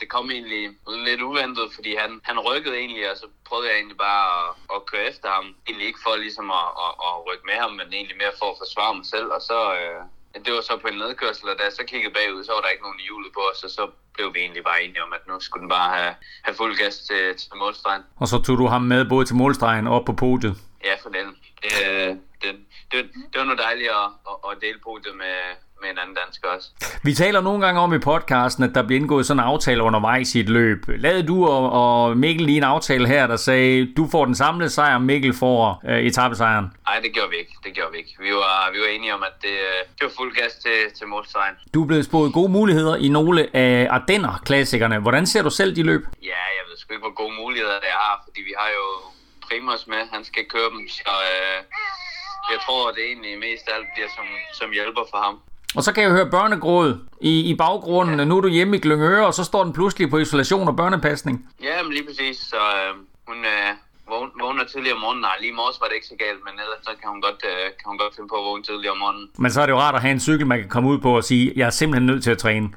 det 0.01 0.09
kom 0.09 0.31
egentlig 0.31 0.62
lidt 1.09 1.21
uventet, 1.21 1.66
fordi 1.75 1.92
han, 2.03 2.21
han 2.23 2.38
rykkede 2.49 2.77
egentlig, 2.77 3.11
og 3.11 3.16
så 3.16 3.27
prøvede 3.49 3.68
jeg 3.68 3.77
egentlig 3.77 3.97
bare 4.09 4.25
at, 4.40 4.51
at 4.75 4.87
køre 4.90 5.05
efter 5.11 5.29
ham. 5.37 5.47
Egentlig 5.66 5.87
ikke 5.87 6.05
for 6.05 6.16
ligesom 6.16 6.51
at, 6.61 6.68
at, 6.85 6.92
at 7.07 7.14
rykke 7.29 7.47
med 7.51 7.59
ham, 7.62 7.73
men 7.79 7.87
egentlig 7.92 8.16
mere 8.23 8.38
for 8.40 8.49
at 8.51 8.61
forsvare 8.62 8.95
mig 8.99 9.07
selv. 9.14 9.29
Og 9.37 9.40
så, 9.51 9.61
øh, 9.81 10.01
det 10.45 10.53
var 10.57 10.61
så 10.61 10.79
på 10.83 10.88
en 10.88 10.99
nedkørsel, 10.99 11.49
og 11.49 11.57
da 11.59 11.62
jeg 11.64 11.73
så 11.73 11.85
kiggede 11.90 12.14
bagud, 12.14 12.45
så 12.45 12.53
var 12.53 12.61
der 12.61 12.68
ikke 12.68 12.83
nogen 12.83 13.01
hjulet 13.07 13.33
på 13.33 13.42
os, 13.51 13.64
og 13.66 13.71
så 13.71 13.85
blev 14.14 14.35
vi 14.35 14.38
egentlig 14.40 14.64
bare 14.64 14.83
enige 14.85 15.03
om, 15.03 15.12
at 15.12 15.23
nu 15.29 15.40
skulle 15.40 15.62
den 15.62 15.68
bare 15.68 15.88
have, 15.97 16.14
have 16.42 16.55
fuld 16.55 16.77
gas 16.83 16.97
til, 16.99 17.23
til 17.38 17.49
målstregen. 17.57 18.03
Og 18.16 18.29
så 18.29 18.37
tog 18.42 18.59
du 18.59 18.66
ham 18.66 18.83
med 18.83 19.05
både 19.05 19.25
til 19.27 19.37
målstregen 19.37 19.87
og 19.87 19.95
op 19.97 20.05
på 20.05 20.12
podiet? 20.12 20.55
Ja, 20.85 20.95
for 21.03 21.11
den. 21.11 21.27
Det, 21.62 22.21
det, 22.42 22.51
det, 22.92 22.99
det 23.31 23.37
var 23.40 23.45
noget 23.45 23.59
dejligt 23.59 23.90
at, 23.90 24.09
at, 24.31 24.37
at 24.51 24.59
dele 24.61 24.79
podiet 24.87 25.16
med, 25.16 25.37
med 25.83 25.90
en 25.90 25.99
anden 26.03 26.16
dansker 26.25 26.49
også. 26.49 26.68
Vi 27.03 27.12
taler 27.14 27.40
nogle 27.40 27.66
gange 27.66 27.81
om 27.81 27.95
i 27.95 27.99
podcasten, 27.99 28.64
at 28.64 28.75
der 28.75 28.83
bliver 28.87 29.01
indgået 29.01 29.27
sådan 29.27 29.40
en 29.42 29.47
aftale 29.47 29.83
undervejs 29.83 30.35
i 30.35 30.40
et 30.40 30.49
løb. 30.49 30.85
Lavede 30.88 31.27
du 31.27 31.47
og, 31.47 31.64
og 31.81 32.16
Mikkel 32.16 32.47
lige 32.47 32.59
en 32.59 32.64
aftale 32.64 33.09
her, 33.09 33.27
der 33.27 33.37
sagde, 33.37 33.92
du 33.97 34.09
får 34.12 34.25
den 34.25 34.35
samlede 34.35 34.71
sejr, 34.71 34.99
Mikkel 34.99 35.35
får 35.35 35.83
øh, 35.88 35.99
etappesejren? 35.99 36.66
Nej, 36.88 37.01
det 37.01 37.12
gjorde 37.12 37.31
vi 37.31 37.37
ikke. 37.37 37.55
Det 37.64 37.75
gjorde 37.75 37.92
vi 37.92 37.99
ikke. 37.99 38.12
Vi 38.21 38.31
var, 38.31 38.71
vi 38.73 38.79
var 38.79 38.87
enige 38.97 39.14
om, 39.14 39.23
at 39.23 39.35
det, 39.42 39.57
det 39.97 40.03
var 40.03 40.12
fuld 40.16 40.35
gas 40.35 40.53
til, 40.55 40.79
til 40.99 41.07
målsejren. 41.07 41.57
Du 41.75 41.83
er 41.83 41.87
blevet 41.87 42.05
spået 42.05 42.33
gode 42.33 42.53
muligheder 42.53 42.97
i 42.97 43.09
nogle 43.09 43.57
af 43.57 43.88
Ardenner-klassikerne. 43.90 44.99
Hvordan 44.99 45.27
ser 45.27 45.42
du 45.42 45.51
selv 45.51 45.77
de 45.77 45.83
løb? 45.83 46.03
Ja, 46.23 46.42
jeg 46.59 46.64
ved 46.68 46.77
sgu 46.79 46.92
ikke, 46.92 47.07
hvor 47.07 47.14
gode 47.23 47.35
muligheder 47.42 47.79
det 47.87 47.92
har, 48.03 48.23
fordi 48.27 48.40
vi 48.40 48.55
har 48.59 48.71
jo 48.79 48.87
Primus 49.47 49.87
med. 49.87 50.03
Han 50.12 50.25
skal 50.25 50.45
køre 50.55 50.71
dem, 50.75 50.88
så 50.88 51.12
øh, 51.33 51.59
jeg 52.53 52.59
tror, 52.64 52.88
at 52.88 52.95
det 52.97 53.05
egentlig 53.11 53.33
mest 53.49 53.64
alt 53.75 53.88
bliver 53.95 54.11
som, 54.16 54.27
som 54.59 54.68
hjælper 54.79 55.05
for 55.12 55.21
ham. 55.27 55.37
Og 55.77 55.83
så 55.83 55.93
kan 55.93 56.03
jeg 56.03 56.11
høre 56.11 56.31
børnegråd 56.31 56.99
i, 57.21 57.51
i 57.51 57.55
baggrunden. 57.57 58.19
Ja. 58.19 58.25
Nu 58.25 58.37
er 58.37 58.41
du 58.41 58.49
hjemme 58.49 58.77
i 58.77 58.81
Glyngøre, 58.81 59.27
og 59.27 59.35
så 59.35 59.45
står 59.45 59.65
den 59.65 59.73
pludselig 59.73 60.11
på 60.11 60.19
isolation 60.19 60.69
og 60.69 60.77
børnepasning. 60.77 61.49
Ja, 61.63 61.83
men 61.83 61.93
lige 61.93 62.07
præcis. 62.07 62.37
Så 62.37 62.57
øh, 62.57 62.95
hun 63.29 63.39
øh, 63.45 63.71
vågner 64.43 64.65
tidligere 64.65 64.95
om 64.95 65.01
morgenen. 65.01 65.23
Nej, 65.23 65.37
lige 65.41 65.53
i 65.53 65.55
morges 65.55 65.81
var 65.81 65.87
det 65.87 65.95
ikke 65.95 66.07
så 66.07 66.19
galt, 66.25 66.41
men 66.47 66.55
ellers 66.63 66.83
så 66.89 66.93
kan 67.01 67.09
hun 67.11 67.21
godt, 67.23 67.41
øh, 67.53 67.65
kan 67.79 67.87
hun 67.87 67.99
godt 67.99 68.13
finde 68.17 68.29
på 68.29 68.37
at 68.41 68.45
vågne 68.49 68.65
tidligere 68.65 68.93
om 68.97 68.99
morgenen. 68.99 69.27
Men 69.39 69.51
så 69.51 69.61
er 69.63 69.67
det 69.67 69.73
jo 69.73 69.79
rart 69.79 69.95
at 69.95 70.01
have 70.01 70.13
en 70.13 70.21
cykel, 70.21 70.47
man 70.47 70.59
kan 70.61 70.69
komme 70.69 70.89
ud 70.93 70.99
på 70.99 71.11
og 71.17 71.25
sige, 71.25 71.53
jeg 71.57 71.67
er 71.67 71.77
simpelthen 71.81 72.07
nødt 72.07 72.23
til 72.25 72.31
at 72.31 72.39
træne. 72.45 72.69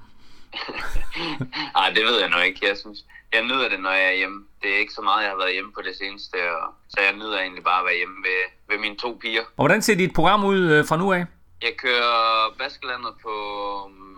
Nej, 1.78 1.90
det 1.96 2.04
ved 2.10 2.18
jeg 2.24 2.30
nu 2.30 2.40
ikke. 2.48 2.60
Jeg 2.70 2.78
synes, 2.84 3.00
jeg 3.34 3.44
nyder 3.50 3.70
det, 3.70 3.80
når 3.80 3.92
jeg 3.92 4.08
er 4.14 4.18
hjemme. 4.22 4.40
Det 4.62 4.70
er 4.74 4.80
ikke 4.84 4.94
så 4.94 5.02
meget, 5.02 5.22
jeg 5.24 5.32
har 5.34 5.38
været 5.44 5.54
hjemme 5.54 5.72
på 5.78 5.82
det 5.88 5.96
seneste, 6.02 6.38
og, 6.60 6.66
så 6.90 6.98
jeg 7.06 7.14
nyder 7.22 7.38
egentlig 7.40 7.64
bare 7.64 7.80
at 7.80 7.86
være 7.90 7.98
hjemme 8.02 8.18
ved, 8.28 8.40
ved 8.70 8.78
mine 8.86 8.98
to 9.04 9.18
piger. 9.22 9.42
Og 9.42 9.62
hvordan 9.64 9.82
ser 9.82 9.96
dit 9.96 10.14
program 10.14 10.46
ud 10.46 10.60
øh, 10.74 10.86
fra 10.86 10.98
nu 10.98 11.12
af? 11.14 11.26
Jeg 11.68 11.74
kører 11.86 12.16
Baskelandet 12.62 13.14
på 13.26 13.34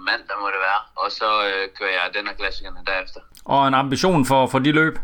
mandag, 0.09 0.35
må 0.41 0.47
det 0.55 0.61
være, 0.69 0.81
og 1.03 1.09
så 1.19 1.29
øh, 1.49 1.63
kører 1.77 1.95
jeg 1.99 2.05
den 2.17 2.27
af 2.31 2.35
klassikerne 2.37 2.81
derefter. 2.91 3.21
Og 3.45 3.67
en 3.67 3.73
ambition 3.73 4.25
for, 4.25 4.47
for 4.47 4.59
de 4.59 4.71
løb? 4.71 4.95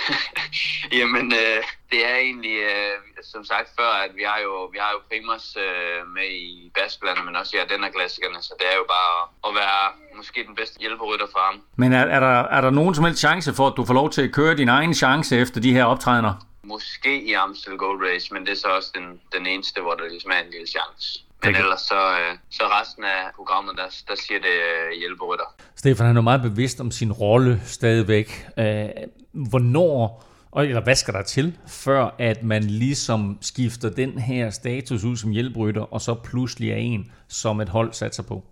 Jamen, 0.98 1.26
øh, 1.42 1.60
det 1.92 2.00
er 2.10 2.16
egentlig, 2.26 2.56
øh, 2.72 2.94
som 3.32 3.44
sagt 3.44 3.68
før, 3.78 3.92
at 4.06 4.12
vi 4.18 4.24
har 4.30 4.38
jo, 4.46 4.54
vi 4.74 4.78
har 4.84 4.90
jo 4.94 5.00
Primus 5.08 5.46
øh, 5.66 6.00
med 6.16 6.28
i 6.44 6.70
Baskelandet, 6.78 7.24
men 7.24 7.36
også 7.36 7.52
ja, 7.56 7.74
den 7.74 7.84
af 7.84 7.92
klassikerne, 7.96 8.38
så 8.48 8.52
det 8.60 8.66
er 8.72 8.76
jo 8.80 8.86
bare 8.96 9.14
at 9.46 9.52
være 9.62 9.82
måske 10.18 10.38
den 10.48 10.54
bedste 10.60 10.76
hjælperytter 10.80 11.26
for 11.34 11.42
ham. 11.48 11.56
Men 11.76 11.92
er, 11.92 12.04
er, 12.16 12.20
der, 12.20 12.36
er 12.56 12.60
der 12.60 12.70
nogen 12.70 12.94
som 12.94 13.04
helst 13.04 13.20
chance 13.20 13.54
for, 13.54 13.66
at 13.66 13.74
du 13.76 13.84
får 13.84 13.94
lov 13.94 14.10
til 14.10 14.22
at 14.22 14.32
køre 14.32 14.54
din 14.56 14.68
egen 14.68 14.94
chance 14.94 15.32
efter 15.42 15.60
de 15.60 15.72
her 15.72 15.84
optrædener? 15.84 16.34
Måske 16.66 17.22
i 17.22 17.32
Amstel 17.32 17.76
Gold 17.76 18.00
Race, 18.06 18.34
men 18.34 18.42
det 18.42 18.52
er 18.52 18.56
så 18.56 18.68
også 18.68 18.90
den, 18.94 19.20
den 19.36 19.46
eneste, 19.46 19.80
hvor 19.80 19.94
der 19.94 20.08
ligesom 20.08 20.30
er 20.30 20.44
en 20.44 20.50
lille 20.50 20.66
chance. 20.66 21.24
Men 21.44 21.56
ellers 21.56 21.80
så, 21.80 21.94
øh, 21.94 22.38
så 22.50 22.62
resten 22.62 23.04
af 23.04 23.20
programmet, 23.36 23.74
der, 23.76 23.86
der 24.08 24.14
siger 24.14 24.40
det 24.40 24.48
øh, 24.48 24.98
hjælperytter. 24.98 25.44
Stefan 25.76 26.06
han 26.06 26.16
er 26.16 26.20
meget 26.20 26.42
bevidst 26.42 26.80
om 26.80 26.90
sin 26.90 27.12
rolle 27.12 27.60
stadigvæk. 27.64 28.46
Øh, 28.58 28.88
hvornår, 29.32 30.24
eller 30.56 30.80
hvad 30.80 30.94
skal 30.94 31.14
der 31.14 31.22
til, 31.22 31.58
før 31.68 32.14
at 32.18 32.42
man 32.42 32.64
ligesom 32.64 33.38
skifter 33.40 33.90
den 33.90 34.18
her 34.18 34.50
status 34.50 35.04
ud 35.04 35.16
som 35.16 35.30
hjælperytter, 35.30 35.82
og 35.82 36.00
så 36.00 36.14
pludselig 36.14 36.70
er 36.70 36.76
en, 36.76 37.12
som 37.28 37.60
et 37.60 37.68
hold 37.68 37.92
satser 37.92 38.22
på? 38.22 38.44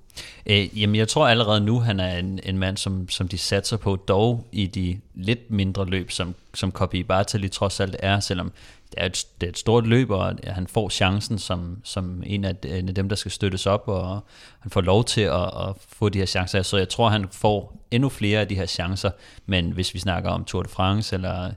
Øh, 0.46 0.80
jamen, 0.80 0.96
jeg 0.96 1.08
tror 1.08 1.28
allerede 1.28 1.60
nu, 1.60 1.80
han 1.80 2.00
er 2.00 2.18
en, 2.18 2.40
en 2.42 2.58
mand, 2.58 2.76
som, 2.76 3.08
som 3.08 3.28
de 3.28 3.38
satser 3.38 3.76
på, 3.76 3.96
dog 3.96 4.46
i 4.52 4.66
de 4.66 5.00
lidt 5.14 5.50
mindre 5.50 5.86
løb, 5.86 6.10
som, 6.10 6.34
som 6.54 6.72
Kobe 6.72 7.04
Bartali 7.04 7.48
trods 7.48 7.80
alt 7.80 7.96
er, 7.98 8.20
selvom 8.20 8.52
det 8.90 8.94
er 8.96 9.06
et, 9.06 9.26
det 9.40 9.46
er 9.46 9.50
et 9.50 9.58
stort 9.58 9.86
løb, 9.86 10.10
og 10.10 10.34
han 10.44 10.66
får 10.66 10.88
chancen 10.88 11.38
som, 11.38 11.78
som 11.84 12.22
en, 12.26 12.44
af, 12.44 12.54
en 12.64 12.88
af 12.88 12.94
dem, 12.94 13.08
der 13.08 13.16
skal 13.16 13.30
støttes 13.30 13.66
op, 13.66 13.84
og 13.86 14.24
han 14.60 14.70
får 14.70 14.80
lov 14.80 15.04
til 15.04 15.20
at, 15.20 15.44
at 15.44 15.76
få 15.88 16.08
de 16.08 16.18
her 16.18 16.26
chancer. 16.26 16.62
Så 16.62 16.76
jeg 16.76 16.88
tror, 16.88 17.08
han 17.08 17.26
får 17.32 17.86
endnu 17.90 18.08
flere 18.08 18.40
af 18.40 18.48
de 18.48 18.54
her 18.54 18.66
chancer, 18.66 19.10
men 19.46 19.70
hvis 19.70 19.94
vi 19.94 19.98
snakker 19.98 20.30
om 20.30 20.44
Tour 20.44 20.62
de 20.62 20.68
France, 20.68 21.14
eller, 21.16 21.50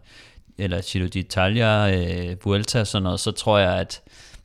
eller 0.57 0.81
Giro 0.81 1.05
d'Italia, 1.05 1.95
øh, 1.95 2.45
Vuelta 2.45 2.79
og 2.79 2.87
sådan 2.87 3.03
noget, 3.03 3.19
så 3.19 3.31
tror 3.31 3.57
jeg, 3.57 3.79
at 3.79 4.01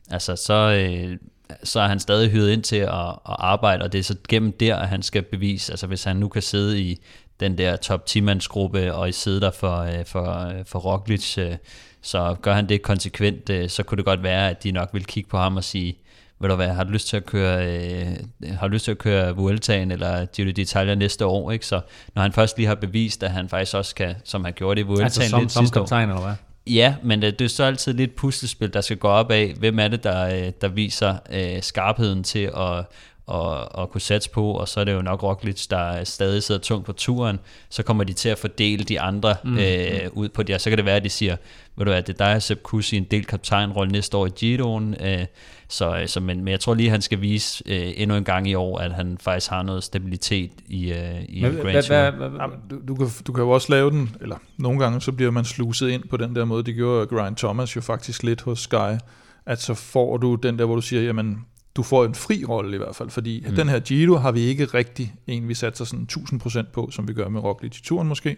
altså, 0.09 0.35
så, 0.35 0.53
øh, 0.53 1.17
så 1.63 1.79
er 1.79 1.87
han 1.87 1.99
stadig 1.99 2.31
hyret 2.31 2.51
ind 2.51 2.63
til 2.63 2.75
at, 2.75 3.09
at 3.09 3.15
arbejde, 3.25 3.83
og 3.83 3.93
det 3.93 3.99
er 3.99 4.03
så 4.03 4.15
gennem 4.29 4.51
der, 4.51 4.75
at 4.75 4.87
han 4.87 5.01
skal 5.01 5.21
bevise, 5.21 5.73
altså 5.73 5.87
hvis 5.87 6.03
han 6.03 6.15
nu 6.15 6.27
kan 6.27 6.41
sidde 6.41 6.81
i 6.81 7.01
den 7.39 7.57
der 7.57 7.75
top 7.75 8.03
10-mandsgruppe, 8.09 8.93
og 8.93 9.09
i 9.09 9.11
sidde 9.11 9.41
der 9.41 9.51
for, 9.51 9.77
øh, 9.77 10.05
for, 10.05 10.51
for 10.65 10.79
Roglic, 10.79 11.37
øh, 11.37 11.55
så 12.01 12.35
gør 12.41 12.53
han 12.53 12.69
det 12.69 12.81
konsekvent, 12.81 13.49
øh, 13.49 13.69
så 13.69 13.83
kunne 13.83 13.95
det 13.95 14.05
godt 14.05 14.23
være, 14.23 14.49
at 14.49 14.63
de 14.63 14.71
nok 14.71 14.89
vil 14.93 15.05
kigge 15.05 15.29
på 15.29 15.37
ham 15.37 15.57
og 15.57 15.63
sige, 15.63 15.97
ved 16.39 16.49
du 16.49 16.55
hvad, 16.55 16.69
har 16.69 16.83
du 16.83 16.89
lyst 16.89 17.07
til 17.07 17.17
at 17.17 17.25
køre, 17.25 17.67
øh, 17.67 18.17
har 18.59 18.67
du 18.67 18.73
lyst 18.73 18.85
til 18.85 18.91
at 18.91 18.97
køre 18.97 19.35
Vueltaen 19.35 19.91
eller 19.91 20.25
Giro 20.25 20.49
d'Italia 20.59 20.93
næste 20.95 21.25
år, 21.25 21.51
ikke? 21.51 21.65
Så 21.65 21.81
når 22.15 22.21
han 22.21 22.31
først 22.33 22.57
lige 22.57 22.67
har 22.67 22.75
bevist, 22.75 23.23
at 23.23 23.31
han 23.31 23.49
faktisk 23.49 23.75
også 23.75 23.95
kan, 23.95 24.15
som 24.23 24.43
han 24.43 24.53
gjorde 24.53 24.75
det 24.75 24.85
i 24.85 24.87
Vueltaen 24.87 25.05
altså 25.05 25.29
som, 25.29 25.39
lidt 25.41 25.51
som 25.51 25.65
sidste 25.65 25.81
år. 25.81 25.95
eller 25.95 26.21
hvad? 26.21 26.35
Ja, 26.69 26.95
men 27.03 27.21
det, 27.21 27.39
det 27.39 27.45
er 27.45 27.49
så 27.49 27.63
altid 27.63 27.93
lidt 27.93 28.15
puslespil, 28.15 28.73
der 28.73 28.81
skal 28.81 28.97
gå 28.97 29.07
op 29.07 29.31
af, 29.31 29.53
hvem 29.59 29.79
er 29.79 29.87
det, 29.87 30.03
der, 30.03 30.25
øh, 30.25 30.51
der 30.61 30.67
viser 30.67 31.15
øh, 31.31 31.61
skarpheden 31.61 32.23
til 32.23 32.51
at, 32.57 32.85
at, 33.31 33.67
at 33.81 33.89
kunne 33.89 34.01
satse 34.01 34.29
på, 34.29 34.51
og 34.51 34.67
så 34.67 34.79
er 34.79 34.83
det 34.83 34.93
jo 34.93 35.01
nok 35.01 35.23
Roglic, 35.23 35.67
der 35.67 36.03
stadig 36.03 36.43
sidder 36.43 36.61
tungt 36.61 36.85
på 36.85 36.93
turen, 36.93 37.39
så 37.69 37.83
kommer 37.83 38.03
de 38.03 38.13
til 38.13 38.29
at 38.29 38.37
fordele 38.37 38.83
de 38.83 38.99
andre 38.99 39.35
mm. 39.43 39.57
øh, 39.57 40.09
ud 40.11 40.29
på 40.29 40.43
det, 40.43 40.55
og 40.55 40.61
så 40.61 40.69
kan 40.69 40.77
det 40.77 40.85
være, 40.85 40.95
at 40.95 41.03
de 41.03 41.09
siger, 41.09 41.35
ved 41.75 41.85
du 41.85 41.91
hvad, 41.91 42.03
det 42.03 42.21
er 42.21 42.25
dig, 42.25 42.41
Sepp 42.41 42.63
Kuss, 42.63 42.93
i 42.93 42.97
en 42.97 43.03
del 43.03 43.25
kaptajnrolle 43.25 43.91
næste 43.91 44.17
år 44.17 44.25
i 44.25 44.29
Giroen, 44.29 44.95
øh, 45.01 45.25
så, 45.69 46.03
så 46.07 46.19
men, 46.19 46.37
men 46.43 46.47
jeg 46.51 46.59
tror 46.59 46.73
lige, 46.73 46.89
han 46.89 47.01
skal 47.01 47.21
vise 47.21 47.63
øh, 47.65 47.91
endnu 47.95 48.15
en 48.15 48.23
gang 48.23 48.47
i 48.47 48.53
år, 48.53 48.77
at 48.77 48.93
han 48.93 49.17
faktisk 49.21 49.49
har 49.49 49.63
noget 49.63 49.83
stabilitet 49.83 50.51
i, 50.67 50.91
øh, 50.91 51.23
i 51.29 51.41
Men 51.41 51.51
Grand 51.53 51.87
hvad- 51.87 52.11
hvad- 52.11 52.39
Jamen, 52.39 52.57
du, 52.69 52.79
du, 52.87 52.95
kan, 52.95 53.07
du 53.27 53.33
kan 53.33 53.43
jo 53.43 53.49
også 53.49 53.67
lave 53.71 53.89
den, 53.91 54.15
eller 54.21 54.35
nogle 54.57 54.79
gange 54.79 55.01
så 55.01 55.11
bliver 55.11 55.31
man 55.31 55.45
sluset 55.45 55.89
ind 55.89 56.03
på 56.09 56.17
den 56.17 56.35
der 56.35 56.45
måde, 56.45 56.63
det 56.63 56.75
gjorde 56.75 57.05
Grind 57.07 57.35
Thomas 57.35 57.75
jo 57.75 57.81
faktisk 57.81 58.23
lidt 58.23 58.41
hos 58.41 58.59
Sky, 58.59 58.97
at 59.45 59.61
så 59.61 59.73
får 59.73 60.17
du 60.17 60.35
den 60.35 60.59
der, 60.59 60.65
hvor 60.65 60.75
du 60.75 60.81
siger, 60.81 61.01
jamen, 61.01 61.37
du 61.75 61.83
får 61.83 62.05
en 62.05 62.15
fri 62.15 62.45
rolle 62.45 62.75
i 62.75 62.77
hvert 62.77 62.95
fald, 62.95 63.09
fordi 63.09 63.43
mm. 63.49 63.55
den 63.55 63.69
her 63.69 63.79
Giro 63.79 64.15
har 64.15 64.31
vi 64.31 64.39
ikke 64.39 64.65
rigtig 64.65 65.13
en, 65.27 65.47
vi 65.47 65.53
satser 65.53 65.85
sådan 65.85 66.07
1000% 66.11 66.71
på, 66.73 66.89
som 66.91 67.07
vi 67.07 67.13
gør 67.13 67.29
med 67.29 67.41
Roglic 67.41 67.77
i 67.79 67.81
turen 67.83 68.07
måske. 68.07 68.37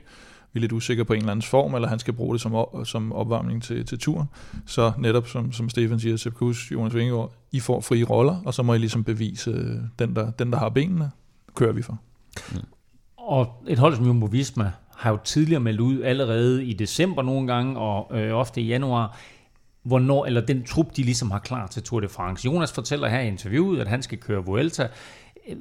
Vi 0.53 0.57
er 0.57 0.61
lidt 0.61 0.71
usikre 0.71 1.05
på 1.05 1.13
en 1.13 1.19
eller 1.19 1.31
anden 1.31 1.43
form, 1.43 1.75
eller 1.75 1.87
han 1.87 1.99
skal 1.99 2.13
bruge 2.13 2.33
det 2.33 2.41
som, 2.41 2.55
op, 2.55 2.75
som 2.83 3.13
opvarmning 3.13 3.63
til, 3.63 3.85
til 3.85 3.99
turen. 3.99 4.27
Så 4.65 4.91
netop 4.97 5.27
som, 5.27 5.51
som 5.51 5.69
Stefan 5.69 5.99
siger, 5.99 6.17
Sepp 6.17 6.35
Kuss, 6.35 6.71
Jonas 6.71 6.95
Vingegaard, 6.95 7.31
I 7.51 7.59
får 7.59 7.81
frie 7.81 8.03
roller, 8.03 8.41
og 8.45 8.53
så 8.53 8.63
må 8.63 8.73
I 8.73 8.77
ligesom 8.77 9.03
bevise, 9.03 9.51
øh, 9.51 9.75
den 9.99 10.15
der, 10.15 10.31
den 10.31 10.51
der 10.51 10.57
har 10.57 10.69
benene, 10.69 11.11
kører 11.55 11.73
vi 11.73 11.81
for. 11.81 11.97
Mm. 12.51 12.57
Og 13.17 13.63
et 13.67 13.79
hold 13.79 13.95
som 13.95 14.05
Jumbo 14.05 14.25
Visma 14.25 14.71
har 14.97 15.11
jo 15.11 15.17
tidligere 15.23 15.59
meldt 15.59 15.79
ud 15.79 16.01
allerede 16.01 16.65
i 16.65 16.73
december 16.73 17.21
nogle 17.21 17.53
gange, 17.53 17.79
og 17.79 18.19
øh, 18.19 18.33
ofte 18.33 18.61
i 18.61 18.67
januar, 18.67 19.17
hvornår, 19.83 20.25
eller 20.25 20.41
den 20.41 20.63
trup, 20.63 20.95
de 20.95 21.03
ligesom 21.03 21.31
har 21.31 21.39
klar 21.39 21.67
til 21.67 21.83
Tour 21.83 21.99
de 21.99 22.09
France. 22.09 22.45
Jonas 22.45 22.71
fortæller 22.71 23.07
her 23.07 23.19
i 23.19 23.27
interviewet, 23.27 23.79
at 23.79 23.87
han 23.87 24.01
skal 24.01 24.17
køre 24.17 24.45
Vuelta. 24.45 24.87
Øh, 25.51 25.57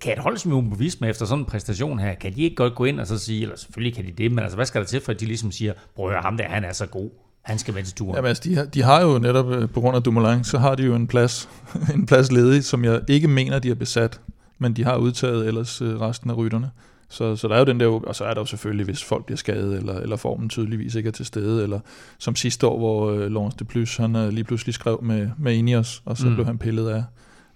Kan 0.00 0.12
et 0.12 0.18
hold 0.18 0.36
som 0.36 0.52
Jumbo 0.52 0.76
Visma 0.78 1.08
efter 1.08 1.26
sådan 1.26 1.38
en 1.38 1.44
præstation 1.44 1.98
her, 1.98 2.14
kan 2.14 2.34
de 2.34 2.42
ikke 2.42 2.56
godt 2.56 2.74
gå 2.74 2.84
ind 2.84 3.00
og 3.00 3.06
så 3.06 3.18
sige, 3.18 3.42
eller 3.42 3.56
selvfølgelig 3.56 3.96
kan 3.96 4.04
de 4.04 4.12
det, 4.12 4.32
men 4.32 4.38
altså 4.38 4.56
hvad 4.56 4.66
skal 4.66 4.80
der 4.80 4.86
til 4.86 5.00
for, 5.00 5.12
at 5.12 5.20
de 5.20 5.26
ligesom 5.26 5.52
siger, 5.52 5.72
prøv 5.96 6.06
at 6.06 6.12
høre, 6.12 6.22
ham 6.22 6.36
der, 6.36 6.44
han 6.44 6.64
er 6.64 6.72
så 6.72 6.86
god. 6.86 7.10
Han 7.42 7.58
skal 7.58 7.74
med 7.74 7.82
til 7.82 7.94
turen. 7.94 8.14
Jamen, 8.14 8.28
altså, 8.28 8.42
de, 8.44 8.54
har, 8.54 8.64
de 8.64 8.82
har 8.82 9.02
jo 9.02 9.18
netop, 9.18 9.50
øh, 9.50 9.68
på 9.68 9.80
grund 9.80 9.96
af 9.96 10.02
Dumoulin, 10.02 10.44
så 10.44 10.58
har 10.58 10.74
de 10.74 10.82
jo 10.82 10.94
en 10.94 11.06
plads, 11.06 11.48
en 11.94 12.06
plads 12.06 12.32
ledig, 12.32 12.64
som 12.64 12.84
jeg 12.84 13.00
ikke 13.08 13.28
mener, 13.28 13.58
de 13.58 13.68
har 13.68 13.74
besat, 13.74 14.20
men 14.58 14.72
de 14.72 14.84
har 14.84 14.96
udtaget 14.96 15.46
ellers 15.46 15.82
øh, 15.82 16.00
resten 16.00 16.30
af 16.30 16.36
rytterne. 16.36 16.70
Så, 17.08 17.36
så 17.36 17.48
der 17.48 17.54
er 17.54 17.58
jo 17.58 17.64
den 17.64 17.80
der, 17.80 17.86
og 17.86 18.16
så 18.16 18.24
er 18.24 18.34
der 18.34 18.40
jo 18.40 18.44
selvfølgelig, 18.46 18.84
hvis 18.84 19.04
folk 19.04 19.24
bliver 19.24 19.36
skadet, 19.36 19.76
eller, 19.76 19.94
eller 19.94 20.16
formen 20.16 20.48
tydeligvis 20.48 20.94
ikke 20.94 21.06
er 21.06 21.12
til 21.12 21.26
stede, 21.26 21.62
eller 21.62 21.80
som 22.18 22.36
sidste 22.36 22.66
år, 22.66 22.78
hvor 22.78 23.10
øh, 23.10 23.30
Laurence 23.30 23.58
de 23.58 23.64
Plus, 23.64 23.96
han 23.96 24.16
øh, 24.16 24.28
lige 24.28 24.44
pludselig 24.44 24.74
skrev 24.74 25.00
med, 25.02 25.30
med 25.38 25.54
Ineos, 25.54 26.02
og 26.04 26.16
så 26.16 26.28
mm. 26.28 26.34
blev 26.34 26.46
han 26.46 26.58
pillet 26.58 26.88
af, 26.88 27.04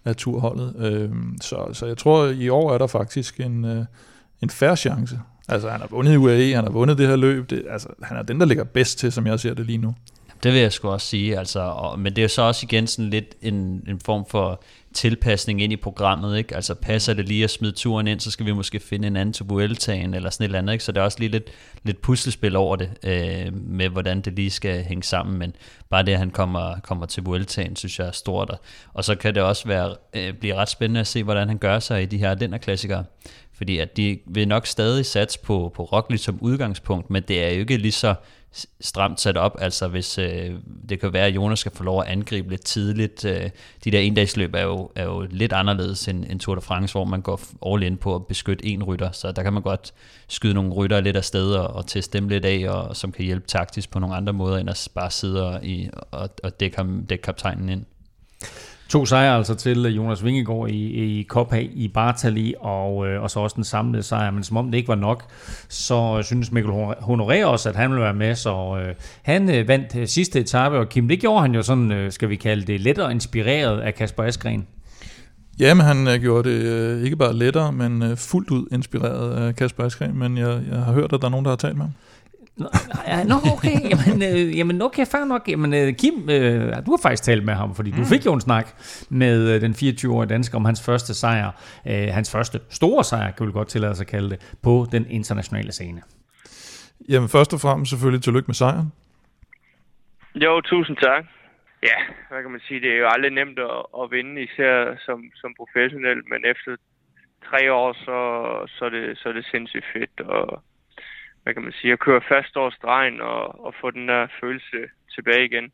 af 0.05 0.17
turholdet. 0.17 0.75
Øh, 0.79 1.11
så, 1.41 1.69
så 1.73 1.87
jeg 1.87 1.99
tror, 1.99 2.27
i 2.27 2.49
år 2.49 2.75
er 2.75 2.79
der 2.79 2.87
faktisk 2.87 3.41
en, 3.41 3.65
øh, 3.65 3.85
en 4.43 4.51
færre 4.51 4.77
chance. 4.77 5.21
Altså, 5.49 5.71
han 5.71 5.81
har 5.81 5.89
vundet 5.91 6.17
UAE, 6.17 6.55
han 6.55 6.65
har 6.65 6.71
vundet 6.71 6.99
det 6.99 7.09
her 7.09 7.17
løb. 7.17 7.51
Det, 7.51 7.65
altså, 7.71 7.89
han 8.03 8.17
er 8.17 8.23
den, 8.23 8.41
der 8.41 8.47
ligger 8.47 8.65
bedst 8.65 8.99
til, 8.99 9.13
som 9.13 9.27
jeg 9.27 9.41
ser 9.41 9.55
det 9.55 9.67
lige 9.67 9.79
nu. 9.79 9.95
Det 10.43 10.53
vil 10.53 10.61
jeg 10.61 10.73
sgu 10.73 10.89
også 10.89 11.07
sige, 11.07 11.39
altså, 11.39 11.61
og, 11.61 11.99
men 11.99 12.13
det 12.13 12.19
er 12.19 12.23
jo 12.23 12.29
så 12.29 12.43
også 12.43 12.67
igen 12.67 12.87
sådan 12.87 13.11
lidt 13.11 13.35
en, 13.43 13.55
en 13.89 14.01
form 14.05 14.25
for 14.31 14.63
tilpasning 14.95 15.63
ind 15.63 15.73
i 15.73 15.77
programmet, 15.77 16.39
ikke? 16.39 16.57
Altså 16.57 16.75
passer 16.75 17.15
det 17.15 17.29
lige 17.29 17.45
at 17.45 17.51
smide 17.51 17.73
turen 17.73 18.07
ind, 18.07 18.21
så 18.21 18.31
skal 18.31 18.47
vi 18.47 18.53
måske 18.53 18.81
finde 18.81 19.09
en 19.09 19.17
anden 19.17 19.33
til 19.33 19.47
Vueltaen 19.49 20.15
eller 20.15 20.31
sådan 20.31 20.45
et 20.45 20.49
eller 20.49 20.59
andet, 20.59 20.73
ikke? 20.73 20.85
Så 20.85 20.93
der 20.93 21.01
er 21.01 21.05
også 21.05 21.19
lige 21.19 21.31
lidt, 21.31 21.51
lidt 21.83 22.01
puslespil 22.01 22.57
over 22.57 22.77
det, 22.77 22.91
øh, 23.03 23.55
med 23.55 23.89
hvordan 23.89 24.21
det 24.21 24.33
lige 24.33 24.51
skal 24.51 24.85
hænge 24.85 25.03
sammen, 25.03 25.39
men 25.39 25.57
bare 25.91 26.03
det, 26.03 26.13
at 26.13 26.19
han 26.19 26.31
kommer, 26.31 26.81
kommer 26.81 27.07
til 27.07 27.23
Vueltaen, 27.23 27.77
synes 27.77 27.99
jeg 27.99 28.07
er 28.07 28.13
stort, 28.13 28.51
og, 28.51 28.59
og 28.95 29.05
så 29.05 29.15
kan 29.15 29.35
det 29.35 29.43
også 29.43 29.69
være, 29.69 29.95
øh, 30.15 30.33
blive 30.33 30.55
ret 30.55 30.69
spændende 30.69 31.01
at 31.01 31.07
se, 31.07 31.23
hvordan 31.23 31.49
han 31.49 31.59
gør 31.59 31.79
sig 31.79 32.03
i 32.03 32.07
de 32.07 32.19
her 32.19 32.31
Ardenner-klassikere, 32.31 33.05
fordi 33.57 33.79
at 33.79 33.97
de 33.97 34.19
vil 34.27 34.49
nok 34.49 34.67
stadig 34.67 35.07
satse 35.07 35.39
på, 35.39 35.73
på 35.77 35.85
Roglic 35.85 36.21
som 36.21 36.39
udgangspunkt, 36.41 37.11
men 37.11 37.23
det 37.29 37.45
er 37.45 37.51
jo 37.51 37.61
ikke 37.61 37.77
lige 37.77 37.93
så 37.93 38.15
stramt 38.81 39.21
sat 39.21 39.37
op, 39.37 39.57
altså 39.61 39.89
hvis 39.89 40.19
øh, 40.19 40.55
det 40.89 41.01
kan 41.01 41.13
være, 41.13 41.27
at 41.27 41.35
Jonas 41.35 41.59
skal 41.59 41.73
få 41.73 41.83
lov 41.83 42.01
at 42.03 42.09
angribe 42.09 42.51
lidt 42.51 42.65
tidligt. 42.65 43.25
Øh, 43.25 43.51
de 43.85 43.91
der 43.91 43.99
endagsløb 43.99 44.55
er 44.55 44.63
jo, 44.63 44.91
er 44.95 45.05
jo 45.05 45.27
lidt 45.31 45.53
anderledes 45.53 46.09
end, 46.09 46.25
end 46.31 46.41
Tour 46.41 46.55
de 46.55 46.61
France, 46.61 46.93
hvor 46.93 47.05
man 47.05 47.21
går 47.21 47.41
all 47.67 47.83
in 47.83 47.97
på 47.97 48.15
at 48.15 48.27
beskytte 48.27 48.67
en 48.67 48.83
rytter, 48.83 49.13
så 49.13 49.33
der 49.33 49.43
kan 49.43 49.53
man 49.53 49.63
godt 49.63 49.95
skyde 50.29 50.55
nogle 50.55 50.73
rytter 50.73 51.01
lidt 51.01 51.17
af 51.17 51.25
sted 51.25 51.53
og, 51.55 51.69
og 51.69 51.87
teste 51.87 52.19
dem 52.19 52.29
lidt 52.29 52.45
af, 52.45 52.69
og 52.69 52.97
som 52.97 53.13
kan 53.13 53.25
hjælpe 53.25 53.47
taktisk 53.47 53.91
på 53.91 53.99
nogle 53.99 54.17
andre 54.17 54.33
måder, 54.33 54.59
end 54.59 54.71
at 54.71 54.89
bare 54.95 55.11
sidde 55.11 55.49
og, 55.49 55.65
i, 55.65 55.91
og, 56.11 56.31
og 56.43 56.61
dække, 56.61 56.77
ham, 56.77 57.07
dække 57.07 57.23
kaptajnen 57.23 57.69
ind. 57.69 57.85
To 58.95 59.07
sejre 59.07 59.37
altså 59.37 59.55
til 59.55 59.87
øh, 59.87 59.97
Jonas 59.97 60.25
Vingegaard 60.25 60.69
i, 60.69 61.21
i 61.21 61.27
Copa 61.29 61.57
i 61.73 61.89
Bartali, 61.89 62.55
og, 62.61 63.07
øh, 63.07 63.23
og 63.23 63.31
så 63.31 63.41
også 63.41 63.55
den 63.55 63.65
samlede 63.65 64.03
sejr. 64.03 64.31
Men 64.31 64.43
som 64.43 64.57
om 64.57 64.71
det 64.71 64.79
ikke 64.79 64.89
var 64.89 64.95
nok, 64.95 65.25
så 65.69 66.15
øh, 66.19 66.25
synes 66.25 66.53
Mikkel 66.53 66.73
Honoré 67.01 67.45
også, 67.45 67.69
at 67.69 67.77
han 67.77 67.91
ville 67.91 68.03
være 68.03 68.15
med. 68.15 68.35
Så 68.35 68.79
øh, 68.81 68.95
han 69.23 69.51
øh, 69.51 69.69
vandt 69.69 69.97
øh, 69.97 70.07
sidste 70.07 70.41
etape, 70.41 70.79
og 70.79 70.89
Kim, 70.89 71.09
det 71.09 71.21
gjorde 71.21 71.41
han 71.41 71.55
jo 71.55 71.63
sådan, 71.63 71.93
øh, 71.93 72.13
skal 72.13 72.29
vi 72.29 72.37
kalde 72.37 72.67
det, 72.67 72.81
lettere 72.81 73.11
inspireret 73.11 73.81
af 73.81 73.95
Kasper 73.95 74.23
Askren. 74.23 74.67
Ja, 75.61 75.75
men 75.75 75.87
han 75.87 76.21
gjorde 76.21 76.51
det 76.51 77.05
ikke 77.05 77.17
bare 77.17 77.37
lettere, 77.37 77.73
men 77.73 78.17
fuldt 78.17 78.51
ud 78.51 78.67
inspireret 78.73 79.33
af 79.33 79.57
Kasper 79.57 79.85
Askren, 79.85 80.19
men 80.19 80.39
jeg, 80.39 80.61
jeg 80.71 80.79
har 80.79 80.93
hørt, 80.93 81.13
at 81.13 81.21
der 81.21 81.27
er 81.27 81.31
nogen, 81.31 81.45
der 81.45 81.51
har 81.51 81.57
talt 81.57 81.77
med 81.77 81.85
ham. 81.85 81.93
Nå, 82.57 83.37
okay, 83.55 83.77
jamen, 83.91 84.23
øh, 84.23 84.59
jamen 84.59 84.83
okay, 84.83 85.07
fair 85.07 85.25
nok. 85.25 85.49
Jamen, 85.49 85.75
øh, 85.75 85.93
Kim, 86.01 86.31
øh, 86.31 86.87
du 86.87 86.91
har 86.95 87.01
faktisk 87.03 87.23
talt 87.23 87.45
med 87.45 87.55
ham, 87.55 87.75
fordi 87.75 87.91
du 87.91 88.05
fik 88.13 88.27
jo 88.27 88.33
en 88.33 88.41
snak 88.41 88.67
med 89.11 89.55
øh, 89.55 89.61
den 89.61 89.73
24-årige 89.73 90.29
dansker 90.29 90.59
om 90.59 90.65
hans 90.65 90.85
første 90.87 91.15
sejr, 91.15 91.51
øh, 91.87 92.09
hans 92.19 92.33
første 92.33 92.61
store 92.71 93.05
sejr, 93.05 93.31
kan 93.31 93.47
vi 93.47 93.53
godt 93.53 93.69
tillade 93.69 93.95
sig 93.95 94.05
at 94.05 94.11
kalde 94.11 94.31
det, 94.31 94.57
på 94.63 94.87
den 94.93 95.07
internationale 95.11 95.73
scene. 95.73 96.03
Jamen 97.09 97.29
først 97.29 97.55
og 97.55 97.61
fremmest 97.61 97.91
selvfølgelig 97.91 98.23
tillykke 98.23 98.47
med 98.47 98.55
sejren. 98.55 98.93
Jo, 100.35 100.61
tusind 100.61 100.97
tak. 100.97 101.25
Ja, 101.83 101.99
hvad 102.29 102.43
kan 102.43 102.51
man 102.51 102.61
sige, 102.69 102.81
det 102.81 102.91
er 102.93 102.99
jo 102.99 103.09
aldrig 103.09 103.33
nemt 103.33 103.59
at, 103.59 103.79
at 104.01 104.11
vinde, 104.11 104.43
især 104.43 104.97
som, 105.07 105.19
som 105.35 105.55
professionel, 105.61 106.21
men 106.31 106.41
efter 106.53 106.77
tre 107.49 107.73
år, 107.73 107.93
så, 107.93 108.19
så, 108.75 108.85
er 108.85 108.91
det, 108.91 109.19
så 109.19 109.29
er 109.29 109.33
det 109.33 109.47
sindssygt 109.53 109.85
fedt, 109.93 110.21
og 110.21 110.63
hvad 111.45 111.55
kan 111.55 111.63
man 111.63 111.73
sige, 111.73 111.93
at 111.93 111.99
køre 111.99 112.21
fast 112.29 112.57
over 112.57 112.71
stregen 112.71 113.21
og, 113.21 113.65
og 113.67 113.75
få 113.81 113.91
den 113.91 114.09
der 114.09 114.27
følelse 114.41 114.79
tilbage 115.15 115.45
igen. 115.45 115.73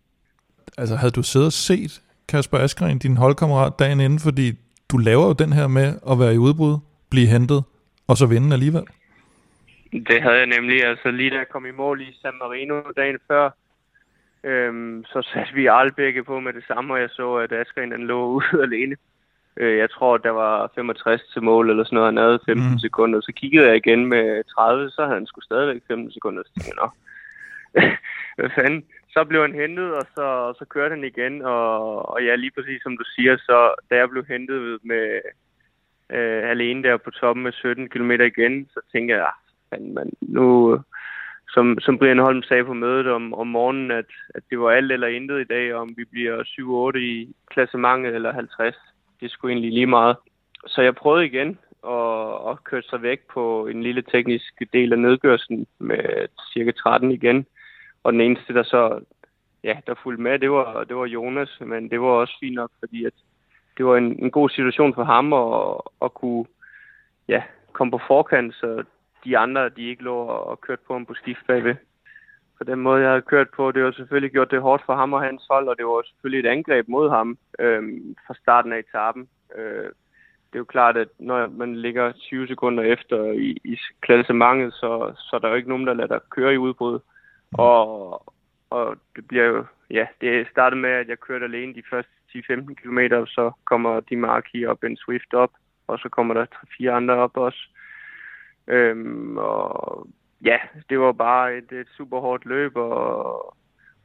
Altså 0.79 0.97
havde 0.97 1.11
du 1.11 1.23
siddet 1.23 1.47
og 1.47 1.53
set 1.53 2.03
Kasper 2.29 2.59
Askren, 2.59 2.99
din 2.99 3.17
holdkammerat, 3.17 3.73
dagen 3.79 4.01
inden, 4.01 4.19
fordi 4.19 4.53
du 4.93 4.97
laver 4.97 5.27
jo 5.27 5.33
den 5.33 5.53
her 5.53 5.67
med 5.67 5.89
at 6.11 6.19
være 6.19 6.35
i 6.35 6.39
udbrud, 6.39 6.79
blive 7.11 7.27
hentet, 7.27 7.65
og 8.09 8.17
så 8.17 8.27
vinde 8.27 8.53
alligevel. 8.53 8.87
Det 9.93 10.23
havde 10.23 10.37
jeg 10.37 10.47
nemlig, 10.47 10.85
altså 10.85 11.11
lige 11.11 11.31
da 11.31 11.37
jeg 11.37 11.49
kom 11.49 11.67
i 11.67 11.71
mål 11.71 12.01
i 12.01 12.19
San 12.23 12.39
Marino 12.39 12.83
dagen 12.97 13.19
før, 13.29 13.51
øhm, 14.45 15.05
så 15.05 15.23
satte 15.35 15.55
vi 15.55 15.67
Arlbække 15.67 16.25
på 16.25 16.41
med 16.41 16.53
det 16.53 16.65
samme, 16.67 16.95
og 16.95 17.01
jeg 17.01 17.11
så, 17.11 17.35
at 17.35 17.53
Askren 17.53 17.91
han 17.91 18.07
lå 18.07 18.27
ude 18.27 18.63
alene. 18.67 18.97
Øh, 19.57 19.79
jeg 19.79 19.91
tror, 19.91 20.17
der 20.17 20.31
var 20.31 20.71
65 20.75 21.23
til 21.33 21.43
mål 21.43 21.71
eller 21.71 21.85
sådan 21.85 21.97
noget, 21.97 22.13
han 22.13 22.17
havde 22.25 22.39
15 22.47 22.71
Mm. 22.73 22.79
sekunder. 22.79 23.21
Så 23.21 23.33
kiggede 23.37 23.67
jeg 23.67 23.77
igen 23.77 24.07
med 24.07 24.45
30, 24.45 24.91
så 24.91 25.03
havde 25.03 25.15
han 25.15 25.27
sgu 25.27 25.41
stadigvæk 25.41 25.83
15 25.89 26.13
sekunder. 26.13 26.43
Så 26.43 26.51
tænkte 26.55 26.71
jeg, 26.71 26.79
nå, 26.83 26.89
hvad 28.39 28.51
fanden? 28.55 28.85
Så 29.13 29.25
blev 29.25 29.41
han 29.43 29.55
hentet, 29.55 29.95
og 29.95 30.07
så, 30.15 30.23
og 30.23 30.55
så 30.59 30.65
kørte 30.65 30.95
han 30.95 31.05
igen. 31.05 31.43
Og, 31.43 32.09
og 32.11 32.25
ja, 32.25 32.35
lige 32.35 32.51
præcis 32.57 32.83
som 32.83 32.97
du 32.97 33.05
siger, 33.15 33.37
så 33.37 33.75
da 33.91 33.97
jeg 33.97 34.11
blev 34.11 34.25
hentet 34.29 34.79
med, 34.85 35.21
øh, 36.13 36.51
alene 36.51 36.83
der 36.83 36.97
på 36.97 37.11
toppen 37.11 37.43
med 37.43 37.53
17 37.53 37.89
km 37.89 38.11
igen, 38.11 38.69
så 38.75 38.81
tænker 38.93 39.17
jeg, 39.17 39.31
at 39.71 39.81
man, 39.83 40.11
nu, 40.21 40.79
som, 41.49 41.79
som 41.81 41.99
Brian 41.99 42.19
Holm 42.19 42.43
sagde 42.43 42.65
på 42.65 42.73
mødet 42.73 43.07
om, 43.07 43.35
om 43.35 43.47
morgenen, 43.47 43.91
at, 43.91 44.11
at 44.35 44.43
det 44.51 44.61
var 44.61 44.71
alt 44.71 44.93
eller 44.93 45.07
intet 45.07 45.41
i 45.41 45.45
dag, 45.45 45.75
om 45.75 45.95
vi 45.97 46.05
bliver 46.05 46.93
7-8 46.95 46.99
i 46.99 47.35
klassementet 47.51 48.15
eller 48.15 48.33
50. 48.33 48.77
Det 49.21 49.31
skulle 49.31 49.53
egentlig 49.53 49.73
lige 49.73 49.87
meget. 49.87 50.17
Så 50.67 50.83
jeg 50.83 50.95
prøvede 50.95 51.27
igen 51.27 51.59
og, 51.83 52.41
og 52.41 52.65
kørte 52.65 52.89
sig 52.89 53.03
væk 53.03 53.21
på 53.33 53.67
en 53.67 53.83
lille 53.83 54.03
teknisk 54.03 54.63
del 54.73 54.93
af 54.93 54.99
nedgørelsen 54.99 55.67
med 55.79 56.29
cirka 56.53 56.71
13 56.71 57.11
igen. 57.11 57.47
Og 58.03 58.13
den 58.13 58.21
eneste, 58.21 58.55
der 58.55 58.63
så 58.63 59.01
ja, 59.65 59.77
der 59.87 59.95
fulgte 60.03 60.23
med, 60.23 60.39
det 60.39 60.51
var, 60.51 60.85
det 60.85 60.97
var 60.97 61.07
Jonas, 61.07 61.59
men 61.61 61.91
det 61.91 62.01
var 62.01 62.07
også 62.07 62.37
fint 62.41 62.55
nok, 62.55 62.71
fordi 62.79 63.05
at 63.05 63.13
det 63.77 63.87
var 63.87 63.97
en, 63.97 64.25
en 64.25 64.31
god 64.31 64.51
situation 64.51 64.95
for 64.95 65.05
ham 65.05 65.33
at, 65.33 65.81
at 66.03 66.15
kunne 66.15 66.45
ja, 67.29 67.43
komme 67.73 67.91
på 67.91 68.01
forkant, 68.07 68.55
så 68.55 68.85
de 69.25 69.39
andre, 69.39 69.69
de 69.69 69.89
ikke 69.89 70.03
lå 70.03 70.17
og 70.17 70.61
kørte 70.61 70.83
på 70.87 70.93
ham 70.93 71.07
på 71.07 71.15
skift 71.15 71.47
bagved. 71.47 71.75
På 72.61 72.65
den 72.65 72.81
måde, 72.81 73.03
jeg 73.03 73.11
havde 73.11 73.23
kørt 73.23 73.51
på, 73.57 73.73
det 73.73 73.85
var 73.85 73.93
selvfølgelig 73.93 74.33
gjort 74.33 74.51
det 74.51 74.61
hårdt 74.61 74.83
for 74.87 74.95
ham 74.95 75.13
og 75.13 75.21
hans 75.21 75.43
hold, 75.51 75.69
og 75.69 75.77
det 75.79 75.87
var 75.87 76.03
selvfølgelig 76.03 76.49
et 76.49 76.53
angreb 76.53 76.89
mod 76.89 77.11
ham 77.11 77.39
øh, 77.59 77.83
fra 78.27 78.35
starten 78.35 78.73
af 78.73 78.79
etappen. 78.79 79.29
Øh, 79.57 79.85
det 80.51 80.57
er 80.57 80.59
jo 80.59 80.65
klart, 80.65 80.97
at 80.97 81.09
når 81.19 81.49
man 81.49 81.77
ligger 81.77 82.13
20 82.13 82.47
sekunder 82.49 82.83
efter 82.83 83.33
i, 83.33 83.57
i 83.65 83.79
klassementet, 84.01 84.75
så, 84.75 85.13
så 85.17 85.37
er 85.37 85.41
der 85.41 85.49
jo 85.49 85.55
ikke 85.55 85.69
nogen, 85.69 85.87
der 85.87 85.95
lader 85.95 86.09
dig 86.09 86.21
køre 86.31 86.55
i 86.55 86.59
udbrud. 86.59 86.99
Og, 87.53 88.13
og 88.71 88.97
det 89.17 89.29
bliver 89.29 89.45
jo, 89.45 89.65
ja, 89.91 90.07
det 90.21 90.49
startede 90.51 90.81
med, 90.81 90.91
at 90.91 91.09
jeg 91.09 91.19
kørte 91.19 91.45
alene 91.45 91.75
de 91.75 91.83
første 91.91 92.13
10-15 92.37 92.75
km, 92.75 92.99
så 93.27 93.53
kommer 93.65 94.01
de 94.01 94.17
Marki 94.17 94.67
og 94.67 94.79
Ben 94.79 94.97
Swift 94.97 95.35
op, 95.35 95.51
og 95.87 95.99
så 95.99 96.09
kommer 96.09 96.35
der 96.35 96.45
tre-fire 96.45 96.93
andre 96.93 97.15
op 97.15 97.37
også. 97.37 97.69
Øhm, 98.67 99.39
og 99.39 100.07
ja, 100.45 100.57
det 100.91 101.01
var 101.01 101.13
bare 101.13 101.57
et, 101.57 101.73
et 101.73 101.87
super 101.97 102.21
hårdt 102.21 102.45
løb, 102.47 102.77
og, 102.77 103.57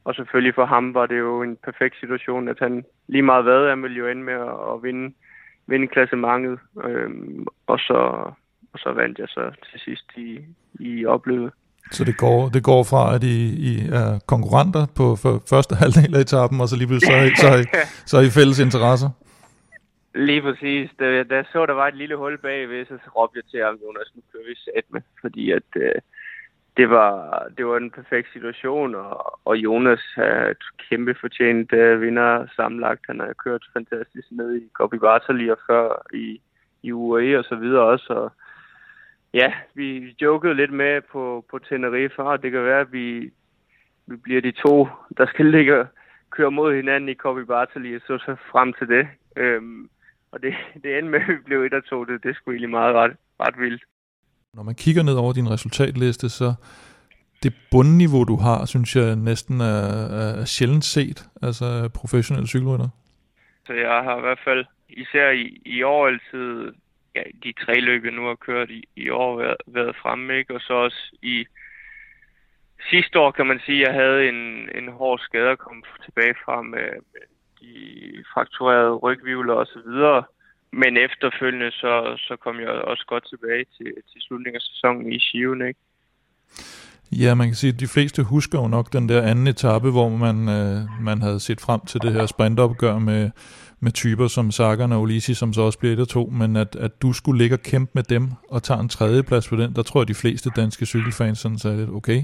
og 0.04 0.16
selvfølgelig 0.16 0.56
for 0.56 0.66
ham 0.66 0.94
var 0.94 1.06
det 1.06 1.20
jo 1.20 1.42
en 1.42 1.58
perfekt 1.64 2.00
situation, 2.00 2.48
at 2.48 2.60
han 2.60 2.86
lige 3.08 3.22
meget 3.22 3.44
hvad, 3.44 3.70
han 3.70 3.84
ville 3.84 3.98
jo 3.98 4.08
ende 4.08 4.24
med 4.24 4.34
at, 4.34 4.74
at 4.74 4.84
vinde, 4.84 5.14
vinde 5.68 5.88
klassementet, 5.88 6.60
øhm, 6.84 7.46
og, 7.68 7.80
så, 7.80 8.00
og 8.74 8.80
så 8.80 8.92
vandt 8.92 9.20
jeg 9.20 9.28
så 9.28 9.52
til 9.72 9.80
sidst 9.80 10.06
i, 10.18 10.40
i 10.80 11.06
opløbet. 11.06 11.52
Så 11.92 12.04
det 12.04 12.18
går, 12.18 12.50
det 12.50 12.64
går 12.64 12.84
fra, 12.84 13.16
at 13.16 13.24
I, 13.24 13.38
I 13.72 13.74
er 14.02 14.20
konkurrenter 14.28 14.86
på 14.98 15.16
for 15.16 15.34
første 15.50 15.76
halvdel 15.76 16.16
af 16.16 16.20
etappen, 16.20 16.62
og 16.62 16.68
så 16.68 16.76
lige 16.76 16.88
pludselig 16.88 17.14
så, 17.14 17.18
er 17.22 17.26
I, 17.26 17.36
så, 17.36 17.48
er 17.48 17.60
I, 17.62 17.66
så 18.10 18.18
er 18.18 18.22
I 18.22 18.36
fælles 18.38 18.60
interesser? 18.60 19.10
Lige 20.16 20.42
præcis. 20.42 20.90
Da, 21.00 21.24
da 21.24 21.36
jeg 21.36 21.46
så, 21.54 21.66
der 21.66 21.74
var 21.74 21.88
et 21.88 21.96
lille 21.96 22.16
hul 22.16 22.38
bagved, 22.38 22.86
så 22.86 22.98
råbte 23.18 23.38
jeg 23.40 23.46
til 23.52 23.60
ham, 23.66 23.76
Jonas, 23.84 24.12
nu 24.16 24.22
kører 24.32 24.48
vi 24.50 24.56
sat 24.56 24.86
med. 24.90 25.02
Fordi 25.22 25.52
at, 25.52 25.70
øh, 25.76 25.96
det, 26.78 26.90
var, 26.90 27.48
det 27.58 27.68
var 27.68 27.78
en 27.78 27.92
perfekt 27.92 28.34
situation, 28.34 28.96
og, 28.96 29.40
og 29.46 29.58
Jonas 29.58 30.04
er 30.18 30.50
et 30.50 30.64
kæmpe 30.90 31.16
fortjent 31.22 31.74
øh, 31.74 32.02
vinder 32.02 32.48
sammenlagt. 32.56 33.02
Han 33.08 33.20
har 33.20 33.34
kørt 33.34 33.66
fantastisk 33.74 34.28
ned 34.32 34.56
i 34.56 34.70
Gobi 34.74 34.98
Bartali 34.98 35.50
og 35.50 35.58
før 35.68 36.06
i, 36.14 36.42
i 36.84 36.92
UAE 36.92 37.38
og 37.38 37.44
så 37.44 37.56
videre 37.56 37.84
også. 37.84 38.14
Og, 38.14 38.32
ja, 39.34 39.54
vi 39.74 40.16
jokede 40.22 40.54
lidt 40.54 40.74
med 40.74 41.02
på, 41.02 41.46
på 41.52 41.60
Tenerife, 41.60 42.24
og 42.24 42.44
det 42.44 42.52
kan 42.52 42.64
være, 42.64 42.80
at 42.80 42.92
vi, 42.92 43.32
vi 44.08 44.16
bliver 44.16 44.42
de 44.42 44.52
to, 44.52 44.88
der 45.18 45.26
skal 45.26 45.46
ligge 45.46 45.88
køre 46.32 46.52
mod 46.52 46.76
hinanden 46.76 47.10
i 47.10 47.14
Kobe 47.14 47.46
Bartali, 47.46 47.96
og 47.96 48.02
så, 48.08 48.18
så 48.18 48.36
frem 48.52 48.74
til 48.74 48.88
det. 48.88 49.08
Øhm, 49.36 49.90
og 50.32 50.42
det, 50.42 50.54
det 50.84 50.98
endte 50.98 51.12
med, 51.12 51.20
at 51.22 51.28
vi 51.28 51.38
blev 51.46 51.64
et 51.64 51.74
og 51.74 51.86
to. 51.86 52.04
Det, 52.04 52.24
det 52.24 52.36
skulle 52.36 52.56
egentlig 52.56 52.70
meget 52.70 52.96
ret, 52.96 53.16
ret 53.40 53.60
vildt. 53.60 53.84
Når 54.56 54.64
man 54.64 54.76
kigger 54.76 55.04
ned 55.04 55.14
over 55.14 55.34
din 55.34 55.52
resultatliste, 55.52 56.30
så 56.30 56.54
det 57.44 57.54
bundniveau, 57.72 58.24
du 58.24 58.36
har, 58.36 58.66
synes 58.66 58.96
jeg 58.96 59.16
næsten 59.16 59.62
er, 59.62 59.82
er 60.20 60.46
sjældent 60.46 60.86
set, 60.86 61.30
altså 61.42 61.90
professionelle 61.94 62.48
cykelrytter. 62.48 62.90
Så 63.66 63.74
jeg 63.74 64.04
har 64.04 64.18
i 64.18 64.22
hvert 64.22 64.40
fald, 64.44 64.66
især 64.90 65.30
i, 65.30 65.62
i 65.66 65.84
år 65.84 66.08
altid, 66.08 66.74
ja, 67.16 67.24
de 67.44 67.54
tre 67.66 67.74
løb, 67.80 68.04
jeg 68.04 68.14
nu 68.14 68.26
har 68.28 68.36
kørt 68.36 68.70
i, 68.70 68.84
i 68.96 69.10
år, 69.10 69.38
været, 69.38 69.58
været 69.68 69.96
fremme, 70.02 70.38
ikke? 70.38 70.56
Og 70.56 70.62
så 70.62 70.74
også 70.74 71.16
i 71.22 71.46
sidste 72.90 73.20
år, 73.20 73.32
kan 73.32 73.48
man 73.48 73.60
sige, 73.66 73.88
jeg 73.88 73.94
havde 73.94 74.30
en, 74.30 74.70
en 74.80 74.88
hård 74.92 75.20
skade 75.20 75.50
at 75.50 75.60
komme 75.60 75.84
tilbage 76.06 76.36
fra 76.46 76.62
med, 76.62 76.88
med 77.14 77.26
de 77.62 77.74
frakturerede 78.34 78.96
rygvivler 78.96 79.54
og 79.54 79.66
så 79.66 79.80
videre. 79.86 80.24
Men 80.82 80.98
efterfølgende, 80.98 81.72
så, 81.72 81.94
så 82.28 82.36
kom 82.44 82.60
jeg 82.60 82.70
også 82.70 83.06
godt 83.08 83.26
tilbage 83.30 83.66
til, 83.78 83.90
til 84.12 84.20
slutningen 84.22 84.56
af 84.56 84.62
sæsonen 84.62 85.14
i 85.14 85.20
Skiven, 85.20 85.68
ikke? 85.68 85.80
Ja, 87.12 87.36
man 87.36 87.48
kan 87.48 87.56
sige, 87.56 87.74
at 87.74 87.80
de 87.80 87.94
fleste 87.96 88.24
husker 88.24 88.58
jo 88.62 88.68
nok 88.68 88.94
den 88.94 89.10
der 89.10 89.22
anden 89.22 89.48
etape, 89.48 89.90
hvor 89.92 90.10
man, 90.10 90.38
øh, 90.58 90.78
man 91.02 91.22
havde 91.22 91.40
set 91.40 91.62
frem 91.62 91.82
til 91.92 92.02
det 92.02 92.14
her 92.14 92.26
sprintopgør 92.26 93.00
med, 93.00 93.32
med 93.80 93.92
typer 93.92 94.28
som 94.28 94.52
Sagan 94.52 94.92
og 94.92 95.02
Ulisi, 95.02 95.34
som 95.34 95.54
så 95.54 95.62
også 95.62 95.80
bliver 95.80 96.02
et 96.02 96.08
to, 96.08 96.24
men 96.26 96.56
at, 96.56 96.76
at 96.76 97.02
du 97.02 97.14
skulle 97.14 97.42
ligge 97.42 97.56
og 97.56 97.64
kæmpe 97.72 97.92
med 97.96 98.04
dem 98.04 98.24
og 98.50 98.64
tage 98.64 98.80
en 98.80 98.90
tredje 98.90 99.24
plads 99.24 99.50
på 99.50 99.56
den, 99.56 99.76
der 99.76 99.84
tror 99.84 100.02
jeg, 100.02 100.08
de 100.08 100.22
fleste 100.24 100.50
danske 100.56 100.86
cykelfans 100.86 101.38
sådan 101.40 101.58
sagde 101.58 101.78
lidt, 101.78 101.90
okay? 101.90 102.20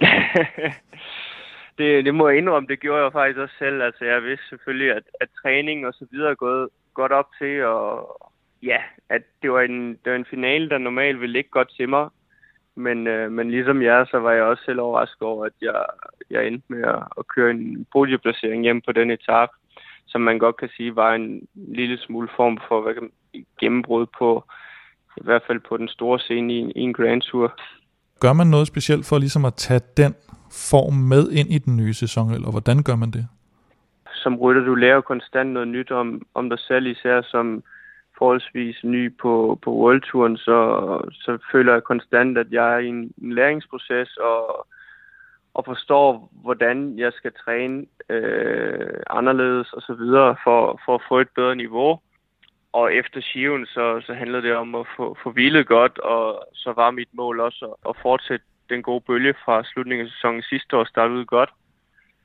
det, 1.78 2.04
det 2.06 2.14
må 2.14 2.28
jeg 2.28 2.38
indrømme, 2.38 2.68
det 2.72 2.80
gjorde 2.80 3.02
jeg 3.02 3.12
faktisk 3.12 3.38
også 3.38 3.54
selv. 3.58 3.82
Altså, 3.82 4.04
jeg 4.04 4.22
vidste 4.22 4.48
selvfølgelig, 4.48 4.90
at, 4.90 5.02
at 5.20 5.28
træning 5.42 5.86
og 5.86 5.92
så 5.92 6.04
videre 6.12 6.30
er 6.30 6.34
gået 6.46 6.68
godt 7.00 7.12
op 7.12 7.30
til, 7.38 7.64
og 7.64 7.86
ja, 8.62 8.80
at 9.08 9.22
det 9.42 9.52
var 9.52 9.60
en, 9.60 9.90
det 9.90 10.08
var 10.12 10.18
en 10.18 10.32
finale, 10.34 10.68
der 10.68 10.78
normalt 10.78 11.20
ville 11.20 11.32
ligge 11.32 11.50
godt 11.50 11.70
til 11.76 11.88
mig. 11.88 12.08
Men, 12.76 13.06
øh, 13.06 13.32
men 13.32 13.50
ligesom 13.50 13.82
jeg, 13.82 14.06
så 14.10 14.18
var 14.18 14.32
jeg 14.32 14.42
også 14.42 14.62
selv 14.64 14.80
overrasket 14.80 15.22
over, 15.22 15.44
at 15.44 15.56
jeg, 15.60 15.84
jeg 16.30 16.46
endte 16.46 16.66
med 16.68 16.82
at, 16.82 17.02
at 17.18 17.24
køre 17.34 17.50
en 17.50 17.86
podieplacering 17.92 18.62
hjem 18.62 18.80
på 18.86 18.92
den 18.92 19.10
etape, 19.10 19.52
som 20.06 20.20
man 20.20 20.38
godt 20.38 20.56
kan 20.56 20.70
sige 20.76 20.96
var 20.96 21.14
en 21.14 21.48
lille 21.54 21.98
smule 21.98 22.28
form 22.36 22.58
for 22.68 22.82
hvad 22.82 22.94
kan, 22.94 23.10
gennembrud 23.60 24.06
på, 24.18 24.44
i 25.16 25.24
hvert 25.24 25.42
fald 25.46 25.60
på 25.68 25.76
den 25.76 25.88
store 25.88 26.18
scene 26.18 26.52
i, 26.54 26.58
i 26.76 26.80
en 26.80 26.92
Grand 26.92 27.22
Tour. 27.22 27.60
Gør 28.20 28.32
man 28.32 28.46
noget 28.46 28.66
specielt 28.66 29.06
for 29.06 29.18
ligesom 29.18 29.44
at 29.44 29.54
tage 29.54 29.80
den 29.96 30.14
form 30.70 30.94
med 30.94 31.30
ind 31.30 31.48
i 31.50 31.58
den 31.58 31.76
nye 31.76 31.94
sæson, 31.94 32.30
eller 32.30 32.50
hvordan 32.50 32.82
gør 32.82 32.96
man 32.96 33.10
det? 33.10 33.28
Som 34.14 34.36
rytter, 34.36 34.64
du 34.64 34.74
lærer 34.74 35.00
konstant 35.00 35.50
noget 35.50 35.68
nyt 35.68 35.90
om, 35.90 36.22
om 36.34 36.50
dig 36.50 36.58
selv, 36.58 36.86
især 36.86 37.22
som 37.22 37.62
forholdsvis 38.18 38.84
ny 38.84 39.16
på, 39.16 39.58
på 39.62 39.70
Worldturen, 39.72 40.36
så, 40.36 40.58
så 41.12 41.38
føler 41.52 41.72
jeg 41.72 41.82
konstant, 41.82 42.38
at 42.38 42.46
jeg 42.50 42.74
er 42.74 42.78
i 42.78 42.86
en, 42.86 43.12
en 43.22 43.32
læringsproces 43.32 44.16
og, 44.16 44.66
og 45.54 45.64
forstår, 45.64 46.30
hvordan 46.32 46.98
jeg 46.98 47.12
skal 47.12 47.32
træne 47.44 47.86
øh, 48.08 49.00
anderledes 49.10 49.72
og 49.72 49.82
så 49.82 49.94
videre 49.94 50.36
for, 50.44 50.80
for 50.84 50.94
at 50.94 51.02
få 51.08 51.20
et 51.20 51.28
bedre 51.34 51.56
niveau. 51.56 52.00
Og 52.72 52.94
efter 52.94 53.20
Shiven, 53.20 53.66
så, 53.66 54.02
så 54.06 54.14
handlede 54.14 54.42
det 54.42 54.56
om 54.56 54.74
at 54.74 54.86
få, 54.96 55.16
få 55.22 55.30
hvilet 55.30 55.66
godt, 55.66 55.98
og 55.98 56.48
så 56.54 56.72
var 56.72 56.90
mit 56.90 57.08
mål 57.12 57.40
også 57.40 57.64
at, 57.64 57.90
at 57.90 57.96
fortsætte 58.02 58.44
den 58.68 58.82
gode 58.82 59.00
bølge 59.00 59.34
fra 59.44 59.64
slutningen 59.64 60.06
af 60.06 60.12
sæsonen 60.12 60.42
sidste 60.42 60.76
år 60.76 60.84
startede 60.84 61.18
ud 61.18 61.24
godt. 61.24 61.50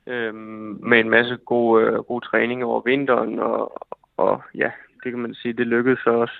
Øhm, 0.08 0.80
med 0.90 1.00
en 1.00 1.10
masse 1.10 1.38
god, 1.46 1.82
øh, 1.82 2.00
god 2.00 2.22
træning 2.22 2.64
over 2.64 2.82
vinteren, 2.86 3.40
og, 3.40 3.88
og 4.18 4.42
ja, 4.56 4.72
det 5.04 5.12
kan 5.12 5.20
man 5.20 5.34
sige, 5.34 5.54
det 5.54 5.68
lykkedes 5.68 6.00
så 6.00 6.10
også. 6.10 6.36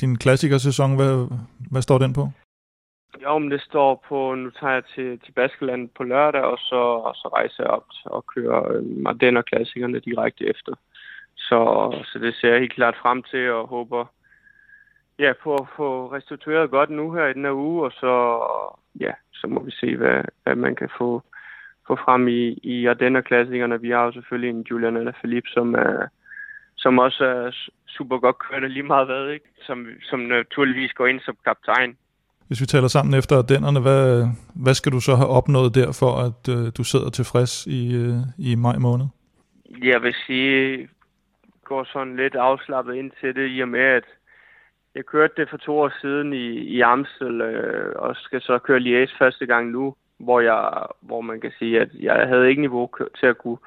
Din 0.00 0.16
klassikersæson, 0.16 0.96
hvad, 0.96 1.38
hvad 1.70 1.82
står 1.82 1.98
den 1.98 2.12
på? 2.12 2.28
Jo, 3.22 3.38
men 3.38 3.50
det 3.50 3.60
står 3.60 4.04
på, 4.08 4.34
nu 4.34 4.50
tager 4.50 4.72
jeg 4.72 4.84
til, 4.94 5.18
til 5.18 5.32
Baskeland 5.32 5.88
på 5.96 6.02
lørdag, 6.02 6.42
og 6.42 6.58
så, 6.58 6.82
og 7.08 7.14
så 7.14 7.28
rejser 7.28 7.62
jeg 7.62 7.70
op 7.70 7.86
og 8.04 8.26
kører 8.34 8.72
øh, 8.72 8.82
Ardenner-klassikerne 9.06 10.00
direkte 10.00 10.44
efter. 10.46 10.74
Så, 11.36 11.60
så 12.04 12.18
det 12.18 12.34
ser 12.34 12.48
jeg 12.48 12.60
helt 12.60 12.72
klart 12.72 12.96
frem 13.02 13.22
til, 13.22 13.50
og 13.50 13.68
håber 13.68 14.04
ja, 15.18 15.32
på 15.42 15.54
at 15.54 15.66
få 15.76 16.12
restitueret 16.12 16.70
godt 16.70 16.90
nu 16.90 17.12
her 17.12 17.26
i 17.26 17.32
den 17.32 17.44
her 17.44 17.52
uge, 17.52 17.84
og 17.84 17.92
så, 17.92 18.14
ja, 19.00 19.12
så 19.34 19.46
må 19.46 19.62
vi 19.62 19.70
se, 19.70 19.96
hvad, 19.96 20.22
hvad 20.42 20.56
man 20.56 20.74
kan 20.74 20.88
få, 20.98 21.22
få 21.86 21.96
frem 22.04 22.28
i, 22.28 22.58
i 22.62 22.86
Ardenner-klassikerne. 22.86 23.80
Vi 23.80 23.90
har 23.90 24.04
jo 24.04 24.12
selvfølgelig 24.12 24.50
en 24.50 24.66
Julian 24.70 24.96
eller 24.96 25.12
Philippe, 25.12 25.48
som 25.50 25.74
er, 25.74 26.06
som 26.76 26.98
også 26.98 27.24
er 27.24 27.50
super 27.88 28.18
godt 28.18 28.38
kørende 28.38 28.68
lige 28.68 28.82
meget 28.82 29.06
hvad, 29.06 29.28
ikke? 29.28 29.46
Som, 29.66 29.86
som 30.02 30.20
naturligvis 30.20 30.92
går 30.92 31.06
ind 31.06 31.20
som 31.20 31.36
kaptajn. 31.44 31.96
Hvis 32.46 32.60
vi 32.60 32.66
taler 32.66 32.88
sammen 32.88 33.18
efter 33.18 33.36
Ardennerne, 33.36 33.80
hvad, 33.80 34.26
hvad 34.54 34.74
skal 34.74 34.92
du 34.92 35.00
så 35.00 35.14
have 35.14 35.28
opnået 35.28 35.74
der, 35.74 35.92
for 36.00 36.12
at 36.26 36.42
uh, 36.54 36.66
du 36.78 36.84
sidder 36.84 37.10
tilfreds 37.10 37.66
i, 37.66 37.82
uh, 37.96 38.16
i 38.38 38.54
maj 38.54 38.76
måned? 38.78 39.06
Jeg 39.82 40.02
vil 40.02 40.14
sige, 40.26 40.88
går 41.64 41.84
sådan 41.92 42.16
lidt 42.16 42.34
afslappet 42.34 42.94
ind 42.94 43.10
til 43.20 43.34
det, 43.34 43.46
i 43.56 43.60
og 43.60 43.68
med, 43.68 43.80
at 43.80 44.04
jeg 44.94 45.04
kørte 45.06 45.34
det 45.36 45.50
for 45.50 45.56
to 45.56 45.78
år 45.78 45.92
siden 46.00 46.32
i, 46.32 46.46
i 46.76 46.80
Amstel, 46.80 47.40
øh, 47.40 47.92
og 47.96 48.16
skal 48.16 48.40
så 48.40 48.58
køre 48.58 48.80
Liège 48.86 49.18
første 49.18 49.46
gang 49.46 49.70
nu, 49.70 49.94
hvor, 50.22 50.40
jeg, 50.40 50.86
hvor 51.00 51.20
man 51.20 51.40
kan 51.40 51.52
sige, 51.58 51.80
at 51.80 51.88
jeg 52.00 52.28
havde 52.28 52.48
ikke 52.48 52.60
niveau 52.60 52.90
til 53.20 53.26
at 53.26 53.38
kunne, 53.38 53.58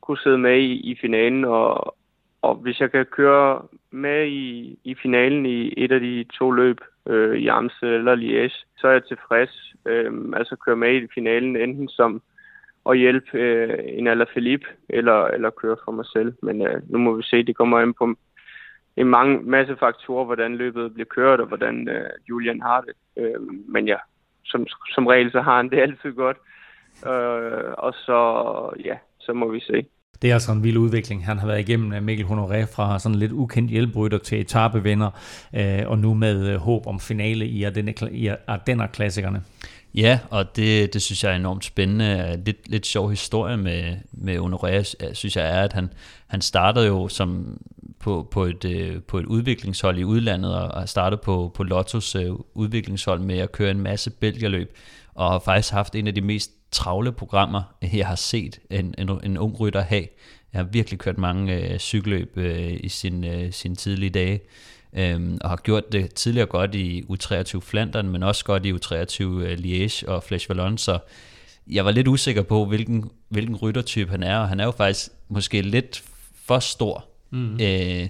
kunne 0.00 0.18
sidde 0.18 0.38
med 0.38 0.58
i, 0.58 0.72
i 0.90 0.96
finalen, 1.00 1.44
og, 1.44 1.96
og 2.42 2.54
hvis 2.54 2.80
jeg 2.80 2.90
kan 2.90 3.06
køre 3.06 3.62
med 3.90 4.26
i, 4.26 4.78
i 4.84 4.94
finalen 5.02 5.46
i 5.46 5.74
et 5.76 5.92
af 5.92 6.00
de 6.00 6.24
to 6.38 6.50
løb, 6.50 6.78
øh, 7.06 7.38
i 7.38 7.46
Amstel 7.46 7.88
eller 7.88 8.16
Liège, 8.16 8.66
så 8.78 8.88
er 8.88 8.92
jeg 8.92 9.04
tilfreds. 9.04 9.74
Øh, 9.86 10.12
altså 10.36 10.56
køre 10.56 10.76
med 10.76 11.02
i 11.02 11.06
finalen 11.14 11.56
enten 11.56 11.88
som 11.88 12.22
at 12.90 12.98
hjælpe 12.98 13.38
øh, 13.38 13.78
en 13.86 14.06
eller 14.06 14.24
Philippe, 14.24 14.66
eller, 14.88 15.26
eller 15.26 15.50
køre 15.50 15.76
for 15.84 15.92
mig 15.92 16.06
selv. 16.06 16.34
Men 16.42 16.66
øh, 16.66 16.82
nu 16.90 16.98
må 16.98 17.16
vi 17.16 17.22
se, 17.22 17.42
det 17.42 17.56
kommer 17.56 17.80
ind 17.80 17.94
på 17.94 18.14
en 18.96 19.06
mange, 19.06 19.42
masse 19.42 19.76
faktorer, 19.76 20.24
hvordan 20.24 20.56
løbet 20.56 20.94
bliver 20.94 21.06
kørt, 21.06 21.40
og 21.40 21.46
hvordan 21.46 21.88
øh, 21.88 22.10
Julian 22.28 22.60
har 22.60 22.80
det. 22.80 22.94
Øh, 23.16 23.40
men 23.68 23.88
ja, 23.88 23.96
som, 24.44 24.66
som 24.94 25.06
regel, 25.06 25.32
så 25.32 25.40
har 25.40 25.56
han 25.56 25.70
det 25.70 25.78
altid 25.78 26.12
godt. 26.12 26.36
Øh, 27.06 27.72
og 27.78 27.94
så, 27.94 28.18
ja, 28.84 28.94
så 29.20 29.32
må 29.32 29.50
vi 29.52 29.60
se. 29.60 29.86
Det 30.22 30.30
er 30.30 30.34
altså 30.34 30.52
en 30.52 30.64
vild 30.64 30.76
udvikling. 30.76 31.26
Han 31.26 31.38
har 31.38 31.46
været 31.46 31.60
igennem 31.60 31.92
øh, 31.92 32.02
Mikkel 32.02 32.26
Honoré 32.26 32.74
fra 32.76 32.98
sådan 32.98 33.18
lidt 33.18 33.32
ukendt 33.32 33.70
hjælprytter 33.70 34.18
til 34.18 34.40
etapevinder, 34.40 35.10
øh, 35.56 35.82
og 35.86 35.98
nu 35.98 36.14
med 36.14 36.48
øh, 36.52 36.56
håb 36.56 36.86
om 36.86 37.00
finale 37.00 37.46
i 37.46 37.64
Ardenner-klassikerne. 38.46 39.42
Ja, 39.94 40.18
og 40.30 40.56
det, 40.56 40.94
det 40.94 41.02
synes 41.02 41.24
jeg 41.24 41.32
er 41.32 41.36
enormt 41.36 41.64
spændende. 41.64 42.42
Lidt, 42.44 42.68
lidt 42.68 42.86
sjov 42.86 43.10
historie 43.10 43.56
med, 43.56 43.96
med 44.12 44.38
Honoré, 44.38 45.12
synes 45.14 45.36
jeg 45.36 45.58
er, 45.58 45.62
at 45.62 45.72
han, 45.72 45.92
han 46.26 46.40
startede 46.40 46.86
jo 46.86 47.08
som 47.08 47.58
på, 48.00 48.28
på, 48.30 48.44
et, 48.44 48.64
øh, 48.64 49.02
på 49.02 49.18
et 49.18 49.26
udviklingshold 49.26 49.98
i 49.98 50.04
udlandet, 50.04 50.54
og 50.54 50.88
startede 50.88 51.20
på, 51.24 51.52
på 51.54 51.62
Lottos 51.62 52.14
øh, 52.14 52.32
udviklingshold 52.54 53.20
med 53.20 53.38
at 53.38 53.52
køre 53.52 53.70
en 53.70 53.80
masse 53.80 54.10
bælgerløb, 54.10 54.76
og 55.14 55.30
har 55.30 55.38
faktisk 55.38 55.72
haft 55.72 55.94
en 55.94 56.06
af 56.06 56.14
de 56.14 56.20
mest 56.20 56.50
travle 56.70 57.12
programmer, 57.12 57.62
jeg 57.92 58.06
har 58.06 58.16
set 58.16 58.58
en, 58.70 58.94
en, 58.98 59.10
en 59.24 59.38
ung 59.38 59.60
rytter 59.60 59.80
have. 59.80 60.06
Jeg 60.52 60.58
har 60.58 60.68
virkelig 60.72 60.98
kørt 60.98 61.18
mange 61.18 61.72
øh, 61.72 61.78
cykelløb 61.78 62.36
øh, 62.36 62.76
i 62.80 62.88
sin, 62.88 63.24
øh, 63.24 63.52
sin 63.52 63.76
tidlige 63.76 64.10
dage, 64.10 64.40
øh, 64.92 65.38
og 65.40 65.50
har 65.50 65.56
gjort 65.56 65.92
det 65.92 66.14
tidligere 66.14 66.46
godt 66.46 66.74
i 66.74 67.02
U23 67.02 67.60
Flandern, 67.60 68.08
men 68.08 68.22
også 68.22 68.44
godt 68.44 68.66
i 68.66 68.72
U23 68.72 69.24
øh, 69.24 69.58
Liège 69.58 70.08
og 70.08 70.22
Flash 70.22 70.48
Vallon, 70.48 70.78
så 70.78 70.98
jeg 71.66 71.84
var 71.84 71.90
lidt 71.90 72.08
usikker 72.08 72.42
på, 72.42 72.64
hvilken, 72.64 73.10
hvilken 73.28 73.56
ryttertype 73.56 74.10
han 74.10 74.22
er, 74.22 74.38
og 74.38 74.48
han 74.48 74.60
er 74.60 74.64
jo 74.64 74.70
faktisk 74.70 75.10
måske 75.28 75.62
lidt 75.62 76.02
for 76.44 76.58
stor. 76.58 77.09
Mm. 77.32 77.60
Øh, 77.60 78.08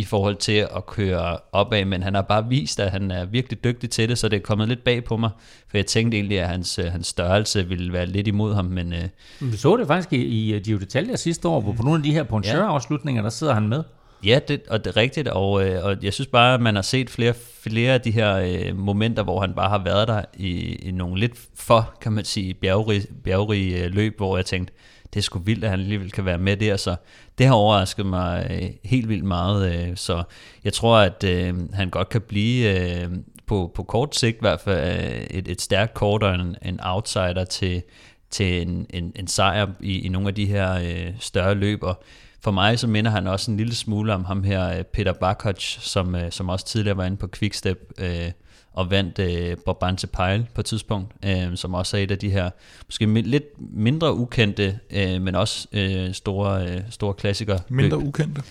i 0.00 0.04
forhold 0.04 0.36
til 0.36 0.66
at 0.76 0.86
køre 0.86 1.38
opad, 1.52 1.84
men 1.84 2.02
han 2.02 2.14
har 2.14 2.22
bare 2.22 2.48
vist, 2.48 2.80
at 2.80 2.90
han 2.90 3.10
er 3.10 3.24
virkelig 3.24 3.64
dygtig 3.64 3.90
til 3.90 4.08
det, 4.08 4.18
så 4.18 4.28
det 4.28 4.36
er 4.36 4.40
kommet 4.40 4.68
lidt 4.68 4.84
bag 4.84 5.04
på 5.04 5.16
mig, 5.16 5.30
for 5.68 5.78
jeg 5.78 5.86
tænkte 5.86 6.16
egentlig, 6.16 6.40
at 6.40 6.48
hans, 6.48 6.78
øh, 6.78 6.84
hans 6.84 7.06
størrelse 7.06 7.68
ville 7.68 7.92
være 7.92 8.06
lidt 8.06 8.28
imod 8.28 8.54
ham, 8.54 8.64
men... 8.64 8.92
Øh, 8.92 9.08
vi 9.40 9.56
så 9.56 9.76
det 9.76 9.86
faktisk 9.86 10.12
i, 10.12 10.56
i 10.56 10.58
Giro 10.58 10.78
d'Italia 10.78 11.16
sidste 11.16 11.48
år, 11.48 11.60
hvor 11.60 11.72
på 11.72 11.82
nogle 11.82 11.98
af 11.98 12.02
de 12.02 12.12
her 12.12 12.22
Poncheur-afslutninger, 12.22 13.22
der 13.22 13.30
sidder 13.30 13.54
han 13.54 13.68
med. 13.68 13.82
Ja, 14.24 14.38
det, 14.48 14.62
og 14.68 14.84
det 14.84 14.90
er 14.90 14.96
rigtigt, 14.96 15.28
og, 15.28 15.68
øh, 15.68 15.84
og 15.84 15.96
jeg 16.02 16.12
synes 16.12 16.28
bare, 16.28 16.54
at 16.54 16.60
man 16.60 16.74
har 16.74 16.82
set 16.82 17.10
flere, 17.10 17.34
flere 17.62 17.94
af 17.94 18.00
de 18.00 18.10
her 18.10 18.36
øh, 18.36 18.76
momenter, 18.76 19.22
hvor 19.22 19.40
han 19.40 19.54
bare 19.54 19.68
har 19.68 19.84
været 19.84 20.08
der 20.08 20.22
i, 20.34 20.74
i 20.74 20.90
nogle 20.90 21.20
lidt 21.20 21.32
for, 21.54 21.94
kan 22.00 22.12
man 22.12 22.24
sige, 22.24 22.54
bjergrige, 22.54 23.06
bjergrige 23.24 23.88
løb, 23.88 24.16
hvor 24.16 24.36
jeg 24.36 24.46
tænkte, 24.46 24.72
det 25.14 25.20
er 25.20 25.22
sgu 25.22 25.38
vildt, 25.38 25.64
at 25.64 25.70
han 25.70 25.80
alligevel 25.80 26.10
kan 26.10 26.24
være 26.24 26.38
med 26.38 26.56
der, 26.56 26.76
så 26.76 26.96
det 27.38 27.46
har 27.46 27.54
overrasket 27.54 28.06
mig 28.06 28.46
øh, 28.50 28.70
helt 28.84 29.08
vildt 29.08 29.24
meget, 29.24 29.88
øh, 29.88 29.96
så 29.96 30.22
jeg 30.64 30.72
tror, 30.72 30.98
at 30.98 31.24
øh, 31.24 31.54
han 31.72 31.90
godt 31.90 32.08
kan 32.08 32.20
blive 32.20 32.80
øh, 32.80 33.10
på, 33.46 33.72
på 33.74 33.82
kort 33.82 34.16
sigt 34.16 34.36
i 34.36 34.40
hvert 34.40 34.60
fald 34.60 35.04
øh, 35.04 35.20
et, 35.30 35.48
et 35.48 35.60
stærkt 35.60 35.94
kort 35.94 36.22
og 36.22 36.34
en, 36.34 36.56
en 36.62 36.80
outsider 36.82 37.44
til, 37.44 37.82
til 38.30 38.62
en, 38.62 38.86
en, 38.90 39.12
en 39.16 39.26
sejr 39.26 39.66
i, 39.80 40.00
i 40.00 40.08
nogle 40.08 40.28
af 40.28 40.34
de 40.34 40.46
her 40.46 40.74
øh, 40.74 41.12
større 41.18 41.54
løb, 41.54 41.82
og 41.82 42.02
for 42.42 42.50
mig 42.50 42.78
så 42.78 42.86
minder 42.86 43.10
han 43.10 43.26
også 43.26 43.50
en 43.50 43.56
lille 43.56 43.74
smule 43.74 44.14
om 44.14 44.24
ham 44.24 44.44
her, 44.44 44.78
øh, 44.78 44.84
Peter 44.84 45.12
Bakoc, 45.12 45.62
som, 45.62 46.14
øh, 46.14 46.32
som 46.32 46.48
også 46.48 46.66
tidligere 46.66 46.96
var 46.96 47.04
inde 47.04 47.16
på 47.16 47.28
Quickstep, 47.28 47.92
øh, 47.98 48.30
og 48.80 48.90
vandt 48.90 49.18
øh, 49.18 49.56
Brabantse 49.56 50.06
Pejl 50.06 50.46
på 50.54 50.60
et 50.60 50.64
tidspunkt, 50.64 51.12
øh, 51.24 51.46
som 51.54 51.74
også 51.74 51.96
er 51.96 52.00
et 52.00 52.10
af 52.10 52.18
de 52.18 52.30
her 52.30 52.50
måske 52.86 53.04
mi- 53.04 53.28
lidt 53.28 53.44
mindre 53.58 54.14
ukendte, 54.14 54.78
øh, 54.90 55.22
men 55.22 55.34
også 55.34 55.68
øh, 55.72 56.12
store, 56.12 56.64
øh, 56.64 56.80
store 56.90 57.14
klassikere. 57.14 57.58
Mindre 57.68 57.98
ukendte? 57.98 58.42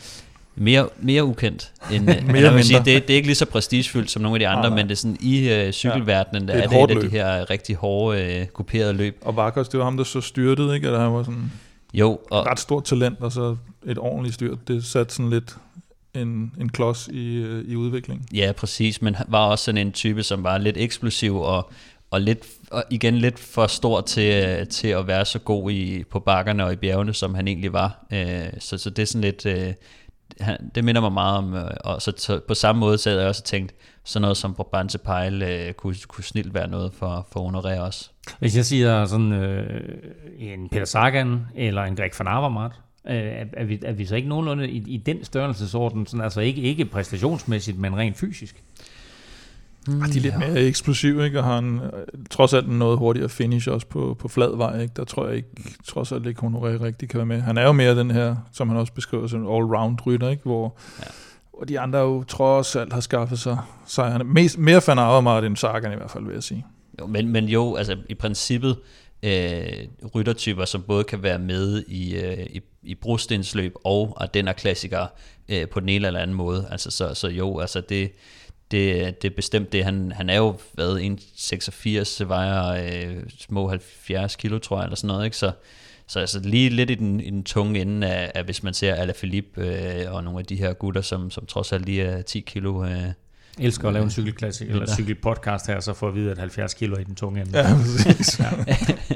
Mere, 0.55 0.89
mere 0.97 1.23
ukendt. 1.23 1.71
End, 1.91 2.05
mere 2.33 2.51
man 2.51 2.63
sige, 2.63 2.77
det, 2.79 2.85
det 2.85 3.09
er 3.09 3.15
ikke 3.15 3.27
lige 3.27 3.35
så 3.35 3.45
prestigefyldt 3.45 4.11
som 4.11 4.21
nogle 4.21 4.35
af 4.35 4.39
de 4.39 4.47
andre, 4.47 4.69
ah, 4.69 4.75
men 4.75 4.85
det 4.85 4.91
er 4.91 4.95
sådan 4.95 5.17
i 5.19 5.49
øh, 5.49 5.71
cykelverdenen, 5.71 6.49
ja, 6.49 6.55
det 6.55 6.63
er, 6.63 6.79
er 6.79 6.85
det 6.85 6.97
et 6.97 7.03
af 7.03 7.09
de 7.09 7.17
her 7.17 7.49
rigtig 7.49 7.75
hårde, 7.75 8.39
øh, 8.39 8.47
kuperede 8.47 8.93
løb. 8.93 9.17
Og 9.21 9.35
Varkos, 9.35 9.69
det 9.69 9.77
var 9.77 9.83
ham, 9.83 9.97
der 9.97 10.03
så 10.03 10.21
styrtede, 10.21 10.75
ikke? 10.75 10.87
Eller 10.87 10.99
han 10.99 11.13
var 11.13 11.23
sådan 11.23 11.51
jo, 11.93 12.19
og, 12.31 12.45
ret 12.45 12.59
stort 12.59 12.83
talent, 12.83 13.19
og 13.21 13.31
så 13.31 13.55
et 13.85 13.97
ordentligt 13.97 14.35
styrt. 14.35 14.67
Det 14.67 14.85
satte 14.85 15.15
sådan 15.15 15.29
lidt 15.29 15.55
en, 16.13 16.53
en 16.59 16.69
klods 16.69 17.07
i, 17.07 17.35
øh, 17.35 17.65
i 17.65 17.75
udviklingen. 17.75 18.27
Ja, 18.33 18.51
præcis, 18.57 19.01
men 19.01 19.15
var 19.27 19.47
også 19.47 19.65
sådan 19.65 19.87
en 19.87 19.91
type, 19.91 20.23
som 20.23 20.43
var 20.43 20.57
lidt 20.57 20.77
eksplosiv 20.77 21.35
og, 21.35 21.71
og, 22.11 22.21
lidt, 22.21 22.45
og 22.71 22.83
igen 22.89 23.17
lidt 23.17 23.39
for 23.39 23.67
stor 23.67 24.01
til, 24.01 24.67
til 24.67 24.87
at 24.87 25.07
være 25.07 25.25
så 25.25 25.39
god 25.39 25.71
i, 25.71 26.03
på 26.03 26.19
bakkerne 26.19 26.65
og 26.65 26.73
i 26.73 26.75
bjergene, 26.75 27.13
som 27.13 27.35
han 27.35 27.47
egentlig 27.47 27.73
var. 27.73 28.05
Øh, 28.13 28.49
så, 28.59 28.77
så 28.77 28.89
det 28.89 29.01
er 29.01 29.05
sådan 29.05 29.21
lidt... 29.21 29.45
Øh, 29.45 29.73
det 30.75 30.83
minder 30.83 31.01
mig 31.01 31.11
meget 31.11 31.37
om, 31.37 31.55
og 31.83 32.01
så, 32.01 32.39
på 32.47 32.53
samme 32.53 32.79
måde 32.79 32.97
så 32.97 33.09
havde 33.09 33.21
jeg 33.21 33.29
også 33.29 33.43
tænkt, 33.43 33.73
sådan 34.03 34.21
noget 34.21 34.37
som 34.37 34.53
Brabantse 34.53 34.97
Pejl 34.97 35.41
øh, 35.41 35.73
kunne, 35.73 35.95
kunne 36.07 36.23
snilt 36.23 36.53
være 36.53 36.67
noget 36.67 36.93
for, 36.93 37.27
for 37.31 37.49
Honoré 37.49 37.79
også. 37.79 38.09
Hvis 38.39 38.55
jeg 38.55 38.65
siger 38.65 39.05
sådan 39.05 39.33
øh, 39.33 39.81
en 40.37 40.69
Peter 40.69 40.85
Sagan 40.85 41.45
eller 41.55 41.83
en 41.83 41.95
Greg 41.95 42.11
van 42.19 42.27
Avermaet, 42.27 42.71
Øh, 43.09 43.45
er, 43.53 43.63
vi, 43.63 43.79
er 43.85 43.91
vi 43.91 44.05
så 44.05 44.15
ikke 44.15 44.29
nogenlunde 44.29 44.69
i, 44.69 44.83
i 44.87 44.97
den 44.97 45.23
størrelsesorden, 45.23 46.05
sådan, 46.05 46.23
altså 46.23 46.41
ikke, 46.41 46.61
ikke 46.61 46.85
præstationsmæssigt, 46.85 47.79
men 47.79 47.97
rent 47.97 48.17
fysisk? 48.17 48.63
Mm, 49.87 50.01
de 50.01 50.17
er 50.17 50.21
lidt 50.21 50.33
ja. 50.33 50.37
mere 50.37 50.61
eksplosive, 50.61 51.25
ikke? 51.25 51.39
og 51.39 51.45
har 51.45 51.57
en, 51.57 51.81
trods 52.29 52.53
alt 52.53 52.67
en 52.67 52.79
noget 52.79 52.97
hurtigere 52.97 53.29
finish 53.29 53.69
også 53.69 53.87
på, 53.87 54.15
på 54.19 54.27
flad 54.27 54.57
vej. 54.57 54.81
Ikke? 54.81 54.93
Der 54.95 55.03
tror 55.03 55.27
jeg 55.27 55.35
ikke, 55.35 55.49
trods 55.85 56.11
alt 56.11 56.25
ikke, 56.25 56.39
Honoré 56.39 56.83
rigtig 56.83 57.09
kan 57.09 57.17
være 57.17 57.25
med. 57.25 57.41
Han 57.41 57.57
er 57.57 57.63
jo 57.63 57.71
mere 57.71 57.99
den 57.99 58.11
her, 58.11 58.35
som 58.51 58.69
han 58.69 58.77
også 58.77 58.93
beskriver, 58.93 59.27
som 59.27 59.47
all-round 59.47 60.05
rytter, 60.05 60.29
ikke? 60.29 60.43
Hvor, 60.43 60.77
ja. 60.99 61.05
hvor 61.53 61.65
de 61.65 61.79
andre 61.79 61.99
jo 61.99 62.23
trods 62.23 62.75
alt 62.75 62.93
har 62.93 62.99
skaffet 62.99 63.39
sig 63.39 63.57
sejrene. 63.85 64.23
Mest, 64.23 64.57
mere 64.57 64.81
fan 64.81 64.99
af 64.99 65.23
Martin 65.23 65.55
Sagan 65.55 65.93
i 65.93 65.95
hvert 65.95 66.11
fald, 66.11 66.25
vil 66.25 66.33
jeg 66.33 66.43
sige. 66.43 66.65
Jo, 67.01 67.07
men, 67.07 67.27
men 67.27 67.45
jo, 67.45 67.75
altså 67.75 67.97
i 68.09 68.13
princippet, 68.13 68.77
øh, 69.23 69.87
ryttertyper, 70.15 70.65
som 70.65 70.83
både 70.83 71.03
kan 71.03 71.23
være 71.23 71.39
med 71.39 71.83
i, 71.87 72.15
øh, 72.15 72.45
i, 72.45 72.61
i 72.83 72.95
brostensløb 72.95 73.75
og 73.83 74.33
den 74.33 74.47
er 74.47 74.53
klassiker 74.53 75.07
øh, 75.49 75.69
på 75.69 75.79
den 75.79 75.89
ene 75.89 76.07
eller 76.07 76.19
anden 76.19 76.37
måde. 76.37 76.67
Altså, 76.71 76.91
så, 76.91 77.13
så 77.13 77.27
jo, 77.27 77.59
altså 77.59 77.81
det, 77.81 78.11
det, 78.71 79.21
det 79.21 79.31
er 79.31 79.35
bestemt 79.35 79.71
det. 79.71 79.83
Han, 79.83 80.11
han 80.11 80.29
er 80.29 80.37
jo 80.37 80.57
været 80.73 80.99
1,86, 80.99 82.23
vejer 82.23 82.67
øh, 82.67 83.23
små 83.39 83.67
70 83.67 84.35
kilo, 84.35 84.59
tror 84.59 84.77
jeg, 84.77 84.83
eller 84.83 84.95
sådan 84.95 85.07
noget, 85.07 85.25
ikke? 85.25 85.37
Så, 85.37 85.51
så 86.07 86.19
altså 86.19 86.39
lige 86.39 86.69
lidt 86.69 86.89
i 86.89 86.95
den, 86.95 87.19
i 87.19 87.29
den 87.29 87.43
tunge 87.43 87.81
ende 87.81 88.07
af, 88.07 88.31
af 88.35 88.43
hvis 88.43 88.63
man 88.63 88.73
ser 88.73 88.95
Alaphilippe 88.95 89.67
øh, 89.67 90.13
og 90.13 90.23
nogle 90.23 90.39
af 90.39 90.45
de 90.45 90.55
her 90.55 90.73
gutter, 90.73 91.01
som, 91.01 91.31
som 91.31 91.45
trods 91.45 91.71
alt 91.71 91.85
lige 91.85 92.01
er 92.01 92.21
10 92.21 92.39
kilo 92.39 92.85
øh, 92.85 93.11
elsker 93.61 93.87
at 93.87 93.93
lave 93.93 94.03
en 94.03 94.11
cykelklasse 94.11 94.67
eller 94.67 94.87
cykelpodcast 94.87 95.67
her, 95.67 95.79
så 95.79 95.93
får 95.93 96.07
at 96.07 96.15
vide, 96.15 96.31
at 96.31 96.37
70 96.37 96.73
kilo 96.73 96.95
er 96.95 96.99
i 96.99 97.03
den 97.03 97.15
tunge 97.15 97.41
ende. 97.41 97.57
Ja, 97.59 97.75
præcis. 97.75 98.41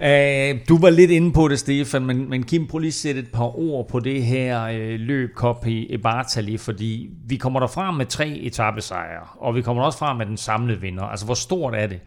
ja. 0.01 0.53
uh, 0.53 0.59
du 0.69 0.77
var 0.77 0.89
lidt 0.89 1.11
inde 1.11 1.33
på 1.33 1.47
det, 1.47 1.59
Stefan, 1.59 2.05
men, 2.05 2.29
men 2.29 2.43
Kim, 2.43 2.67
prøv 2.67 2.79
lige 2.79 2.87
at 2.87 2.93
sætte 2.93 3.21
et 3.21 3.31
par 3.33 3.59
ord 3.59 3.87
på 3.89 3.99
det 3.99 4.23
her 4.23 4.69
uh, 4.69 4.99
løb 4.99 5.29
Cup 5.35 5.67
i 5.67 5.97
Bartali, 6.03 6.57
fordi 6.57 7.09
vi 7.27 7.35
kommer 7.35 7.59
der 7.59 7.67
frem 7.67 7.95
med 7.95 8.05
tre 8.05 8.29
etappesejre, 8.29 9.27
og 9.39 9.55
vi 9.55 9.61
kommer 9.61 9.83
også 9.83 9.97
frem 9.97 10.17
med 10.17 10.25
den 10.25 10.37
samlede 10.37 10.81
vinder. 10.81 11.03
Altså, 11.03 11.25
hvor 11.25 11.35
stort 11.35 11.75
er 11.75 11.87
det? 11.87 11.99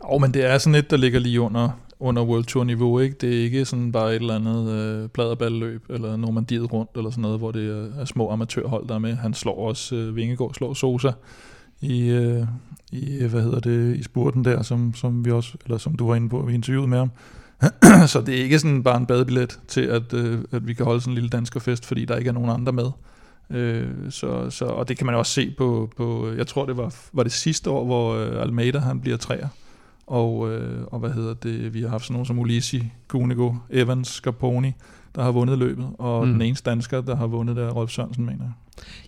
Og 0.00 0.14
oh, 0.14 0.20
men 0.20 0.34
det 0.34 0.44
er 0.44 0.58
sådan 0.58 0.74
et, 0.74 0.90
der 0.90 0.96
ligger 0.96 1.20
lige 1.20 1.40
under, 1.40 1.68
under 2.02 2.22
World 2.22 2.44
Tour 2.44 2.64
niveau, 2.64 2.98
ikke? 2.98 3.16
Det 3.20 3.38
er 3.38 3.42
ikke 3.42 3.64
sådan 3.64 3.92
bare 3.92 4.10
et 4.16 4.20
eller 4.20 4.36
andet 4.36 4.70
øh, 4.70 5.08
pladerballøb, 5.08 5.84
eller 5.88 6.16
Normandiet 6.16 6.72
rundt, 6.72 6.90
eller 6.96 7.10
sådan 7.10 7.22
noget, 7.22 7.38
hvor 7.38 7.50
det 7.50 7.70
er, 7.70 8.00
er 8.00 8.04
små 8.04 8.30
amatørhold, 8.30 8.88
der 8.88 8.94
er 8.94 8.98
med. 8.98 9.14
Han 9.14 9.34
slår 9.34 9.68
også, 9.68 9.96
øh, 9.96 10.16
Vingegaard 10.16 10.54
slår 10.54 10.74
Sosa 10.74 11.10
i, 11.80 12.08
øh, 12.08 12.46
i, 12.92 13.24
hvad 13.24 13.42
hedder 13.42 13.60
det, 13.60 13.96
i 13.96 14.02
spurten 14.02 14.44
der, 14.44 14.62
som, 14.62 14.94
som 14.94 15.24
vi 15.24 15.30
også, 15.30 15.52
eller 15.64 15.78
som 15.78 15.96
du 15.96 16.06
var 16.06 16.14
inde 16.14 16.28
på, 16.28 16.42
vi 16.42 16.54
interviewede 16.54 16.88
med 16.88 16.98
ham. 16.98 17.10
så 18.12 18.20
det 18.20 18.38
er 18.38 18.42
ikke 18.42 18.58
sådan 18.58 18.82
bare 18.82 18.96
en 18.96 19.06
badebillet 19.06 19.60
til, 19.68 19.80
at, 19.80 20.14
øh, 20.14 20.38
at 20.52 20.66
vi 20.66 20.74
kan 20.74 20.86
holde 20.86 21.00
sådan 21.00 21.10
en 21.10 21.14
lille 21.14 21.30
danskerfest, 21.30 21.86
fordi 21.86 22.04
der 22.04 22.16
ikke 22.16 22.28
er 22.28 22.32
nogen 22.34 22.50
andre 22.50 22.72
med. 22.72 22.90
Øh, 23.50 23.88
så, 24.10 24.50
så, 24.50 24.64
og 24.64 24.88
det 24.88 24.96
kan 24.98 25.06
man 25.06 25.14
også 25.14 25.32
se 25.32 25.54
på, 25.58 25.90
på 25.96 26.32
jeg 26.36 26.46
tror 26.46 26.66
det 26.66 26.76
var, 26.76 26.94
var 27.12 27.22
det 27.22 27.32
sidste 27.32 27.70
år, 27.70 27.84
hvor 27.84 28.14
øh, 28.14 28.42
Almeida 28.42 28.78
han 28.78 29.00
bliver 29.00 29.16
træer. 29.16 29.48
Og, 30.12 30.52
øh, 30.52 30.84
og 30.86 30.98
hvad 30.98 31.10
hedder 31.10 31.34
det, 31.34 31.74
vi 31.74 31.82
har 31.82 31.88
haft 31.88 32.04
sådan 32.04 32.12
nogen 32.12 32.26
som 32.26 32.38
Ulisi, 32.38 32.92
Kunego, 33.08 33.54
Evans, 33.70 34.08
Scarponi. 34.08 34.72
der 35.14 35.22
har 35.22 35.30
vundet 35.30 35.58
løbet, 35.58 35.86
og 35.98 36.26
mm. 36.26 36.32
den 36.32 36.42
eneste 36.42 36.70
dansker, 36.70 37.00
der 37.00 37.16
har 37.16 37.26
vundet, 37.26 37.56
det 37.56 37.64
er 37.64 37.70
Rolf 37.70 37.90
Sørensen, 37.90 38.26
mener 38.26 38.44
jeg. 38.44 38.52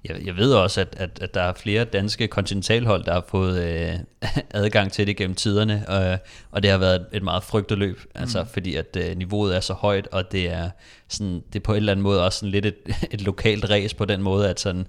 Jeg, 0.04 0.26
jeg 0.26 0.36
ved 0.36 0.52
også, 0.54 0.80
at, 0.80 0.96
at, 0.96 1.18
at 1.22 1.34
der 1.34 1.40
er 1.40 1.52
flere 1.52 1.84
danske 1.84 2.28
kontinentalhold, 2.28 3.04
der 3.04 3.12
har 3.12 3.24
fået 3.28 3.62
øh, 3.62 3.98
adgang 4.60 4.92
til 4.92 5.06
det 5.06 5.16
gennem 5.16 5.34
tiderne, 5.34 5.84
og, 5.88 6.18
og 6.50 6.62
det 6.62 6.70
har 6.70 6.78
været 6.78 7.06
et 7.12 7.22
meget 7.22 7.42
frygtet 7.42 7.78
løb, 7.78 8.00
mm. 8.04 8.20
altså 8.20 8.44
fordi 8.44 8.74
at 8.74 8.96
øh, 8.96 9.16
niveauet 9.16 9.56
er 9.56 9.60
så 9.60 9.72
højt, 9.72 10.08
og 10.12 10.32
det 10.32 10.50
er, 10.50 10.70
sådan, 11.08 11.42
det 11.52 11.56
er 11.56 11.64
på 11.64 11.72
en 11.72 11.76
eller 11.76 11.92
anden 11.92 12.02
måde 12.02 12.24
også 12.24 12.38
sådan 12.38 12.50
lidt 12.50 12.66
et, 12.66 12.76
et 13.14 13.22
lokalt 13.22 13.70
race 13.70 13.96
på 13.96 14.04
den 14.04 14.22
måde, 14.22 14.50
at, 14.50 14.60
sådan, 14.60 14.86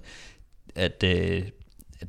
at 0.74 1.04
øh, 1.04 1.42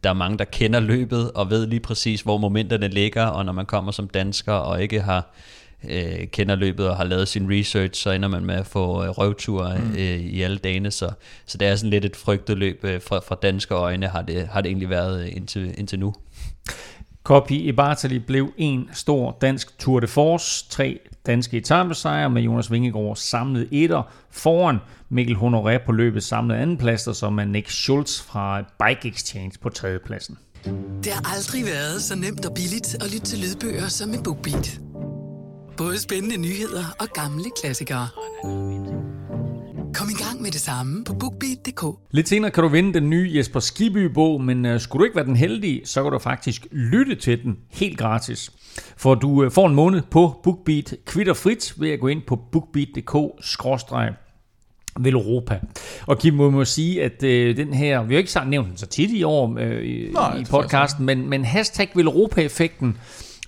der 0.03 0.09
er 0.09 0.13
mange, 0.13 0.37
der 0.37 0.45
kender 0.45 0.79
løbet 0.79 1.31
og 1.31 1.49
ved 1.49 1.67
lige 1.67 1.79
præcis, 1.79 2.21
hvor 2.21 2.37
momenterne 2.37 2.87
ligger, 2.87 3.25
og 3.25 3.45
når 3.45 3.53
man 3.53 3.65
kommer 3.65 3.91
som 3.91 4.07
dansker 4.07 4.53
og 4.53 4.81
ikke 4.81 5.01
har 5.01 5.33
øh, 5.89 6.27
kender 6.27 6.55
løbet 6.55 6.89
og 6.89 6.97
har 6.97 7.03
lavet 7.03 7.27
sin 7.27 7.51
research, 7.51 8.03
så 8.03 8.11
ender 8.11 8.29
man 8.29 8.45
med 8.45 8.55
at 8.55 8.65
få 8.65 9.03
øh, 9.03 9.09
røvtur 9.09 9.73
mm. 9.77 9.91
øh, 9.91 10.19
i 10.19 10.41
alle 10.41 10.57
dagene. 10.57 10.91
Så, 10.91 11.11
så 11.45 11.57
det 11.57 11.67
er 11.67 11.75
sådan 11.75 11.89
lidt 11.89 12.05
et 12.05 12.15
frygtet 12.15 12.57
løb 12.57 12.83
øh, 12.83 13.01
fra, 13.01 13.19
fra 13.19 13.35
danske 13.41 13.73
øjne, 13.73 14.07
har 14.07 14.21
det, 14.21 14.47
har 14.47 14.61
det 14.61 14.69
egentlig 14.69 14.89
været 14.89 15.21
øh, 15.21 15.35
indtil, 15.35 15.73
indtil 15.77 15.99
nu. 15.99 16.13
Copy 17.23 17.51
i 17.51 17.71
Bartali 17.71 18.19
blev 18.19 18.53
en 18.57 18.89
stor 18.93 19.37
dansk 19.41 19.79
Tour 19.79 19.99
de 19.99 20.07
Force, 20.07 20.69
tre 20.69 20.99
danske 21.25 21.57
etappesejre 21.57 22.29
med 22.29 22.41
Jonas 22.41 22.71
Vingegaard 22.71 23.15
samlet 23.15 23.67
etter 23.71 24.03
foran 24.31 24.77
Mikkel 25.09 25.35
Honoré 25.35 25.85
på 25.85 25.91
løbet 25.91 26.23
samlet 26.23 26.55
andenplads, 26.55 27.07
og 27.07 27.15
så 27.15 27.29
med 27.29 27.45
Nick 27.45 27.69
Schultz 27.69 28.21
fra 28.21 28.61
Bike 28.61 29.07
Exchange 29.07 29.51
på 29.61 29.69
tredjepladsen. 29.69 30.37
Det 31.03 31.11
har 31.13 31.35
aldrig 31.35 31.65
været 31.65 32.01
så 32.01 32.15
nemt 32.15 32.45
og 32.45 32.53
billigt 32.55 32.95
at 33.03 33.13
lytte 33.13 33.25
til 33.25 33.39
lydbøger 33.39 33.87
som 33.87 34.09
med 34.09 34.23
BookBeat. 34.23 34.79
Både 35.77 35.99
spændende 35.99 36.37
nyheder 36.37 36.85
og 36.99 37.07
gamle 37.07 37.45
klassikere. 37.61 38.07
Kom 39.93 40.09
i 40.09 40.23
gang 40.23 40.41
med 40.41 40.51
det 40.51 40.61
samme 40.61 41.03
på 41.03 41.13
BookBeat.dk. 41.13 41.83
Lidt 42.11 42.29
senere 42.29 42.51
kan 42.51 42.63
du 42.63 42.69
vinde 42.69 42.93
den 42.93 43.09
nye 43.09 43.31
Jesper 43.35 43.59
Skibby-bog, 43.59 44.41
men 44.41 44.65
uh, 44.65 44.79
skulle 44.79 44.99
du 44.99 45.03
ikke 45.03 45.15
være 45.15 45.25
den 45.25 45.35
heldige, 45.35 45.81
så 45.85 46.03
kan 46.03 46.11
du 46.11 46.19
faktisk 46.19 46.67
lytte 46.71 47.15
til 47.15 47.43
den 47.43 47.57
helt 47.69 47.97
gratis. 47.97 48.51
For 48.97 49.15
du 49.15 49.45
uh, 49.45 49.51
får 49.51 49.67
en 49.67 49.75
måned 49.75 50.01
på 50.11 50.39
BookBeat 50.43 50.95
kvitterfrit 51.05 51.73
ved 51.77 51.89
at 51.89 51.99
gå 51.99 52.07
ind 52.07 52.21
på 52.27 52.35
bookbeat.dk 52.51 53.15
vel 54.99 55.13
Europa. 55.13 55.59
Og 56.05 56.19
Kim 56.19 56.33
må, 56.33 56.49
må 56.49 56.65
sige, 56.65 57.03
at 57.03 57.23
øh, 57.23 57.57
den 57.57 57.73
her, 57.73 58.03
vi 58.03 58.13
har 58.13 58.19
ikke 58.19 58.49
nævnt 58.49 58.69
den 58.69 58.77
så 58.77 58.85
tit 58.85 59.11
i 59.11 59.23
år 59.23 59.55
øh, 59.59 59.85
i, 59.85 60.11
Nej, 60.13 60.37
i 60.37 60.43
podcasten, 60.49 61.05
men, 61.05 61.29
men 61.29 61.45
hashtag 61.45 61.89
vel 61.95 62.05
Europa-effekten 62.05 62.97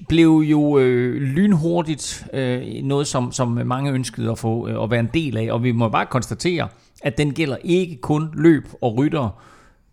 blev 0.08 0.30
jo 0.30 0.80
øh, 0.80 1.22
lynhurtigt 1.22 2.26
øh, 2.34 2.62
noget, 2.84 3.08
som, 3.08 3.32
som 3.32 3.48
mange 3.48 3.92
ønskede 3.92 4.32
at 4.32 4.40
få 4.40 4.68
øh, 4.68 4.84
at 4.84 4.92
være 4.92 5.00
en 5.00 5.10
del 5.14 5.38
af, 5.38 5.52
og 5.52 5.64
vi 5.64 5.72
må 5.72 5.90
bare 5.90 6.06
konstatere, 6.06 6.68
at 7.04 7.18
den 7.18 7.34
gælder 7.34 7.58
ikke 7.64 7.98
kun 8.02 8.30
løb 8.34 8.68
og 8.82 8.98
rytter, 8.98 9.42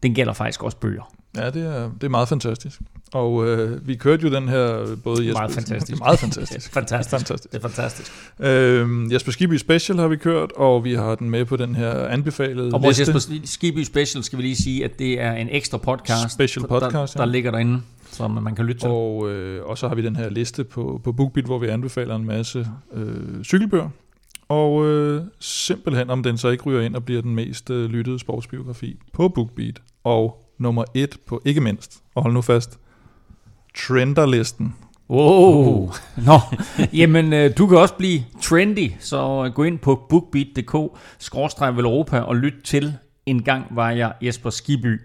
den 0.02 0.14
gælder 0.14 0.32
faktisk 0.32 0.62
også 0.62 0.76
bøger. 0.76 1.15
Ja, 1.36 1.50
det 1.50 1.66
er, 1.66 1.90
det 1.94 2.04
er 2.04 2.08
meget 2.08 2.28
fantastisk. 2.28 2.80
Og 3.12 3.48
øh, 3.48 3.88
vi 3.88 3.94
kørte 3.94 4.22
jo 4.22 4.34
den 4.34 4.48
her 4.48 4.96
både 5.04 5.26
Jesper... 5.26 5.40
Meget 5.40 5.52
fantastisk. 5.52 5.86
Det 5.86 6.00
er 6.00 6.04
meget 6.04 6.18
fantastisk. 6.18 6.72
fantastisk. 6.80 7.10
fantastisk. 7.10 7.52
Det 7.52 7.64
er 7.64 7.68
fantastisk. 7.68 8.12
Øh, 8.40 9.12
Jesper 9.12 9.32
Skiby 9.32 9.56
Special 9.56 9.98
har 9.98 10.08
vi 10.08 10.16
kørt, 10.16 10.52
og 10.52 10.84
vi 10.84 10.94
har 10.94 11.14
den 11.14 11.30
med 11.30 11.44
på 11.44 11.56
den 11.56 11.74
her 11.74 12.08
anbefalede 12.08 12.74
Og 12.74 12.82
vores 12.82 13.00
Jesper 13.00 13.38
Skiby 13.44 13.82
Special 13.82 14.24
skal 14.24 14.38
vi 14.38 14.42
lige 14.42 14.56
sige, 14.56 14.84
at 14.84 14.98
det 14.98 15.20
er 15.20 15.32
en 15.32 15.48
ekstra 15.50 15.78
podcast, 15.78 16.32
Special 16.32 16.66
podcast 16.68 17.14
der, 17.14 17.20
der 17.20 17.24
ligger 17.24 17.50
derinde 17.50 17.82
som 18.16 18.30
man 18.30 18.54
kan 18.54 18.64
lytte 18.64 18.80
til. 18.80 18.88
Og, 18.88 19.30
øh, 19.30 19.64
og 19.64 19.78
så 19.78 19.88
har 19.88 19.94
vi 19.94 20.02
den 20.02 20.16
her 20.16 20.30
liste 20.30 20.64
på, 20.64 21.00
på 21.04 21.12
BookBeat, 21.12 21.46
hvor 21.46 21.58
vi 21.58 21.66
anbefaler 21.66 22.16
en 22.16 22.24
masse 22.24 22.68
øh, 22.92 23.44
cykelbøger. 23.44 23.88
Og 24.48 24.86
øh, 24.86 25.22
simpelthen, 25.40 26.10
om 26.10 26.22
den 26.22 26.38
så 26.38 26.48
ikke 26.48 26.64
ryger 26.64 26.80
ind 26.80 26.96
og 26.96 27.04
bliver 27.04 27.22
den 27.22 27.34
mest 27.34 27.70
øh, 27.70 27.90
lyttede 27.90 28.18
sportsbiografi 28.18 28.96
på 29.12 29.28
BookBeat. 29.28 29.82
Og 30.04 30.45
nummer 30.58 30.84
et 30.94 31.16
på 31.26 31.42
ikke 31.44 31.60
mindst, 31.60 32.02
og 32.14 32.22
hold 32.22 32.34
nu 32.34 32.42
fast, 32.42 32.78
Trenderlisten. 33.76 34.74
Wow. 35.10 35.92
Nå, 36.16 36.40
jamen 36.92 37.32
øh, 37.32 37.50
du 37.58 37.66
kan 37.66 37.78
også 37.78 37.94
blive 37.94 38.20
trendy, 38.42 38.92
så 39.00 39.44
øh, 39.46 39.52
gå 39.52 39.62
ind 39.62 39.78
på 39.78 40.06
bookbeat.dk, 40.08 40.98
skråstreg 41.18 41.78
Europa 41.78 42.20
og 42.20 42.36
lyt 42.36 42.54
til 42.64 42.94
En 43.26 43.42
gang 43.42 43.64
var 43.70 43.90
jeg 43.90 44.12
Jesper 44.22 44.50
Skiby. 44.50 45.00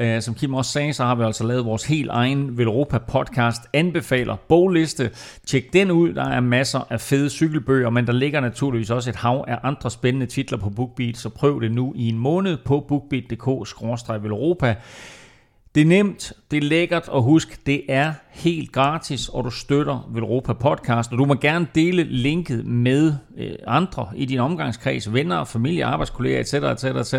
Uh, 0.00 0.20
som 0.20 0.34
Kim 0.34 0.54
også 0.54 0.72
sagde, 0.72 0.92
så 0.92 1.04
har 1.04 1.14
vi 1.14 1.24
altså 1.24 1.46
lavet 1.46 1.64
vores 1.64 1.84
helt 1.84 2.10
egen 2.10 2.58
Velropa 2.58 2.98
podcast, 2.98 3.62
anbefaler 3.72 4.36
bogliste. 4.48 5.10
Tjek 5.46 5.72
den 5.72 5.90
ud, 5.90 6.12
der 6.12 6.24
er 6.24 6.40
masser 6.40 6.80
af 6.90 7.00
fede 7.00 7.30
cykelbøger, 7.30 7.90
men 7.90 8.06
der 8.06 8.12
ligger 8.12 8.40
naturligvis 8.40 8.90
også 8.90 9.10
et 9.10 9.16
hav 9.16 9.44
af 9.48 9.58
andre 9.62 9.90
spændende 9.90 10.26
titler 10.26 10.58
på 10.58 10.70
BookBeat, 10.70 11.16
så 11.16 11.28
prøv 11.28 11.60
det 11.60 11.72
nu 11.72 11.92
i 11.96 12.08
en 12.08 12.18
måned 12.18 12.56
på 12.56 12.84
bookbeat.dk-velropa. 12.88 14.76
Det 15.74 15.82
er 15.82 15.86
nemt, 15.86 16.32
det 16.50 16.56
er 16.56 16.62
lækkert, 16.62 17.08
og 17.08 17.22
husk, 17.22 17.66
det 17.66 17.82
er 17.88 18.12
helt 18.30 18.72
gratis, 18.72 19.28
og 19.28 19.44
du 19.44 19.50
støtter 19.50 20.10
Velropa 20.12 20.52
Podcast, 20.52 21.12
og 21.12 21.18
du 21.18 21.24
må 21.24 21.34
gerne 21.34 21.66
dele 21.74 22.02
linket 22.02 22.66
med 22.66 23.14
øh, 23.36 23.52
andre 23.66 24.08
i 24.14 24.24
din 24.24 24.38
omgangskreds, 24.38 25.12
venner, 25.12 25.44
familie, 25.44 25.84
arbejdskolleger, 25.84 26.40
etc., 26.40 26.54
etc., 26.54 26.84
etc. 26.84 27.14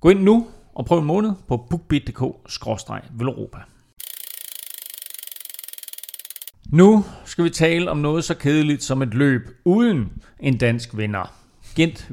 Gå 0.00 0.08
ind 0.08 0.20
nu 0.20 0.46
og 0.76 0.86
prøv 0.86 0.98
en 0.98 1.04
måned 1.04 1.32
på 1.48 1.56
bookbit.dk-velropa. 1.70 3.58
Nu 6.72 7.04
skal 7.24 7.44
vi 7.44 7.50
tale 7.50 7.90
om 7.90 7.98
noget 7.98 8.24
så 8.24 8.34
kedeligt 8.34 8.82
som 8.82 9.02
et 9.02 9.14
løb 9.14 9.42
uden 9.64 10.12
en 10.40 10.58
dansk 10.58 10.96
vinder. 10.96 11.45
Gent 11.76 12.06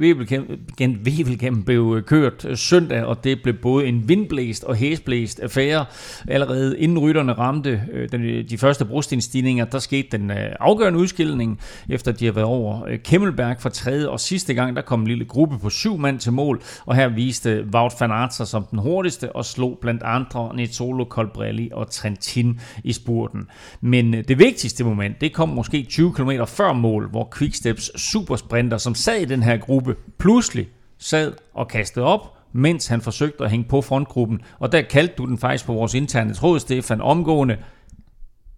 Wevelgem 1.06 1.64
blev 1.64 2.04
kørt 2.08 2.46
øh, 2.46 2.58
søndag, 2.58 3.04
og 3.04 3.24
det 3.24 3.44
blev 3.44 3.54
både 3.54 3.86
en 3.86 4.10
vindblæst 4.10 4.64
og 4.64 4.76
hæsblæst 4.76 5.40
affære. 5.40 5.86
Allerede 6.28 6.80
inden 6.80 7.00
rytterne 7.00 7.34
ramte 7.34 7.82
øh, 7.94 8.10
øh, 8.14 8.50
de 8.50 8.58
første 8.58 8.86
brostenstigninger, 8.86 9.66
der 9.66 9.80
skete 9.80 10.18
den 10.18 10.32
afgørende 10.60 11.00
udskilning, 11.00 11.60
efter 11.90 12.12
de 12.12 12.26
har 12.26 12.32
været 12.32 12.48
over 12.48 12.98
Kemmelberg 13.04 13.56
for 13.60 13.70
tredje 13.70 14.08
og 14.08 14.20
sidste 14.20 14.54
gang. 14.54 14.76
Der 14.76 14.82
kom 14.82 15.02
en 15.02 15.08
lille 15.08 15.26
gruppe 15.26 15.60
på 15.60 15.70
syv 15.70 15.98
mand 15.98 16.20
til 16.20 16.32
mål, 16.32 16.62
og 16.86 16.96
her 16.96 17.08
viste 17.08 17.66
Wout 17.74 17.94
van 18.00 18.12
Aert 18.12 18.36
sig 18.36 18.48
som 18.48 18.66
den 18.72 18.80
hurtigste 18.80 19.36
og 19.36 19.46
slog 19.46 19.78
blandt 19.82 20.04
andre 20.04 20.56
Nizzolo, 20.56 21.06
Colbrelli 21.06 21.70
og 21.74 21.92
Trentin 21.92 22.60
i 22.84 22.94
spurten. 22.94 23.48
Men 23.82 24.14
det 24.14 24.40
vigtigste 24.40 24.84
moment, 24.84 25.22
det 25.22 25.34
kom 25.34 25.50
måske 25.50 25.86
20 25.90 26.14
km 26.14 26.32
før 26.48 26.74
mål, 26.74 27.10
hvor 27.10 27.34
Quicksteps 27.38 28.02
supersprinter, 28.02 28.78
som 28.78 28.96
sad 28.96 29.22
i 29.22 29.26
den 29.26 29.44
her 29.44 29.53
her 29.54 29.66
gruppe 29.66 29.96
pludselig 30.18 30.68
sad 31.00 31.34
og 31.54 31.68
kastede 31.68 32.06
op, 32.06 32.38
mens 32.54 32.88
han 32.88 33.02
forsøgte 33.02 33.44
at 33.44 33.50
hænge 33.50 33.66
på 33.70 33.82
frontgruppen. 33.82 34.42
Og 34.60 34.72
der 34.72 34.82
kaldte 34.82 35.14
du 35.18 35.26
den 35.26 35.38
faktisk 35.38 35.66
på 35.66 35.74
vores 35.74 35.94
interne 35.94 36.34
tråd, 36.34 36.60
Stefan, 36.60 37.02
omgående. 37.02 37.58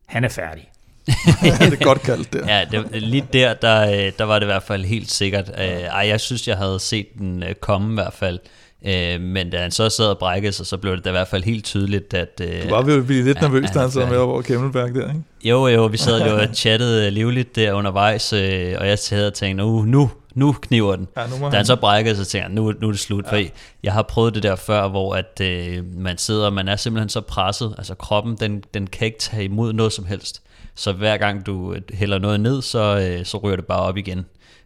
Han 0.08 0.24
er 0.24 0.30
færdig. 0.30 0.70
det 1.60 1.74
er 1.74 1.84
godt 1.84 2.02
kaldt 2.02 2.34
der. 2.34 2.58
Ja, 2.58 2.66
det, 2.72 3.02
lige 3.02 3.28
der, 3.34 3.54
der, 3.54 4.12
der 4.12 4.24
var 4.24 4.40
det 4.40 4.46
i 4.46 4.46
hvert 4.46 4.64
fald 4.64 4.86
helt 4.86 5.12
sikkert. 5.12 5.52
Øh, 5.60 5.66
ej, 5.66 6.08
jeg 6.08 6.22
synes, 6.22 6.48
jeg 6.48 6.58
havde 6.58 6.80
set 6.80 7.08
den 7.18 7.44
øh, 7.44 7.56
komme 7.56 7.92
i 7.92 7.94
hvert 7.94 8.14
fald. 8.14 8.40
Øh, 8.86 9.22
men 9.22 9.50
da 9.50 9.62
han 9.62 9.72
så 9.72 9.90
sad 9.90 10.06
og 10.06 10.18
brækkede 10.18 10.52
sig, 10.52 10.66
så 10.66 10.78
blev 10.78 10.96
det 10.96 11.04
da 11.04 11.10
i 11.10 11.12
hvert 11.12 11.28
fald 11.28 11.44
helt 11.44 11.66
tydeligt, 11.66 12.14
at... 12.14 12.40
du 12.40 12.70
var 12.70 12.92
jo 12.92 13.04
lidt 13.08 13.42
nervøs, 13.42 13.72
da 13.72 13.80
han 13.80 13.92
sad 13.92 14.10
med 14.10 14.18
over 14.18 14.42
Kemmelberg 14.42 14.96
der, 14.96 15.08
ikke? 15.08 15.24
Jo, 15.44 15.68
jo, 15.68 15.86
vi 15.86 15.98
sad 15.98 16.22
jo 16.22 16.38
og 16.38 16.48
chattede 16.64 17.12
livligt 17.12 17.56
der 17.56 17.74
undervejs, 17.74 18.34
og 18.34 18.88
jeg 18.88 18.98
havde 19.10 19.32
tænkt, 19.32 19.58
nu, 19.58 19.82
nu, 19.82 20.10
nu 20.36 20.52
kniver 20.52 20.96
den. 20.96 21.08
Ja, 21.18 21.28
nu 21.28 21.36
da 21.36 21.44
han, 21.44 21.54
han 21.54 21.66
så 21.66 21.76
brækkede, 21.76 22.16
så 22.16 22.26
tænkte 22.26 22.48
jeg, 22.48 22.56
nu, 22.56 22.74
nu 22.82 22.88
er 22.88 22.92
det 22.92 23.00
slut. 23.00 23.26
Ja. 23.26 23.30
For 23.32 23.42
jeg 23.84 23.94
har 23.94 24.02
prøvet 24.02 24.36
det 24.36 24.44
der 24.44 24.56
før, 24.56 24.88
hvor 24.88 25.16
at, 25.16 25.42
øh, 25.42 25.86
man 25.96 26.18
sidder, 26.18 26.50
man 26.50 26.68
er 26.68 26.76
simpelthen 26.76 27.10
så 27.10 27.22
presset. 27.22 27.76
Altså 27.78 27.96
kroppen, 27.96 28.38
den, 28.40 28.64
den 28.74 28.88
kan 28.88 29.06
ikke 29.06 29.20
tage 29.20 29.44
imod 29.44 29.74
noget 29.74 29.94
som 29.94 30.06
helst. 30.06 30.42
Så 30.76 30.92
hver 30.92 31.18
gang 31.18 31.46
du 31.46 31.74
øh, 31.74 31.82
hælder 31.94 32.20
noget 32.20 32.40
ned, 32.40 32.62
så, 32.62 33.00
øh, 33.00 33.26
så 33.26 33.38
ryger 33.38 33.56
det 33.56 33.66
bare 33.66 33.82
op 33.82 33.98
igen. 33.98 34.26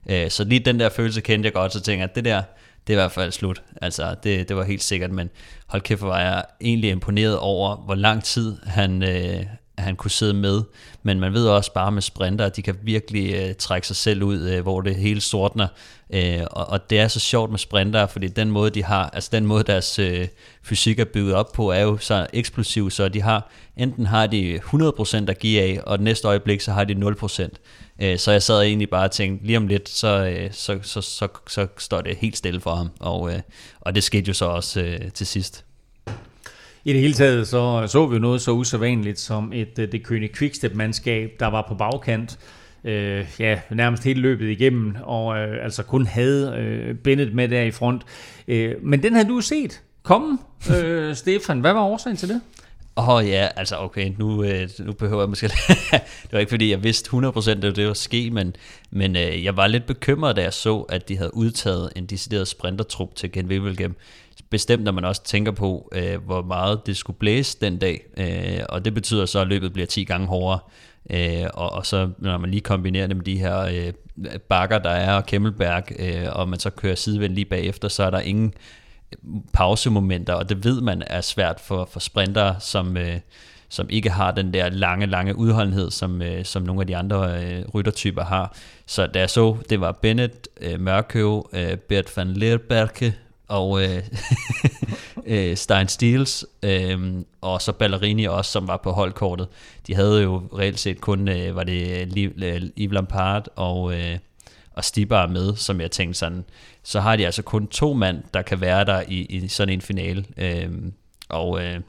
Øh, 0.09 0.29
så 0.29 0.43
lige 0.43 0.59
den 0.59 0.79
der 0.79 0.89
følelse 0.89 1.21
kendte 1.21 1.47
jeg 1.47 1.53
godt, 1.53 1.73
så 1.73 1.81
tænkte 1.81 2.01
jeg, 2.01 2.09
at 2.09 2.15
det 2.15 2.25
der, 2.25 2.41
det 2.87 2.93
er 2.93 2.97
i 2.97 3.01
hvert 3.01 3.11
fald 3.11 3.31
slut. 3.31 3.61
Altså, 3.81 4.15
det, 4.23 4.49
det 4.49 4.55
var 4.55 4.63
helt 4.63 4.83
sikkert, 4.83 5.11
men 5.11 5.29
hold 5.67 5.81
kæft, 5.81 6.01
hvor 6.01 6.09
var 6.09 6.21
jeg 6.21 6.43
egentlig 6.61 6.89
imponeret 6.89 7.39
over, 7.39 7.75
hvor 7.75 7.95
lang 7.95 8.23
tid 8.23 8.57
han, 8.63 9.03
øh, 9.03 9.43
han 9.79 9.95
kunne 9.95 10.11
sidde 10.11 10.33
med. 10.33 10.61
Men 11.03 11.19
man 11.19 11.33
ved 11.33 11.47
også 11.47 11.73
bare 11.73 11.91
med 11.91 12.01
sprinter, 12.01 12.45
at 12.45 12.55
de 12.55 12.61
kan 12.61 12.75
virkelig 12.83 13.33
øh, 13.33 13.55
trække 13.55 13.87
sig 13.87 13.95
selv 13.95 14.23
ud, 14.23 14.39
øh, 14.49 14.61
hvor 14.61 14.81
det 14.81 14.95
hele 14.95 15.21
sortner. 15.21 15.67
Øh, 16.13 16.41
og, 16.51 16.69
og 16.69 16.89
det 16.89 16.99
er 16.99 17.07
så 17.07 17.19
sjovt 17.19 17.51
med 17.51 17.59
sprinter, 17.59 18.07
fordi 18.07 18.27
den 18.27 18.51
måde, 18.51 18.69
de 18.69 18.83
har, 18.83 19.09
altså 19.09 19.29
den 19.31 19.45
måde, 19.45 19.63
deres 19.63 19.99
øh, 19.99 20.27
fysik 20.63 20.99
er 20.99 21.05
bygget 21.05 21.35
op 21.35 21.51
på, 21.53 21.71
er 21.71 21.81
jo 21.81 21.97
så 21.97 22.27
eksplosiv, 22.33 22.91
så 22.91 23.09
de 23.09 23.21
har, 23.21 23.51
enten 23.77 24.05
har 24.05 24.27
de 24.27 24.59
100% 24.73 25.29
at 25.29 25.39
give 25.39 25.61
af, 25.61 25.79
og 25.85 25.99
næste 25.99 26.27
øjeblik, 26.27 26.61
så 26.61 26.71
har 26.71 26.83
de 26.83 26.93
0%. 26.93 27.49
Øh, 28.01 28.17
så 28.17 28.31
jeg 28.31 28.43
sad 28.43 28.61
egentlig 28.61 28.89
bare 28.89 29.05
og 29.05 29.11
tænkte, 29.11 29.45
lige 29.45 29.57
om 29.57 29.67
lidt, 29.67 29.89
så, 29.89 30.07
øh, 30.07 30.49
så, 30.51 30.79
så, 30.81 31.01
så, 31.01 31.27
så 31.47 31.67
står 31.77 32.01
det 32.01 32.17
helt 32.17 32.37
stille 32.37 32.61
for 32.61 32.75
ham. 32.75 32.89
Og, 32.99 33.33
øh, 33.33 33.39
og 33.81 33.95
det 33.95 34.03
skete 34.03 34.27
jo 34.27 34.33
så 34.33 34.45
også 34.45 34.81
øh, 34.81 35.11
til 35.11 35.27
sidst. 35.27 35.65
I 36.85 36.93
det 36.93 37.01
hele 37.01 37.13
taget 37.13 37.47
så, 37.47 37.87
så 37.87 38.07
vi 38.07 38.19
noget 38.19 38.41
så 38.41 38.51
usædvanligt 38.51 39.19
som 39.19 39.53
et 39.53 39.79
øh, 39.79 39.91
det 39.91 40.03
kønne 40.03 40.27
quickstep-mandskab, 40.27 41.31
der 41.39 41.47
var 41.47 41.65
på 41.67 41.75
bagkant. 41.75 42.39
øh, 42.83 43.25
ja, 43.39 43.59
nærmest 43.69 44.03
hele 44.03 44.21
løbet 44.21 44.49
igennem, 44.49 44.95
og 45.03 45.37
øh, 45.37 45.63
altså 45.63 45.83
kun 45.83 46.05
havde 46.05 46.55
øh, 46.57 46.95
Bennett 46.95 47.35
med 47.35 47.47
der 47.47 47.61
i 47.61 47.71
front. 47.71 48.01
Øh, 48.47 48.75
men 48.81 49.03
den 49.03 49.13
havde 49.13 49.27
du 49.27 49.41
set 49.41 49.81
komme, 50.03 50.37
øh, 50.75 51.15
Stefan. 51.15 51.59
Hvad 51.59 51.73
var 51.73 51.81
årsagen 51.81 52.17
til 52.17 52.29
det? 52.29 52.41
Åh 52.97 53.09
oh, 53.09 53.27
ja, 53.27 53.47
altså 53.55 53.77
okay, 53.77 54.11
nu, 54.17 54.43
øh, 54.43 54.69
nu 54.79 54.93
behøver 54.93 55.21
jeg 55.21 55.29
måske... 55.29 55.47
det 55.91 56.31
var 56.31 56.39
ikke 56.39 56.49
fordi, 56.49 56.71
jeg 56.71 56.83
vidste 56.83 57.09
100% 57.09 57.49
at 57.51 57.61
det 57.61 57.87
var 57.87 57.93
ske, 57.93 58.29
men, 58.31 58.55
men 58.91 59.15
øh, 59.15 59.43
jeg 59.43 59.57
var 59.57 59.67
lidt 59.67 59.85
bekymret, 59.85 60.35
da 60.35 60.41
jeg 60.41 60.53
så, 60.53 60.79
at 60.79 61.09
de 61.09 61.17
havde 61.17 61.35
udtaget 61.35 61.89
en 61.95 62.05
decideret 62.05 62.47
sprintertrup 62.47 63.15
til 63.15 63.31
Ken 63.31 63.47
Wevelgem. 63.47 63.95
Bestemt, 64.49 64.83
når 64.83 64.91
man 64.91 65.05
også 65.05 65.23
tænker 65.23 65.51
på, 65.51 65.91
øh, 65.91 66.25
hvor 66.25 66.41
meget 66.41 66.81
det 66.85 66.97
skulle 66.97 67.19
blæse 67.19 67.57
den 67.61 67.77
dag, 67.77 68.01
øh, 68.17 68.65
og 68.69 68.85
det 68.85 68.93
betyder 68.93 69.25
så, 69.25 69.39
at 69.39 69.47
løbet 69.47 69.73
bliver 69.73 69.87
10 69.87 70.03
gange 70.03 70.27
hårdere. 70.27 70.59
Øh, 71.09 71.47
og, 71.53 71.71
og 71.71 71.85
så 71.85 72.09
når 72.17 72.37
man 72.37 72.51
lige 72.51 72.61
kombinerer 72.61 73.07
det 73.07 73.15
med 73.15 73.25
de 73.25 73.39
her 73.39 73.59
øh, 73.59 73.93
bakker, 74.49 74.79
der 74.79 74.89
er, 74.89 75.13
og 75.13 75.25
Kemmelberg, 75.25 75.83
øh, 75.99 76.27
og 76.31 76.49
man 76.49 76.59
så 76.59 76.69
kører 76.69 76.95
sidevind 76.95 77.33
lige 77.33 77.45
bagefter, 77.45 77.87
så 77.87 78.03
er 78.03 78.09
der 78.09 78.19
ingen 78.19 78.53
pausemomenter, 79.53 80.33
og 80.33 80.49
det 80.49 80.63
ved 80.63 80.81
man 80.81 81.03
er 81.07 81.21
svært 81.21 81.59
for, 81.59 81.89
for 81.91 81.99
sprinter, 81.99 82.59
som, 82.59 82.97
øh, 82.97 83.19
som 83.69 83.87
ikke 83.89 84.09
har 84.09 84.31
den 84.31 84.53
der 84.53 84.69
lange, 84.69 85.05
lange 85.05 85.35
udholdenhed, 85.35 85.91
som, 85.91 86.21
øh, 86.21 86.45
som 86.45 86.61
nogle 86.61 86.81
af 86.81 86.87
de 86.87 86.97
andre 86.97 87.43
øh, 87.43 87.65
ryttertyper 87.73 88.23
har. 88.23 88.55
Så 88.85 89.07
da 89.07 89.19
jeg 89.19 89.29
så, 89.29 89.57
det 89.69 89.81
var 89.81 89.91
Bennett, 89.91 90.47
øh, 90.61 90.79
Mørkøv, 90.79 91.49
øh, 91.53 91.77
Bert 91.77 92.17
van 92.17 92.33
Leerberke 92.33 93.15
og 93.49 93.83
øh, 93.83 94.03
øh 95.25 95.57
Stein 95.57 95.87
Steels, 95.87 96.45
øh, 96.63 97.13
og 97.41 97.61
så 97.61 97.71
Ballerini 97.71 98.25
også, 98.25 98.51
som 98.51 98.67
var 98.67 98.77
på 98.77 98.91
holdkortet. 98.91 99.47
De 99.87 99.95
havde 99.95 100.21
jo 100.21 100.43
reelt 100.57 100.79
set 100.79 101.01
kun, 101.01 101.27
øh, 101.27 101.55
var 101.55 101.63
det 101.63 102.07
øh, 102.17 102.31
øh, 102.43 102.61
Yves 102.77 102.93
Lampard 102.93 103.47
og... 103.55 103.93
Øh, 103.93 104.17
og 104.79 104.85
Stibar 104.85 105.27
med, 105.27 105.55
som 105.55 105.81
jeg 105.81 105.91
tænkte 105.91 106.19
sådan, 106.19 106.45
så 106.83 106.99
har 106.99 107.15
de 107.15 107.25
altså 107.25 107.41
kun 107.41 107.67
to 107.67 107.93
mand, 107.93 108.23
der 108.33 108.41
kan 108.41 108.61
være 108.61 108.85
der 108.85 109.03
i, 109.07 109.21
i 109.21 109.47
sådan 109.47 109.73
en 109.73 109.81
finale. 109.81 110.25
Øh, 110.37 110.69
og 111.29 111.63
øh, 111.63 111.79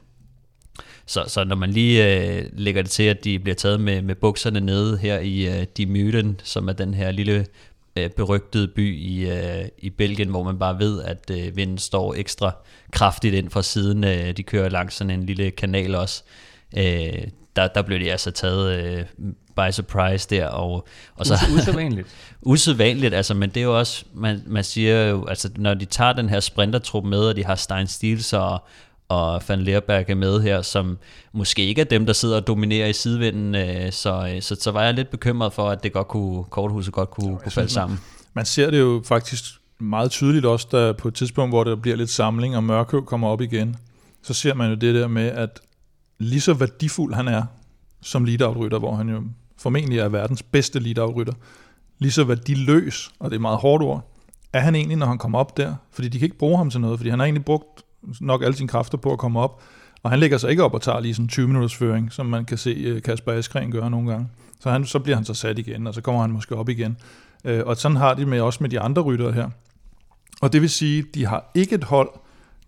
så, 1.05 1.23
så 1.27 1.43
når 1.43 1.55
man 1.55 1.71
lige 1.71 2.25
øh, 2.25 2.45
lægger 2.53 2.81
det 2.81 2.91
til, 2.91 3.03
at 3.03 3.23
de 3.23 3.39
bliver 3.39 3.55
taget 3.55 3.81
med, 3.81 4.01
med 4.01 4.15
bukserne 4.15 4.59
nede 4.59 4.97
her 4.97 5.19
i 5.19 5.59
øh, 5.59 5.65
De 5.77 5.85
Myten, 5.85 6.39
som 6.43 6.67
er 6.67 6.73
den 6.73 6.93
her 6.93 7.11
lille 7.11 7.45
øh, 7.95 8.09
berygtede 8.09 8.67
by 8.67 8.97
i, 8.97 9.29
øh, 9.29 9.65
i 9.77 9.89
Belgien, 9.89 10.29
hvor 10.29 10.43
man 10.43 10.59
bare 10.59 10.79
ved, 10.79 11.03
at 11.03 11.31
øh, 11.31 11.55
vinden 11.55 11.77
står 11.77 12.13
ekstra 12.13 12.51
kraftigt 12.91 13.35
ind 13.35 13.49
fra 13.49 13.63
siden. 13.63 14.03
Øh, 14.03 14.37
de 14.37 14.43
kører 14.43 14.69
langs 14.69 14.95
sådan 14.95 15.11
en 15.11 15.25
lille 15.25 15.51
kanal 15.51 15.95
også. 15.95 16.23
Øh, 16.77 17.23
der, 17.55 17.67
der 17.67 17.81
blev 17.81 17.99
de 17.99 18.11
altså 18.11 18.31
taget 18.31 18.79
øh, 18.79 19.05
by 19.55 19.71
surprise 19.71 20.27
der. 20.29 20.47
Og, 20.47 20.87
og 21.15 21.25
så, 21.25 21.33
usædvanligt. 21.57 22.07
usædvanligt, 22.41 23.13
altså, 23.13 23.33
men 23.33 23.49
det 23.49 23.57
er 23.57 23.63
jo 23.63 23.79
også, 23.79 24.05
man, 24.13 24.43
man 24.45 24.63
siger 24.63 25.07
jo, 25.07 25.25
altså 25.25 25.49
når 25.55 25.73
de 25.73 25.85
tager 25.85 26.13
den 26.13 26.29
her 26.29 26.39
sprintertrup 26.39 27.03
med, 27.03 27.19
og 27.19 27.35
de 27.35 27.45
har 27.45 27.55
Stein 27.55 27.87
Stils 27.87 28.33
og, 28.33 28.63
og 29.11 29.41
Van 29.47 29.61
Leerberg 29.61 30.09
er 30.09 30.15
med 30.15 30.41
her, 30.41 30.61
som 30.61 30.97
måske 31.33 31.65
ikke 31.65 31.81
er 31.81 31.85
dem, 31.85 32.05
der 32.05 32.13
sidder 32.13 32.35
og 32.35 32.47
dominerer 32.47 32.87
i 32.87 32.93
sidevinden, 32.93 33.55
øh, 33.55 33.91
så, 33.91 34.31
øh, 34.35 34.41
så, 34.41 34.55
så 34.55 34.71
var 34.71 34.83
jeg 34.83 34.93
lidt 34.93 35.09
bekymret 35.09 35.53
for, 35.53 35.69
at 35.69 35.83
det 35.83 35.93
godt 35.93 36.07
kunne, 36.07 36.43
korthuset 36.43 36.93
godt 36.93 37.09
kunne, 37.09 37.37
kunne 37.37 37.51
falde 37.51 37.69
sammen. 37.69 37.99
Man 38.33 38.45
ser 38.45 38.71
det 38.71 38.79
jo 38.79 39.01
faktisk 39.05 39.43
meget 39.79 40.11
tydeligt 40.11 40.45
også, 40.45 40.67
der 40.71 40.93
på 40.93 41.07
et 41.07 41.13
tidspunkt, 41.13 41.51
hvor 41.51 41.63
der 41.63 41.75
bliver 41.75 41.97
lidt 41.97 42.09
samling, 42.09 42.55
og 42.55 42.63
Mørkøv 42.63 43.05
kommer 43.05 43.27
op 43.27 43.41
igen, 43.41 43.75
så 44.23 44.33
ser 44.33 44.53
man 44.53 44.69
jo 44.69 44.75
det 44.75 44.95
der 44.95 45.07
med, 45.07 45.27
at 45.27 45.59
lige 46.19 46.41
så 46.41 46.53
værdifuld 46.53 47.13
han 47.13 47.27
er 47.27 47.43
som 48.01 48.25
lead 48.25 48.79
hvor 48.79 48.95
han 48.95 49.09
jo 49.09 49.23
formentlig 49.57 49.99
er 49.99 50.09
verdens 50.09 50.43
bedste 50.43 50.79
lead 50.79 51.33
lige 51.99 52.11
så 52.11 52.23
værdiløs, 52.23 53.11
og 53.19 53.31
det 53.31 53.35
er 53.35 53.41
meget 53.41 53.57
hårdt 53.57 53.83
ord, 53.83 54.11
er 54.53 54.59
han 54.59 54.75
egentlig, 54.75 54.97
når 54.97 55.05
han 55.05 55.17
kommer 55.17 55.39
op 55.39 55.57
der? 55.57 55.75
Fordi 55.91 56.07
de 56.07 56.19
kan 56.19 56.25
ikke 56.25 56.37
bruge 56.37 56.57
ham 56.57 56.69
til 56.69 56.81
noget, 56.81 56.99
fordi 56.99 57.09
han 57.09 57.19
har 57.19 57.25
egentlig 57.25 57.45
brugt 57.45 57.83
nok 58.21 58.43
alle 58.43 58.55
sine 58.55 58.67
kræfter 58.67 58.97
på 58.97 59.11
at 59.11 59.19
komme 59.19 59.39
op, 59.39 59.61
og 60.03 60.09
han 60.09 60.19
lægger 60.19 60.37
sig 60.37 60.49
ikke 60.49 60.63
op 60.63 60.73
og 60.73 60.81
tager 60.81 60.99
lige 60.99 61.13
sådan 61.13 61.27
20 61.27 61.47
minutters 61.47 61.75
føring, 61.75 62.11
som 62.11 62.25
man 62.25 62.45
kan 62.45 62.57
se 62.57 62.69
øh, 62.69 63.01
Kasper 63.01 63.31
Askren 63.31 63.71
gøre 63.71 63.89
nogle 63.89 64.11
gange. 64.11 64.27
Så, 64.59 64.69
han, 64.69 64.85
så 64.85 64.99
bliver 64.99 65.15
han 65.15 65.25
så 65.25 65.33
sat 65.33 65.59
igen, 65.59 65.87
og 65.87 65.93
så 65.93 66.01
kommer 66.01 66.21
han 66.21 66.31
måske 66.31 66.55
op 66.55 66.69
igen. 66.69 66.97
Øh, 67.45 67.61
og 67.65 67.77
sådan 67.77 67.97
har 67.97 68.13
de 68.13 68.25
med 68.25 68.41
også 68.41 68.57
med 68.61 68.69
de 68.69 68.79
andre 68.79 69.01
ryttere 69.01 69.31
her. 69.31 69.49
Og 70.41 70.53
det 70.53 70.61
vil 70.61 70.69
sige, 70.69 71.03
de 71.13 71.25
har 71.25 71.51
ikke 71.55 71.75
et 71.75 71.83
hold, 71.83 72.09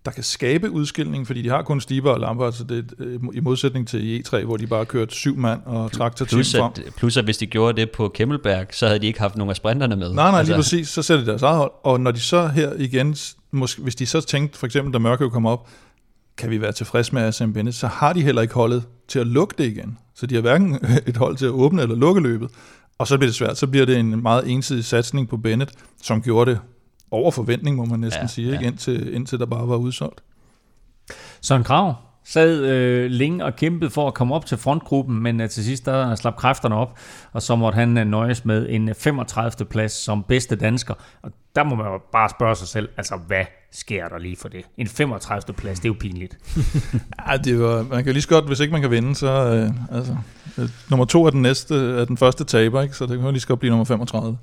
der 0.04 0.10
kan 0.10 0.22
skabe 0.22 0.70
udskilling, 0.70 1.26
fordi 1.26 1.42
de 1.42 1.48
har 1.48 1.62
kun 1.62 1.80
Stiber 1.80 2.10
og 2.10 2.20
Lampard, 2.20 2.52
så 2.52 2.64
det 2.64 2.78
er 2.78 3.04
øh, 3.04 3.20
i 3.34 3.40
modsætning 3.40 3.88
til 3.88 4.22
E3, 4.26 4.44
hvor 4.44 4.56
de 4.56 4.66
bare 4.66 4.84
kørt 4.84 5.12
syv 5.12 5.36
mand 5.36 5.60
og 5.64 5.92
traktor 5.92 6.24
plus, 6.24 6.54
at, 6.54 6.62
plus 6.96 7.16
at 7.16 7.24
hvis 7.24 7.36
de 7.36 7.46
gjorde 7.46 7.80
det 7.80 7.90
på 7.90 8.08
Kemmelberg, 8.08 8.66
så 8.70 8.86
havde 8.86 8.98
de 8.98 9.06
ikke 9.06 9.20
haft 9.20 9.36
nogen 9.36 9.50
af 9.50 9.56
sprinterne 9.56 9.96
med. 9.96 10.12
Nej, 10.12 10.30
nej, 10.30 10.38
altså. 10.38 10.52
lige 10.52 10.58
præcis, 10.58 10.88
så 10.88 11.02
sætter 11.02 11.24
de 11.24 11.30
deres 11.30 11.42
eget 11.42 11.56
hold, 11.56 11.72
og 11.82 12.00
når 12.00 12.10
de 12.10 12.20
så 12.20 12.46
her 12.46 12.72
igen, 12.78 13.16
måske, 13.54 13.82
hvis 13.82 13.94
de 13.94 14.06
så 14.06 14.20
tænkte, 14.20 14.58
for 14.58 14.66
eksempel 14.66 14.92
da 14.92 14.98
Mørkøv 14.98 15.30
kom 15.30 15.46
op, 15.46 15.68
kan 16.36 16.50
vi 16.50 16.60
være 16.60 16.72
tilfredse 16.72 17.14
med 17.14 17.22
Assam 17.22 17.52
Bennett, 17.52 17.76
så 17.76 17.86
har 17.86 18.12
de 18.12 18.22
heller 18.22 18.42
ikke 18.42 18.54
holdet 18.54 18.84
til 19.08 19.18
at 19.18 19.26
lukke 19.26 19.54
det 19.58 19.64
igen. 19.64 19.98
Så 20.14 20.26
de 20.26 20.34
har 20.34 20.42
hverken 20.42 20.78
et 21.06 21.16
hold 21.16 21.36
til 21.36 21.46
at 21.46 21.50
åbne 21.50 21.82
eller 21.82 21.96
lukke 21.96 22.20
løbet. 22.20 22.50
Og 22.98 23.06
så 23.06 23.18
bliver 23.18 23.28
det 23.28 23.34
svært. 23.34 23.58
Så 23.58 23.66
bliver 23.66 23.86
det 23.86 23.98
en 23.98 24.22
meget 24.22 24.50
ensidig 24.50 24.84
satsning 24.84 25.28
på 25.28 25.36
Bennett, 25.36 25.72
som 26.02 26.22
gjorde 26.22 26.50
det 26.50 26.60
over 27.10 27.30
forventning, 27.30 27.76
må 27.76 27.84
man 27.84 28.00
næsten 28.00 28.22
ja, 28.22 28.26
sige, 28.26 28.48
ja. 28.48 28.52
Ikke? 28.52 28.66
Indtil, 28.66 29.14
indtil 29.14 29.38
der 29.38 29.46
bare 29.46 29.68
var 29.68 29.76
udsolgt. 29.76 30.22
Søren 31.40 31.64
Krav 31.64 31.94
sad 32.24 32.60
øh, 32.64 33.10
længe 33.10 33.44
og 33.44 33.56
kæmpede 33.56 33.90
for 33.90 34.08
at 34.08 34.14
komme 34.14 34.34
op 34.34 34.46
til 34.46 34.58
frontgruppen, 34.58 35.22
men 35.22 35.40
øh, 35.40 35.48
til 35.48 35.64
sidst 35.64 35.86
der 35.86 36.14
slap 36.14 36.36
kræfterne 36.36 36.74
op, 36.74 36.98
og 37.32 37.42
så 37.42 37.56
måtte 37.56 37.76
han 37.76 37.98
øh, 37.98 38.06
nøjes 38.06 38.44
med 38.44 38.66
en 38.70 38.94
35. 38.94 39.66
plads 39.66 39.92
som 39.92 40.22
bedste 40.22 40.56
dansker. 40.56 40.94
Og 41.22 41.32
der 41.56 41.64
må 41.64 41.74
man 41.74 41.86
jo 41.86 42.00
bare 42.12 42.28
spørge 42.28 42.56
sig 42.56 42.68
selv, 42.68 42.88
altså 42.96 43.16
hvad 43.26 43.44
sker 43.72 44.08
der 44.08 44.18
lige 44.18 44.36
for 44.36 44.48
det? 44.48 44.64
En 44.76 44.88
35. 44.88 45.54
plads, 45.54 45.80
det 45.80 45.84
er 45.84 45.88
jo 45.88 45.96
pinligt. 46.00 46.38
ja, 47.28 47.36
det 47.36 47.60
var, 47.60 47.82
man 47.82 48.04
kan 48.04 48.12
lige 48.12 48.22
så 48.22 48.28
godt, 48.28 48.46
hvis 48.46 48.60
ikke 48.60 48.72
man 48.72 48.80
kan 48.80 48.90
vinde, 48.90 49.14
så 49.14 49.28
øh, 49.28 49.96
altså, 49.96 50.16
øh, 50.58 50.68
nummer 50.90 51.04
to 51.04 51.24
er 51.26 51.30
den 51.30 51.42
næste, 51.42 51.74
er 51.74 52.04
den 52.04 52.16
første 52.16 52.44
taber, 52.44 52.82
ikke? 52.82 52.96
så 52.96 53.06
det 53.06 53.20
kan 53.20 53.30
lige 53.30 53.40
så 53.40 53.48
godt 53.48 53.60
blive 53.60 53.70
nummer 53.70 53.84
35. 53.84 54.38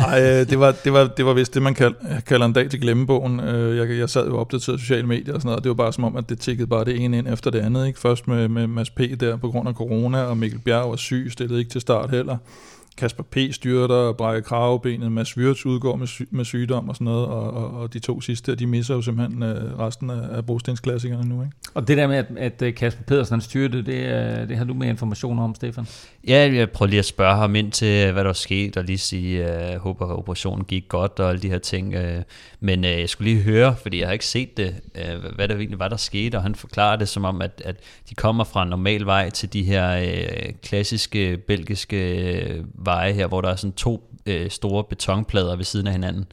Nej, 0.00 0.22
øh, 0.22 0.50
det 0.50 0.60
var, 0.60 0.74
det, 0.84 0.92
var, 0.92 1.06
det 1.06 1.26
var 1.26 1.32
vist 1.32 1.54
det, 1.54 1.62
man 1.62 1.74
kald, 1.74 1.94
kalder 2.26 2.46
en 2.46 2.52
dag 2.52 2.70
til 2.70 2.80
glemmebogen. 2.80 3.40
Øh, 3.40 3.76
jeg, 3.76 3.98
jeg 3.98 4.10
sad 4.10 4.26
jo 4.26 4.38
opdateret 4.38 4.80
sociale 4.80 5.06
medier 5.06 5.34
og 5.34 5.40
sådan 5.40 5.46
noget, 5.46 5.56
og 5.56 5.64
det 5.64 5.70
var 5.70 5.74
bare 5.74 5.92
som 5.92 6.04
om, 6.04 6.16
at 6.16 6.28
det 6.28 6.40
tikkede 6.40 6.66
bare 6.66 6.84
det 6.84 7.04
ene 7.04 7.18
ind 7.18 7.28
efter 7.28 7.50
det 7.50 7.58
andet. 7.58 7.86
Ikke? 7.86 8.00
Først 8.00 8.28
med, 8.28 8.48
med 8.48 8.66
Mads 8.66 8.90
P. 8.90 9.00
der 9.20 9.36
på 9.36 9.50
grund 9.50 9.68
af 9.68 9.74
corona, 9.74 10.22
og 10.22 10.36
Mikkel 10.36 10.60
Bjerg 10.60 10.90
var 10.90 10.96
syg, 10.96 11.28
stillede 11.30 11.58
ikke 11.58 11.70
til 11.70 11.80
start 11.80 12.10
heller. 12.10 12.36
Kasper 12.96 13.22
P. 13.22 13.36
styrter 13.52 13.94
og 13.94 14.16
brækker 14.16 14.40
kravebenet, 14.42 15.12
Mads 15.12 15.36
Wirtz 15.36 15.66
udgår 15.66 15.96
med, 15.96 16.06
sy- 16.06 16.22
med 16.30 16.44
sygdom 16.44 16.88
og 16.88 16.94
sådan 16.94 17.04
noget, 17.04 17.26
og, 17.26 17.50
og, 17.52 17.80
og 17.80 17.92
de 17.92 17.98
to 17.98 18.20
sidste, 18.20 18.54
de 18.54 18.66
misser 18.66 18.94
jo 18.94 19.02
simpelthen 19.02 19.42
øh, 19.42 19.78
resten 19.78 20.10
af, 20.10 20.36
af 20.36 20.46
brostensklassikerne 20.46 21.28
nu. 21.28 21.42
Ikke? 21.42 21.52
Og 21.74 21.88
det 21.88 21.96
der 21.96 22.06
med, 22.06 22.16
at, 22.16 22.26
at 22.36 22.62
øh, 22.62 22.74
Kasper 22.74 23.02
Pedersen 23.02 23.40
styrte, 23.40 23.82
det, 23.82 24.48
det 24.48 24.56
har 24.56 24.64
du 24.64 24.74
mere 24.74 24.90
information 24.90 25.38
om, 25.38 25.54
Stefan? 25.54 25.86
Ja, 26.28 26.52
jeg 26.54 26.70
prøver 26.70 26.88
lige 26.88 26.98
at 26.98 27.04
spørge 27.04 27.36
ham 27.36 27.54
ind 27.54 27.72
til, 27.72 28.12
hvad 28.12 28.24
der 28.24 28.30
er 28.30 28.34
sket, 28.34 28.76
og 28.76 28.84
lige 28.84 28.98
sige, 28.98 29.44
at 29.44 29.70
jeg 29.70 29.78
håber, 29.78 30.06
at 30.06 30.16
operationen 30.16 30.64
gik 30.64 30.88
godt, 30.88 31.20
og 31.20 31.28
alle 31.28 31.42
de 31.42 31.48
her 31.48 31.58
ting. 31.58 31.94
Øh. 31.94 32.22
Men 32.60 32.84
jeg 32.84 33.08
skulle 33.08 33.32
lige 33.32 33.42
høre, 33.42 33.76
fordi 33.82 33.98
jeg 33.98 34.08
har 34.08 34.12
ikke 34.12 34.26
set 34.26 34.56
det, 34.56 34.74
hvad 35.34 35.48
der 35.48 35.54
egentlig 35.54 35.78
var, 35.78 35.88
der 35.88 35.96
skete, 35.96 36.36
og 36.36 36.42
han 36.42 36.54
forklarer 36.54 36.96
det 36.96 37.08
som 37.08 37.24
om, 37.24 37.42
at, 37.42 37.62
at 37.64 37.76
de 38.10 38.14
kommer 38.14 38.44
fra 38.44 38.62
en 38.62 38.68
normal 38.68 39.06
vej 39.06 39.30
til 39.30 39.52
de 39.52 39.62
her 39.62 40.06
klassiske 40.62 41.36
belgiske 41.36 42.64
veje 42.80 43.12
her, 43.12 43.26
hvor 43.26 43.40
der 43.40 43.48
er 43.48 43.56
sådan 43.56 43.72
to 43.72 44.10
øh, 44.26 44.50
store 44.50 44.84
betonplader 44.84 45.56
ved 45.56 45.64
siden 45.64 45.86
af 45.86 45.92
hinanden. 45.92 46.26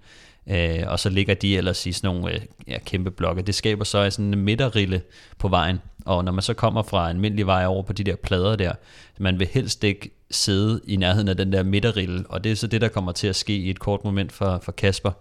Øh, 0.49 0.83
og 0.87 0.99
så 0.99 1.09
ligger 1.09 1.33
de 1.33 1.57
ellers 1.57 1.85
i 1.85 1.91
sådan 1.91 2.15
nogle 2.15 2.33
øh, 2.33 2.41
ja, 2.67 2.77
kæmpe 2.85 3.11
blokke. 3.11 3.41
Det 3.41 3.55
skaber 3.55 3.83
så 3.83 4.09
sådan 4.09 4.33
en 4.33 4.39
midterrille 4.39 5.01
på 5.37 5.47
vejen. 5.47 5.79
Og 6.05 6.23
når 6.25 6.31
man 6.31 6.41
så 6.41 6.53
kommer 6.53 6.83
fra 6.83 7.09
en 7.09 7.15
almindelig 7.15 7.47
vej 7.47 7.65
over 7.65 7.83
på 7.83 7.93
de 7.93 8.03
der 8.03 8.15
plader 8.15 8.55
der, 8.55 8.71
man 9.19 9.39
vil 9.39 9.47
helst 9.51 9.83
ikke 9.83 10.11
sidde 10.31 10.81
i 10.87 10.95
nærheden 10.95 11.27
af 11.27 11.37
den 11.37 11.53
der 11.53 11.63
midterrille, 11.63 12.25
og 12.29 12.43
det 12.43 12.51
er 12.51 12.55
så 12.55 12.67
det, 12.67 12.81
der 12.81 12.87
kommer 12.87 13.11
til 13.11 13.27
at 13.27 13.35
ske 13.35 13.55
i 13.55 13.69
et 13.69 13.79
kort 13.79 14.03
moment 14.03 14.31
for, 14.31 14.59
for 14.63 14.71
Kasper. 14.71 15.11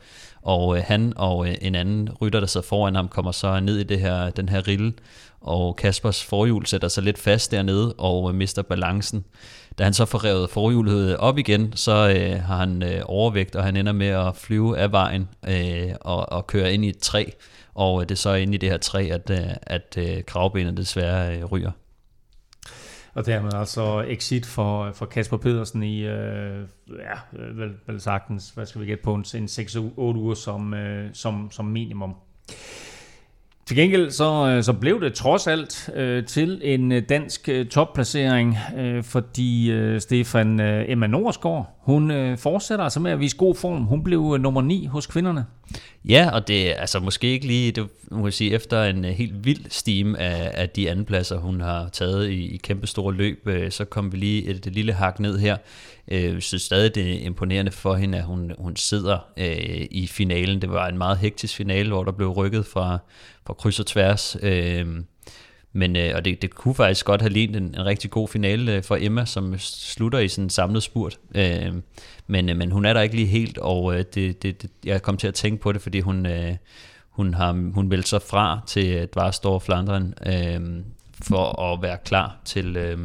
Og 0.43 0.77
øh, 0.77 0.83
han 0.87 1.13
og 1.17 1.49
øh, 1.49 1.55
en 1.61 1.75
anden 1.75 2.09
rytter, 2.21 2.41
der 2.41 2.47
sidder 2.47 2.67
foran 2.67 2.95
ham, 2.95 3.09
kommer 3.09 3.33
så 3.33 3.61
ned 3.61 3.79
i 3.79 3.83
det 3.83 4.01
her, 4.01 4.31
den 4.31 4.49
her 4.49 4.69
rille, 4.69 4.93
og 5.41 5.77
Kaspers 5.77 6.25
forhjul 6.25 6.67
sætter 6.67 6.89
sig 6.89 7.03
lidt 7.03 7.19
fast 7.19 7.51
dernede 7.51 7.95
og 7.99 8.31
øh, 8.31 8.35
mister 8.35 8.63
balancen. 8.63 9.25
Da 9.79 9.85
han 9.85 9.95
så 9.95 10.05
får 10.05 10.25
revet 10.25 10.51
forhjulet 10.51 11.17
op 11.17 11.39
igen, 11.39 11.73
så 11.77 12.15
øh, 12.17 12.43
har 12.43 12.57
han 12.57 12.83
øh, 12.83 13.03
overvægt, 13.05 13.57
og 13.57 13.65
han 13.65 13.77
ender 13.77 13.93
med 13.93 14.07
at 14.07 14.37
flyve 14.37 14.79
af 14.79 14.93
vejen 14.93 15.29
øh, 15.49 15.95
og, 16.01 16.33
og 16.33 16.47
køre 16.47 16.75
ind 16.75 16.85
i 16.85 16.89
et 16.89 16.99
træ. 16.99 17.25
Og 17.75 18.01
øh, 18.01 18.09
det 18.09 18.15
er 18.15 18.17
så 18.19 18.35
inde 18.35 18.55
i 18.55 18.57
det 18.57 18.71
her 18.71 18.79
træ, 18.79 19.09
at, 19.13 19.31
øh, 19.31 19.55
at 19.63 19.99
øh, 19.99 20.25
kravbenet 20.25 20.77
desværre 20.77 21.37
øh, 21.37 21.45
ryger. 21.45 21.71
Og 23.15 23.27
dermed 23.27 23.55
altså 23.55 24.05
exit 24.09 24.47
for, 24.47 24.93
for 24.93 25.07
Kasper 25.07 25.37
Pedersen 25.37 25.83
i, 25.83 26.01
øh, 26.01 26.67
ja, 26.89 27.39
vel, 27.53 27.73
vel 27.87 28.01
sagtens, 28.01 28.51
hvad 28.51 28.67
skal 28.67 28.81
vi 28.81 28.87
gætte 28.87 29.05
på, 29.05 29.15
en, 29.15 29.25
en 29.35 29.45
6-8 29.45 29.99
uger 29.99 30.35
som, 30.35 30.75
øh, 30.75 31.11
som, 31.13 31.51
som 31.51 31.65
minimum. 31.65 32.15
Til 33.67 33.77
gengæld 33.77 34.11
så, 34.11 34.47
øh, 34.47 34.63
så 34.63 34.73
blev 34.73 35.01
det 35.01 35.15
trods 35.15 35.47
alt 35.47 35.91
øh, 35.95 36.25
til 36.25 36.61
en 36.65 36.93
øh, 36.93 37.03
dansk 37.09 37.49
øh, 37.49 37.67
topplacering, 37.67 38.57
øh, 38.79 39.05
fordi 39.05 39.71
øh, 39.71 40.01
Stefan 40.01 40.61
øh, 40.61 40.85
Emma 40.89 41.07
Norsgaard, 41.07 41.79
hun 41.81 42.11
øh, 42.11 42.39
fortsætter 42.39 42.85
altså 42.85 43.01
med 43.01 43.11
at 43.11 43.21
vise 43.21 43.37
god 43.37 43.55
form. 43.55 43.83
Hun 43.83 44.05
blev 44.05 44.33
øh, 44.35 44.43
nummer 44.43 44.63
9 44.63 44.87
hos 44.87 45.07
kvinderne. 45.07 45.47
Ja, 46.05 46.31
og 46.33 46.49
det 46.49 46.71
er 46.71 46.81
altså 46.81 47.01
måske 47.01 47.27
ikke 47.27 47.47
lige, 47.47 47.73
det 47.73 47.89
må 48.11 48.27
jeg 48.27 48.33
sige, 48.33 48.51
efter 48.51 48.85
en 48.85 49.05
øh, 49.05 49.11
helt 49.11 49.45
vild 49.45 49.65
stime 49.71 50.19
af, 50.19 50.51
af 50.55 50.69
de 50.69 50.91
andenpladser, 50.91 51.39
hun 51.39 51.61
har 51.61 51.89
taget 51.89 52.29
i, 52.29 52.55
i 52.55 52.57
kæmpe 52.57 52.87
store 52.87 53.15
løb, 53.15 53.49
øh, 53.49 53.71
så 53.71 53.85
kom 53.85 54.13
vi 54.13 54.17
lige 54.17 54.45
et, 54.45 54.67
et 54.67 54.73
lille 54.73 54.93
hak 54.93 55.21
ned 55.21 55.39
her. 55.39 55.57
Uh, 56.13 56.23
jeg 56.23 56.43
synes 56.43 56.63
stadig, 56.63 56.95
det 56.95 57.13
er 57.13 57.27
imponerende 57.27 57.71
for 57.73 57.95
hende, 57.95 58.19
at 58.19 58.25
hun, 58.25 58.53
hun 58.59 58.77
sidder 58.77 59.19
øh, 59.37 59.87
i 59.91 60.07
finalen. 60.07 60.63
Det 60.63 60.71
var 60.71 60.89
en 60.89 60.99
meget 60.99 61.19
hektisk 61.19 61.57
finale, 61.57 61.89
hvor 61.89 62.05
der 62.05 62.13
blev 62.13 62.29
rykket 62.29 62.67
fra, 62.67 62.99
på 63.47 63.53
kryds 63.53 63.81
og 63.81 63.87
tværs. 63.87 64.37
Øh, 64.43 64.87
men, 65.73 65.97
øh, 65.97 66.13
og 66.15 66.25
det, 66.25 66.43
det 66.43 66.55
kunne 66.55 66.75
faktisk 66.75 67.07
godt 67.07 67.21
have 67.21 67.33
lignet 67.33 67.57
en, 67.57 67.65
en 67.65 67.87
rigtig 67.87 68.11
god 68.11 68.29
finale 68.29 68.73
øh, 68.73 68.83
for 68.83 68.97
Emma, 69.01 69.25
som 69.25 69.59
slutter 69.59 70.19
i 70.19 70.29
sådan 70.29 70.45
en 70.45 70.51
samlet 70.51 70.83
spurt. 70.83 71.19
Øh, 71.35 71.75
men, 72.27 72.49
øh, 72.49 72.57
men 72.57 72.71
hun 72.71 72.85
er 72.85 72.93
der 72.93 73.01
ikke 73.01 73.17
lige 73.17 73.27
helt, 73.27 73.59
og 73.59 73.95
øh, 73.95 74.05
det, 74.15 74.43
det, 74.43 74.63
det, 74.63 74.71
jeg 74.85 75.03
kom 75.03 75.17
til 75.17 75.29
at 75.29 75.35
tænke 75.35 75.63
på 75.63 75.73
det, 75.73 75.83
fordi 75.83 76.01
hun, 76.01 76.27
øh, 76.27 76.57
hun 77.11 77.35
har 77.35 77.53
hun 77.53 77.89
meldte 77.89 78.09
sig 78.09 78.23
fra 78.23 78.61
til 78.67 79.09
Dvarstor 79.13 79.59
Flandren 79.59 80.15
øh, 80.27 80.55
øhm, 80.55 80.85
for 81.23 81.63
at 81.63 81.83
være 81.83 81.99
klar 82.05 82.37
til, 82.45 82.77
øh, 82.77 82.99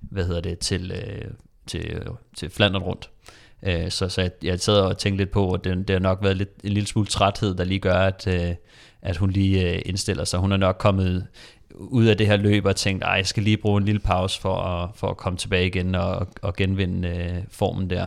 hvad 0.00 0.26
hedder 0.26 0.40
det, 0.40 0.58
til, 0.58 0.92
øh, 0.92 1.30
til, 1.66 2.00
til 2.36 2.50
Flandern 2.50 2.82
rundt. 2.82 3.10
Øh, 3.62 3.90
så, 3.90 4.08
så 4.08 4.20
jeg, 4.20 4.30
jeg 4.42 4.60
sad 4.60 4.80
og 4.80 4.98
tænkte 4.98 5.24
lidt 5.24 5.30
på, 5.30 5.52
at 5.52 5.64
det, 5.64 5.88
det 5.88 5.94
har 5.94 6.00
nok 6.00 6.18
været 6.22 6.36
lidt, 6.36 6.50
en 6.64 6.72
lille 6.72 6.86
smule 6.86 7.06
træthed, 7.06 7.54
der 7.54 7.64
lige 7.64 7.80
gør, 7.80 7.98
at, 7.98 8.26
øh, 8.26 8.54
at 9.04 9.16
hun 9.16 9.30
lige 9.30 9.70
øh, 9.70 9.82
indstiller 9.84 10.24
sig. 10.24 10.40
Hun 10.40 10.52
er 10.52 10.56
nok 10.56 10.76
kommet 10.78 11.26
ud 11.74 12.04
af 12.04 12.16
det 12.16 12.26
her 12.26 12.36
løb 12.36 12.64
og 12.64 12.76
tænkt, 12.76 13.04
at 13.04 13.16
jeg 13.16 13.26
skal 13.26 13.42
lige 13.42 13.56
bruge 13.56 13.78
en 13.78 13.84
lille 13.84 14.00
pause 14.00 14.40
for 14.40 14.56
at, 14.56 14.90
for 14.94 15.08
at 15.08 15.16
komme 15.16 15.36
tilbage 15.36 15.66
igen 15.66 15.94
og, 15.94 16.28
og 16.42 16.56
genvinde 16.56 17.08
øh, 17.08 17.42
formen 17.50 17.90
der. 17.90 18.06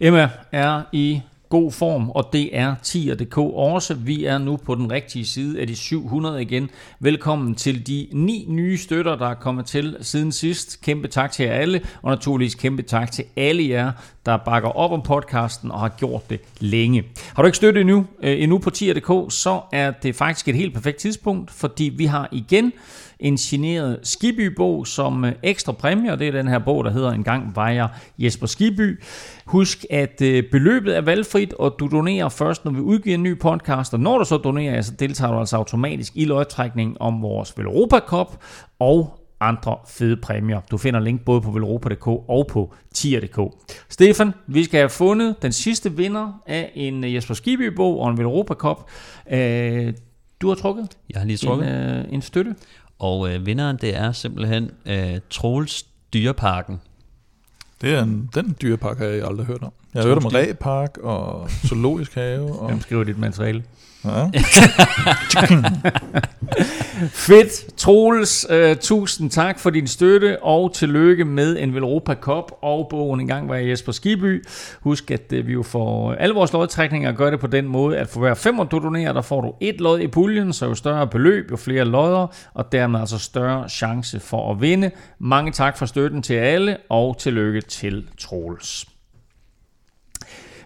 Emma 0.00 0.30
er 0.52 0.82
i 0.92 1.20
god 1.50 1.72
form, 1.72 2.10
og 2.10 2.28
det 2.32 2.56
er 2.56 2.74
tier.dk 2.82 3.38
også. 3.38 3.94
Vi 3.94 4.24
er 4.24 4.38
nu 4.38 4.56
på 4.56 4.74
den 4.74 4.92
rigtige 4.92 5.26
side 5.26 5.60
af 5.60 5.66
de 5.66 5.76
700 5.76 6.42
igen. 6.42 6.70
Velkommen 7.00 7.54
til 7.54 7.86
de 7.86 8.08
ni 8.12 8.44
nye 8.48 8.78
støtter, 8.78 9.16
der 9.16 9.26
er 9.26 9.34
kommet 9.34 9.66
til 9.66 9.96
siden 10.00 10.32
sidst. 10.32 10.80
Kæmpe 10.82 11.08
tak 11.08 11.32
til 11.32 11.44
jer 11.44 11.52
alle, 11.52 11.80
og 12.02 12.10
naturligvis 12.10 12.54
kæmpe 12.54 12.82
tak 12.82 13.12
til 13.12 13.24
alle 13.36 13.68
jer, 13.68 13.92
der 14.26 14.36
bakker 14.36 14.68
op 14.68 14.92
om 14.92 15.02
podcasten 15.02 15.70
og 15.70 15.80
har 15.80 15.88
gjort 15.88 16.30
det 16.30 16.40
længe. 16.60 17.04
Har 17.34 17.42
du 17.42 17.46
ikke 17.46 17.56
støttet 17.56 17.80
endnu, 17.80 18.06
øh, 18.22 18.42
endnu 18.42 18.58
på 18.58 18.70
tier.dk, 18.70 19.32
så 19.32 19.60
er 19.72 19.90
det 19.90 20.16
faktisk 20.16 20.48
et 20.48 20.54
helt 20.54 20.74
perfekt 20.74 20.96
tidspunkt, 20.96 21.50
fordi 21.50 21.84
vi 21.96 22.04
har 22.04 22.28
igen 22.32 22.72
en 23.20 23.38
signeret 23.38 23.98
Skiby-bog 24.02 24.86
som 24.86 25.24
øh, 25.24 25.32
ekstra 25.42 25.72
præmie, 25.72 26.12
og 26.12 26.18
det 26.18 26.28
er 26.28 26.32
den 26.32 26.48
her 26.48 26.58
bog, 26.58 26.84
der 26.84 26.90
hedder 26.90 27.10
En 27.10 27.24
gang 27.24 27.56
vejer 27.56 27.88
Jesper 28.18 28.46
Skiby. 28.46 29.02
Husk, 29.46 29.84
at 29.90 30.22
øh, 30.22 30.44
beløbet 30.50 30.96
er 30.96 31.00
valgfrit, 31.00 31.52
og 31.52 31.76
du 31.78 31.88
donerer 31.88 32.28
først, 32.28 32.64
når 32.64 32.72
vi 32.72 32.80
udgiver 32.80 33.14
en 33.14 33.22
ny 33.22 33.38
podcast, 33.38 33.94
og 33.94 34.00
når 34.00 34.18
du 34.18 34.24
så 34.24 34.36
donerer, 34.36 34.82
så 34.82 34.92
deltager 34.92 35.32
du 35.32 35.38
altså 35.38 35.56
automatisk 35.56 36.12
i 36.16 36.24
lodtrækningen 36.24 36.96
om 37.00 37.22
vores 37.22 37.58
Velropa 37.58 37.98
Cup 37.98 38.44
og 38.78 39.16
andre 39.40 39.76
fede 39.88 40.16
præmier. 40.16 40.60
Du 40.70 40.78
finder 40.78 41.00
link 41.00 41.24
både 41.24 41.40
på 41.40 41.50
velropa.dk 41.50 42.06
og 42.06 42.46
på 42.46 42.74
tier.dk. 42.94 43.54
Stefan, 43.88 44.32
vi 44.46 44.64
skal 44.64 44.78
have 44.78 44.88
fundet 44.88 45.42
den 45.42 45.52
sidste 45.52 45.96
vinder 45.96 46.42
af 46.46 46.72
en 46.74 47.04
øh, 47.04 47.14
Jesper 47.14 47.34
Skiby-bog 47.34 48.00
og 48.00 48.10
en 48.10 48.18
Velropa 48.18 48.54
Cup. 48.54 48.90
Du 50.40 50.48
har 50.48 50.54
trukket 50.54 50.88
Jeg 51.10 51.20
har 51.20 51.26
lige 51.26 51.36
trukket. 51.36 51.68
En, 51.68 52.14
en 52.14 52.22
støtte. 52.22 52.54
Og 53.00 53.34
øh, 53.34 53.46
vinderen, 53.46 53.76
det 53.80 53.96
er 53.96 54.12
simpelthen 54.12 54.70
øh, 54.86 55.20
Troels 55.30 55.86
Dyreparken. 56.12 56.80
Det 57.80 57.94
er 57.94 58.02
en, 58.02 58.30
den 58.34 58.56
dyrepark 58.62 58.98
har 58.98 59.04
jeg 59.04 59.26
aldrig 59.26 59.46
hørt 59.46 59.62
om. 59.62 59.72
Jeg 59.94 60.02
har 60.02 60.08
hørt 60.08 60.18
om 60.18 60.26
Ræpark 60.26 60.98
og 60.98 61.50
Zoologisk 61.50 62.14
Have. 62.14 62.60
Og... 62.60 62.68
Hvem 62.68 62.80
skriver 62.80 63.04
dit 63.04 63.18
materiale? 63.18 63.64
Ja. 64.04 64.30
Fedt, 67.12 67.76
Troels. 67.76 68.46
Uh, 68.50 68.76
tusind 68.80 69.30
tak 69.30 69.58
for 69.58 69.70
din 69.70 69.86
støtte, 69.86 70.42
og 70.42 70.74
tillykke 70.74 71.24
med 71.24 71.58
en 71.58 71.74
Velropa 71.74 72.14
Cup 72.14 72.52
og 72.62 72.86
bogen 72.90 73.20
engang 73.20 73.48
var 73.48 73.54
jeg 73.54 73.68
Jesper 73.68 73.92
Skiby. 73.92 74.44
Husk, 74.80 75.10
at 75.10 75.32
uh, 75.38 75.46
vi 75.46 75.52
jo 75.52 75.62
får 75.62 76.12
alle 76.12 76.34
vores 76.34 76.52
lodtrækninger 76.52 77.12
gør 77.12 77.30
det 77.30 77.40
på 77.40 77.46
den 77.46 77.68
måde, 77.68 77.98
at 77.98 78.08
for 78.08 78.20
hver 78.20 78.34
femmer 78.34 78.64
du 78.64 78.78
donerer, 78.78 79.12
der 79.12 79.22
får 79.22 79.40
du 79.40 79.54
et 79.60 79.80
lod 79.80 80.00
i 80.00 80.06
puljen, 80.06 80.52
så 80.52 80.66
jo 80.66 80.74
større 80.74 81.06
beløb, 81.06 81.50
jo 81.50 81.56
flere 81.56 81.84
lodder, 81.84 82.26
og 82.54 82.72
dermed 82.72 83.00
altså 83.00 83.18
større 83.18 83.68
chance 83.68 84.20
for 84.20 84.52
at 84.52 84.60
vinde. 84.60 84.90
Mange 85.18 85.52
tak 85.52 85.78
for 85.78 85.86
støtten 85.86 86.22
til 86.22 86.34
alle, 86.34 86.76
og 86.88 87.18
tillykke 87.18 87.60
til 87.60 88.06
Troels. 88.18 88.89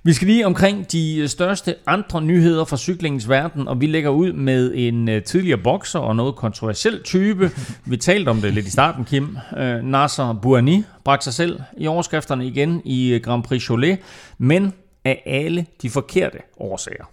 Vi 0.07 0.13
skal 0.13 0.27
lige 0.27 0.47
omkring 0.47 0.93
de 0.93 1.17
øh, 1.17 1.29
største 1.29 1.75
andre 1.87 2.23
nyheder 2.23 2.65
fra 2.65 2.77
cyklingens 2.77 3.29
verden, 3.29 3.69
og 3.69 3.81
vi 3.81 3.87
lægger 3.87 4.11
ud 4.11 4.33
med 4.33 4.73
en 4.75 5.09
øh, 5.09 5.23
tidligere 5.23 5.59
bokser 5.59 5.99
og 5.99 6.17
noget 6.17 6.37
kontroversiel 6.37 7.03
type. 7.03 7.51
Vi 7.91 7.97
talte 7.97 8.29
om 8.29 8.41
det 8.41 8.55
lidt 8.55 8.67
i 8.67 8.71
starten, 8.71 9.05
Kim. 9.05 9.39
Øh, 9.59 9.83
Nasser 9.83 10.33
Bouhanni 10.43 10.85
bragte 11.05 11.25
sig 11.25 11.35
selv 11.35 11.61
i 11.77 11.87
overskrifterne 11.87 12.47
igen 12.47 12.83
i 12.85 13.21
Grand 13.23 13.43
Prix 13.43 13.63
Cholet, 13.63 13.99
men 14.39 14.73
af 15.05 15.23
alle 15.27 15.67
de 15.83 15.91
forkerte 15.91 16.39
årsager. 16.57 17.05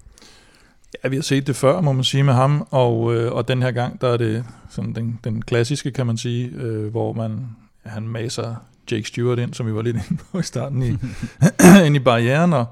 Ja, 1.04 1.10
vi 1.10 1.16
har 1.16 1.24
set 1.24 1.48
det 1.48 1.56
før, 1.56 1.82
må 1.82 1.92
man 1.92 2.04
sige, 2.04 2.24
med 2.24 2.34
ham, 2.34 2.68
og, 2.72 3.16
øh, 3.16 3.32
og 3.32 3.48
den 3.48 3.62
her 3.62 3.72
gang, 3.72 4.02
der 4.02 4.08
er 4.08 4.18
det 4.18 4.46
sådan 4.70 4.96
den, 4.96 5.20
den 5.24 5.42
klassiske, 5.42 5.92
kan 5.92 6.08
man 6.08 6.18
sige, 6.18 6.52
øh, 6.56 6.92
hvor 6.92 7.14
man 7.14 7.48
han 7.86 8.08
maser 8.08 8.56
Jake 8.91 9.07
Stewart 9.07 9.39
ind, 9.39 9.53
som 9.53 9.67
vi 9.67 9.73
var 9.73 9.82
lidt 9.82 9.95
inde 9.95 10.21
på 10.32 10.39
i 10.39 10.43
starten, 10.43 10.84
i, 10.84 10.97
ind 11.86 11.95
i 11.95 11.99
barrieren, 11.99 12.53
og, 12.53 12.65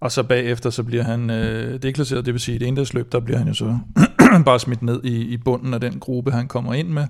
og 0.00 0.12
så 0.12 0.22
bagefter, 0.22 0.70
så 0.70 0.82
bliver 0.82 1.02
han 1.02 1.30
øh, 1.30 1.82
deklasseret, 1.82 2.26
det 2.26 2.34
vil 2.34 2.40
sige, 2.40 2.58
det 2.58 2.66
indadsløb, 2.66 3.12
der 3.12 3.20
bliver 3.20 3.38
han 3.38 3.48
jo 3.48 3.54
så 3.54 3.78
bare 4.44 4.60
smidt 4.60 4.82
ned 4.82 5.04
i, 5.04 5.20
i 5.20 5.36
bunden 5.36 5.74
af 5.74 5.80
den 5.80 5.98
gruppe, 6.00 6.30
han 6.30 6.48
kommer 6.48 6.74
ind 6.74 6.88
med, 6.88 7.06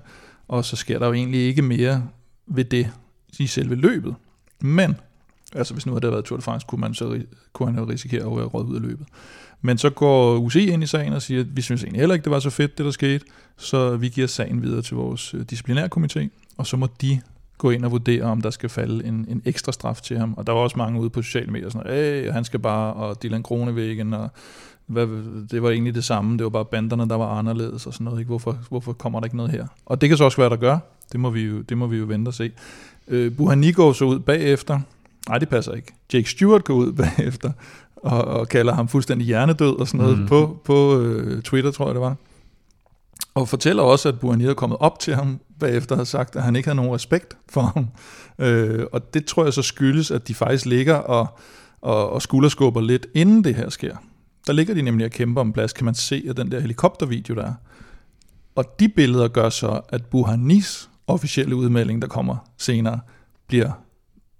og 0.47 0.65
så 0.65 0.75
sker 0.75 0.99
der 0.99 1.07
jo 1.07 1.13
egentlig 1.13 1.41
ikke 1.41 1.61
mere 1.61 2.03
ved 2.47 2.65
det 2.65 2.89
i 3.39 3.47
selve 3.47 3.75
løbet. 3.75 4.15
Men, 4.59 4.95
altså 5.55 5.73
hvis 5.73 5.85
nu 5.85 5.91
havde 5.91 6.01
det 6.01 6.11
været 6.11 6.25
Tour 6.25 6.37
de 6.37 6.43
France, 6.43 6.67
kunne, 6.67 6.81
man 6.81 6.93
så, 6.93 7.21
kunne 7.53 7.71
han 7.71 7.79
jo 7.79 7.89
risikere 7.89 8.31
at 8.31 8.37
være 8.37 8.45
råd 8.45 8.65
ud 8.65 8.75
af 8.75 8.81
løbet. 8.81 9.07
Men 9.61 9.77
så 9.77 9.89
går 9.89 10.37
UCI 10.37 10.69
ind 10.69 10.83
i 10.83 10.87
sagen 10.87 11.13
og 11.13 11.21
siger, 11.21 11.41
at 11.41 11.57
vi 11.57 11.61
synes 11.61 11.83
egentlig 11.83 11.99
heller 11.99 12.13
ikke, 12.13 12.23
det 12.23 12.31
var 12.31 12.39
så 12.39 12.49
fedt, 12.49 12.77
det 12.77 12.85
der 12.85 12.91
skete, 12.91 13.25
så 13.57 13.97
vi 13.97 14.09
giver 14.09 14.27
sagen 14.27 14.61
videre 14.61 14.81
til 14.81 14.95
vores 14.95 15.33
øh, 15.33 15.45
disciplinærkomité, 15.51 16.27
og 16.57 16.67
så 16.67 16.77
må 16.77 16.87
de 17.01 17.21
gå 17.57 17.69
ind 17.69 17.85
og 17.85 17.91
vurdere, 17.91 18.23
om 18.23 18.41
der 18.41 18.49
skal 18.49 18.69
falde 18.69 19.05
en, 19.05 19.25
en 19.29 19.41
ekstra 19.45 19.71
straf 19.71 20.01
til 20.01 20.17
ham. 20.17 20.33
Og 20.37 20.47
der 20.47 20.53
var 20.53 20.59
også 20.59 20.77
mange 20.77 20.99
ude 20.99 21.09
på 21.09 21.21
sociale 21.21 21.51
medier, 21.51 21.69
sådan, 21.69 21.87
at 21.91 22.33
han 22.33 22.43
skal 22.43 22.59
bare, 22.59 22.93
og 22.93 23.23
Dylan 23.23 23.43
Kronevæggen, 23.43 24.13
og 24.13 24.29
hvad, 24.85 25.07
det 25.51 25.63
var 25.63 25.69
egentlig 25.69 25.95
det 25.95 26.03
samme, 26.03 26.37
det 26.37 26.43
var 26.43 26.49
bare 26.49 26.65
banderne, 26.65 27.09
der 27.09 27.15
var 27.15 27.37
anderledes 27.37 27.85
og 27.85 27.93
sådan 27.93 28.05
noget. 28.05 28.19
Ikke? 28.19 28.27
Hvorfor, 28.27 28.57
hvorfor 28.69 28.93
kommer 28.93 29.19
der 29.19 29.25
ikke 29.25 29.37
noget 29.37 29.51
her? 29.51 29.67
Og 29.85 30.01
det 30.01 30.09
kan 30.09 30.17
så 30.17 30.23
også 30.23 30.37
være, 30.37 30.49
der 30.49 30.55
gør. 30.55 30.77
Det 31.11 31.19
må 31.19 31.29
vi 31.29 31.41
jo, 31.41 31.61
det 31.61 31.77
må 31.77 31.87
vi 31.87 31.97
jo 31.97 32.05
vente 32.05 32.29
og 32.29 32.33
se. 32.33 32.51
Øh, 33.07 33.35
Buhani 33.35 33.71
går 33.71 33.93
så 33.93 34.05
ud 34.05 34.19
bagefter. 34.19 34.79
Nej, 35.29 35.37
det 35.37 35.49
passer 35.49 35.73
ikke. 35.73 35.93
Jake 36.13 36.29
Stewart 36.29 36.63
går 36.63 36.73
ud 36.73 36.93
bagefter 37.03 37.51
og, 37.95 38.25
og 38.25 38.47
kalder 38.47 38.73
ham 38.73 38.87
fuldstændig 38.87 39.27
hjernedød 39.27 39.79
og 39.79 39.87
sådan 39.87 40.01
noget 40.01 40.19
mm. 40.19 40.27
på, 40.27 40.59
på 40.65 40.99
øh, 40.99 41.41
Twitter, 41.41 41.71
tror 41.71 41.85
jeg 41.85 41.95
det 41.95 42.01
var. 42.01 42.15
Og 43.37 43.47
fortæller 43.47 43.83
også, 43.83 44.09
at 44.09 44.19
Buhani 44.19 44.45
er 44.45 44.53
kommet 44.53 44.77
op 44.79 44.99
til 44.99 45.15
ham 45.15 45.39
bagefter 45.59 45.95
har 45.95 46.03
sagt, 46.03 46.35
at 46.35 46.43
han 46.43 46.55
ikke 46.55 46.67
havde 46.67 46.75
nogen 46.75 46.95
respekt 46.95 47.37
for 47.49 47.61
ham. 47.61 47.87
Øh, 48.39 48.85
og 48.91 49.13
det 49.13 49.25
tror 49.25 49.43
jeg 49.43 49.53
så 49.53 49.61
skyldes, 49.61 50.11
at 50.11 50.27
de 50.27 50.35
faktisk 50.35 50.65
ligger 50.65 50.95
og, 50.95 51.27
og, 51.81 52.09
og 52.09 52.21
skulderskubber 52.21 52.81
lidt, 52.81 53.07
inden 53.13 53.43
det 53.43 53.55
her 53.55 53.69
sker. 53.69 53.95
Der 54.47 54.53
ligger 54.53 54.73
de 54.73 54.81
nemlig 54.81 55.05
og 55.05 55.11
kæmper 55.11 55.41
om 55.41 55.53
plads, 55.53 55.73
kan 55.73 55.85
man 55.85 55.95
se 55.95 56.25
af 56.27 56.35
den 56.35 56.51
der 56.51 56.59
helikoptervideo, 56.59 57.35
der 57.35 57.43
er. 57.45 57.53
Og 58.55 58.79
de 58.79 58.89
billeder 58.89 59.27
gør 59.27 59.49
så, 59.49 59.81
at 59.89 60.05
Buhanis 60.05 60.89
officielle 61.07 61.55
udmelding, 61.55 62.01
der 62.01 62.07
kommer 62.07 62.35
senere, 62.57 62.99
bliver 63.47 63.71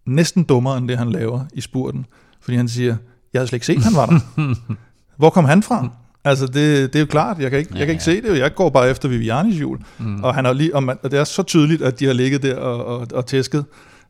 næsten 0.05 0.43
dummere 0.43 0.77
end 0.77 0.87
det, 0.87 0.97
han 0.97 1.11
laver 1.11 1.45
i 1.53 1.61
spurten. 1.61 2.05
Fordi 2.41 2.57
han 2.57 2.67
siger, 2.67 2.95
jeg 3.33 3.39
havde 3.39 3.47
slet 3.47 3.55
ikke 3.55 3.65
set, 3.65 3.83
han 3.83 3.95
var 3.95 4.05
der. 4.05 4.55
Hvor 5.19 5.29
kom 5.29 5.45
han 5.45 5.63
fra? 5.63 5.89
Altså, 6.23 6.47
det, 6.47 6.93
det 6.93 6.95
er 6.95 6.99
jo 6.99 7.05
klart, 7.05 7.39
jeg 7.39 7.49
kan 7.49 7.59
ikke, 7.59 7.71
ja, 7.73 7.79
jeg 7.79 7.87
kan 7.87 7.93
ikke 7.93 8.11
ja. 8.11 8.21
se 8.21 8.21
det, 8.21 8.39
jeg 8.39 8.55
går 8.55 8.69
bare 8.69 8.89
efter 8.89 9.09
Vivianis 9.09 9.61
jul. 9.61 9.79
Mm. 9.97 10.23
Og, 10.23 10.35
han 10.35 10.45
har 10.45 10.53
lige, 10.53 10.75
og, 10.75 10.83
man, 10.83 10.97
og 11.03 11.11
det 11.11 11.19
er 11.19 11.23
så 11.23 11.43
tydeligt, 11.43 11.81
at 11.81 11.99
de 11.99 12.05
har 12.05 12.13
ligget 12.13 12.41
der 12.41 12.55
og, 12.55 12.85
og, 12.85 13.07
og 13.13 13.25
tæsket 13.25 13.65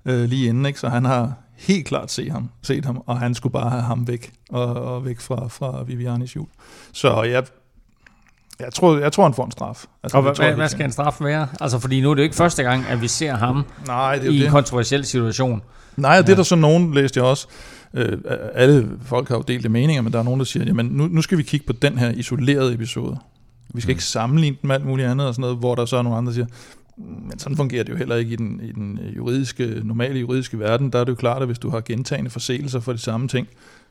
øh, 0.06 0.24
lige 0.24 0.48
inden, 0.48 0.66
ikke? 0.66 0.80
så 0.80 0.90
han 0.90 1.06
har 1.06 1.34
helt 1.58 1.88
klart 1.88 2.12
set 2.12 2.32
ham, 2.32 2.50
set 2.64 2.86
ham, 2.86 3.04
og 3.06 3.20
han 3.20 3.36
skulle 3.36 3.54
bare 3.54 3.70
have 3.70 3.84
ham 3.84 4.08
væk, 4.08 4.32
og, 4.50 4.74
og 4.74 5.06
væk 5.06 5.20
fra, 5.20 5.48
fra 5.48 5.84
Vivianis 5.84 6.36
jul. 6.36 6.48
Så 6.94 7.24
jeg, 7.24 7.44
jeg 8.60 8.74
tror, 8.74 8.98
jeg 8.98 9.12
tror, 9.12 9.24
han 9.24 9.34
får 9.34 9.46
en 9.46 9.52
straf. 9.52 9.86
Altså, 10.04 10.18
og 10.18 10.24
hvad, 10.24 10.36
tror, 10.36 10.52
hvad 10.52 10.70
skal 10.70 10.86
en 10.86 10.92
straf 10.92 11.16
være? 11.22 11.48
Altså, 11.62 11.80
fordi 11.80 12.02
nu 12.02 12.12
er 12.12 12.16
det 12.16 12.22
jo 12.22 12.24
ikke 12.24 12.36
første 12.36 12.64
gang, 12.64 12.86
at 12.90 13.02
vi 13.02 13.08
ser 13.08 13.36
ham 13.36 13.66
Nej, 13.88 14.16
det 14.16 14.28
er 14.28 14.32
i 14.32 14.38
det. 14.38 14.46
en 14.46 14.52
kontroversiel 14.52 15.06
situation. 15.06 15.62
Nej, 15.98 16.18
og 16.18 16.28
det 16.28 16.32
er 16.32 16.36
der 16.36 16.44
så 16.44 16.56
nogen, 16.56 16.94
læste 16.94 17.20
jeg 17.20 17.26
også, 17.26 17.48
øh, 17.94 18.18
alle 18.54 18.90
folk 19.02 19.28
har 19.28 19.36
jo 19.36 19.44
delte 19.48 19.70
meninger, 19.70 20.02
men 20.02 20.14
der 20.14 20.20
er 20.20 20.24
nogen, 20.24 20.40
der 20.40 20.46
siger, 20.46 20.66
jamen 20.66 20.86
nu, 20.86 21.08
nu 21.08 21.22
skal 21.22 21.38
vi 21.38 21.44
kigge 21.44 21.66
på 21.66 21.74
den 21.74 21.98
her 21.98 22.12
isolerede 22.12 22.74
episode. 22.74 23.18
Vi 23.74 23.82
skal 23.82 23.92
mm. 23.92 23.96
ikke 23.96 24.04
sammenligne 24.04 24.58
den 24.62 24.68
med 24.68 24.76
alt 24.76 24.86
muligt 24.86 25.08
andet 25.08 25.28
og 25.28 25.34
sådan 25.34 25.42
noget, 25.42 25.58
hvor 25.58 25.76
der 25.76 25.86
så 25.86 25.98
er 25.98 26.02
nogle 26.02 26.18
andre, 26.18 26.30
der 26.30 26.34
siger, 26.34 26.48
men 26.98 27.40
sådan 27.40 27.58
fungerer 27.58 27.84
det 27.84 27.92
jo 27.92 27.98
heller 27.98 28.16
ikke 28.16 28.32
i 28.32 28.36
den, 28.36 28.62
i 28.64 28.72
den 28.72 29.00
juridiske, 29.16 29.82
normale 29.84 30.20
juridiske 30.20 30.60
verden. 30.60 30.92
Der 30.92 31.00
er 31.00 31.04
det 31.04 31.12
jo 31.12 31.16
klart, 31.16 31.42
at 31.42 31.48
hvis 31.48 31.60
du 31.60 31.70
har 31.70 31.82
gentagende 31.82 32.30
forseelser 32.30 32.80
for 32.80 32.92
de 32.92 32.98
samme 32.98 33.28
ting, 33.28 33.48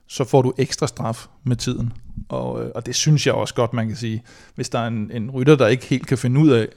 så 0.07 0.25
får 0.25 0.43
du 0.43 0.53
ekstra 0.59 0.87
straf 0.87 1.27
med 1.45 1.57
tiden. 1.57 1.93
Og, 2.29 2.65
øh, 2.65 2.71
og 2.75 2.87
det 2.87 2.95
synes 2.95 3.27
jeg 3.27 3.35
også 3.35 3.55
godt, 3.55 3.73
man 3.73 3.89
kan 3.89 3.97
sige. 3.97 4.23
Hvis 4.55 4.69
der 4.69 4.79
er 4.79 4.87
en, 4.87 5.11
en 5.15 5.31
rytter, 5.31 5.57
der 5.57 5.67
ikke 5.67 5.87
helt 5.87 6.07
kan 6.07 6.19
finde 6.19 6.41
ud 6.41 6.49
af 6.49 6.69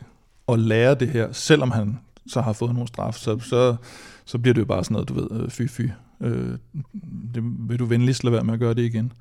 at 0.50 0.60
lære 0.60 0.96
det 0.96 1.10
her, 1.10 1.32
selvom 1.32 1.72
han 1.72 2.00
så 2.28 2.42
har 2.42 2.54
fået 2.54 2.74
nogle 2.74 2.88
straf, 2.88 3.14
så, 3.14 3.40
så, 3.40 3.76
så 4.26 4.38
bliver 4.38 4.54
det 4.54 4.62
jo 4.62 4.66
bare 4.66 4.84
sådan 4.84 4.94
noget, 4.94 5.10
du 5.10 5.14
ved, 5.14 5.42
øh, 5.44 5.50
fy 5.50 5.68
fy. 5.68 5.82
Øh, 6.22 6.58
det 7.34 7.44
vil 7.44 7.80
du 7.80 7.86
venligst 7.86 8.24
lade 8.24 8.34
være 8.34 8.44
med 8.44 8.54
at 8.54 8.60
gøre 8.60 8.74
det 8.74 8.82
igen. 8.82 9.12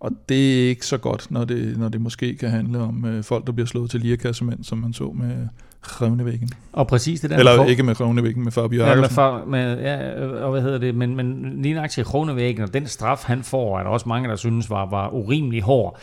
Og 0.00 0.10
det 0.28 0.64
er 0.64 0.68
ikke 0.68 0.86
så 0.86 0.98
godt, 0.98 1.30
når 1.30 1.44
det, 1.44 1.78
når 1.78 1.88
det 1.88 2.00
måske 2.00 2.36
kan 2.36 2.50
handle 2.50 2.78
om 2.78 3.04
øh, 3.04 3.24
folk, 3.24 3.46
der 3.46 3.52
bliver 3.52 3.66
slået 3.66 3.90
til 3.90 4.00
lirakassement, 4.00 4.66
som 4.66 4.78
man 4.78 4.92
så 4.92 5.04
med 5.14 5.48
Røvnevæggen. 5.82 6.48
Og 6.72 6.86
præcis 6.86 7.20
det 7.20 7.30
der. 7.30 7.38
Eller 7.38 7.56
for, 7.56 7.64
ikke 7.64 7.82
med 7.82 8.00
Røvnevæggen, 8.00 8.44
med 8.44 8.52
Fabio 8.52 8.84
ja, 8.84 8.94
med, 8.94 9.08
for, 9.08 9.44
med, 9.44 9.80
ja, 9.80 10.26
og 10.44 10.50
hvad 10.50 10.62
hedder 10.62 10.78
det, 10.78 10.94
men, 10.94 11.16
men 11.16 11.58
lige 11.62 11.74
nok 11.74 11.90
til 11.90 12.04
Røvnevæggen, 12.04 12.62
og 12.62 12.74
den 12.74 12.86
straf, 12.86 13.24
han 13.24 13.42
får, 13.42 13.78
er 13.78 13.82
der 13.82 13.90
også 13.90 14.08
mange, 14.08 14.28
der 14.28 14.36
synes 14.36 14.70
var, 14.70 14.90
var 14.90 15.08
urimelig 15.08 15.62
hård. 15.62 15.98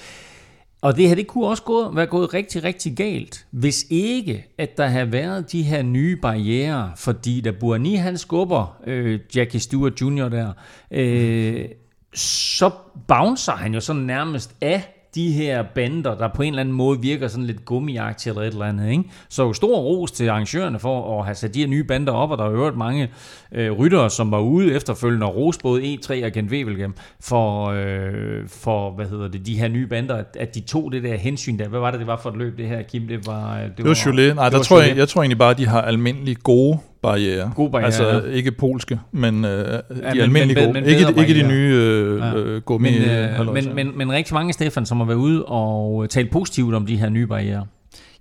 Og 0.82 0.98
det 0.98 1.08
her, 1.08 1.16
det 1.16 1.28
kunne 1.28 1.48
også 1.48 1.64
gå, 1.64 1.92
være 1.96 2.06
gået 2.06 2.34
rigtig, 2.34 2.64
rigtig 2.64 2.96
galt, 2.96 3.46
hvis 3.52 3.86
ikke, 3.90 4.46
at 4.58 4.78
der 4.78 4.86
havde 4.88 5.12
været 5.12 5.52
de 5.52 5.64
her 5.64 5.82
nye 5.82 6.16
barriere, 6.16 6.92
fordi 6.98 7.42
da 7.42 7.52
Burani, 7.52 7.96
han 7.96 8.18
skubber 8.18 8.82
øh, 8.88 9.20
Jackie 9.36 9.60
Stewart 9.60 10.02
Jr. 10.02 10.30
der, 10.30 10.54
øh, 10.92 11.66
så 12.14 12.72
bouncer 13.08 13.52
han 13.52 13.74
jo 13.74 13.80
sådan 13.80 14.02
nærmest 14.02 14.56
af 14.62 15.01
de 15.16 15.32
her 15.32 15.64
bander, 15.76 16.16
der 16.16 16.28
på 16.28 16.42
en 16.42 16.54
eller 16.54 16.60
anden 16.60 16.76
måde 16.76 17.02
virker 17.02 17.28
sådan 17.28 17.46
lidt 17.46 17.66
gummiagtigt 17.66 18.28
eller 18.28 18.42
et 18.42 18.54
eller 18.54 18.66
andet. 18.66 18.92
Ikke? 18.92 19.04
Så 19.30 19.54
stor 19.54 19.80
ros 19.80 20.12
til 20.12 20.30
arrangørerne 20.30 20.80
for 20.80 21.20
at 21.20 21.26
have 21.26 21.36
sat 21.36 21.54
de 21.54 21.60
her 21.60 21.68
nye 21.68 21.84
bander 21.84 22.14
op, 22.14 22.32
og 22.32 22.38
der 22.38 22.46
er 22.46 22.52
jo 22.52 22.72
mange 22.72 23.10
øh, 23.52 23.72
ryttere, 23.72 24.10
som 24.10 24.32
var 24.32 24.40
ude 24.40 24.74
efterfølgende 24.74 25.26
og 25.26 25.36
ros 25.36 25.58
både 25.58 25.82
E3 25.82 26.26
og 26.26 26.32
Gent 26.32 26.52
Wevelgem 26.52 26.94
for, 27.20 27.66
øh, 27.66 28.48
for 28.48 28.92
hvad 28.92 29.06
hedder 29.06 29.28
det, 29.28 29.46
de 29.46 29.60
her 29.60 29.68
nye 29.68 29.88
bander, 29.88 30.16
at, 30.16 30.38
at 30.40 30.56
de 30.56 30.60
tog 30.60 30.92
det 30.92 31.04
der 31.04 31.16
hensyn 31.16 31.60
der. 31.60 31.68
Hvad 31.68 31.80
var 31.80 31.92
det, 31.92 32.00
det 32.00 32.08
var 32.08 32.20
for 32.24 32.30
et 32.30 32.38
løb, 32.38 32.58
det 32.58 32.68
her, 32.68 32.82
Kim? 32.82 33.08
Det 33.08 33.28
var, 33.28 33.58
det, 33.58 33.78
det 33.78 33.86
var, 33.86 33.90
var 33.90 34.34
Nej, 34.34 34.46
det 34.46 34.52
der 34.52 34.58
var 34.58 34.64
tror 34.64 34.82
jeg, 34.82 34.98
jeg 34.98 35.10
tror 35.10 35.22
egentlig 35.22 35.38
bare, 35.38 35.52
at 35.52 35.58
de 35.58 35.68
har 35.68 35.82
almindelig 35.82 36.38
gode 36.44 36.80
barriere. 37.02 37.52
Gode 37.56 37.72
barriere, 37.72 37.86
Altså 37.86 38.08
ja. 38.08 38.36
ikke 38.36 38.52
polske, 38.52 39.00
men 39.12 39.46
øh, 39.46 39.50
de 39.50 39.84
ja, 40.02 40.22
almindelige 40.22 40.56
men, 40.56 40.64
gode. 40.64 40.74
Men, 40.74 40.86
ikke, 40.86 41.22
ikke 41.22 41.44
de 41.44 41.48
nye 41.48 41.76
øh, 41.76 42.20
ja. 42.20 42.34
øh, 42.36 42.62
gummi 42.62 43.00
men, 43.00 43.10
øh, 43.10 43.54
men, 43.54 43.76
men, 43.76 43.98
men 43.98 44.12
rigtig 44.12 44.34
mange, 44.34 44.54
Stefan, 44.54 44.86
som 44.86 44.98
har 44.98 45.06
været 45.06 45.18
ude 45.18 45.46
og 45.46 46.10
talt 46.10 46.32
positivt 46.32 46.76
om 46.76 46.86
de 46.86 46.98
her 46.98 47.10
nye 47.10 47.28
barriere. 47.28 47.66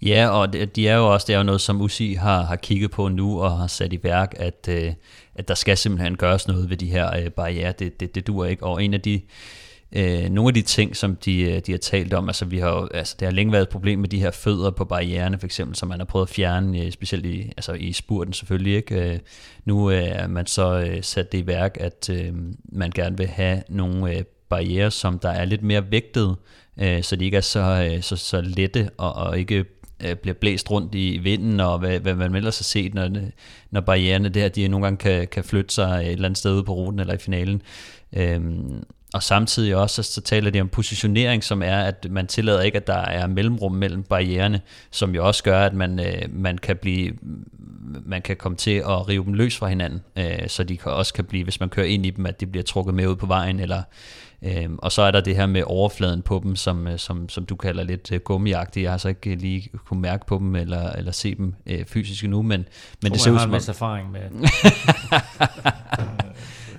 Ja, 0.02 0.28
og 0.28 0.52
det, 0.52 0.76
de 0.76 0.88
er 0.88 0.96
jo 0.96 1.12
også, 1.12 1.24
det 1.28 1.34
er 1.34 1.38
jo 1.38 1.44
noget, 1.44 1.60
som 1.60 1.80
UCI 1.80 2.14
har, 2.14 2.42
har 2.42 2.56
kigget 2.56 2.90
på 2.90 3.08
nu 3.08 3.40
og 3.40 3.58
har 3.58 3.66
sat 3.66 3.92
i 3.92 3.98
værk, 4.02 4.34
at, 4.36 4.68
øh, 4.68 4.92
at 5.34 5.48
der 5.48 5.54
skal 5.54 5.76
simpelthen 5.76 6.16
gøres 6.16 6.48
noget 6.48 6.70
ved 6.70 6.76
de 6.76 6.86
her 6.86 7.16
øh, 7.16 7.30
barriere. 7.30 7.72
Det, 7.78 8.00
det, 8.00 8.14
det 8.14 8.26
duer 8.26 8.46
ikke. 8.46 8.64
Og 8.64 8.84
en 8.84 8.94
af 8.94 9.00
de 9.00 9.20
Øh, 9.92 10.30
nogle 10.30 10.48
af 10.48 10.54
de 10.54 10.62
ting, 10.62 10.96
som 10.96 11.16
de, 11.16 11.42
øh, 11.42 11.60
de 11.66 11.72
har 11.72 11.78
talt 11.78 12.14
om, 12.14 12.28
altså 12.28 12.44
vi 12.44 12.58
har 12.58 12.70
jo, 12.70 12.88
altså 12.94 13.16
det 13.20 13.26
har 13.26 13.32
længe 13.32 13.52
været 13.52 13.62
et 13.62 13.68
problem 13.68 13.98
med 13.98 14.08
de 14.08 14.20
her 14.20 14.30
fødder 14.30 14.70
på 14.70 14.84
barriererne, 14.84 15.38
for 15.38 15.46
eksempel, 15.46 15.76
som 15.76 15.88
man 15.88 15.98
har 15.98 16.04
prøvet 16.04 16.26
at 16.26 16.34
fjerne, 16.34 16.84
øh, 16.84 16.92
specielt 16.92 17.26
i, 17.26 17.52
altså 17.56 17.72
i 17.72 17.92
spurten 17.92 18.32
selvfølgelig, 18.32 18.74
ikke? 18.74 19.12
Øh, 19.12 19.18
nu 19.64 19.90
øh, 19.90 20.02
er 20.02 20.26
man 20.26 20.46
så 20.46 20.80
øh, 20.80 21.02
sat 21.02 21.32
det 21.32 21.38
i 21.38 21.46
værk, 21.46 21.76
at 21.80 22.10
øh, 22.10 22.32
man 22.64 22.90
gerne 22.90 23.16
vil 23.16 23.26
have 23.26 23.62
nogle 23.68 24.16
øh, 24.16 24.24
barriere, 24.48 24.90
som 24.90 25.18
der 25.18 25.30
er 25.30 25.44
lidt 25.44 25.62
mere 25.62 25.90
vægtet, 25.90 26.36
øh, 26.80 27.02
så 27.02 27.16
de 27.16 27.24
ikke 27.24 27.36
er 27.36 27.40
så, 27.40 27.90
øh, 27.92 28.02
så, 28.02 28.16
så 28.16 28.40
lette 28.40 28.90
og, 28.96 29.12
og 29.12 29.38
ikke 29.38 29.64
øh, 30.04 30.16
bliver 30.16 30.34
blæst 30.34 30.70
rundt 30.70 30.94
i 30.94 31.18
vinden, 31.18 31.60
og 31.60 31.78
hvad, 31.78 32.00
hvad 32.00 32.14
man 32.14 32.34
ellers 32.34 32.58
har 32.58 32.64
set, 32.64 32.94
når, 32.94 33.10
når 33.70 33.80
barriererne 33.80 34.28
der, 34.28 34.48
de 34.48 34.68
nogle 34.68 34.86
gange 34.86 34.96
kan, 34.96 35.28
kan 35.28 35.44
flytte 35.44 35.74
sig 35.74 36.00
et 36.06 36.12
eller 36.12 36.24
andet 36.24 36.38
sted 36.38 36.52
ude 36.52 36.64
på 36.64 36.74
ruten 36.74 37.00
eller 37.00 37.14
i 37.14 37.18
finalen. 37.18 37.62
Øhm, 38.12 38.82
og 39.14 39.22
samtidig 39.22 39.76
også, 39.76 40.02
så 40.02 40.20
taler 40.20 40.50
de 40.50 40.60
om 40.60 40.68
positionering, 40.68 41.44
som 41.44 41.62
er, 41.62 41.82
at 41.82 42.06
man 42.10 42.26
tillader 42.26 42.60
ikke, 42.60 42.76
at 42.76 42.86
der 42.86 42.98
er 42.98 43.26
mellemrum 43.26 43.72
mellem 43.72 44.02
barriererne, 44.02 44.60
som 44.90 45.14
jo 45.14 45.26
også 45.26 45.44
gør, 45.44 45.60
at 45.60 45.74
man, 45.74 46.00
øh, 46.00 46.22
man 46.32 46.58
kan 46.58 46.76
blive 46.76 47.12
man 48.06 48.22
kan 48.22 48.36
komme 48.36 48.56
til 48.56 48.70
at 48.70 49.08
rive 49.08 49.24
dem 49.24 49.34
løs 49.34 49.56
fra 49.56 49.68
hinanden, 49.68 50.00
øh, 50.16 50.48
så 50.48 50.64
de 50.64 50.76
kan 50.76 50.92
også 50.92 51.14
kan 51.14 51.24
blive, 51.24 51.44
hvis 51.44 51.60
man 51.60 51.68
kører 51.68 51.86
ind 51.86 52.06
i 52.06 52.10
dem, 52.10 52.26
at 52.26 52.40
de 52.40 52.46
bliver 52.46 52.64
trukket 52.64 52.94
med 52.94 53.06
ud 53.06 53.16
på 53.16 53.26
vejen, 53.26 53.60
eller 53.60 53.82
øh, 54.42 54.68
og 54.78 54.92
så 54.92 55.02
er 55.02 55.10
der 55.10 55.20
det 55.20 55.36
her 55.36 55.46
med 55.46 55.62
overfladen 55.66 56.22
på 56.22 56.40
dem, 56.44 56.56
som, 56.56 56.86
øh, 56.86 56.98
som, 56.98 57.28
som 57.28 57.46
du 57.46 57.56
kalder 57.56 57.82
lidt 57.82 58.12
øh, 58.12 58.20
gummiagtigt. 58.20 58.84
Jeg 58.84 58.90
har 58.90 58.98
så 58.98 59.08
ikke 59.08 59.34
lige 59.34 59.68
kunne 59.86 60.00
mærke 60.00 60.26
på 60.26 60.38
dem, 60.38 60.56
eller, 60.56 60.92
eller 60.92 61.12
se 61.12 61.34
dem 61.34 61.54
øh, 61.66 61.84
fysisk 61.84 62.24
endnu, 62.24 62.42
men, 62.42 62.64
men 63.02 63.12
det 63.12 63.20
ser 63.20 63.30
ud 63.30 63.38
som... 63.38 63.52
Jeg 63.52 63.60
har 63.60 63.64
en 63.64 63.70
erfaring 63.70 64.12
med 64.12 64.20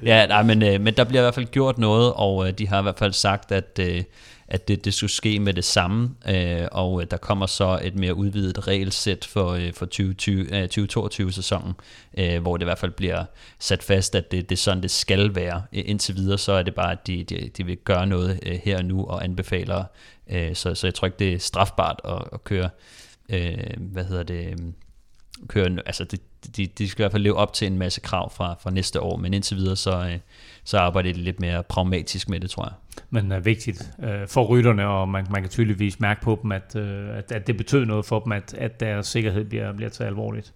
ja, 0.05 0.27
nej, 0.27 0.43
men, 0.43 0.63
øh, 0.63 0.81
men 0.81 0.93
der 0.93 1.03
bliver 1.03 1.21
i 1.21 1.23
hvert 1.23 1.35
fald 1.35 1.45
gjort 1.45 1.77
noget, 1.77 2.13
og 2.13 2.47
øh, 2.47 2.53
de 2.53 2.67
har 2.67 2.79
i 2.79 2.81
hvert 2.81 2.99
fald 2.99 3.13
sagt, 3.13 3.51
at, 3.51 3.79
øh, 3.79 4.03
at 4.47 4.67
det, 4.67 4.85
det 4.85 4.93
skulle 4.93 5.11
ske 5.11 5.39
med 5.39 5.53
det 5.53 5.63
samme, 5.63 6.15
øh, 6.29 6.67
og 6.71 7.01
øh, 7.01 7.07
der 7.11 7.17
kommer 7.17 7.45
så 7.45 7.79
et 7.83 7.95
mere 7.95 8.13
udvidet 8.13 8.67
regelsæt 8.67 9.25
for, 9.25 9.51
øh, 9.51 9.73
for 9.73 9.85
2020, 9.85 10.55
øh, 10.55 10.69
2022-sæsonen, 10.77 11.73
øh, 12.17 12.41
hvor 12.41 12.57
det 12.57 12.63
i 12.63 12.65
hvert 12.65 12.79
fald 12.79 12.91
bliver 12.91 13.25
sat 13.59 13.83
fast, 13.83 14.15
at 14.15 14.31
det, 14.31 14.49
det 14.49 14.55
er 14.55 14.59
sådan, 14.59 14.83
det 14.83 14.91
skal 14.91 15.35
være. 15.35 15.61
Indtil 15.71 16.15
videre, 16.15 16.37
så 16.37 16.51
er 16.51 16.63
det 16.63 16.75
bare, 16.75 16.91
at 16.91 17.07
de, 17.07 17.23
de, 17.23 17.49
de 17.57 17.65
vil 17.65 17.77
gøre 17.77 18.07
noget 18.07 18.39
øh, 18.45 18.59
her 18.63 18.77
og 18.77 18.85
nu, 18.85 19.05
og 19.05 19.23
anbefaler, 19.23 19.83
øh, 20.29 20.55
så, 20.55 20.75
så 20.75 20.87
jeg 20.87 20.93
tror 20.93 21.05
ikke, 21.05 21.19
det 21.19 21.33
er 21.33 21.39
strafbart 21.39 22.01
at, 22.05 22.23
at 22.33 22.43
køre, 22.43 22.69
øh, 23.29 23.57
hvad 23.77 24.03
hedder 24.03 24.23
det 24.23 24.73
køre, 25.47 25.77
altså 25.85 26.03
det, 26.03 26.21
de, 26.57 26.67
de 26.67 26.89
skal 26.89 27.01
i 27.01 27.03
hvert 27.03 27.11
fald 27.11 27.23
leve 27.23 27.35
op 27.35 27.53
til 27.53 27.67
en 27.67 27.77
masse 27.77 28.01
krav 28.01 28.31
fra, 28.33 28.55
fra 28.63 28.71
næste 28.71 29.01
år, 29.01 29.17
men 29.17 29.33
indtil 29.33 29.57
videre 29.57 29.75
så, 29.75 29.91
øh, 29.91 30.17
så 30.63 30.77
arbejder 30.77 31.13
de 31.13 31.19
lidt 31.19 31.39
mere 31.39 31.63
pragmatisk 31.63 32.29
med 32.29 32.39
det, 32.39 32.49
tror 32.49 32.63
jeg. 32.63 32.73
Men 33.09 33.31
er 33.31 33.39
vigtigt 33.39 33.91
øh, 34.03 34.27
for 34.27 34.43
rytterne, 34.43 34.87
og 34.87 35.09
man, 35.09 35.27
man 35.29 35.41
kan 35.41 35.49
tydeligvis 35.49 35.99
mærke 35.99 36.21
på 36.21 36.39
dem, 36.43 36.51
at, 36.51 36.75
øh, 36.75 37.17
at, 37.17 37.31
at 37.31 37.47
det 37.47 37.57
betyder 37.57 37.85
noget 37.85 38.05
for 38.05 38.19
dem, 38.19 38.31
at, 38.31 38.53
at 38.53 38.79
deres 38.79 39.07
sikkerhed 39.07 39.45
bliver, 39.45 39.73
bliver 39.73 39.89
taget 39.89 40.07
alvorligt. 40.07 40.53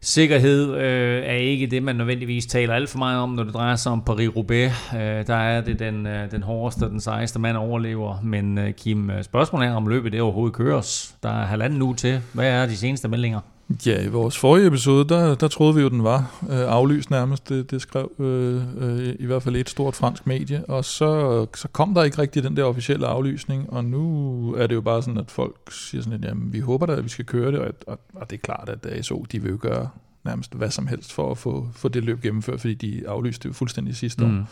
Sikkerhed 0.00 0.74
øh, 0.74 1.22
er 1.24 1.32
ikke 1.32 1.66
det, 1.66 1.82
man 1.82 1.96
nødvendigvis 1.96 2.46
taler 2.46 2.74
alt 2.74 2.90
for 2.90 2.98
meget 2.98 3.20
om, 3.20 3.30
når 3.30 3.44
det 3.44 3.54
drejer 3.54 3.76
sig 3.76 3.92
om 3.92 4.02
Paris-Roubaix. 4.10 4.94
Øh, 4.96 5.26
der 5.26 5.34
er 5.34 5.60
det 5.60 5.78
den, 5.78 6.06
øh, 6.06 6.30
den 6.30 6.42
hårdeste 6.42 6.82
og 6.82 6.90
den 6.90 7.00
sejeste 7.00 7.38
mand 7.38 7.56
overlever. 7.56 8.20
Men 8.22 8.58
øh, 8.58 8.74
Kim, 8.74 9.10
øh, 9.10 9.24
spørgsmålet 9.24 9.68
er, 9.68 9.74
om 9.74 9.86
løbet 9.86 10.12
det 10.12 10.20
overhovedet 10.20 10.56
køres. 10.56 11.14
Der 11.22 11.28
er 11.28 11.46
halvanden 11.46 11.82
uge 11.82 11.94
til. 11.94 12.20
Hvad 12.32 12.48
er 12.48 12.66
de 12.66 12.76
seneste 12.76 13.08
meldinger? 13.08 13.40
Ja, 13.86 14.02
i 14.02 14.08
vores 14.08 14.38
forrige 14.38 14.66
episode, 14.66 15.08
der, 15.08 15.34
der 15.34 15.48
troede 15.48 15.74
vi 15.74 15.80
jo, 15.80 15.88
den 15.88 16.04
var 16.04 16.44
øh, 16.50 16.58
aflyst 16.58 17.10
nærmest. 17.10 17.48
Det, 17.48 17.70
det 17.70 17.82
skrev 17.82 18.12
øh, 18.18 18.62
øh, 18.78 19.14
i 19.18 19.26
hvert 19.26 19.42
fald 19.42 19.56
et 19.56 19.68
stort 19.68 19.94
fransk 19.94 20.26
medie. 20.26 20.64
Og 20.64 20.84
så, 20.84 21.46
så 21.54 21.68
kom 21.68 21.94
der 21.94 22.02
ikke 22.02 22.18
rigtig 22.18 22.42
den 22.42 22.56
der 22.56 22.64
officielle 22.64 23.06
aflysning. 23.06 23.72
Og 23.72 23.84
nu 23.84 24.54
er 24.54 24.66
det 24.66 24.74
jo 24.74 24.80
bare 24.80 25.02
sådan, 25.02 25.18
at 25.18 25.30
folk 25.30 25.56
siger 25.70 26.02
sådan 26.02 26.20
lidt, 26.20 26.30
jamen 26.30 26.52
vi 26.52 26.60
håber 26.60 26.86
da, 26.86 26.92
at 26.92 27.04
vi 27.04 27.08
skal 27.08 27.24
køre 27.24 27.52
det. 27.52 27.60
Og, 27.60 27.74
og, 27.86 28.00
og 28.14 28.30
det 28.30 28.36
er 28.36 28.40
klart, 28.40 28.68
at 28.68 28.86
ASO, 28.86 29.26
de 29.32 29.42
vil 29.42 29.50
jo 29.50 29.58
gøre 29.60 29.88
nærmest 30.24 30.54
hvad 30.54 30.70
som 30.70 30.86
helst 30.86 31.12
for 31.12 31.30
at 31.30 31.38
få, 31.38 31.68
få 31.72 31.88
det 31.88 32.04
løb 32.04 32.22
gennemført, 32.22 32.60
fordi 32.60 32.74
de 32.74 33.08
aflyste 33.08 33.42
det 33.42 33.48
jo 33.48 33.54
fuldstændig 33.54 33.96
sidste 33.96 34.26
mm. 34.26 34.38
år. 34.38 34.44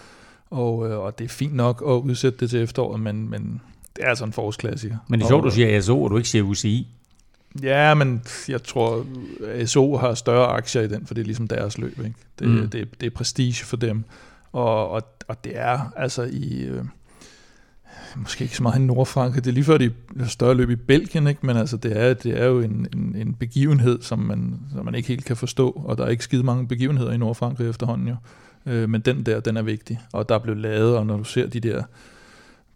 Og, 0.50 0.90
øh, 0.90 0.98
og 0.98 1.18
det 1.18 1.24
er 1.24 1.28
fint 1.28 1.54
nok 1.54 1.82
at 1.86 1.92
udsætte 1.92 2.38
det 2.38 2.50
til 2.50 2.62
efteråret, 2.62 3.00
men, 3.00 3.30
men 3.30 3.60
det 3.96 4.04
er 4.04 4.08
altså 4.08 4.24
en 4.24 4.32
forårsklassiker. 4.32 4.96
Men 5.08 5.20
det 5.20 5.24
er 5.24 5.28
sjovt, 5.28 5.44
du 5.44 5.50
siger 5.50 5.76
ASO, 5.76 6.02
og 6.02 6.10
du 6.10 6.16
ikke 6.16 6.28
siger 6.28 6.42
UCI. 6.42 6.95
Ja, 7.62 7.94
men 7.94 8.22
jeg 8.48 8.62
tror, 8.62 9.06
SO 9.66 9.96
har 9.96 10.14
større 10.14 10.46
aktier 10.46 10.82
i 10.82 10.88
den, 10.88 11.06
for 11.06 11.14
det 11.14 11.20
er 11.20 11.26
ligesom 11.26 11.48
deres 11.48 11.78
løb. 11.78 11.98
Ikke? 11.98 12.14
Det, 12.38 12.48
mm. 12.48 12.70
det, 12.70 13.00
det 13.00 13.06
er 13.06 13.10
prestige 13.10 13.64
for 13.64 13.76
dem. 13.76 14.04
Og, 14.52 14.90
og, 14.90 15.02
og 15.28 15.44
det 15.44 15.52
er 15.54 15.92
altså 15.96 16.22
i... 16.22 16.64
Øh, 16.64 16.84
måske 18.16 18.44
ikke 18.44 18.56
så 18.56 18.62
meget 18.62 18.78
i 18.78 18.82
Nordfrankrig, 18.82 19.44
det 19.44 19.50
er 19.50 19.54
lige 19.54 19.64
før 19.64 19.78
de 19.78 19.92
større 20.28 20.54
løb 20.54 20.70
i 20.70 20.76
Belgien, 20.76 21.26
ikke? 21.26 21.46
men 21.46 21.56
altså 21.56 21.76
det 21.76 21.96
er, 21.96 22.14
det 22.14 22.40
er 22.40 22.44
jo 22.44 22.60
en, 22.60 22.86
en, 22.96 23.16
en 23.16 23.34
begivenhed, 23.34 24.02
som 24.02 24.18
man, 24.18 24.60
som 24.72 24.84
man 24.84 24.94
ikke 24.94 25.08
helt 25.08 25.24
kan 25.24 25.36
forstå, 25.36 25.82
og 25.84 25.98
der 25.98 26.04
er 26.04 26.08
ikke 26.08 26.24
skide 26.24 26.42
mange 26.42 26.68
begivenheder 26.68 27.12
i 27.12 27.16
Nordfrankrig 27.16 27.68
efterhånden 27.68 28.08
jo. 28.08 28.16
Øh, 28.66 28.88
men 28.88 29.00
den 29.00 29.22
der, 29.22 29.40
den 29.40 29.56
er 29.56 29.62
vigtig, 29.62 30.00
og 30.12 30.28
der 30.28 30.38
blev 30.38 30.56
lavet, 30.56 30.96
og 30.96 31.06
når 31.06 31.16
du 31.16 31.24
ser 31.24 31.46
de 31.46 31.60
der 31.60 31.82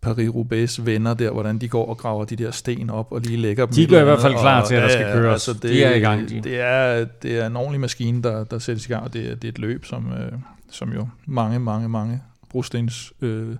Paris-Roubaix 0.06 0.84
venner 0.84 1.14
der, 1.14 1.30
hvordan 1.30 1.58
de 1.58 1.68
går 1.68 1.86
og 1.86 1.98
graver 1.98 2.24
de 2.24 2.36
der 2.36 2.50
sten 2.50 2.90
op 2.90 3.12
og 3.12 3.20
lige 3.20 3.36
lægger 3.36 3.66
dem. 3.66 3.74
De 3.74 3.86
gør 3.86 4.00
i 4.00 4.04
hvert 4.04 4.20
fald 4.20 4.34
klar 4.34 4.64
til, 4.64 4.74
at 4.74 4.82
der 4.82 4.88
skal 4.88 5.12
køres. 5.12 5.32
Altså 5.32 5.52
det, 5.52 5.62
de 5.62 5.82
er 5.82 5.94
i 5.94 6.00
gang. 6.00 6.28
De. 6.28 6.40
Det, 6.40 6.60
er, 6.60 7.06
det 7.22 7.38
er 7.38 7.46
en 7.46 7.56
ordentlig 7.56 7.80
maskine, 7.80 8.22
der, 8.22 8.44
der 8.44 8.58
sættes 8.58 8.86
i 8.86 8.88
gang, 8.88 9.04
og 9.04 9.12
det 9.12 9.30
er, 9.30 9.34
det 9.34 9.44
er 9.44 9.48
et 9.48 9.58
løb, 9.58 9.84
som, 9.84 10.12
øh, 10.12 10.32
som 10.70 10.92
jo 10.92 11.08
mange, 11.26 11.58
mange, 11.58 11.88
mange 11.88 12.20
brostens 12.50 13.12
øh, 13.20 13.56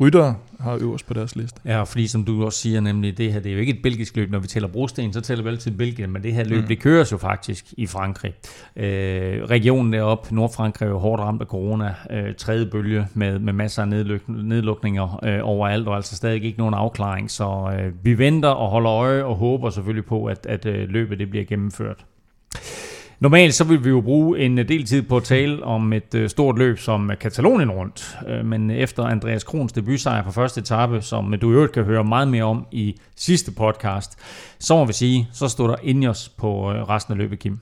rytter 0.00 0.34
har 0.60 0.78
øverst 0.80 1.06
på 1.06 1.14
deres 1.14 1.36
liste. 1.36 1.60
Ja, 1.64 1.82
fordi 1.82 2.06
som 2.06 2.24
du 2.24 2.44
også 2.44 2.58
siger, 2.58 2.80
nemlig 2.80 3.18
det 3.18 3.32
her, 3.32 3.40
det 3.40 3.50
er 3.50 3.54
jo 3.54 3.60
ikke 3.60 3.72
et 3.72 3.82
belgisk 3.82 4.16
løb. 4.16 4.30
Når 4.30 4.38
vi 4.38 4.46
tæller 4.46 4.68
brosten, 4.68 5.12
så 5.12 5.20
tæller 5.20 5.44
vi 5.44 5.50
altid 5.50 5.70
Belgien, 5.70 6.10
men 6.10 6.22
det 6.22 6.32
her 6.32 6.44
løb, 6.44 6.62
mm. 6.62 6.68
det 6.68 6.80
køres 6.80 7.12
jo 7.12 7.16
faktisk 7.16 7.64
i 7.76 7.86
Frankrig. 7.86 8.34
Øh, 8.76 9.44
regionen 9.44 9.92
deroppe, 9.92 10.34
Nordfrankrig, 10.34 10.86
er 10.86 10.90
jo 10.90 10.98
hårdt 10.98 11.22
ramt 11.22 11.40
af 11.40 11.46
corona. 11.46 11.94
Øh, 12.10 12.34
tredje 12.34 12.66
bølge 12.66 13.06
med, 13.14 13.38
med 13.38 13.52
masser 13.52 13.82
af 13.82 13.88
nedluk, 13.88 14.28
nedlukninger 14.28 15.24
øh, 15.24 15.38
overalt, 15.42 15.88
og 15.88 15.96
altså 15.96 16.16
stadig 16.16 16.44
ikke 16.44 16.58
nogen 16.58 16.74
afklaring. 16.74 17.30
Så 17.30 17.72
øh, 17.78 17.92
vi 18.04 18.18
venter 18.18 18.48
og 18.48 18.70
holder 18.70 18.90
øje 18.90 19.24
og 19.24 19.36
håber 19.36 19.70
selvfølgelig 19.70 20.04
på, 20.04 20.24
at, 20.24 20.46
at 20.46 20.66
øh, 20.66 20.88
løbet 20.88 21.18
det 21.18 21.30
bliver 21.30 21.44
gennemført. 21.44 22.04
Normalt 23.20 23.54
så 23.54 23.64
vil 23.64 23.84
vi 23.84 23.88
jo 23.88 24.00
bruge 24.00 24.38
en 24.38 24.58
øh, 24.58 24.68
del 24.68 24.84
tid 24.84 25.02
på 25.02 25.16
at 25.16 25.22
tale 25.22 25.64
om 25.64 25.92
et 25.92 26.14
øh, 26.14 26.28
stort 26.28 26.58
løb 26.58 26.78
som 26.78 27.10
Katalonien 27.20 27.70
rundt, 27.70 28.18
øh, 28.28 28.46
men 28.46 28.70
efter 28.70 29.04
Andreas 29.04 29.44
Krons 29.44 29.72
debutsejr 29.72 30.24
på 30.24 30.32
første 30.32 30.60
etape, 30.60 31.02
som 31.02 31.34
du 31.40 31.50
i 31.50 31.54
øvrigt 31.54 31.72
kan 31.72 31.84
høre 31.84 32.04
meget 32.04 32.28
mere 32.28 32.44
om 32.44 32.66
i 32.72 32.96
sidste 33.16 33.52
podcast, 33.52 34.18
så 34.58 34.74
må 34.74 34.84
vi 34.84 34.92
sige, 34.92 35.28
så 35.32 35.48
stod 35.48 35.68
der 35.68 35.76
Ingers 35.82 36.28
på 36.28 36.70
resten 36.70 37.12
af 37.12 37.18
løbet, 37.18 37.38
Kim. 37.38 37.58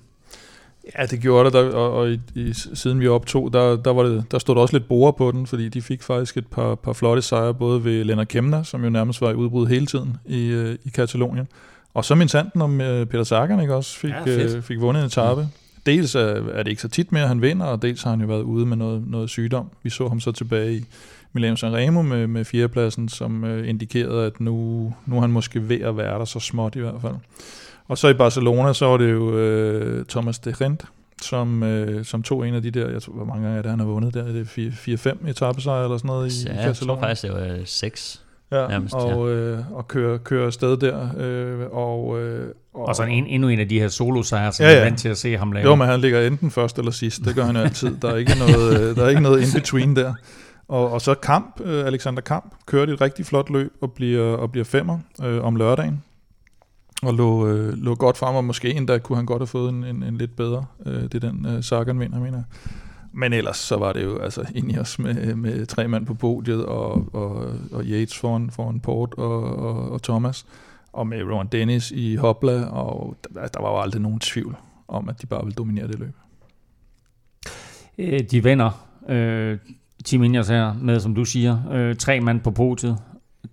Ja, 0.99 1.07
det 1.07 1.21
gjorde 1.21 1.45
det, 1.45 1.53
der, 1.53 1.75
og, 1.75 1.93
og 1.93 2.11
i, 2.11 2.21
i, 2.35 2.53
siden 2.53 3.01
vi 3.01 3.09
optog, 3.09 3.53
der, 3.53 3.77
der, 3.77 3.93
var 3.93 4.03
det, 4.03 4.25
der 4.31 4.39
stod 4.39 4.55
der 4.55 4.61
også 4.61 4.79
lidt 4.79 4.89
borer 4.89 5.13
på 5.13 5.31
den, 5.31 5.47
fordi 5.47 5.69
de 5.69 5.83
fik 5.83 6.03
faktisk 6.03 6.37
et 6.37 6.47
par, 6.47 6.75
par 6.75 6.93
flotte 6.93 7.23
sejre, 7.23 7.55
både 7.55 7.85
ved 7.85 8.05
Lennart 8.05 8.29
Kemner, 8.29 8.63
som 8.63 8.85
jo 8.85 8.91
nærmest 8.91 9.21
var 9.21 9.31
i 9.31 9.35
udbrud 9.35 9.67
hele 9.67 9.87
tiden 9.87 10.17
i, 10.27 10.77
i 10.85 10.89
Katalonien, 10.95 11.49
og 11.95 12.05
så 12.05 12.15
min 12.15 12.29
sanden 12.29 12.63
om 12.63 12.73
uh, 12.81 13.05
Peter 13.05 13.25
Sagan, 13.25 13.61
ikke 13.61 13.75
også, 13.75 13.99
fik, 13.99 14.11
ja, 14.27 14.57
uh, 14.57 14.63
fik 14.63 14.81
vundet 14.81 15.01
en 15.01 15.07
etape. 15.07 15.41
Mm. 15.41 15.49
Dels 15.87 16.15
er, 16.15 16.21
er 16.53 16.63
det 16.63 16.71
ikke 16.71 16.83
så 16.83 16.89
tit 16.89 17.13
mere, 17.13 17.29
han 17.29 17.43
vinder, 17.43 17.67
og 17.67 17.83
dels 17.83 18.03
har 18.03 18.11
han 18.11 18.21
jo 18.21 18.27
været 18.27 18.43
ude 18.43 18.67
med 18.67 18.77
noget, 18.77 19.03
noget 19.07 19.31
sygdom. 19.31 19.71
Vi 19.83 19.91
så 19.91 20.09
ham 20.09 20.21
så 20.21 20.33
tilbage 20.33 20.77
i 20.77 20.85
Milano 21.33 21.57
Sanremo 21.57 22.03
med, 22.03 22.27
med 22.27 22.45
fjerdepladsen, 22.45 23.09
som 23.09 23.45
uh, 23.45 23.69
indikerede, 23.69 24.27
at 24.27 24.41
nu, 24.41 24.95
nu 25.07 25.17
er 25.17 25.21
han 25.21 25.31
måske 25.31 25.69
ved 25.69 25.81
at 25.81 25.97
være 25.97 26.19
der 26.19 26.25
så 26.25 26.41
småt 26.41 26.77
i 26.77 26.81
hvert 26.81 27.01
fald. 27.03 27.15
Og 27.89 27.99
så 27.99 28.09
i 28.09 28.15
Barcelona, 28.15 28.73
så 28.73 28.87
var 28.87 28.97
det 28.97 29.13
jo 29.13 29.29
uh, 29.99 30.05
Thomas 30.05 30.39
de 30.39 30.55
Rent, 30.61 30.85
som, 31.23 31.63
øh, 31.63 32.05
som 32.05 32.23
tog 32.23 32.49
en 32.49 32.55
af 32.55 32.63
de 32.63 32.71
der, 32.71 32.91
jeg 32.91 33.03
tror, 33.03 33.13
hvor 33.13 33.25
mange 33.25 33.43
gange 33.43 33.59
er 33.59 33.63
det, 33.63 33.71
han 33.71 33.81
har 33.81 33.87
vundet 33.87 34.15
der? 34.15 34.25
Er 34.25 34.33
det 34.33 34.45
4-5 34.45 35.29
etappesejre 35.31 35.85
eller 35.85 35.97
sådan 35.97 36.09
noget 36.09 36.45
i, 36.45 36.47
ja, 36.47 36.53
i 36.53 36.67
Barcelona? 36.67 36.69
jeg 36.69 36.77
tror 36.77 37.01
faktisk, 37.01 37.23
det 37.23 37.59
var 37.59 37.65
6. 37.65 38.23
Ja, 38.53 38.69
nærmest, 38.69 38.95
og, 38.95 39.29
ja. 39.29 39.35
øh, 39.35 39.73
og 39.73 39.89
køre, 39.89 40.19
køre 40.19 40.47
afsted 40.47 40.77
der. 40.77 41.09
Øh, 41.19 41.67
og, 41.73 42.21
øh, 42.21 42.49
og, 42.75 42.89
og 42.89 42.97
så 42.97 43.03
en, 43.03 43.27
endnu 43.27 43.49
en 43.49 43.61
af 43.61 43.69
de 43.69 43.81
her 43.81 43.89
solosejre, 43.89 44.53
som 44.53 44.65
ja, 44.65 44.69
ja. 44.69 44.77
jeg 44.77 44.81
er 44.81 44.87
vant 44.87 44.99
til 44.99 45.09
at 45.09 45.19
se 45.19 45.37
ham 45.37 45.53
lave. 45.53 45.67
Jo, 45.67 45.75
men 45.75 45.87
han 45.89 46.01
ligger 46.01 46.27
enten 46.27 46.51
først 46.51 46.79
eller 46.79 46.91
sidst. 46.91 47.25
Det 47.25 47.35
gør 47.35 47.45
han 47.45 47.57
jo 47.57 47.63
altid. 47.63 47.97
Der 48.03 48.11
er 48.11 48.17
ikke 48.17 48.33
noget, 48.39 48.81
øh, 48.81 48.97
der 48.97 49.05
er 49.05 49.09
ikke 49.09 49.21
noget 49.21 49.43
in-between 49.43 49.97
der. 49.97 50.15
Og, 50.69 50.93
og 50.93 51.01
så 51.01 51.15
Kamp, 51.15 51.61
øh, 51.65 51.87
Alexander 51.87 52.21
Kamp, 52.21 52.55
kørte 52.67 52.93
et 52.93 53.01
rigtig 53.01 53.27
flot 53.27 53.51
løb 53.51 53.73
og 53.81 53.93
bliver, 53.93 54.37
og 54.37 54.53
bliver 54.53 54.65
femmer 54.65 54.99
øh, 55.25 55.45
om 55.45 55.57
lørdagen. 55.57 56.03
Og 57.03 57.15
lå, 57.15 57.49
øh, 57.49 57.73
lå 57.73 57.95
godt 57.95 58.19
frem, 58.19 58.37
og 58.37 58.45
måske 58.45 58.75
endda 58.75 58.99
kunne 58.99 59.17
han 59.17 59.27
godt 59.27 59.41
have 59.41 59.47
fået 59.47 59.69
en, 59.69 59.85
en, 59.85 60.03
en 60.03 60.19
lidt 60.19 60.37
bedre. 60.37 60.65
Øh, 60.87 61.03
det 61.03 61.15
er 61.15 61.31
den 61.31 61.47
øh, 61.47 61.63
Sagan 61.63 62.01
vinder, 62.01 62.19
mener 62.19 62.39
jeg. 62.39 62.45
Men 63.13 63.33
ellers 63.33 63.57
så 63.57 63.77
var 63.77 63.93
det 63.93 64.05
jo 64.05 64.19
altså 64.19 64.45
Ineos 64.55 64.99
med, 64.99 65.35
med 65.35 65.67
tre 65.67 65.89
mand 65.89 66.07
på 66.07 66.15
podiet, 66.15 66.65
og, 66.65 67.15
og, 67.15 67.53
og 67.73 67.85
Yates 67.85 68.19
foran, 68.19 68.51
foran 68.51 68.81
Port 68.81 69.15
og, 69.15 69.57
og, 69.57 69.91
og 69.91 70.03
Thomas, 70.03 70.47
og 70.93 71.07
med 71.07 71.23
Rowan 71.23 71.47
Dennis 71.47 71.91
i 71.91 72.17
Hopla, 72.17 72.65
og 72.65 73.17
der, 73.35 73.47
der 73.47 73.61
var 73.61 73.71
jo 73.71 73.81
aldrig 73.81 74.03
nogen 74.03 74.21
tvivl 74.21 74.57
om, 74.89 75.09
at 75.09 75.23
de 75.23 75.27
bare 75.27 75.45
ville 75.45 75.55
dominere 75.55 75.87
det 75.87 75.99
løb. 75.99 76.15
Øh, 77.99 78.21
de 78.31 78.43
vinder 78.43 78.87
øh, 79.09 79.59
Team 80.05 80.23
Ineos 80.23 80.49
her 80.49 80.75
med, 80.75 81.01
som 81.01 81.15
du 81.15 81.25
siger, 81.25 81.73
øh, 81.73 81.97
tre 81.97 82.21
mand 82.21 82.41
på 82.41 82.51
podiet. 82.51 82.99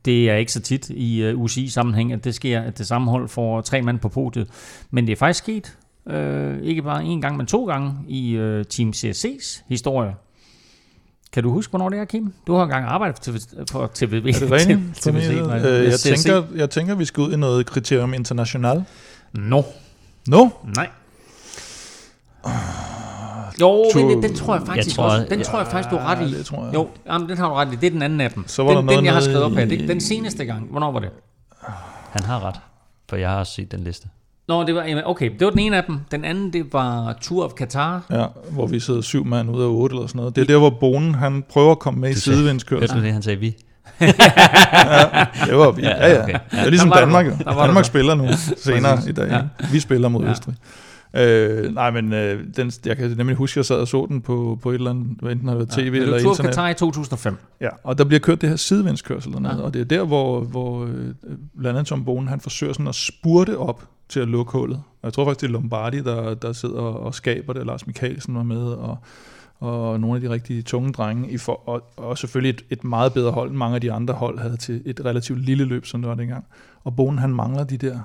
Det 0.06 0.30
er 0.30 0.36
ikke 0.36 0.52
så 0.52 0.61
tit 0.61 0.90
i 0.90 1.23
øh, 1.23 1.36
uh, 1.36 1.44
UCI-sammenhæng, 1.44 2.14
at 2.14 2.23
det 2.23 2.36
sker, 2.36 2.61
at 2.61 2.77
det 2.77 2.88
samme 2.88 3.11
hold 3.11 3.30
får 3.30 3.61
tre 3.61 3.82
mand 3.82 3.99
på 3.99 4.10
podiet. 4.10 4.49
Men 4.91 5.07
det 5.07 5.11
er 5.11 5.15
faktisk 5.15 5.44
sket 5.44 5.77
Øh, 6.10 6.61
ikke 6.61 6.82
bare 6.82 7.03
en 7.03 7.22
gang, 7.22 7.38
men 7.38 7.45
to 7.45 7.65
gange 7.65 7.94
i 8.07 8.32
øh, 8.32 8.65
Team 8.65 8.90
CSC's 8.90 9.64
historie. 9.68 10.15
Kan 11.32 11.44
du 11.44 11.52
huske, 11.52 11.69
hvornår 11.69 11.90
det 11.90 11.99
er, 11.99 12.06
Kim? 12.06 12.34
Du 12.48 12.56
har 12.56 12.64
engang 12.64 12.86
arbejdet 12.86 13.19
for, 13.23 13.32
for 13.72 13.91
TVV. 13.94 14.27
Er 14.27 14.40
det 14.40 14.52
rent? 14.52 14.95
TVC, 14.95 15.30
øh, 15.30 15.84
jeg, 15.86 15.99
tænker, 15.99 16.44
jeg 16.56 16.69
tænker, 16.69 16.95
vi 16.95 17.06
skal 17.06 17.22
ud 17.22 17.34
i 17.34 17.38
noget 17.38 17.65
kriterium 17.65 18.14
international. 18.14 18.86
No. 19.34 19.61
No? 20.27 20.49
Nej. 20.76 20.90
Jo, 23.61 23.86
men 23.95 24.10
den, 24.10 24.23
den 24.23 24.36
tror 24.36 24.56
jeg 24.56 24.65
faktisk 24.68 24.88
jeg 24.88 24.95
tror, 24.95 25.03
også. 25.03 25.27
Den 25.30 25.40
ja, 25.40 25.45
tror 25.45 25.57
jeg 25.60 25.68
faktisk, 25.68 25.90
du 25.91 25.98
har 25.98 26.15
ret 26.15 26.30
i. 26.30 26.38
Det 26.38 26.45
tror 26.45 26.65
jeg. 26.65 26.73
Jo, 26.73 26.90
jamen, 27.06 27.30
den 27.30 27.38
har 27.38 27.49
du 27.49 27.53
ret 27.53 27.73
i. 27.73 27.76
Det 27.76 27.88
er 27.88 27.91
den 27.91 28.02
anden 28.02 28.22
af 28.22 28.32
dem. 28.32 28.48
Så 28.48 28.64
var 28.64 28.69
den, 28.69 28.77
der 28.77 28.84
noget 28.84 28.98
den, 28.98 29.06
jeg 29.06 29.14
har 29.14 29.22
skrevet 29.22 29.44
op 29.44 29.52
her. 29.52 29.65
Det, 29.65 29.88
den 29.88 30.02
seneste 30.02 30.45
gang. 30.45 30.68
Hvornår 30.72 30.91
var 30.91 30.99
det? 30.99 31.10
Han 32.11 32.23
har 32.23 32.44
ret, 32.44 32.60
for 33.10 33.15
jeg 33.15 33.30
har 33.30 33.44
set 33.44 33.72
den 33.72 33.80
liste. 33.80 34.07
Nå, 34.47 34.63
det 34.63 34.76
var, 34.76 35.01
okay, 35.05 35.31
det 35.39 35.45
var 35.45 35.49
den 35.49 35.59
ene 35.59 35.77
af 35.77 35.84
dem. 35.84 35.99
Den 36.11 36.26
anden, 36.26 36.53
det 36.53 36.73
var 36.73 37.17
Tour 37.22 37.45
of 37.45 37.51
Qatar. 37.57 38.05
Ja, 38.11 38.26
hvor 38.51 38.67
vi 38.67 38.80
sidder 38.80 39.01
syv 39.01 39.26
mand 39.26 39.49
ud 39.49 39.61
af 39.63 39.67
otte 39.67 39.95
eller 39.95 40.07
sådan 40.07 40.19
noget. 40.19 40.35
Det 40.35 40.41
er 40.41 40.45
der, 40.45 40.57
hvor 40.57 40.69
Bonen, 40.69 41.15
han 41.15 41.43
prøver 41.49 41.72
at 41.72 41.80
komme 41.80 41.99
med 41.99 42.09
du 42.09 42.17
i 42.17 42.19
sidevindskørsel. 42.19 42.89
Hørte 42.89 42.99
du 42.99 43.05
det, 43.05 43.13
han 43.13 43.22
sagde 43.22 43.39
vi? 43.39 43.55
ja, 44.01 44.07
det 45.45 45.57
var 45.57 45.72
vi. 45.72 45.81
Ja, 45.81 46.07
ja. 46.07 46.23
Okay. 46.23 46.34
ja. 46.34 46.39
Det 46.51 46.65
er 46.65 46.69
ligesom 46.69 46.91
Danmark. 46.91 47.26
Danmark 47.45 47.85
spiller 47.85 48.15
nu 48.15 48.27
senere 48.57 48.99
i 49.09 49.11
dag. 49.11 49.30
Ja. 49.30 49.41
Vi 49.72 49.80
spiller 49.80 50.07
mod 50.09 50.23
ja. 50.23 50.31
Østrig. 50.31 50.55
Øh, 51.17 51.73
nej, 51.73 51.91
men 51.91 52.13
øh, 52.13 52.43
den, 52.57 52.71
jeg 52.85 52.97
kan 52.97 53.11
nemlig 53.17 53.35
huske, 53.35 53.53
at 53.53 53.57
jeg 53.57 53.65
sad 53.65 53.79
og 53.79 53.87
så 53.87 54.05
den 54.09 54.21
på, 54.21 54.59
på 54.61 54.69
et 54.69 54.75
eller 54.75 54.89
andet, 54.89 55.31
enten 55.31 55.47
har 55.47 55.55
det 55.55 55.69
tv 55.69 55.79
ja, 55.79 55.85
eller 55.85 56.17
internet. 56.17 56.37
Qatar 56.37 56.69
i 56.69 56.73
2005. 56.73 57.37
Ja, 57.61 57.69
og 57.83 57.97
der 57.97 58.03
bliver 58.03 58.19
kørt 58.19 58.41
det 58.41 58.49
her 58.49 58.55
sidevindskørsel 58.55 59.33
dernede, 59.33 59.55
ja. 59.55 59.61
og 59.61 59.73
det 59.73 59.81
er 59.81 59.85
der, 59.85 60.03
hvor, 60.03 60.41
hvor 60.41 60.83
øh, 60.85 61.13
blandt 61.57 61.77
andet 61.77 61.85
Tom 61.85 62.05
Bonen, 62.05 62.27
han 62.27 62.39
forsøger 62.39 62.73
sådan 62.73 62.87
at 62.87 62.95
spurte 62.95 63.57
op 63.57 63.87
til 64.09 64.19
at 64.19 64.27
lukke 64.27 64.51
hullet. 64.51 64.77
Og 64.77 65.03
jeg 65.03 65.13
tror 65.13 65.25
faktisk, 65.25 65.41
det 65.41 65.47
er 65.47 65.51
Lombardi, 65.51 66.01
der, 66.01 66.33
der 66.33 66.53
sidder 66.53 66.81
og 66.81 67.15
skaber 67.15 67.53
det. 67.53 67.65
Lars 67.65 67.87
Mikkelsen 67.87 68.35
var 68.35 68.43
med, 68.43 68.63
og, 68.63 68.97
og 69.59 69.99
nogle 69.99 70.15
af 70.15 70.21
de 70.21 70.29
rigtig 70.29 70.65
tunge 70.65 70.93
drenge. 70.93 71.29
I 71.29 71.37
for, 71.37 71.69
og, 71.69 71.91
og 71.97 72.17
selvfølgelig 72.17 72.49
et, 72.49 72.65
et 72.69 72.83
meget 72.83 73.13
bedre 73.13 73.31
hold, 73.31 73.49
end 73.49 73.57
mange 73.57 73.75
af 73.75 73.81
de 73.81 73.91
andre 73.91 74.13
hold 74.13 74.39
havde 74.39 74.57
til 74.57 74.81
et 74.85 75.05
relativt 75.05 75.45
lille 75.45 75.65
løb, 75.65 75.85
som 75.85 76.01
det 76.01 76.09
var 76.09 76.15
dengang. 76.15 76.45
Og 76.83 76.95
Bonen, 76.95 77.19
han 77.19 77.33
mangler 77.33 77.63
de 77.63 77.77
der 77.77 77.99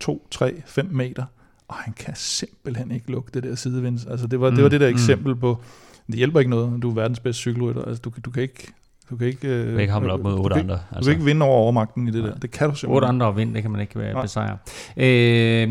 2, 0.00 0.28
3, 0.30 0.62
5 0.66 0.88
meter, 0.90 1.24
og 1.68 1.74
han 1.74 1.92
kan 1.92 2.14
simpelthen 2.16 2.90
ikke 2.90 3.10
lukke 3.10 3.30
det 3.34 3.42
der 3.42 3.54
sidevinds. 3.54 4.06
Altså 4.06 4.26
det 4.26 4.40
var, 4.40 4.50
mm, 4.50 4.56
det, 4.56 4.64
var 4.64 4.70
det 4.70 4.80
der 4.80 4.88
mm. 4.88 4.94
eksempel 4.94 5.34
mm. 5.34 5.40
på, 5.40 5.58
det 6.06 6.14
hjælper 6.14 6.38
ikke 6.38 6.50
noget, 6.50 6.82
du 6.82 6.90
er 6.90 6.94
verdens 6.94 7.20
bedste 7.20 7.40
cykelrytter. 7.40 7.82
Altså 7.82 8.00
du, 8.02 8.12
du 8.24 8.30
kan 8.30 8.42
ikke, 8.42 8.72
du 9.10 9.16
kan 9.16 9.26
ikke, 9.26 9.64
du 9.64 9.70
kan 9.70 9.80
ikke 9.80 9.92
hamle 9.92 10.12
op 10.12 10.20
mod 10.22 10.38
otte 10.38 10.56
andre. 10.56 10.74
Altså. 10.74 10.98
Du 11.00 11.04
kan 11.04 11.12
ikke 11.12 11.24
vinde 11.24 11.46
over 11.46 11.56
overmagten 11.56 12.08
i 12.08 12.10
det 12.10 12.24
der. 12.24 12.34
Det 12.34 12.50
kan 12.50 12.68
du 12.68 12.74
simpelthen. 12.74 12.96
Otte 12.96 13.06
andre 13.06 13.26
og 13.26 13.36
vinde, 13.36 13.54
det 13.54 13.62
kan 13.62 13.70
man 13.70 13.80
ikke 13.80 13.98
Nej. 13.98 14.22
besejre. 14.22 14.58
Øh, 14.96 15.68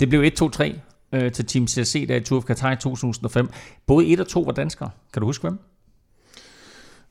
det 0.00 0.08
blev 0.08 0.30
1-2-3 0.42 0.72
øh, 1.12 1.32
til 1.32 1.46
Team 1.46 1.66
CSC 1.66 2.08
der 2.08 2.16
i 2.16 2.20
Tour 2.20 2.38
of 2.38 2.44
Qatar 2.44 2.72
i 2.72 2.76
2005. 2.76 3.48
Både 3.86 4.06
1 4.06 4.20
og 4.20 4.28
2 4.28 4.40
var 4.40 4.52
danskere. 4.52 4.90
Kan 5.12 5.20
du 5.20 5.26
huske 5.26 5.42
hvem? 5.42 5.58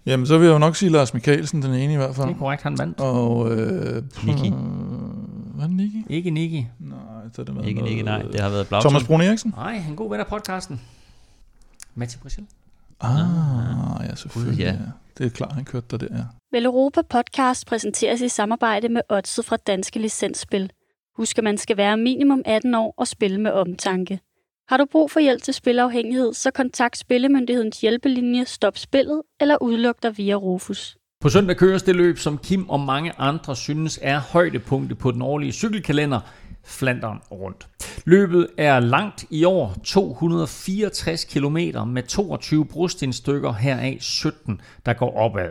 Jamen, 0.05 0.25
så 0.25 0.37
vil 0.37 0.45
jeg 0.45 0.53
jo 0.53 0.59
nok 0.59 0.75
sige 0.75 0.89
Lars 0.89 1.13
Mikkelsen, 1.13 1.61
den 1.61 1.73
ene 1.73 1.93
i 1.93 1.95
hvert 1.95 2.15
fald. 2.15 2.27
Det 2.27 2.33
er 2.33 2.37
korrekt, 2.37 2.63
han 2.63 2.77
vandt. 2.77 2.99
Og 2.99 3.51
øh, 3.51 4.03
Niki. 4.25 4.53
Hvad 5.55 5.65
er 5.65 5.69
Niki? 5.69 6.05
Ikke 6.09 6.29
Niki. 6.29 6.67
Er 7.37 7.43
det 7.43 7.55
med 7.55 7.65
Ikke 7.65 7.81
Niki, 7.81 8.01
nej. 8.01 8.21
Det 8.21 8.39
har 8.39 8.49
været 8.49 8.67
Thomas 8.69 9.03
Brun 9.03 9.21
Eriksen? 9.21 9.53
Nej, 9.57 9.83
en 9.89 9.95
god 9.95 10.09
ven 10.09 10.19
af 10.19 10.27
podcasten. 10.27 10.81
Mathieu 11.95 12.21
Brazil. 12.21 12.45
Ah, 12.99 14.09
ja, 14.09 14.15
selvfølgelig. 14.15 14.59
Ja. 14.59 14.75
Det 15.17 15.25
er 15.25 15.29
klart, 15.29 15.51
han 15.53 15.65
kørte 15.65 15.85
der, 15.91 15.97
det 15.97 16.07
er. 16.11 16.25
Vel 16.51 16.65
Europa 16.65 17.01
Podcast 17.01 17.67
præsenteres 17.67 18.21
i 18.21 18.29
samarbejde 18.29 18.89
med 18.89 19.01
Odset 19.09 19.45
fra 19.45 19.57
Danske 19.57 19.99
Licensspil. 19.99 20.71
Husk, 21.17 21.37
at 21.37 21.43
man 21.43 21.57
skal 21.57 21.77
være 21.77 21.97
minimum 21.97 22.41
18 22.45 22.75
år 22.75 22.93
og 22.97 23.07
spille 23.07 23.41
med 23.41 23.51
omtanke. 23.51 24.19
Har 24.67 24.77
du 24.77 24.85
brug 24.91 25.11
for 25.11 25.19
hjælp 25.19 25.43
til 25.43 25.53
spilafhængighed, 25.53 26.33
så 26.33 26.51
kontakt 26.51 26.97
Spillemyndighedens 26.97 27.81
hjælpelinje 27.81 28.45
Stop 28.45 28.77
Spillet 28.77 29.21
eller 29.39 29.57
udluk 29.61 30.03
dig 30.03 30.17
via 30.17 30.35
Rufus. 30.35 30.97
På 31.25 31.29
søndag 31.29 31.57
køres 31.57 31.83
det 31.83 31.95
løb, 31.95 32.17
som 32.17 32.37
Kim 32.37 32.69
og 32.69 32.79
mange 32.79 33.13
andre 33.17 33.55
synes 33.55 33.99
er 34.01 34.19
højdepunktet 34.19 34.97
på 34.97 35.11
den 35.11 35.21
årlige 35.21 35.51
cykelkalender, 35.51 36.19
Flandern 36.65 37.17
rundt. 37.31 37.67
Løbet 38.05 38.47
er 38.57 38.79
langt 38.79 39.25
i 39.29 39.43
år, 39.43 39.75
264 39.83 41.25
km 41.25 41.57
med 41.87 42.03
22 42.07 42.65
brostensstykker, 42.65 43.53
heraf 43.53 43.97
17, 44.01 44.61
der 44.85 44.93
går 44.93 45.17
opad. 45.17 45.49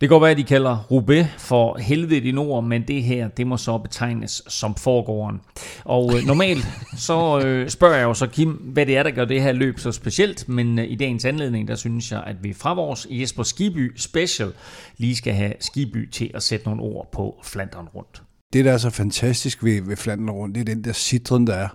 Det 0.00 0.08
går 0.08 0.20
være, 0.20 0.30
at 0.30 0.36
de 0.36 0.44
kalder 0.44 0.86
Roubaix 0.90 1.26
for 1.38 1.78
helvede 1.78 2.28
i 2.28 2.32
nord, 2.32 2.64
men 2.64 2.88
det 2.88 3.02
her, 3.02 3.28
det 3.28 3.46
må 3.46 3.56
så 3.56 3.78
betegnes 3.78 4.42
som 4.48 4.74
forgården. 4.74 5.40
Og 5.84 6.16
øh, 6.16 6.24
normalt 6.26 6.66
så 7.06 7.40
øh, 7.40 7.68
spørger 7.68 7.96
jeg 7.96 8.04
jo 8.04 8.14
så 8.14 8.26
Kim, 8.26 8.50
hvad 8.50 8.86
det 8.86 8.96
er, 8.96 9.02
der 9.02 9.10
gør 9.10 9.24
det 9.24 9.42
her 9.42 9.52
løb 9.52 9.78
så 9.78 9.92
specielt, 9.92 10.48
men 10.48 10.78
øh, 10.78 10.84
i 10.90 10.94
dagens 10.94 11.24
anledning, 11.24 11.68
der 11.68 11.74
synes 11.74 12.12
jeg, 12.12 12.22
at 12.26 12.36
vi 12.42 12.52
fra 12.52 12.74
vores 12.74 13.06
Jesper 13.10 13.42
Skiby 13.42 13.92
Special 13.96 14.52
lige 14.96 15.16
skal 15.16 15.34
have 15.34 15.52
Skiby 15.60 16.10
til 16.10 16.30
at 16.34 16.42
sætte 16.42 16.66
nogle 16.66 16.82
ord 16.82 17.08
på 17.12 17.40
Flandern 17.44 17.88
rundt. 17.94 18.22
Det, 18.52 18.64
der 18.64 18.72
er 18.72 18.78
så 18.78 18.90
fantastisk 18.90 19.64
ved, 19.64 19.82
ved 19.82 19.96
Flandern 19.96 20.30
rundt, 20.30 20.54
det 20.54 20.60
er 20.60 20.74
den 20.74 20.84
der 20.84 20.92
citron, 20.92 21.46
der 21.46 21.54
er. 21.54 21.68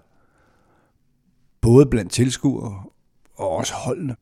Både 1.62 1.86
blandt 1.86 2.12
tilskuere 2.12 2.84
og 3.36 3.50
også 3.50 3.74
holdene. 3.74 4.16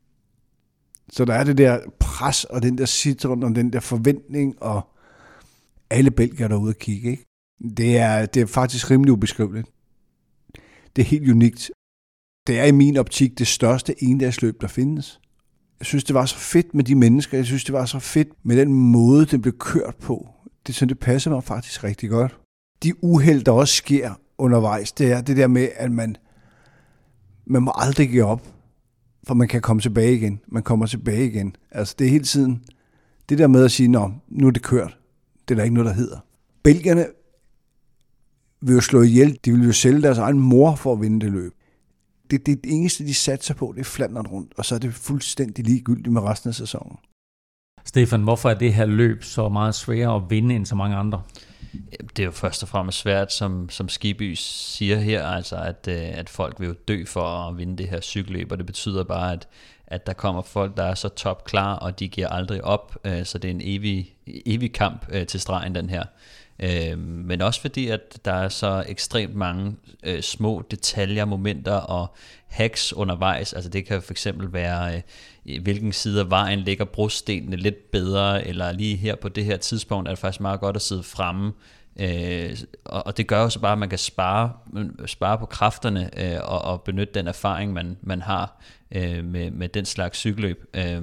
Så 1.12 1.24
der 1.24 1.34
er 1.34 1.44
det 1.44 1.58
der 1.58 1.80
pres, 2.00 2.44
og 2.44 2.62
den 2.62 2.78
der 2.78 2.86
citron, 2.86 3.42
og 3.42 3.54
den 3.54 3.72
der 3.72 3.80
forventning, 3.80 4.62
og 4.62 4.88
alle 5.90 6.10
belgier 6.10 6.48
derude 6.48 6.70
at 6.70 6.78
kigge. 6.78 7.10
Ikke? 7.10 7.24
Det, 7.76 7.98
er, 7.98 8.26
det 8.26 8.42
er 8.42 8.46
faktisk 8.46 8.90
rimelig 8.90 9.12
ubeskriveligt. 9.12 9.68
Det 10.96 11.02
er 11.02 11.06
helt 11.06 11.30
unikt. 11.30 11.70
Det 12.46 12.58
er 12.58 12.64
i 12.64 12.70
min 12.70 12.96
optik 12.96 13.38
det 13.38 13.46
største 13.46 14.02
endagsløb, 14.02 14.60
der 14.60 14.66
findes. 14.66 15.20
Jeg 15.80 15.86
synes, 15.86 16.04
det 16.04 16.14
var 16.14 16.26
så 16.26 16.36
fedt 16.36 16.74
med 16.74 16.84
de 16.84 16.94
mennesker. 16.94 17.38
Jeg 17.38 17.46
synes, 17.46 17.64
det 17.64 17.72
var 17.72 17.84
så 17.84 17.98
fedt 17.98 18.28
med 18.42 18.56
den 18.56 18.72
måde, 18.72 19.26
den 19.26 19.42
blev 19.42 19.58
kørt 19.58 19.96
på. 19.96 20.28
Det, 20.66 20.74
så 20.74 20.86
det 20.86 20.98
passer 20.98 21.30
mig 21.30 21.44
faktisk 21.44 21.84
rigtig 21.84 22.10
godt. 22.10 22.38
De 22.82 23.04
uheld, 23.04 23.44
der 23.44 23.52
også 23.52 23.74
sker 23.74 24.14
undervejs, 24.38 24.92
det 24.92 25.12
er 25.12 25.20
det 25.20 25.36
der 25.36 25.46
med, 25.46 25.68
at 25.76 25.92
man, 25.92 26.16
man 27.46 27.62
må 27.62 27.72
aldrig 27.74 28.08
give 28.08 28.24
op, 28.24 28.57
for 29.28 29.34
man 29.34 29.48
kan 29.48 29.60
komme 29.60 29.82
tilbage 29.82 30.14
igen. 30.14 30.40
Man 30.46 30.62
kommer 30.62 30.86
tilbage 30.86 31.26
igen. 31.26 31.56
Altså, 31.70 31.94
det 31.98 32.06
er 32.06 32.10
hele 32.10 32.24
tiden 32.24 32.64
det 33.28 33.38
der 33.38 33.46
med 33.46 33.64
at 33.64 33.70
sige, 33.70 33.88
Nå, 33.88 34.10
nu 34.28 34.46
er 34.46 34.50
det 34.50 34.62
kørt. 34.62 34.98
Det 35.48 35.54
er 35.54 35.56
der 35.56 35.64
ikke 35.64 35.74
noget, 35.74 35.86
der 35.86 35.94
hedder. 35.94 36.18
Belgierne 36.62 37.06
vil 38.60 38.74
jo 38.74 38.80
slå 38.80 39.02
ihjel. 39.02 39.38
De 39.44 39.52
vil 39.52 39.66
jo 39.66 39.72
sælge 39.72 40.02
deres 40.02 40.18
egen 40.18 40.40
mor 40.40 40.74
for 40.74 40.92
at 40.92 41.00
vinde 41.00 41.20
det 41.20 41.32
løb. 41.32 41.52
Det, 42.30 42.46
det, 42.46 42.64
det 42.64 42.72
eneste, 42.72 43.06
de 43.06 43.14
satser 43.14 43.54
på, 43.54 43.72
det 43.74 43.80
er 43.80 43.84
Flandern 43.84 44.26
rundt, 44.26 44.52
og 44.56 44.64
så 44.64 44.74
er 44.74 44.78
det 44.78 44.94
fuldstændig 44.94 45.64
ligegyldigt 45.64 46.12
med 46.12 46.22
resten 46.22 46.48
af 46.48 46.54
sæsonen. 46.54 46.96
Stefan, 47.84 48.22
hvorfor 48.22 48.50
er 48.50 48.54
det 48.54 48.74
her 48.74 48.86
løb 48.86 49.22
så 49.22 49.48
meget 49.48 49.74
sværere 49.74 50.16
at 50.16 50.22
vinde 50.30 50.54
end 50.54 50.66
så 50.66 50.74
mange 50.74 50.96
andre? 50.96 51.22
Det 52.16 52.18
er 52.18 52.24
jo 52.24 52.30
først 52.30 52.62
og 52.62 52.68
fremmest 52.68 52.98
svært, 52.98 53.32
som, 53.32 53.70
som 53.70 53.88
Skiby 53.88 54.34
siger 54.36 54.96
her, 54.96 55.26
altså 55.26 55.56
at, 55.56 55.88
øh, 55.88 56.18
at 56.18 56.28
folk 56.28 56.60
vil 56.60 56.66
jo 56.66 56.74
dø 56.88 57.04
for 57.04 57.22
at 57.22 57.58
vinde 57.58 57.76
det 57.76 57.88
her 57.88 58.00
cykelløb, 58.00 58.52
og 58.52 58.58
det 58.58 58.66
betyder 58.66 59.04
bare, 59.04 59.32
at, 59.32 59.48
at 59.86 60.06
der 60.06 60.12
kommer 60.12 60.42
folk, 60.42 60.76
der 60.76 60.82
er 60.82 60.94
så 60.94 61.08
top 61.08 61.44
klar, 61.44 61.74
og 61.74 61.98
de 61.98 62.08
giver 62.08 62.28
aldrig 62.28 62.64
op, 62.64 62.96
øh, 63.04 63.24
så 63.24 63.38
det 63.38 63.48
er 63.48 63.54
en 63.54 63.60
evig, 63.64 64.14
evig 64.26 64.72
kamp 64.72 65.06
øh, 65.10 65.26
til 65.26 65.40
stregen, 65.40 65.74
den 65.74 65.90
her. 65.90 66.04
Øh, 66.60 66.98
Men 66.98 67.42
også 67.42 67.60
fordi, 67.60 67.88
at 67.88 68.18
der 68.24 68.32
er 68.32 68.48
så 68.48 68.84
ekstremt 68.88 69.34
mange 69.34 69.76
øh, 70.02 70.22
små 70.22 70.62
detaljer, 70.70 71.24
momenter 71.24 71.74
og 71.74 72.14
hacks 72.46 72.92
undervejs. 72.92 73.52
Altså 73.52 73.70
det 73.70 73.86
kan 73.86 74.02
for 74.02 74.12
eksempel 74.12 74.52
være, 74.52 75.02
øh, 75.46 75.62
hvilken 75.62 75.92
side 75.92 76.20
af 76.20 76.30
vejen 76.30 76.58
ligger 76.58 76.84
brostenene 76.84 77.56
lidt 77.56 77.90
bedre, 77.90 78.46
eller 78.46 78.72
lige 78.72 78.96
her 78.96 79.14
på 79.14 79.28
det 79.28 79.44
her 79.44 79.56
tidspunkt 79.56 80.08
er 80.08 80.12
det 80.12 80.18
faktisk 80.18 80.40
meget 80.40 80.60
godt 80.60 80.76
at 80.76 80.82
sidde 80.82 81.02
fremme. 81.02 81.52
Øh, 82.00 82.56
og, 82.84 83.06
og 83.06 83.16
det 83.16 83.26
gør 83.26 83.42
jo 83.42 83.50
så 83.50 83.60
bare, 83.60 83.72
at 83.72 83.78
man 83.78 83.88
kan 83.88 83.98
spare, 83.98 84.52
spare 85.06 85.38
på 85.38 85.46
kræfterne 85.46 86.10
øh, 86.16 86.40
og, 86.42 86.62
og 86.62 86.82
benytte 86.82 87.14
den 87.14 87.26
erfaring, 87.26 87.72
man, 87.72 87.96
man 88.02 88.22
har 88.22 88.60
øh, 88.92 89.24
med, 89.24 89.50
med 89.50 89.68
den 89.68 89.84
slags 89.84 90.18
cykelløb. 90.18 90.64
Øh, 90.74 91.02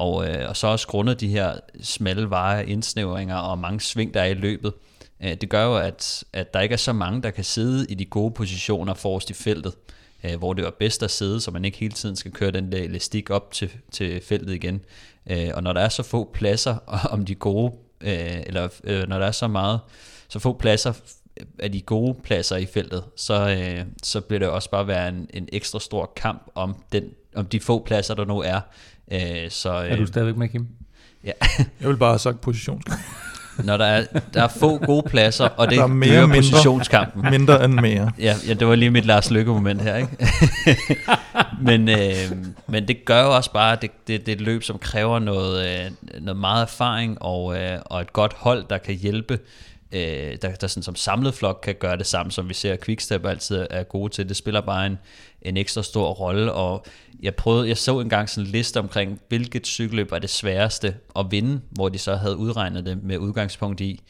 og, 0.00 0.28
øh, 0.28 0.48
og 0.48 0.56
så 0.56 0.66
også 0.66 0.86
grundet 0.86 1.20
de 1.20 1.28
her 1.28 1.54
smalle 1.82 2.30
veje, 2.30 2.66
indsnævringer 2.66 3.36
og 3.36 3.58
mange 3.58 3.80
sving, 3.80 4.14
der 4.14 4.20
er 4.20 4.26
i 4.26 4.34
løbet. 4.34 4.72
Øh, 5.22 5.34
det 5.34 5.48
gør 5.48 5.64
jo, 5.64 5.76
at, 5.76 6.24
at 6.32 6.54
der 6.54 6.60
ikke 6.60 6.72
er 6.72 6.76
så 6.76 6.92
mange, 6.92 7.22
der 7.22 7.30
kan 7.30 7.44
sidde 7.44 7.86
i 7.88 7.94
de 7.94 8.04
gode 8.04 8.34
positioner 8.34 8.94
forrest 8.94 9.30
i 9.30 9.34
feltet 9.34 9.72
øh, 10.24 10.38
hvor 10.38 10.52
det 10.52 10.64
var 10.64 10.74
bedst 10.78 11.02
at 11.02 11.10
sidde, 11.10 11.40
så 11.40 11.50
man 11.50 11.64
ikke 11.64 11.78
hele 11.78 11.92
tiden 11.92 12.16
skal 12.16 12.32
køre 12.32 12.50
den 12.50 12.72
der 12.72 12.78
elastik 12.78 13.30
op 13.30 13.52
til, 13.52 13.70
til 13.90 14.20
feltet 14.22 14.54
igen. 14.54 14.80
Øh, 15.30 15.48
og 15.54 15.62
når 15.62 15.72
der 15.72 15.80
er 15.80 15.88
så 15.88 16.02
få 16.02 16.30
pladser 16.32 16.76
om 17.14 17.24
de 17.24 17.34
gode, 17.34 17.72
øh, 18.00 18.40
eller 18.46 18.68
øh, 18.84 19.08
når 19.08 19.18
der 19.18 19.26
er 19.26 19.32
så 19.32 19.48
meget, 19.48 19.80
så 20.28 20.38
få 20.38 20.52
pladser 20.52 20.92
øh, 21.40 21.46
af 21.58 21.72
de 21.72 21.80
gode 21.80 22.14
pladser 22.22 22.56
i 22.56 22.66
feltet, 22.66 23.04
så, 23.16 23.48
øh, 23.48 23.84
så 24.02 24.20
bliver 24.20 24.38
det 24.38 24.48
også 24.48 24.70
bare 24.70 24.86
være 24.86 25.08
en, 25.08 25.28
en 25.34 25.48
ekstra 25.52 25.80
stor 25.80 26.12
kamp 26.16 26.50
om, 26.54 26.84
den, 26.92 27.04
om 27.34 27.46
de 27.46 27.60
få 27.60 27.84
pladser, 27.84 28.14
der 28.14 28.24
nu 28.24 28.40
er. 28.40 28.60
Øh, 29.10 29.50
så, 29.50 29.84
øh, 29.84 29.90
er 29.90 29.96
du 29.96 30.06
stadigvæk 30.06 30.36
med, 30.36 30.48
Kim? 30.48 30.66
Ja. 31.24 31.32
Jeg 31.80 31.88
vil 31.88 31.96
bare 31.96 32.10
have 32.10 32.18
sagt 32.18 32.40
positionskamp. 32.40 33.00
Når 33.64 33.76
der 33.76 33.84
er, 33.84 34.04
der 34.34 34.42
er 34.42 34.48
få 34.48 34.78
gode 34.78 35.02
pladser, 35.08 35.44
og 35.44 35.70
det 35.70 35.76
der 35.76 35.82
er 35.82 35.86
mere 35.86 36.26
mindre, 36.26 36.36
positionskampen. 36.36 37.30
Mindre 37.30 37.64
end 37.64 37.74
mere. 37.74 38.12
Ja, 38.18 38.34
ja, 38.48 38.54
det 38.54 38.66
var 38.66 38.74
lige 38.74 38.90
mit 38.90 39.04
Lars 39.04 39.30
Lykke 39.30 39.52
moment 39.52 39.82
her, 39.82 39.96
ikke? 39.96 40.16
men, 41.68 41.88
øh, 41.88 42.14
men 42.66 42.88
det 42.88 43.04
gør 43.04 43.22
jo 43.22 43.36
også 43.36 43.52
bare, 43.52 43.72
at 43.72 43.82
det, 43.82 43.90
det, 44.06 44.26
det 44.26 44.32
er 44.32 44.36
et 44.36 44.40
løb, 44.40 44.62
som 44.62 44.78
kræver 44.78 45.18
noget, 45.18 45.68
øh, 45.68 45.90
noget 46.20 46.40
meget 46.40 46.62
erfaring 46.62 47.22
og, 47.22 47.56
øh, 47.58 47.78
og 47.84 48.00
et 48.00 48.12
godt 48.12 48.32
hold, 48.36 48.64
der 48.70 48.78
kan 48.78 48.94
hjælpe 48.94 49.38
øh, 49.92 50.36
der, 50.42 50.54
der 50.54 50.66
sådan 50.66 50.82
som 50.82 50.96
samlet 50.96 51.34
flok 51.34 51.60
kan 51.62 51.74
gøre 51.74 51.96
det 51.96 52.06
samme, 52.06 52.32
som 52.32 52.48
vi 52.48 52.54
ser, 52.54 52.72
at 52.72 52.84
Quickstep 52.84 53.26
altid 53.26 53.66
er 53.70 53.82
gode 53.82 54.12
til. 54.12 54.28
Det 54.28 54.36
spiller 54.36 54.60
bare 54.60 54.86
en, 54.86 54.98
en 55.42 55.56
ekstra 55.56 55.82
stor 55.82 56.10
rolle, 56.10 56.52
og 56.52 56.84
jeg 57.22 57.34
prøvede, 57.34 57.68
jeg 57.68 57.78
så 57.78 58.00
engang 58.00 58.28
sådan 58.28 58.46
en 58.46 58.52
liste 58.52 58.78
omkring, 58.80 59.20
hvilket 59.28 59.66
cykelløb 59.66 60.12
er 60.12 60.18
det 60.18 60.30
sværeste 60.30 60.96
at 61.16 61.26
vinde, 61.30 61.60
hvor 61.70 61.88
de 61.88 61.98
så 61.98 62.16
havde 62.16 62.36
udregnet 62.36 62.86
det 62.86 63.02
med 63.02 63.18
udgangspunkt 63.18 63.80
i, 63.80 64.00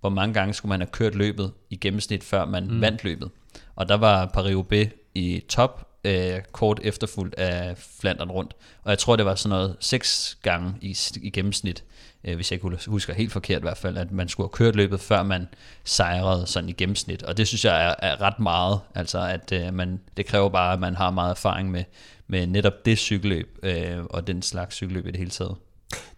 hvor 0.00 0.10
mange 0.10 0.34
gange 0.34 0.54
skulle 0.54 0.70
man 0.70 0.80
have 0.80 0.90
kørt 0.92 1.14
løbet 1.14 1.52
i 1.70 1.76
gennemsnit, 1.76 2.24
før 2.24 2.44
man 2.44 2.66
mm. 2.70 2.80
vandt 2.80 3.04
løbet. 3.04 3.30
Og 3.76 3.88
der 3.88 3.94
var 3.94 4.26
Paris-Roubaix 4.36 4.88
i 5.14 5.42
top, 5.48 5.87
øh, 6.08 6.42
kort 6.52 6.80
efterfulgt 6.82 7.34
af 7.34 7.78
Flandern 8.00 8.30
rundt. 8.30 8.56
Og 8.84 8.90
jeg 8.90 8.98
tror, 8.98 9.16
det 9.16 9.24
var 9.26 9.34
sådan 9.34 9.50
noget 9.50 9.76
seks 9.80 10.38
gange 10.42 10.74
i, 10.80 10.96
i 11.22 11.30
gennemsnit 11.30 11.84
øh, 12.24 12.34
hvis 12.34 12.52
jeg 12.52 12.64
ikke 12.64 12.78
husker 12.86 13.14
helt 13.14 13.32
forkert 13.32 13.60
i 13.60 13.62
hvert 13.62 13.76
fald, 13.76 13.96
at 13.96 14.12
man 14.12 14.28
skulle 14.28 14.44
have 14.44 14.52
kørt 14.52 14.76
løbet, 14.76 15.00
før 15.00 15.22
man 15.22 15.48
sejrede 15.84 16.46
sådan 16.46 16.68
i 16.68 16.72
gennemsnit. 16.72 17.22
Og 17.22 17.36
det 17.36 17.48
synes 17.48 17.64
jeg 17.64 17.86
er, 17.88 17.94
er 17.98 18.20
ret 18.20 18.38
meget. 18.38 18.80
Altså, 18.94 19.18
at 19.20 19.52
øh, 19.52 19.74
man, 19.74 20.00
det 20.16 20.26
kræver 20.26 20.48
bare, 20.48 20.72
at 20.72 20.80
man 20.80 20.94
har 20.94 21.10
meget 21.10 21.30
erfaring 21.30 21.70
med, 21.70 21.84
med 22.26 22.46
netop 22.46 22.84
det 22.84 22.98
cykelløb, 22.98 23.58
øh, 23.62 24.04
og 24.04 24.26
den 24.26 24.42
slags 24.42 24.74
cykelløb 24.74 25.06
i 25.06 25.10
det 25.10 25.18
hele 25.18 25.30
taget. 25.30 25.56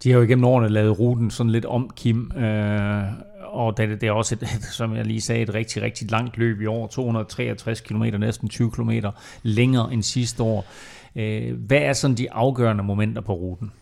De 0.03 0.11
har 0.11 0.19
jo 0.19 0.23
igennem 0.23 0.45
årene 0.45 0.69
lavet 0.69 0.99
ruten 0.99 1.31
sådan 1.31 1.51
lidt 1.51 1.65
om, 1.65 1.91
Kim, 1.97 2.33
øh, 2.37 3.03
og 3.53 3.77
det, 3.77 4.01
det 4.01 4.07
er 4.07 4.13
også, 4.13 4.35
et, 4.35 4.49
som 4.79 4.97
jeg 4.97 5.07
lige 5.07 5.21
sagde, 5.21 5.43
et 5.43 5.55
rigtig, 5.55 5.83
rigtig 5.83 6.11
langt 6.11 6.39
løb 6.39 6.61
i 6.61 6.67
år. 6.67 6.87
263 6.87 7.81
km, 7.81 8.03
næsten 8.03 8.49
20 8.49 8.71
km 8.71 8.91
længere 9.43 9.93
end 9.93 10.03
sidste 10.03 10.43
år. 10.43 10.67
Øh, 11.17 11.55
hvad 11.67 11.79
er 11.79 11.93
sådan 11.93 12.17
de 12.17 12.33
afgørende 12.33 12.85
momenter 12.85 13.23
på 13.23 13.33
ruten? 13.33 13.73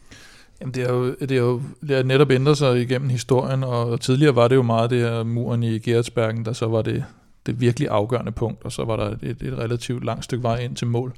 Jamen 0.60 0.74
det 0.74 0.82
er 0.82 0.92
jo, 0.92 1.14
det 1.14 1.30
er 1.30 1.36
jo 1.36 1.62
det 1.80 1.98
er 1.98 2.02
netop 2.02 2.30
ændret 2.30 2.58
sig 2.58 2.80
igennem 2.82 3.08
historien, 3.08 3.64
og 3.64 4.00
tidligere 4.00 4.36
var 4.36 4.48
det 4.48 4.56
jo 4.56 4.62
meget 4.62 4.90
det 4.90 5.00
her 5.00 5.22
muren 5.22 5.62
i 5.62 5.78
Gerhardsbergen, 5.78 6.44
der 6.44 6.52
så 6.52 6.66
var 6.66 6.82
det, 6.82 7.04
det 7.46 7.60
virkelig 7.60 7.88
afgørende 7.88 8.32
punkt, 8.32 8.64
og 8.64 8.72
så 8.72 8.84
var 8.84 8.96
der 8.96 9.16
et, 9.22 9.42
et 9.42 9.58
relativt 9.58 10.04
langt 10.04 10.24
stykke 10.24 10.42
vej 10.42 10.58
ind 10.58 10.76
til 10.76 10.86
mål. 10.86 11.12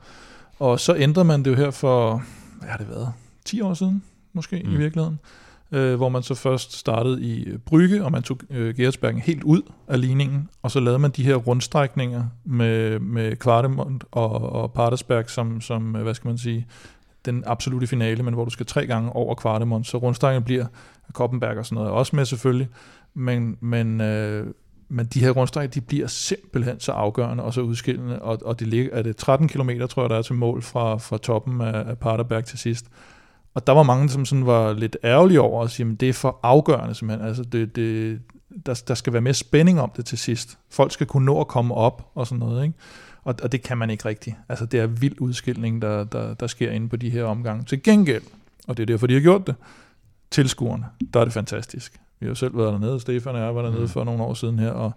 Og 0.58 0.80
så 0.80 0.96
ændrede 0.96 1.24
man 1.24 1.44
det 1.44 1.50
jo 1.50 1.56
her 1.56 1.70
for, 1.70 2.22
hvad 2.58 2.68
har 2.68 2.76
det 2.76 2.88
været, 2.88 3.12
10 3.44 3.60
år 3.60 3.74
siden 3.74 4.02
måske 4.32 4.62
mm. 4.64 4.72
i 4.72 4.76
virkeligheden, 4.76 5.18
øh, 5.72 5.94
hvor 5.94 6.08
man 6.08 6.22
så 6.22 6.34
først 6.34 6.72
startede 6.72 7.22
i 7.22 7.56
Brygge, 7.66 8.04
og 8.04 8.12
man 8.12 8.22
tog 8.22 8.38
øh, 8.50 8.76
Geretsbergen 8.76 9.18
helt 9.18 9.42
ud 9.42 9.62
af 9.88 10.00
ligningen, 10.00 10.48
og 10.62 10.70
så 10.70 10.80
lavede 10.80 10.98
man 10.98 11.10
de 11.10 11.24
her 11.24 11.34
rundstrækninger 11.34 12.24
med, 12.44 12.98
med 12.98 13.36
Kvartemont 13.36 14.04
og, 14.10 14.52
og 14.52 14.72
Patersberg 14.72 15.30
som, 15.30 15.60
som, 15.60 15.82
hvad 15.82 16.14
skal 16.14 16.28
man 16.28 16.38
sige, 16.38 16.66
den 17.24 17.44
absolute 17.46 17.86
finale, 17.86 18.22
men 18.22 18.34
hvor 18.34 18.44
du 18.44 18.50
skal 18.50 18.66
tre 18.66 18.86
gange 18.86 19.12
over 19.12 19.34
Kvartemont, 19.34 19.86
så 19.86 19.98
rundstrækningen 19.98 20.44
bliver 20.44 20.66
Koppenberg 21.12 21.56
og 21.56 21.66
sådan 21.66 21.76
noget 21.76 21.90
også 21.90 22.16
med 22.16 22.24
selvfølgelig, 22.24 22.68
men, 23.14 23.56
men, 23.60 24.00
øh, 24.00 24.46
men 24.88 25.06
de 25.06 25.20
her 25.20 25.30
rundstræk, 25.30 25.74
de 25.74 25.80
bliver 25.80 26.06
simpelthen 26.06 26.80
så 26.80 26.92
afgørende 26.92 27.44
og 27.44 27.54
så 27.54 27.60
udskillende, 27.60 28.22
og, 28.22 28.38
og 28.44 28.60
det 28.60 28.66
ligger, 28.68 28.92
er 28.92 29.02
det 29.02 29.16
13 29.16 29.48
km, 29.48 29.70
tror 29.90 30.02
jeg, 30.02 30.10
der 30.10 30.16
er 30.16 30.22
til 30.22 30.34
mål 30.34 30.62
fra, 30.62 30.96
fra 30.96 31.18
toppen 31.18 31.60
af, 31.60 31.88
af 31.90 31.98
Paterberg 31.98 32.44
til 32.44 32.58
sidst. 32.58 32.86
Og 33.54 33.66
der 33.66 33.72
var 33.72 33.82
mange, 33.82 34.08
som 34.08 34.24
sådan 34.24 34.46
var 34.46 34.72
lidt 34.72 34.96
ærgerlige 35.04 35.40
over 35.40 35.64
at 35.64 35.70
sige, 35.70 35.90
at 35.92 36.00
det 36.00 36.08
er 36.08 36.12
for 36.12 36.40
afgørende 36.42 36.94
simpelthen. 36.94 37.28
Altså 37.28 37.42
det, 37.42 37.76
det, 37.76 38.20
der, 38.66 38.82
der 38.88 38.94
skal 38.94 39.12
være 39.12 39.22
mere 39.22 39.34
spænding 39.34 39.80
om 39.80 39.92
det 39.96 40.06
til 40.06 40.18
sidst. 40.18 40.58
Folk 40.70 40.92
skal 40.92 41.06
kunne 41.06 41.24
nå 41.24 41.40
at 41.40 41.48
komme 41.48 41.74
op 41.74 42.10
og 42.14 42.26
sådan 42.26 42.38
noget. 42.38 42.64
Ikke? 42.64 42.74
Og, 43.24 43.34
og 43.42 43.52
det 43.52 43.62
kan 43.62 43.78
man 43.78 43.90
ikke 43.90 44.04
rigtigt. 44.04 44.36
Altså 44.48 44.66
det 44.66 44.80
er 44.80 44.86
vild 44.86 45.20
udskilning, 45.20 45.82
der, 45.82 46.04
der, 46.04 46.34
der 46.34 46.46
sker 46.46 46.70
inde 46.70 46.88
på 46.88 46.96
de 46.96 47.10
her 47.10 47.24
omgange. 47.24 47.64
Til 47.64 47.82
gengæld, 47.82 48.22
og 48.68 48.76
det 48.76 48.82
er 48.82 48.86
derfor, 48.86 49.06
de 49.06 49.14
har 49.14 49.20
gjort 49.20 49.46
det, 49.46 49.54
tilskuerne, 50.30 50.84
der 51.14 51.20
er 51.20 51.24
det 51.24 51.32
fantastisk. 51.32 52.00
Vi 52.20 52.26
har 52.26 52.28
jo 52.28 52.34
selv 52.34 52.58
været 52.58 52.72
dernede, 52.72 53.00
Stefan 53.00 53.34
og 53.34 53.40
jeg 53.40 53.54
var 53.54 53.62
dernede 53.62 53.82
mm. 53.82 53.88
for 53.88 54.04
nogle 54.04 54.22
år 54.22 54.34
siden 54.34 54.58
her, 54.58 54.70
og, 54.70 54.92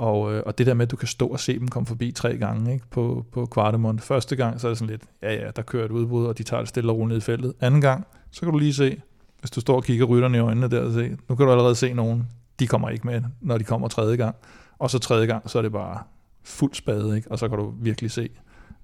og, 0.00 0.34
øh, 0.34 0.42
og 0.46 0.58
det 0.58 0.66
der 0.66 0.74
med, 0.74 0.86
at 0.86 0.90
du 0.90 0.96
kan 0.96 1.08
stå 1.08 1.26
og 1.26 1.40
se 1.40 1.58
dem 1.58 1.68
komme 1.68 1.86
forbi 1.86 2.12
tre 2.12 2.36
gange 2.36 2.72
ikke, 2.72 2.86
på, 2.90 3.26
på 3.32 3.46
Kvartemont. 3.46 4.02
Første 4.02 4.36
gang, 4.36 4.60
så 4.60 4.66
er 4.66 4.70
det 4.70 4.78
sådan 4.78 4.90
lidt, 4.90 5.02
ja 5.22 5.34
ja, 5.34 5.50
der 5.56 5.62
kører 5.62 5.84
et 5.84 5.90
udbrud, 5.90 6.26
og 6.26 6.38
de 6.38 6.42
tager 6.42 6.60
det 6.60 6.68
stille 6.68 6.92
og 6.92 6.96
roligt 6.96 7.08
ned 7.08 7.16
i 7.16 7.20
feltet. 7.20 7.52
Anden 7.60 7.80
gang, 7.80 8.06
så 8.30 8.40
kan 8.40 8.52
du 8.52 8.58
lige 8.58 8.74
se, 8.74 9.00
hvis 9.40 9.50
du 9.50 9.60
står 9.60 9.76
og 9.76 9.84
kigger 9.84 10.04
rytterne 10.04 10.38
i 10.38 10.40
øjnene 10.40 10.68
der, 10.68 10.92
se, 10.92 11.16
nu 11.28 11.34
kan 11.34 11.46
du 11.46 11.52
allerede 11.52 11.74
se 11.74 11.92
nogen, 11.92 12.28
de 12.60 12.66
kommer 12.66 12.88
ikke 12.88 13.06
med, 13.06 13.22
når 13.40 13.58
de 13.58 13.64
kommer 13.64 13.88
tredje 13.88 14.16
gang. 14.16 14.36
Og 14.78 14.90
så 14.90 14.98
tredje 14.98 15.26
gang, 15.26 15.50
så 15.50 15.58
er 15.58 15.62
det 15.62 15.72
bare 15.72 16.02
fuld 16.42 16.74
spade, 16.74 17.16
ikke? 17.16 17.30
og 17.30 17.38
så 17.38 17.48
kan 17.48 17.58
du 17.58 17.74
virkelig 17.80 18.10
se, 18.10 18.28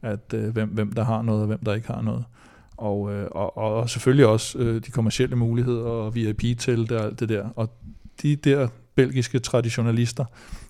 at 0.02 0.34
øh, 0.34 0.48
hvem, 0.48 0.68
hvem 0.68 0.92
der 0.92 1.04
har 1.04 1.22
noget, 1.22 1.40
og 1.40 1.46
hvem 1.46 1.60
der 1.64 1.74
ikke 1.74 1.86
har 1.86 2.02
noget. 2.02 2.24
Og, 2.76 3.12
øh, 3.12 3.28
og, 3.30 3.56
og 3.56 3.90
selvfølgelig 3.90 4.26
også 4.26 4.58
øh, 4.58 4.82
de 4.86 4.90
kommercielle 4.90 5.36
muligheder 5.36 5.84
og 5.84 6.14
VIP 6.14 6.58
til 6.58 6.94
og 6.94 7.04
alt 7.04 7.20
det 7.20 7.28
der. 7.28 7.48
Og 7.56 7.70
de 8.22 8.36
der 8.36 8.68
belgiske 8.94 9.38
traditionalister, 9.38 10.24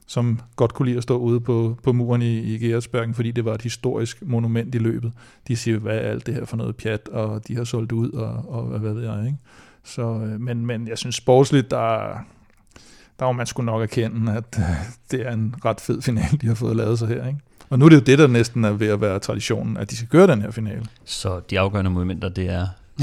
som 0.06 0.40
godt 0.56 0.74
kunne 0.74 0.86
lide 0.86 0.96
at 0.96 1.02
stå 1.02 1.18
ude 1.18 1.40
på, 1.40 1.78
på 1.82 1.92
muren 1.92 2.22
i, 2.22 2.38
i 2.38 2.58
Gersbergen, 2.58 3.14
fordi 3.14 3.30
det 3.30 3.44
var 3.44 3.54
et 3.54 3.62
historisk 3.62 4.22
monument 4.22 4.74
i 4.74 4.78
løbet. 4.78 5.12
De 5.48 5.56
siger, 5.56 5.78
hvad 5.78 5.94
er 5.94 6.00
alt 6.00 6.26
det 6.26 6.34
her 6.34 6.44
for 6.44 6.56
noget 6.56 6.76
pjat, 6.76 7.08
og 7.08 7.48
de 7.48 7.56
har 7.56 7.64
solgt 7.64 7.92
ud, 7.92 8.10
og, 8.10 8.44
og 8.48 8.62
hvad 8.62 8.94
ved 8.94 9.04
jeg, 9.04 9.26
ikke? 9.26 9.38
Så, 9.84 10.02
øh, 10.02 10.40
men, 10.40 10.66
men 10.66 10.88
jeg 10.88 10.98
synes 10.98 11.14
sportsligt, 11.14 11.70
der, 11.70 12.18
der 13.18 13.26
må 13.26 13.32
man 13.32 13.46
skulle 13.46 13.66
nok 13.66 13.82
erkende, 13.82 14.32
at 14.32 14.58
øh, 14.58 14.64
det 15.10 15.26
er 15.26 15.32
en 15.32 15.54
ret 15.64 15.80
fed 15.80 16.02
final, 16.02 16.38
de 16.40 16.46
har 16.46 16.54
fået 16.54 16.76
lavet 16.76 16.98
sig 16.98 17.08
her, 17.08 17.26
ikke? 17.26 17.40
Og 17.70 17.78
nu 17.78 17.84
er 17.84 17.88
det 17.88 17.96
jo 17.96 18.02
det, 18.02 18.18
der 18.18 18.26
næsten 18.26 18.64
er 18.64 18.70
ved 18.70 18.88
at 18.88 19.00
være 19.00 19.18
traditionen, 19.18 19.76
at 19.76 19.90
de 19.90 19.96
skal 19.96 20.08
køre 20.08 20.26
den 20.26 20.42
her 20.42 20.50
finale. 20.50 20.86
Så 21.04 21.40
de 21.50 21.60
afgørende 21.60 21.90
momenter, 21.90 22.28
det 22.28 22.50
er... 22.50 22.66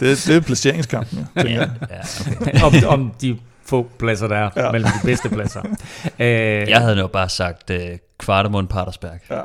det, 0.00 0.24
det 0.26 0.36
er 0.36 0.40
placeringskampen, 0.40 1.26
ja, 1.36 1.42
ja, 1.42 1.60
ja 1.90 2.00
okay. 2.36 2.62
om, 2.62 3.00
om 3.00 3.12
de 3.20 3.38
få 3.66 3.86
pladser, 3.98 4.28
der 4.28 4.36
er 4.36 4.50
ja. 4.56 4.72
mellem 4.72 4.90
de 5.02 5.06
bedste 5.06 5.28
pladser. 5.28 5.62
Æh, 6.18 6.68
jeg 6.74 6.80
havde 6.80 6.98
jo 6.98 7.06
bare 7.06 7.28
sagt 7.28 7.70
uh, 7.70 7.76
Kvartemund 8.18 8.68
Patersberg. 8.68 9.18
Ja. 9.30 9.40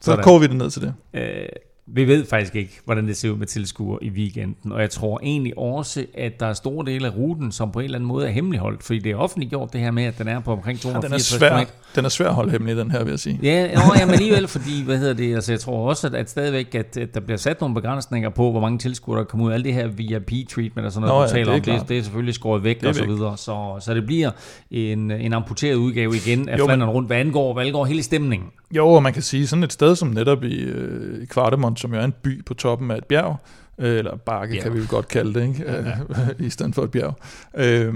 Så 0.00 0.16
koger 0.16 0.38
vi 0.38 0.46
det 0.46 0.56
ned 0.56 0.70
til 0.70 0.82
det. 0.82 0.94
Æh, 1.14 1.46
vi 1.94 2.04
ved 2.08 2.26
faktisk 2.26 2.54
ikke, 2.54 2.80
hvordan 2.84 3.08
det 3.08 3.16
ser 3.16 3.30
ud 3.30 3.36
med 3.36 3.46
tilskuere 3.46 4.04
i 4.04 4.10
weekenden, 4.10 4.72
og 4.72 4.80
jeg 4.80 4.90
tror 4.90 5.20
egentlig 5.22 5.58
også, 5.58 6.06
at 6.14 6.40
der 6.40 6.46
er 6.46 6.52
store 6.52 6.86
dele 6.86 7.06
af 7.06 7.16
ruten, 7.16 7.52
som 7.52 7.72
på 7.72 7.78
en 7.78 7.84
eller 7.84 7.98
anden 7.98 8.08
måde 8.08 8.26
er 8.26 8.30
hemmeligholdt, 8.30 8.82
fordi 8.82 8.98
det 8.98 9.12
er 9.12 9.16
offentliggjort 9.16 9.72
det 9.72 9.80
her 9.80 9.90
med, 9.90 10.04
at 10.04 10.18
den 10.18 10.28
er 10.28 10.40
på 10.40 10.52
omkring 10.52 10.80
264 10.80 11.32
ja, 11.32 11.46
den 11.46 11.54
er 11.54 11.58
svær, 11.58 11.64
Den 11.96 12.04
er 12.04 12.08
svær 12.08 12.28
at 12.28 12.34
holde 12.34 12.50
hemmelig, 12.50 12.76
den 12.76 12.90
her, 12.90 13.04
vil 13.04 13.10
jeg 13.10 13.18
sige. 13.18 13.38
Ja, 13.42 13.74
nå, 13.74 13.80
ja 13.98 14.04
men 14.04 14.14
alligevel, 14.14 14.48
fordi, 14.48 14.84
hvad 14.84 14.98
hedder 14.98 15.14
det, 15.14 15.34
altså 15.34 15.52
jeg 15.52 15.60
tror 15.60 15.88
også, 15.88 16.06
at, 16.06 16.14
at 16.14 16.30
stadigvæk, 16.30 16.74
at, 16.74 16.96
at 16.96 17.14
der 17.14 17.20
bliver 17.20 17.38
sat 17.38 17.60
nogle 17.60 17.74
begrænsninger 17.74 18.28
på, 18.28 18.50
hvor 18.50 18.60
mange 18.60 18.78
tilskuere 18.78 19.18
der 19.18 19.24
kommer 19.24 19.46
ud, 19.46 19.52
alt 19.52 19.64
det 19.64 19.74
her 19.74 19.88
VIP-treatment 19.88 20.86
og 20.86 20.92
sådan 20.92 21.08
noget, 21.08 21.32
nå, 21.32 21.38
ja, 21.38 21.44
taler 21.44 21.60
det 21.60 21.72
om, 21.72 21.78
det, 21.78 21.88
det 21.88 21.98
er 21.98 22.02
selvfølgelig 22.02 22.34
skåret 22.34 22.64
væk 22.64 22.84
og 22.84 22.94
så 22.94 23.04
videre, 23.04 23.36
så, 23.36 23.76
så 23.80 23.94
det 23.94 24.06
bliver 24.06 24.30
en, 24.70 25.10
en 25.10 25.32
amputeret 25.32 25.74
udgave 25.74 26.16
igen 26.16 26.48
af 26.48 26.58
Flandern 26.58 26.88
rundt, 26.88 27.08
hvad 27.08 27.16
angår, 27.16 27.52
hvad 27.52 27.66
angår 27.66 27.84
hele 27.84 28.02
stemningen. 28.02 28.48
Jo, 28.70 28.88
og 28.88 29.02
man 29.02 29.12
kan 29.12 29.22
sige, 29.22 29.46
sådan 29.46 29.62
et 29.62 29.72
sted 29.72 29.96
som 29.96 30.08
netop 30.08 30.44
i, 30.44 30.54
øh, 30.54 31.22
i 31.22 31.26
Kvartemont, 31.26 31.78
som 31.82 31.94
jo 31.94 32.00
er 32.00 32.04
en 32.04 32.14
by 32.22 32.44
på 32.44 32.54
toppen 32.54 32.90
af 32.90 32.96
et 32.96 33.04
bjerg, 33.04 33.36
øh, 33.78 33.98
eller 33.98 34.16
bakke 34.16 34.54
yeah. 34.54 34.62
kan 34.62 34.74
vi 34.74 34.78
jo 34.78 34.84
godt 34.88 35.08
kalde 35.08 35.34
det, 35.34 35.48
ikke? 35.48 35.72
Ja, 35.72 35.94
i 36.46 36.50
stedet 36.50 36.74
for 36.74 36.82
et 36.82 36.90
bjerg. 36.90 37.14
Øh, 37.54 37.94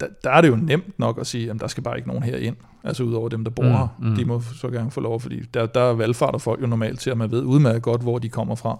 der, 0.00 0.06
der 0.24 0.30
er 0.30 0.40
det 0.40 0.48
jo 0.48 0.56
nemt 0.56 0.98
nok 0.98 1.18
at 1.20 1.26
sige, 1.26 1.50
at 1.50 1.56
der 1.60 1.66
skal 1.66 1.82
bare 1.82 1.96
ikke 1.96 2.08
nogen 2.08 2.22
her 2.22 2.36
ind, 2.36 2.56
altså 2.84 3.02
udover 3.02 3.28
dem, 3.28 3.44
der 3.44 3.50
bor 3.50 3.62
mm, 3.62 3.70
her. 3.70 3.96
Mm. 3.98 4.14
De 4.14 4.24
må 4.24 4.40
så 4.40 4.68
gerne 4.68 4.90
få 4.90 5.00
lov, 5.00 5.20
fordi 5.20 5.40
der, 5.54 5.66
der 5.66 5.92
valgfarter 5.92 6.38
folk 6.38 6.62
jo 6.62 6.66
normalt 6.66 7.00
til, 7.00 7.10
at 7.10 7.18
man 7.18 7.30
ved 7.30 7.42
udmærket 7.42 7.82
godt, 7.82 8.02
hvor 8.02 8.18
de 8.18 8.28
kommer 8.28 8.54
fra. 8.54 8.78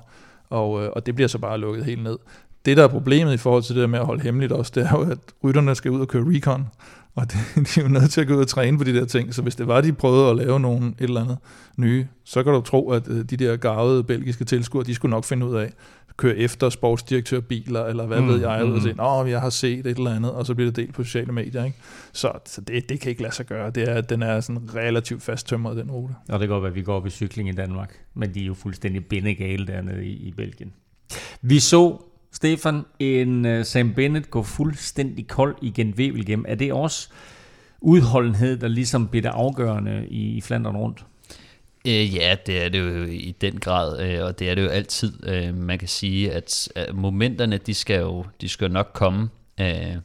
Og, 0.51 0.85
øh, 0.85 0.91
og 0.93 1.07
det 1.07 1.15
bliver 1.15 1.29
så 1.29 1.39
bare 1.39 1.59
lukket 1.59 1.85
helt 1.85 2.03
ned. 2.03 2.19
Det, 2.69 2.77
der 2.77 2.85
er 2.85 2.89
problemet 2.89 3.35
i 3.35 3.37
forhold 3.37 3.63
til 3.63 3.75
det 3.75 3.81
der 3.81 3.87
med 3.87 3.99
at 3.99 4.07
holde 4.07 4.23
hemmeligt 4.23 4.53
også, 4.53 4.73
det 4.75 4.83
er 4.83 4.91
jo, 4.93 5.11
at 5.11 5.19
rytterne 5.45 5.75
skal 5.75 5.91
ud 5.91 6.01
og 6.01 6.09
køre 6.09 6.25
recon, 6.27 6.67
og 7.15 7.27
det, 7.33 7.39
de 7.75 7.81
er 7.81 7.85
jo 7.85 7.89
nødt 7.89 8.11
til 8.11 8.21
at 8.21 8.27
gå 8.27 8.35
ud 8.35 8.41
og 8.41 8.49
træne 8.49 8.79
på 8.79 8.85
de 8.85 8.95
der 8.95 9.05
ting, 9.05 9.35
så 9.35 9.43
hvis 9.43 9.57
det 9.57 9.69
var, 9.69 9.81
de 9.81 9.93
prøvede 9.93 10.31
at 10.31 10.37
lave 10.37 10.61
nogle 10.61 10.87
et 10.87 10.95
eller 10.99 11.21
andet 11.21 11.39
nye, 11.77 12.07
så 12.25 12.43
kan 12.43 12.53
du 12.53 12.61
tro, 12.61 12.91
at 12.91 13.09
øh, 13.09 13.17
de 13.17 13.37
der 13.37 13.57
gavede 13.57 14.05
belgiske 14.05 14.45
tilskuere, 14.45 14.85
de 14.85 14.95
skulle 14.95 15.11
nok 15.11 15.25
finde 15.25 15.47
ud 15.47 15.57
af 15.57 15.73
at 16.09 16.17
køre 16.17 16.37
efter 16.37 16.69
sportsdirektørbiler, 16.69 17.85
eller 17.85 18.07
hvad 18.07 18.21
mm, 18.21 18.29
ved 18.29 18.41
jeg, 18.41 18.63
mm. 18.65 18.73
og 18.73 18.83
sige, 18.83 18.95
at 19.03 19.31
jeg 19.31 19.41
har 19.41 19.51
set 19.51 19.87
et 19.87 19.97
eller 19.97 20.15
andet, 20.15 20.33
og 20.33 20.47
så 20.47 20.55
bliver 20.55 20.71
det 20.71 20.77
delt 20.77 20.95
på 20.95 21.05
sociale 21.05 21.33
medier. 21.33 21.65
Ikke? 21.65 21.77
Så, 22.13 22.33
så 22.47 22.61
det, 22.61 22.89
det 22.89 23.01
kan 23.01 23.11
ikke 23.11 23.23
lade 23.23 23.35
sig 23.35 23.47
gøre. 23.47 23.71
Det 23.71 23.89
er, 23.89 24.01
den 24.01 24.23
er 24.23 24.41
sådan 24.41 24.75
relativt 24.75 25.23
fasttømret, 25.23 25.77
den 25.77 25.91
rute. 25.91 26.15
Og 26.29 26.41
det 26.41 26.49
går 26.49 26.61
godt 26.61 26.71
at 26.71 26.75
vi 26.75 26.83
går 26.83 26.97
op 26.97 27.07
i 27.07 27.11
cykling 27.11 27.49
i 27.49 27.53
Danmark, 27.53 27.95
men 28.15 28.35
de 28.35 28.43
er 28.43 28.47
jo 28.47 28.55
fuldstændig 28.55 29.07
bindegale 29.07 29.67
dernede 29.67 30.07
i, 30.07 30.13
i 30.13 30.33
Belgien. 30.37 30.73
Vi 31.43 31.59
så 31.59 31.99
Stefan, 32.39 32.83
en 32.99 33.45
uh, 33.45 33.65
Sam 33.65 33.95
Bennett 33.95 34.31
går 34.31 34.43
fuldstændig 34.43 35.27
kold 35.27 35.57
igen 35.63 35.95
Wevelgem. 35.97 36.45
Er 36.49 36.55
det 36.55 36.73
også 36.73 37.09
udholdenhed, 37.81 38.57
der 38.57 38.69
ligesom 38.69 39.09
bliver 39.09 39.23
det 39.23 39.29
afgørende 39.29 40.07
i, 40.09 40.37
i 40.37 40.41
Flandern 40.41 40.77
rundt? 40.77 41.05
Øh, 41.87 42.15
ja, 42.15 42.37
det 42.47 42.65
er 42.65 42.69
det 42.69 42.79
jo 42.79 43.05
i 43.05 43.37
den 43.41 43.61
grad, 43.61 44.01
øh, 44.01 44.25
og 44.25 44.39
det 44.39 44.51
er 44.51 44.55
det 44.55 44.63
jo 44.63 44.69
altid. 44.69 45.29
Øh, 45.29 45.55
man 45.55 45.79
kan 45.79 45.89
sige, 45.89 46.33
at, 46.33 46.69
momenterne, 46.93 47.59
de 47.59 47.75
skal 47.75 48.01
jo 48.01 48.25
de 48.41 48.49
skal 48.49 48.71
nok 48.71 48.91
komme, 48.95 49.29
øh, 49.61 49.97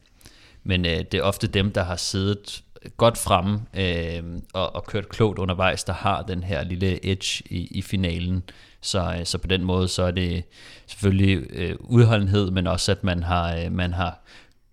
men 0.64 0.86
øh, 0.86 0.98
det 1.12 1.14
er 1.14 1.22
ofte 1.22 1.48
dem, 1.48 1.72
der 1.72 1.84
har 1.84 1.96
siddet 1.96 2.64
godt 2.98 3.18
fremme 3.18 3.60
øh, 3.74 4.24
og, 4.54 4.76
og 4.76 4.86
kørt 4.86 5.10
klogt 5.10 5.40
undervejs, 5.40 5.84
der 5.84 5.94
har 5.94 6.22
den 6.22 6.44
her 6.44 6.64
lille 6.64 7.06
edge 7.06 7.44
i, 7.50 7.68
i 7.72 7.82
finalen. 7.82 8.44
Så, 8.84 9.16
øh, 9.20 9.26
så 9.26 9.38
på 9.38 9.48
den 9.48 9.64
måde, 9.64 9.88
så 9.88 10.04
er 10.04 10.12
det 10.12 10.44
selvfølgelig 10.88 11.46
øh, 11.50 11.76
udholdenhed, 11.80 12.52
men 12.52 12.68
også 12.68 12.92
at 12.92 13.04
man 13.04 13.24
har, 13.24 13.56
øh, 13.56 13.72
man 13.72 13.94
har 13.94 14.24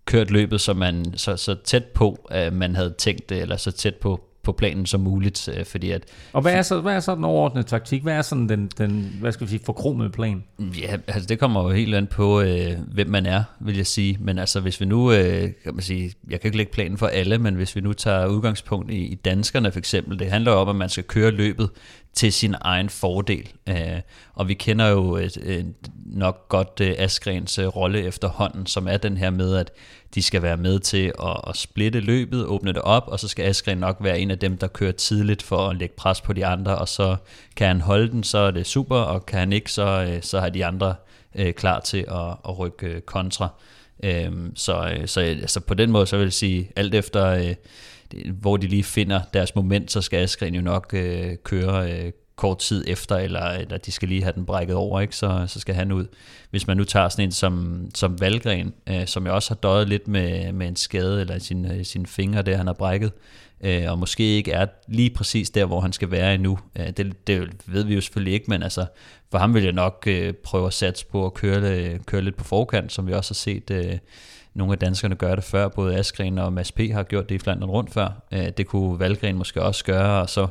kørt 0.05 0.31
løbet, 0.31 0.61
så, 0.61 0.75
man, 0.75 1.05
så, 1.17 1.37
så 1.37 1.55
tæt 1.55 1.85
på, 1.85 2.27
at 2.31 2.53
man 2.53 2.77
havde 2.77 2.95
tænkt 2.99 3.29
det, 3.29 3.43
eller 3.43 3.57
så 3.57 3.71
tæt 3.71 3.95
på, 3.95 4.30
på 4.53 4.57
planen 4.57 4.87
som 4.87 5.01
muligt, 5.01 5.49
øh, 5.57 5.65
fordi 5.65 5.91
at... 5.91 6.05
Og 6.33 6.43
hvad 6.43 6.53
er 6.53 6.63
så, 6.63 6.81
hvad 6.81 6.95
er 6.95 7.01
så 7.01 7.15
den 7.15 7.25
overordnede 7.25 7.67
taktik? 7.67 8.03
Hvad 8.03 8.15
er 8.15 8.23
sådan 8.23 8.49
den, 8.49 8.71
den 8.79 9.17
hvad 9.21 9.33
skal 9.33 9.47
vi 9.47 9.51
sige, 9.51 9.61
forkromede 9.65 10.11
plan? 10.11 10.45
Ja, 10.59 10.97
altså 11.07 11.27
det 11.27 11.39
kommer 11.39 11.63
jo 11.63 11.69
helt 11.69 11.95
an 11.95 12.07
på, 12.07 12.41
øh, 12.41 12.73
hvem 12.93 13.07
man 13.07 13.27
er, 13.27 13.43
vil 13.61 13.77
jeg 13.77 13.87
sige. 13.87 14.19
Men 14.21 14.39
altså 14.39 14.61
hvis 14.61 14.81
vi 14.81 14.87
nu, 14.87 15.13
øh, 15.13 15.49
kan 15.65 15.75
man 15.75 15.83
sige, 15.83 16.13
jeg 16.31 16.41
kan 16.41 16.49
ikke 16.49 16.57
lægge 16.57 16.73
planen 16.73 16.99
for 16.99 17.07
alle, 17.07 17.39
men 17.39 17.55
hvis 17.55 17.77
vi 17.77 17.81
nu 17.81 17.93
tager 17.93 18.27
udgangspunkt 18.27 18.91
i, 18.91 19.05
i 19.05 19.15
danskerne 19.15 19.73
for 19.73 19.79
eksempel, 19.79 20.19
det 20.19 20.31
handler 20.31 20.53
jo 20.53 20.59
om, 20.59 20.69
at 20.69 20.77
man 20.77 20.89
skal 20.89 21.05
køre 21.05 21.31
løbet 21.31 21.71
til 22.15 22.33
sin 22.33 22.55
egen 22.61 22.89
fordel. 22.89 23.49
Øh, 23.69 24.01
og 24.35 24.49
vi 24.49 24.55
kender 24.55 24.89
jo 24.89 25.17
et, 25.17 25.37
et, 25.37 25.75
nok 26.07 26.49
godt 26.49 26.81
øh, 26.81 26.95
Asgrens 26.99 27.59
øh, 27.59 27.67
rolle 27.67 28.03
efterhånden, 28.03 28.67
som 28.67 28.89
er 28.89 28.97
den 28.97 29.17
her 29.17 29.31
med, 29.31 29.57
at 29.57 29.71
de 30.15 30.23
skal 30.23 30.43
være 30.43 30.57
med 30.57 30.79
til 30.79 31.13
at, 31.23 31.41
at 31.49 31.57
splitte 31.57 32.01
løbet, 32.01 32.47
åbne 32.47 32.73
det 32.73 32.83
op, 32.83 33.05
og 33.07 33.21
så 33.21 33.29
skal 33.29 33.45
Askren 33.45 33.79
nok 33.79 33.97
være 34.01 34.21
en 34.21 34.31
af 34.31 34.39
dem, 34.39 34.59
der 34.59 34.67
kører 34.67 34.93
tidligt 34.93 35.43
for 35.43 35.69
at 35.69 35.77
lægge 35.77 35.95
pres 35.97 36.21
på 36.21 36.33
de 36.33 36.47
andre, 36.47 36.79
og 36.79 36.89
så 36.89 37.17
kan 37.57 37.67
han 37.67 37.81
holde 37.81 38.11
den, 38.11 38.23
så 38.23 38.39
er 38.39 38.51
det 38.51 38.67
super, 38.67 38.97
og 38.97 39.27
kan 39.27 39.39
han 39.39 39.53
ikke, 39.53 39.73
så, 39.73 40.07
øh, 40.11 40.23
så 40.23 40.41
har 40.41 40.49
de 40.49 40.67
andre 40.67 40.95
øh, 41.35 41.53
klar 41.53 41.81
til 41.81 42.05
at, 42.09 42.37
at 42.49 42.59
rykke 42.59 42.87
øh, 42.87 43.01
kontra. 43.01 43.49
Øhm, 44.05 44.47
øh, 44.47 44.53
så, 44.55 45.03
så 45.07 45.21
altså 45.21 45.61
på 45.61 45.75
den 45.75 45.91
måde, 45.91 46.07
så 46.07 46.17
vil 46.17 46.25
jeg 46.25 46.33
sige, 46.33 46.71
alt 46.77 46.95
efter... 46.95 47.27
Øh, 47.27 47.55
hvor 48.41 48.57
de 48.57 48.67
lige 48.67 48.85
finder 48.85 49.21
deres 49.35 49.55
moment, 49.55 49.93
så 49.93 50.01
skal 50.01 50.23
Askren 50.23 50.55
jo 50.55 50.61
nok 50.61 50.95
øh, 50.95 51.37
køre 51.45 51.93
øh, 51.93 52.13
kort 52.41 52.59
tid 52.59 52.85
efter, 52.87 53.17
eller, 53.17 53.43
eller 53.43 53.77
de 53.77 53.93
skal 53.93 54.09
lige 54.09 54.23
have 54.23 54.33
den 54.33 54.47
brækket 54.47 54.77
over, 54.77 55.01
ikke? 55.01 55.17
Så, 55.17 55.45
så 55.47 55.61
skal 55.61 55.75
han 55.75 55.93
ud. 55.93 56.07
Hvis 56.51 56.67
man 56.67 56.77
nu 56.77 56.85
tager 56.85 57.09
sådan 57.09 57.25
en 57.25 57.33
som, 57.33 57.85
som 57.95 58.21
Valgren, 58.21 58.75
øh, 58.87 59.07
som 59.07 59.27
jeg 59.27 59.33
også 59.33 59.51
har 59.51 59.57
døjet 59.57 59.89
lidt 59.89 60.09
med, 60.09 60.53
med 60.53 60.69
en 60.69 60.77
skade, 60.77 61.21
eller 61.21 61.39
sin, 61.39 61.65
øh, 61.65 61.85
sin 61.85 62.07
fingre 62.07 62.43
der, 62.43 62.57
han 62.57 62.67
har 62.67 62.75
brækket, 62.75 63.13
øh, 63.61 63.91
og 63.91 63.99
måske 63.99 64.23
ikke 64.23 64.53
er 64.53 64.67
lige 64.89 65.11
præcis 65.11 65.51
der, 65.51 65.65
hvor 65.65 65.81
han 65.81 65.93
skal 65.93 66.11
være 66.11 66.35
endnu. 66.35 66.59
Øh, 66.79 66.91
det, 66.91 67.27
det 67.27 67.49
ved 67.67 67.85
vi 67.85 67.95
jo 67.95 68.01
selvfølgelig 68.01 68.35
ikke, 68.35 68.47
men 68.49 68.63
altså, 68.63 68.87
for 69.31 69.39
ham 69.39 69.55
vil 69.55 69.63
jeg 69.63 69.73
nok 69.73 70.05
øh, 70.07 70.33
prøve 70.33 70.67
at 70.67 70.73
satse 70.73 71.07
på 71.07 71.27
at 71.27 71.35
køre, 71.35 71.79
øh, 71.79 72.01
køre 72.07 72.23
lidt 72.23 72.37
på 72.37 72.45
forkant, 72.45 72.93
som 72.93 73.07
vi 73.07 73.13
også 73.13 73.31
har 73.31 73.35
set 73.35 73.71
øh, 73.71 73.99
nogle 74.55 74.73
af 74.73 74.79
danskerne 74.79 75.15
gøre 75.15 75.37
det 75.37 75.45
før. 75.45 75.69
Både 75.69 75.97
Askren 75.97 76.39
og 76.39 76.53
Mads 76.53 76.73
P. 76.73 76.81
har 76.93 77.03
gjort 77.03 77.29
det 77.29 77.35
i 77.35 77.39
Flandern 77.39 77.71
rundt 77.71 77.93
før. 77.93 78.23
Øh, 78.33 78.49
det 78.57 78.67
kunne 78.67 78.99
Valgren 78.99 79.37
måske 79.37 79.63
også 79.63 79.85
gøre, 79.85 80.23
og 80.23 80.31
så 80.31 80.47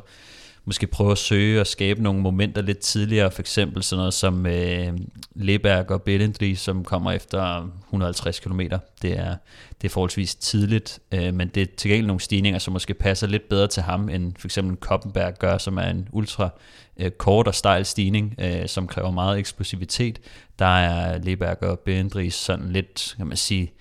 måske 0.70 0.86
prøve 0.86 1.12
at 1.12 1.18
søge 1.18 1.60
og 1.60 1.66
skabe 1.66 2.02
nogle 2.02 2.20
momenter 2.20 2.62
lidt 2.62 2.78
tidligere, 2.78 3.30
for 3.30 3.40
eksempel 3.40 3.82
sådan 3.82 3.98
noget 3.98 4.14
som 4.14 4.46
øh, 4.46 4.92
Leberg 5.34 5.90
og 5.90 6.02
Bellendri, 6.02 6.54
som 6.54 6.84
kommer 6.84 7.12
efter 7.12 7.70
150 7.86 8.40
km. 8.40 8.60
Det 9.02 9.18
er, 9.18 9.36
det 9.82 9.88
er 9.88 9.88
forholdsvis 9.88 10.34
tidligt, 10.34 10.98
øh, 11.12 11.34
men 11.34 11.48
det 11.48 11.62
er 11.62 11.66
til 11.76 11.90
gengæld 11.90 12.06
nogle 12.06 12.20
stigninger, 12.20 12.58
som 12.58 12.72
måske 12.72 12.94
passer 12.94 13.26
lidt 13.26 13.48
bedre 13.48 13.66
til 13.66 13.82
ham, 13.82 14.08
end 14.08 14.32
for 14.38 14.46
eksempel 14.46 14.76
Koppenberg 14.76 15.38
gør, 15.38 15.58
som 15.58 15.78
er 15.78 15.86
en 15.86 16.08
ultra 16.12 16.48
øh, 16.96 17.10
kort 17.10 17.46
og 17.46 17.54
stejl 17.54 17.84
stigning, 17.84 18.34
øh, 18.38 18.68
som 18.68 18.86
kræver 18.86 19.10
meget 19.10 19.38
eksplosivitet. 19.38 20.20
Der 20.58 20.78
er 20.78 21.18
Leberg 21.18 21.62
og 21.62 21.78
Bellendri 21.78 22.30
sådan 22.30 22.72
lidt, 22.72 23.14
kan 23.16 23.26
man 23.26 23.36
sige, 23.36 23.72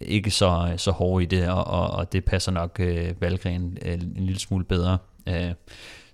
ikke 0.00 0.30
så, 0.30 0.74
så 0.76 0.90
hårde 0.90 1.22
i 1.22 1.26
det, 1.26 1.48
og, 1.48 1.66
og, 1.66 1.90
og 1.90 2.12
det 2.12 2.24
passer 2.24 2.52
nok 2.52 2.76
øh, 2.80 3.20
Valgren 3.20 3.78
øh, 3.82 3.92
en 3.92 4.14
lille 4.16 4.40
smule 4.40 4.64
bedre. 4.64 4.98
Øh, 5.28 5.52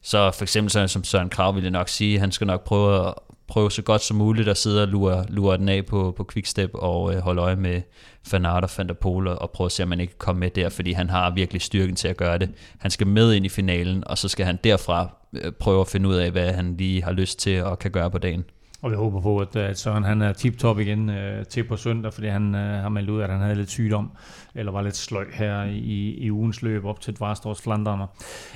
så 0.03 0.31
for 0.31 0.43
eksempel 0.43 0.71
sådan, 0.71 0.89
som 0.89 1.05
Søren 1.05 1.29
Krav 1.29 1.55
ville 1.55 1.71
nok 1.71 1.89
sige, 1.89 2.19
han 2.19 2.33
skal 2.33 2.47
nok 2.47 2.65
prøve 2.65 3.09
at 3.09 3.15
prøve 3.51 3.71
så 3.71 3.83
godt 3.83 4.03
som 4.03 4.17
muligt 4.17 4.49
at 4.49 4.57
sidde 4.57 4.83
og 4.83 4.89
lure, 4.89 5.25
lure 5.29 5.57
den 5.57 5.69
af 5.69 5.87
på, 5.87 6.15
på 6.17 6.27
Quickstep 6.33 6.71
og 6.75 7.15
øh, 7.15 7.21
holde 7.21 7.43
øje 7.43 7.57
med 7.57 7.83
Fanart 8.27 8.65
og 8.65 8.71
Fantapol 8.71 9.29
og 9.29 9.51
prøve 9.51 9.67
at 9.67 9.73
se, 9.73 9.83
om 9.83 9.89
man 9.89 10.01
ikke 10.01 10.11
kan 10.11 10.19
komme 10.19 10.41
med 10.41 10.51
der, 10.51 10.69
fordi 10.69 10.93
han 10.93 11.11
har 11.11 11.31
virkelig 11.31 11.63
styrken 11.63 11.97
til 11.97 12.09
at 12.09 12.17
gøre 12.17 12.39
det. 12.39 12.51
Han 12.79 12.91
skal 12.91 13.07
med 13.07 13.33
ind 13.33 13.47
i 13.47 13.49
finalen, 13.49 14.05
og 14.07 14.19
så 14.19 14.29
skal 14.29 14.47
han 14.47 14.59
derfra 14.65 15.09
øh, 15.33 15.53
prøve 15.53 15.81
at 15.81 15.89
finde 15.89 16.09
ud 16.09 16.15
af, 16.15 16.31
hvad 16.31 16.53
han 16.53 16.77
lige 16.77 17.03
har 17.03 17.13
lyst 17.13 17.39
til 17.39 17.63
og 17.63 17.79
kan 17.79 17.91
gøre 17.91 18.11
på 18.11 18.19
dagen. 18.19 18.45
Og 18.83 18.91
vi 18.91 18.97
håber 18.97 19.21
på, 19.21 19.39
at, 19.39 19.57
at 19.57 19.79
Søren 19.79 20.05
han 20.05 20.23
er 20.23 20.33
tip-top 20.33 20.79
igen 20.79 21.11
øh, 21.11 21.47
til 21.47 21.65
på 21.65 21.77
søndag, 21.77 22.15
fordi 22.15 22.27
han 22.27 22.55
øh, 22.55 22.83
har 22.83 22.89
meldt 22.89 23.11
ud, 23.11 23.23
at 23.23 23.31
han 23.31 23.41
havde 23.41 23.55
lidt 23.55 23.71
sygdom, 23.71 24.11
eller 24.55 24.73
var 24.73 24.83
lidt 24.83 24.97
sløj 24.97 25.27
her 25.33 25.65
i, 25.65 26.15
i 26.19 26.31
ugens 26.31 26.63
løb 26.63 26.85
op 26.85 27.01
til 27.01 27.17
Dvarstors 27.17 27.63
Flanderne. 27.63 28.05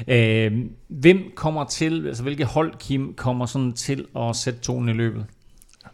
Øh, 0.09 0.65
hvem 0.89 1.19
kommer 1.35 1.65
til, 1.65 2.07
altså 2.07 2.23
hvilke 2.23 2.45
hold, 2.45 2.75
Kim, 2.79 3.15
kommer 3.15 3.47
sådan 3.47 3.73
til 3.73 4.07
at 4.17 4.37
sætte 4.37 4.61
tonen 4.61 4.89
i 4.89 4.93
løbet? 4.93 5.27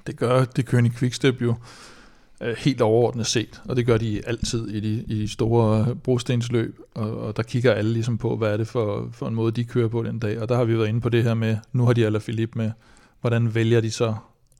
Det 0.06 0.16
gør 0.16 0.44
det 0.44 0.68
König 0.68 0.98
Quickstep 0.98 1.42
jo. 1.42 1.54
øh, 2.40 2.56
helt 2.58 2.80
overordnet 2.80 3.26
set, 3.26 3.62
og 3.64 3.76
det 3.76 3.86
gør 3.86 3.98
de 3.98 4.22
altid 4.26 4.68
i 4.68 4.80
de, 4.80 5.04
i 5.06 5.20
de 5.20 5.28
store 5.28 5.94
brostensløb, 5.94 6.80
og, 6.94 7.18
og 7.18 7.36
der 7.36 7.42
kigger 7.42 7.72
alle 7.72 7.92
ligesom 7.92 8.18
på, 8.18 8.36
hvad 8.36 8.52
er 8.52 8.56
det 8.56 8.68
for, 8.68 9.08
for 9.12 9.28
en 9.28 9.34
måde, 9.34 9.52
de 9.52 9.64
kører 9.64 9.88
på 9.88 10.02
den 10.02 10.18
dag, 10.18 10.40
og 10.40 10.48
der 10.48 10.56
har 10.56 10.64
vi 10.64 10.78
været 10.78 10.88
inde 10.88 11.00
på 11.00 11.08
det 11.08 11.24
her 11.24 11.34
med, 11.34 11.56
nu 11.72 11.84
har 11.86 11.92
de 11.92 12.06
Alaphilippe 12.06 12.58
med, 12.58 12.70
hvordan 13.20 13.54
vælger 13.54 13.80
de 13.80 13.90
så 13.90 14.14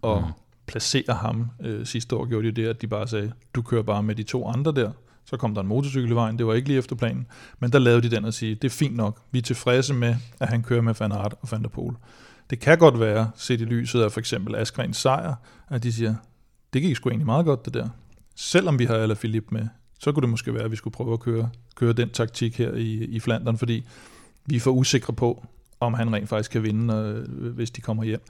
at 0.04 0.18
mm. 0.18 0.32
placere 0.66 1.14
ham? 1.14 1.50
Øh, 1.60 1.86
sidste 1.86 2.16
år 2.16 2.26
gjorde 2.26 2.46
de 2.46 2.62
det, 2.62 2.68
at 2.68 2.82
de 2.82 2.86
bare 2.86 3.08
sagde, 3.08 3.32
du 3.54 3.62
kører 3.62 3.82
bare 3.82 4.02
med 4.02 4.14
de 4.14 4.22
to 4.22 4.48
andre 4.48 4.72
der, 4.72 4.92
så 5.24 5.36
kom 5.36 5.54
der 5.54 5.60
en 5.60 5.68
motorcykel 5.68 6.10
i 6.10 6.14
vejen, 6.14 6.38
det 6.38 6.46
var 6.46 6.54
ikke 6.54 6.68
lige 6.68 6.78
efter 6.78 6.96
planen, 6.96 7.26
men 7.58 7.72
der 7.72 7.78
lavede 7.78 8.02
de 8.02 8.16
den 8.16 8.24
og 8.24 8.34
sige, 8.34 8.54
det 8.54 8.64
er 8.64 8.72
fint 8.72 8.96
nok, 8.96 9.20
vi 9.30 9.38
er 9.38 9.42
tilfredse 9.42 9.94
med, 9.94 10.16
at 10.40 10.48
han 10.48 10.62
kører 10.62 10.80
med 10.80 10.94
Van 10.98 11.12
Aert 11.12 11.34
og 11.40 11.48
Van 11.52 11.62
der 11.62 11.68
Poel. 11.68 11.94
Det 12.50 12.60
kan 12.60 12.78
godt 12.78 13.00
være, 13.00 13.30
set 13.36 13.60
i 13.60 13.64
lyset 13.64 14.02
af 14.02 14.12
for 14.12 14.20
eksempel 14.20 14.54
Asgrens 14.54 14.96
sejr, 14.96 15.34
at 15.68 15.82
de 15.82 15.92
siger, 15.92 16.14
det 16.72 16.82
gik 16.82 16.96
sgu 16.96 17.08
egentlig 17.08 17.26
meget 17.26 17.44
godt 17.44 17.64
det 17.64 17.74
der. 17.74 17.88
Selvom 18.36 18.78
vi 18.78 18.84
har 18.84 18.94
Alaphilippe 18.94 19.54
med, 19.54 19.66
så 20.00 20.12
kunne 20.12 20.20
det 20.20 20.28
måske 20.30 20.54
være, 20.54 20.62
at 20.62 20.70
vi 20.70 20.76
skulle 20.76 20.94
prøve 20.94 21.12
at 21.12 21.20
køre, 21.20 21.50
køre 21.74 21.92
den 21.92 22.10
taktik 22.10 22.58
her 22.58 22.74
i, 22.74 22.92
i 22.92 23.20
Flandern, 23.20 23.58
fordi 23.58 23.86
vi 24.46 24.56
er 24.56 24.60
for 24.60 24.70
usikre 24.70 25.12
på, 25.12 25.46
om 25.80 25.94
han 25.94 26.12
rent 26.12 26.28
faktisk 26.28 26.50
kan 26.50 26.62
vinde, 26.62 26.94
øh, 26.94 27.52
hvis 27.54 27.70
de 27.70 27.80
kommer 27.80 28.04
hjem. 28.04 28.20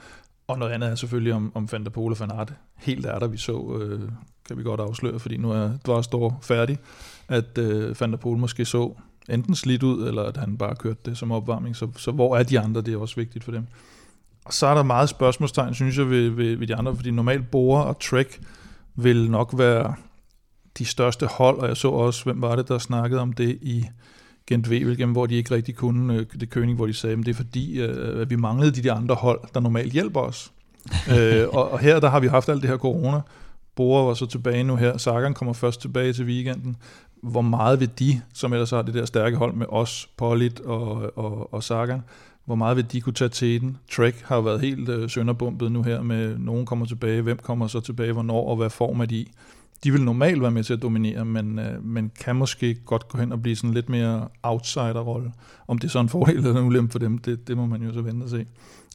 Og 0.51 0.59
noget 0.59 0.72
andet 0.72 0.90
er 0.90 0.94
selvfølgelig 0.94 1.35
om, 1.35 1.52
om 1.55 1.68
Van 1.72 1.85
der 1.85 1.90
Pol 1.90 2.12
og 2.12 2.20
Van 2.20 2.31
Helt 2.77 3.06
er 3.06 3.18
der, 3.18 3.27
vi 3.27 3.36
så, 3.36 3.78
øh, 3.81 4.01
kan 4.48 4.59
vi 4.59 4.62
godt 4.62 4.81
afsløre, 4.81 5.18
fordi 5.18 5.36
nu 5.36 5.51
er 5.51 5.70
Dvarstor 5.86 6.39
færdig, 6.43 6.78
at 7.28 7.59
øh, 7.59 8.01
Van 8.01 8.10
der 8.10 8.16
Pol 8.16 8.39
måske 8.39 8.64
så 8.64 8.94
enten 9.28 9.55
slidt 9.55 9.82
ud, 9.82 10.09
eller 10.09 10.22
at 10.22 10.36
han 10.36 10.59
bare 10.59 10.77
kørte 10.77 11.01
det 11.05 11.18
som 11.18 11.32
opvarmning. 11.32 11.77
Så, 11.77 11.89
så 11.97 12.10
hvor 12.10 12.36
er 12.36 12.43
de 12.43 12.60
andre? 12.60 12.81
Det 12.81 12.94
er 12.94 12.98
også 12.98 13.16
vigtigt 13.16 13.44
for 13.44 13.52
dem. 13.52 13.66
Og 14.44 14.52
så 14.52 14.66
er 14.66 14.74
der 14.74 14.82
meget 14.82 15.09
spørgsmålstegn, 15.09 15.74
synes 15.74 15.98
jeg, 15.98 16.10
ved, 16.10 16.31
ved, 16.31 16.56
ved 16.56 16.66
de 16.66 16.77
andre, 16.77 16.97
fordi 16.97 17.10
normalt 17.10 17.51
Bora 17.51 17.85
og 17.85 18.01
Trek 18.01 18.40
vil 18.94 19.31
nok 19.31 19.55
være 19.59 19.94
de 20.78 20.85
største 20.85 21.27
hold, 21.27 21.59
og 21.59 21.68
jeg 21.68 21.77
så 21.77 21.89
også, 21.89 22.24
hvem 22.24 22.43
var 22.43 22.56
det, 22.56 22.68
der 22.68 22.78
snakkede 22.78 23.20
om 23.20 23.32
det 23.32 23.59
i 23.62 23.85
Gent 24.51 24.68
Wevelgem, 24.68 25.12
hvor 25.12 25.27
de 25.27 25.35
ikke 25.35 25.55
rigtig 25.55 25.74
kunne 25.77 26.14
øh, 26.14 26.27
det 26.40 26.51
køning, 26.51 26.77
hvor 26.77 26.86
de 26.86 26.93
sagde, 26.93 27.16
at 27.16 27.27
det 27.27 27.28
er 27.28 27.35
fordi, 27.35 27.81
øh, 27.81 28.20
at 28.20 28.31
vi 28.31 28.36
manglede 28.36 28.70
de, 28.70 28.82
de 28.82 28.93
andre 28.93 29.14
hold, 29.14 29.40
der 29.55 29.60
normalt 29.60 29.93
hjælper 29.93 30.20
os. 30.20 30.52
øh, 31.14 31.48
og, 31.52 31.70
og 31.70 31.78
her 31.78 32.01
der 32.01 32.09
har 32.09 32.20
vi 32.20 32.27
haft 32.27 32.48
alt 32.48 32.62
det 32.62 32.70
her 32.70 32.77
corona. 32.77 33.20
Bora 33.74 34.05
var 34.05 34.14
så 34.14 34.27
tilbage 34.27 34.64
nu 34.64 34.77
her. 34.77 34.97
Sagan 34.97 35.35
kommer 35.35 35.52
først 35.52 35.81
tilbage 35.81 36.12
til 36.12 36.24
weekenden. 36.24 36.77
Hvor 37.22 37.40
meget 37.40 37.81
vil 37.81 37.90
de, 37.98 38.20
som 38.35 38.52
ellers 38.52 38.70
har 38.70 38.82
det 38.82 38.94
der 38.94 39.05
stærke 39.05 39.36
hold 39.36 39.55
med 39.55 39.66
os, 39.68 40.09
Polit 40.16 40.60
og, 40.60 41.12
og, 41.18 41.55
og 41.55 41.62
Sagan, 41.62 42.02
hvor 42.44 42.55
meget 42.55 42.77
vil 42.77 42.93
de 42.93 43.01
kunne 43.01 43.12
tage 43.12 43.28
til 43.28 43.60
den? 43.60 43.77
Trek 43.93 44.22
har 44.24 44.40
været 44.40 44.60
helt 44.60 44.89
øh, 44.89 45.10
sønderbumpet 45.10 45.72
nu 45.72 45.82
her 45.82 46.02
med, 46.02 46.39
nogen 46.39 46.66
kommer 46.66 46.86
tilbage, 46.86 47.22
hvem 47.22 47.39
kommer 47.43 47.66
så 47.66 47.81
tilbage, 47.81 48.12
hvornår 48.12 48.48
og 48.48 48.56
hvad 48.56 48.70
form 48.70 49.01
er 49.01 49.05
de 49.05 49.16
i. 49.16 49.31
De 49.85 49.93
vil 49.93 50.02
normalt 50.02 50.43
være 50.43 50.51
med 50.51 50.65
til 50.65 50.73
at 50.73 50.82
dominere, 50.82 51.24
men, 51.24 51.59
øh, 51.59 51.85
men 51.85 52.11
kan 52.20 52.36
måske 52.36 52.74
godt 52.74 53.09
gå 53.09 53.19
hen 53.19 53.32
og 53.32 53.43
blive 53.43 53.57
sådan 53.57 53.74
lidt 53.74 53.89
mere 53.89 54.28
outsider-rolle. 54.43 55.32
Om 55.69 55.78
det 55.78 55.89
er 55.89 55.90
så 55.90 56.01
en 56.01 56.09
fordel 56.09 56.36
eller 56.36 56.61
en 56.61 56.66
ulempe 56.66 56.93
for 56.93 56.98
dem, 56.98 57.19
det, 57.19 57.48
det 57.48 57.57
må 57.57 57.66
man 57.66 57.82
jo 57.82 57.93
så 57.93 58.02
vente 58.02 58.24
og 58.24 58.31
se. 58.31 58.47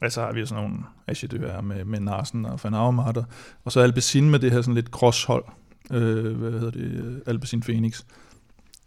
Altså 0.02 0.22
har 0.22 0.34
vi 0.34 0.46
sådan 0.46 0.64
nogle 0.64 0.78
Achedyr 1.08 1.62
med, 1.62 1.86
med 1.86 2.00
Narsen 2.00 2.46
og 2.46 2.60
Van 2.64 2.74
Avermaet, 2.74 3.26
og 3.64 3.72
så 3.72 3.80
Alpecin 3.80 4.30
med 4.30 4.40
det 4.40 4.52
her 4.52 4.62
sådan 4.62 4.76
lidt 4.76 4.90
crosshold, 4.90 5.46
øh, 5.92 6.38
hvad 6.38 6.52
hedder 6.52 6.72
det, 6.72 7.22
Alpecin 7.26 7.62
Phoenix 7.62 8.04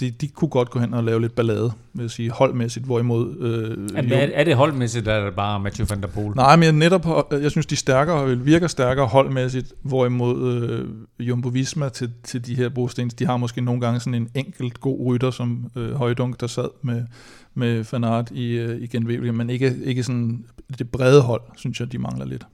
de, 0.01 0.11
de 0.11 0.29
kunne 0.29 0.49
godt 0.49 0.70
gå 0.70 0.79
hen 0.79 0.95
og 0.95 1.05
lave 1.05 1.20
lidt 1.20 1.35
ballade, 1.35 1.73
vil 1.93 2.03
jeg 2.03 2.11
sige, 2.11 2.31
holdmæssigt, 2.31 2.85
hvorimod... 2.85 3.37
Øh, 3.41 3.97
er, 3.97 4.16
er, 4.16 4.31
er 4.35 4.45
det 4.45 4.57
holdmæssigt, 4.57 5.09
eller 5.09 5.20
er 5.20 5.25
det 5.25 5.35
bare 5.35 5.61
Mathieu 5.61 5.87
van 5.91 6.01
der 6.01 6.09
Poel? 6.09 6.37
Nej, 6.37 6.57
men 6.57 6.75
netop, 6.75 7.07
jeg 7.33 7.51
synes, 7.51 7.66
de 7.66 7.77
stærkere, 7.77 8.39
virker 8.39 8.66
stærkere 8.66 9.07
holdmæssigt, 9.07 9.73
hvorimod 9.83 10.53
øh, 10.53 10.89
Jumbo 11.29 11.49
Visma 11.49 11.89
til, 11.89 12.11
til 12.25 12.47
de 12.47 12.55
her 12.55 12.69
brostens, 12.69 13.15
de 13.15 13.27
har 13.27 13.37
måske 13.37 13.61
nogle 13.61 13.81
gange 13.81 14.01
sådan 14.01 14.15
en 14.15 14.29
enkelt 14.35 14.81
god 14.81 15.07
rytter, 15.07 15.31
som 15.31 15.70
øh, 15.77 15.95
Højdunk, 15.95 16.41
der 16.41 16.47
sad 16.47 16.69
med, 16.83 17.05
med 17.55 17.85
Fanart 17.85 18.31
i, 18.31 18.53
øh, 18.53 18.83
i 18.83 18.87
Genvævlig, 18.87 19.35
men 19.35 19.51
ikke, 19.51 19.77
ikke 19.85 20.03
sådan 20.03 20.45
det 20.79 20.91
brede 20.91 21.23
hold, 21.23 21.43
synes 21.57 21.81
jeg, 21.81 21.93
de 21.93 21.99
mangler 21.99 22.27
lidt. 22.27 22.47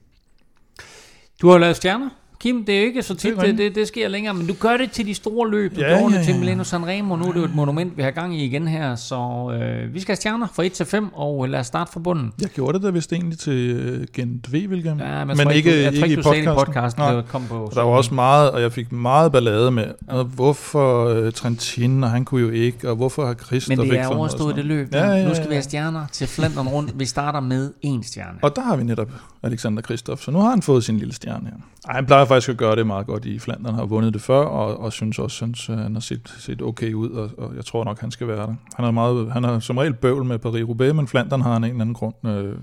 Du 1.41 1.49
har 1.49 1.57
lavet 1.57 1.75
stjerner? 1.75 2.09
Kim, 2.45 2.65
det 2.65 2.75
er 2.75 2.79
jo 2.79 2.85
ikke 2.85 3.03
så 3.03 3.15
tit, 3.15 3.37
det, 3.41 3.57
det, 3.57 3.75
det, 3.75 3.87
sker 3.87 4.07
længere, 4.07 4.33
men 4.33 4.47
du 4.47 4.53
gør 4.53 4.77
det 4.77 4.91
til 4.91 5.05
de 5.05 5.13
store 5.13 5.49
løb. 5.49 5.75
Du 5.75 5.81
ja, 5.81 5.87
gjorde 5.87 6.13
ja, 6.13 6.17
det 6.17 6.25
til 6.25 6.35
Milano 6.39 6.63
Sanremo, 6.63 7.15
nu 7.15 7.25
er 7.25 7.31
det 7.31 7.39
jo 7.39 7.45
et 7.45 7.55
monument, 7.55 7.97
vi 7.97 8.01
har 8.01 8.11
gang 8.11 8.35
i 8.35 8.45
igen 8.45 8.67
her, 8.67 8.95
så 8.95 9.51
øh, 9.61 9.93
vi 9.93 9.99
skal 9.99 10.11
have 10.11 10.15
stjerner 10.15 10.47
fra 10.53 10.63
1 10.63 10.71
til 10.71 10.85
5, 10.85 11.13
og 11.13 11.49
lad 11.49 11.59
os 11.59 11.67
starte 11.67 11.91
fra 11.91 11.99
bunden. 11.99 12.33
Jeg 12.41 12.49
gjorde 12.49 12.73
det 12.73 12.83
da 12.83 12.89
vist 12.89 13.13
egentlig 13.13 13.39
til 13.39 13.95
uh, 13.99 14.05
Gent 14.13 14.53
V, 14.53 14.67
William. 14.69 14.99
Ja, 14.99 15.25
men, 15.25 15.37
men 15.37 15.51
ikke, 15.51 15.71
du, 15.71 15.75
jeg 15.75 15.93
ikke, 15.93 16.07
ikke 16.07 16.19
i 16.19 16.23
podcasten. 16.23 16.51
I 16.51 16.65
podcasten 16.65 17.03
Nej, 17.03 17.21
kom 17.21 17.45
på, 17.49 17.71
der 17.75 17.81
var 17.81 17.91
også 17.91 18.13
meget, 18.13 18.51
og 18.51 18.61
jeg 18.61 18.71
fik 18.71 18.91
meget 18.91 19.31
ballade 19.31 19.71
med, 19.71 19.87
og 20.07 20.23
hvorfor 20.23 21.25
uh, 21.25 21.31
Trentin, 21.31 22.03
og 22.03 22.09
han 22.09 22.25
kunne 22.25 22.41
jo 22.41 22.49
ikke, 22.49 22.89
og 22.89 22.95
hvorfor 22.95 23.25
har 23.25 23.33
Christoph 23.33 23.77
Men 23.77 23.89
det 23.89 23.99
er 23.99 24.07
overstået 24.07 24.55
det 24.55 24.65
løb. 24.65 24.93
Ja, 24.93 25.05
ja, 25.05 25.15
ja, 25.15 25.27
Nu 25.27 25.35
skal 25.35 25.49
vi 25.49 25.53
have 25.53 25.63
stjerner 25.63 26.05
til 26.11 26.27
Flandern 26.27 26.67
rundt. 26.67 26.99
Vi 26.99 27.05
starter 27.05 27.39
med 27.39 27.71
en 27.81 28.03
stjerne. 28.03 28.39
Og 28.41 28.55
der 28.55 28.61
har 28.61 28.75
vi 28.75 28.83
netop 28.83 29.09
Alexander 29.45 29.81
Kristoff. 29.81 30.21
så 30.21 30.31
nu 30.31 30.39
har 30.39 30.49
han 30.49 30.61
fået 30.61 30.83
sin 30.83 30.97
lille 30.97 31.13
stjerne 31.13 31.45
her. 31.49 31.55
Ej, 31.87 31.95
han 31.95 32.05
plejer 32.05 32.25
faktisk 32.25 32.49
at 32.49 32.57
gøre 32.57 32.75
det 32.75 32.87
meget 32.87 33.05
godt 33.05 33.25
i 33.25 33.39
Flandern, 33.39 33.73
har 33.73 33.85
vundet 33.85 34.13
det 34.13 34.21
før, 34.21 34.39
og, 34.39 34.79
og 34.79 34.93
synes 34.93 35.19
også, 35.19 35.35
synes, 35.35 35.69
at 35.69 35.77
han 35.77 35.93
har 35.93 35.99
set, 35.99 36.35
set 36.39 36.61
okay 36.61 36.93
ud, 36.93 37.09
og, 37.09 37.31
og 37.37 37.55
jeg 37.55 37.65
tror 37.65 37.83
nok, 37.83 38.01
han 38.01 38.11
skal 38.11 38.27
være 38.27 38.37
der. 38.37 38.55
Han 38.75 38.85
har, 38.85 38.91
meget, 38.91 39.31
han 39.31 39.43
har 39.43 39.59
som 39.59 39.77
regel 39.77 39.93
bøvl 39.93 40.25
med 40.25 40.39
Paris-Roubaix, 40.45 40.93
men 40.93 41.07
Flandern 41.07 41.41
har 41.41 41.53
han 41.53 41.63
en 41.63 41.69
eller 41.69 41.81
anden 41.81 41.93
grund 41.93 42.15
øh, 42.25 42.55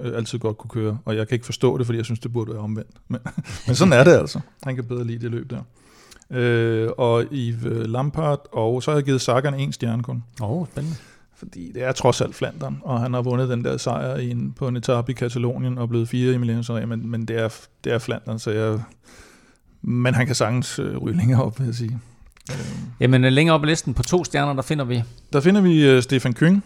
øh, 0.00 0.16
altid 0.16 0.38
godt 0.38 0.58
kunne 0.58 0.70
køre, 0.70 0.98
og 1.04 1.16
jeg 1.16 1.28
kan 1.28 1.34
ikke 1.34 1.46
forstå 1.46 1.78
det, 1.78 1.86
fordi 1.86 1.96
jeg 1.96 2.04
synes, 2.04 2.20
det 2.20 2.32
burde 2.32 2.52
være 2.52 2.62
omvendt. 2.62 2.96
Men, 3.08 3.20
men 3.66 3.76
sådan 3.76 3.92
er 3.92 4.04
det 4.04 4.12
altså. 4.12 4.40
Han 4.62 4.74
kan 4.74 4.84
bedre 4.84 5.04
lide 5.04 5.18
det 5.18 5.30
løb 5.30 5.50
der. 5.50 5.60
Øh, 6.30 6.88
og 6.98 7.24
Yves 7.32 7.88
Lampard, 7.88 8.46
og 8.52 8.82
så 8.82 8.90
har 8.90 8.98
jeg 8.98 9.04
givet 9.04 9.20
Sagan 9.20 9.54
en 9.54 9.72
stjerne 9.72 10.02
kun. 10.02 10.24
Åh, 10.42 10.50
oh, 10.50 10.66
spændende. 10.66 10.96
Fordi 11.38 11.72
det 11.74 11.82
er 11.82 11.92
trods 11.92 12.20
alt 12.20 12.34
Flandern, 12.34 12.80
og 12.82 13.00
han 13.00 13.14
har 13.14 13.22
vundet 13.22 13.48
den 13.48 13.64
der 13.64 13.76
sejr 13.76 14.16
i 14.16 14.30
en, 14.30 14.52
på 14.52 14.68
en 14.68 14.76
etape 14.76 15.12
i 15.12 15.14
Katalonien 15.14 15.78
og 15.78 15.88
blevet 15.88 16.08
fire 16.08 16.34
i 16.34 16.38
Milano 16.38 16.86
men, 16.86 17.10
men 17.10 17.24
det, 17.24 17.38
er, 17.38 17.48
det 17.84 17.92
er 17.92 17.98
Flandern, 17.98 18.38
så 18.38 18.50
jeg... 18.50 18.80
Men 19.82 20.14
han 20.14 20.26
kan 20.26 20.34
sagtens 20.34 20.78
øh, 20.78 20.96
ryge 20.96 21.16
længere 21.16 21.42
op, 21.42 21.58
vil 21.58 21.66
jeg 21.66 21.74
sige. 21.74 22.00
Jamen 23.00 23.24
øh, 23.24 23.32
længere 23.32 23.54
op 23.54 23.64
i 23.64 23.66
listen 23.66 23.94
på 23.94 24.02
to 24.02 24.24
stjerner, 24.24 24.52
der 24.52 24.62
finder 24.62 24.84
vi? 24.84 25.02
Der 25.32 25.40
finder 25.40 25.60
vi 25.60 25.96
uh, 25.96 26.02
Stefan 26.02 26.34
Kyng, 26.34 26.64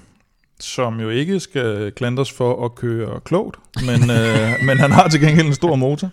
som 0.61 1.01
jo 1.01 1.09
ikke 1.09 1.41
skal 1.41 1.93
klandres 1.93 2.33
for 2.33 2.65
at 2.65 2.75
køre 2.75 3.21
klogt, 3.21 3.57
men, 3.87 4.11
øh, 4.11 4.51
men 4.67 4.79
han 4.79 4.93
har 4.93 5.09
til 5.09 5.21
gengæld 5.21 5.47
en 5.47 5.55
stor 5.55 5.77
motor. 5.77 6.11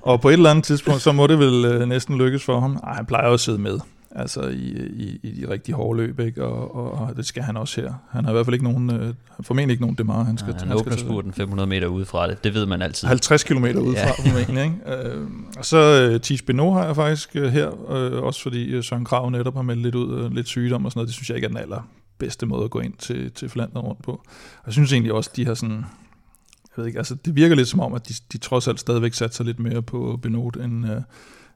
Og 0.00 0.20
på 0.20 0.28
et 0.28 0.32
eller 0.32 0.50
andet 0.50 0.64
tidspunkt, 0.64 1.02
så 1.02 1.12
må 1.12 1.26
det 1.26 1.38
vel 1.38 1.64
øh, 1.64 1.88
næsten 1.88 2.18
lykkes 2.18 2.44
for 2.44 2.60
ham. 2.60 2.76
Ej, 2.84 2.94
han 2.94 3.06
plejer 3.06 3.26
jo 3.26 3.34
at 3.34 3.40
sidde 3.40 3.58
med 3.58 3.78
altså 4.14 4.42
i, 4.48 4.88
i, 4.96 5.20
i 5.22 5.40
de 5.40 5.50
rigtige 5.50 5.74
hårde 5.74 5.96
løb, 5.96 6.20
ikke? 6.20 6.44
Og, 6.44 6.74
og, 6.74 6.92
og, 6.92 7.16
det 7.16 7.26
skal 7.26 7.42
han 7.42 7.56
også 7.56 7.80
her. 7.80 7.92
Han 8.10 8.24
har 8.24 8.32
i 8.32 8.34
hvert 8.34 8.46
fald 8.46 8.54
ikke 8.54 8.64
nogen, 8.64 8.90
øh, 8.90 9.14
formentlig 9.40 9.72
ikke 9.72 9.82
nogen 9.82 9.96
demar, 9.98 10.22
han 10.22 10.38
skal 10.38 10.52
ja, 10.52 10.58
han, 10.58 10.68
han 10.68 10.76
åbner 10.76 10.96
spurten 10.96 11.32
500 11.32 11.66
meter 11.66 11.86
udefra 11.86 12.28
det, 12.28 12.44
det 12.44 12.54
ved 12.54 12.66
man 12.66 12.82
altid. 12.82 13.08
50 13.08 13.44
km 13.44 13.64
udefra, 13.64 14.00
ja. 14.00 14.10
formentlig, 14.10 14.64
ikke? 14.64 14.76
Øh, 14.94 15.26
og 15.58 15.64
så 15.64 16.10
uh, 16.14 16.20
Tis 16.20 16.42
Beno 16.42 16.72
har 16.72 16.86
jeg 16.86 16.96
faktisk 16.96 17.30
uh, 17.34 17.42
her, 17.42 17.68
uh, 17.68 18.24
også 18.24 18.42
fordi 18.42 18.76
uh, 18.76 18.84
Søren 18.84 19.04
Krav 19.04 19.30
netop 19.30 19.54
har 19.54 19.62
meldt 19.62 19.82
lidt 19.82 19.94
ud, 19.94 20.24
uh, 20.24 20.32
lidt 20.32 20.48
sygdom 20.48 20.84
og 20.84 20.92
sådan 20.92 20.98
noget, 20.98 21.08
det 21.08 21.14
synes 21.14 21.28
jeg 21.28 21.36
ikke 21.36 21.44
er 21.44 21.48
den 21.48 21.58
aller 21.58 21.88
bedste 22.18 22.46
måde 22.46 22.64
at 22.64 22.70
gå 22.70 22.80
ind 22.80 22.92
til, 22.98 23.30
til 23.30 23.48
Flandern 23.48 23.82
rundt 23.82 24.02
på. 24.02 24.12
Og 24.58 24.66
jeg 24.66 24.72
synes 24.72 24.92
egentlig 24.92 25.12
også, 25.12 25.30
de 25.36 25.46
har 25.46 25.54
sådan, 25.54 25.76
jeg 25.76 26.76
ved 26.76 26.86
ikke, 26.86 26.98
altså 26.98 27.14
det 27.14 27.36
virker 27.36 27.56
lidt 27.56 27.68
som 27.68 27.80
om, 27.80 27.94
at 27.94 28.08
de, 28.08 28.14
de 28.32 28.38
trods 28.38 28.68
alt 28.68 28.80
stadigvæk 28.80 29.14
satser 29.14 29.44
lidt 29.44 29.58
mere 29.58 29.82
på 29.82 30.18
Benot 30.22 30.56
end, 30.56 30.84
uh, 30.84 31.02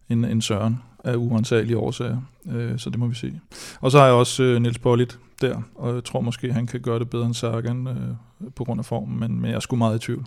end, 0.08 0.26
end 0.26 0.42
Søren 0.42 0.82
af 1.04 1.14
uansagelige 1.16 1.78
årsager. 1.78 2.20
Øh, 2.50 2.78
så 2.78 2.90
det 2.90 2.98
må 2.98 3.06
vi 3.06 3.14
se. 3.14 3.40
Og 3.80 3.90
så 3.90 3.98
har 3.98 4.06
jeg 4.06 4.14
også 4.14 4.42
øh, 4.42 4.62
Niels 4.62 4.78
Bollit 4.78 5.18
der, 5.40 5.62
og 5.74 5.94
jeg 5.94 6.04
tror 6.04 6.20
måske, 6.20 6.52
han 6.52 6.66
kan 6.66 6.80
gøre 6.80 6.98
det 6.98 7.10
bedre 7.10 7.26
end 7.26 7.34
Sagan 7.34 7.86
øh, 7.86 8.50
på 8.56 8.64
grund 8.64 8.80
af 8.80 8.84
formen, 8.84 9.20
men, 9.20 9.40
men 9.40 9.50
jeg 9.50 9.56
er 9.56 9.60
sgu 9.60 9.76
meget 9.76 9.96
i 9.96 9.98
tvivl. 9.98 10.26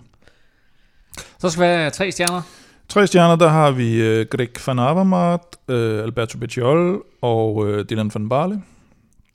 Så 1.38 1.50
skal 1.50 1.62
vi 1.62 1.66
have 1.66 1.90
tre 1.90 2.12
stjerner. 2.12 2.42
Tre 2.88 3.06
stjerner, 3.06 3.36
der 3.36 3.48
har 3.48 3.70
vi 3.70 4.02
øh, 4.02 4.26
Greg 4.26 4.48
van 4.66 4.78
Avermaet, 4.78 5.40
øh, 5.68 6.02
Alberto 6.02 6.38
Becciol 6.38 7.02
og 7.22 7.68
øh, 7.68 7.84
Dylan 7.90 8.10
van 8.14 8.28
Barle. 8.28 8.62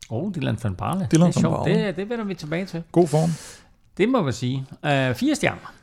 Åh, 0.09 0.23
oh, 0.23 0.31
Dylan 0.35 0.57
van 0.63 0.75
Barle. 0.75 1.07
Dylan 1.11 1.27
det 1.27 1.35
er 1.35 1.39
sjovt. 1.39 1.67
Det, 1.67 1.95
det 1.95 2.09
vender 2.09 2.25
vi 2.25 2.33
tilbage 2.33 2.65
til. 2.65 2.83
God 2.91 3.07
form. 3.07 3.29
Det 3.97 4.09
må 4.09 4.21
man 4.23 4.33
sige. 4.33 4.65
Uh, 4.71 4.89
fire 5.15 5.35
stjerner. 5.35 5.73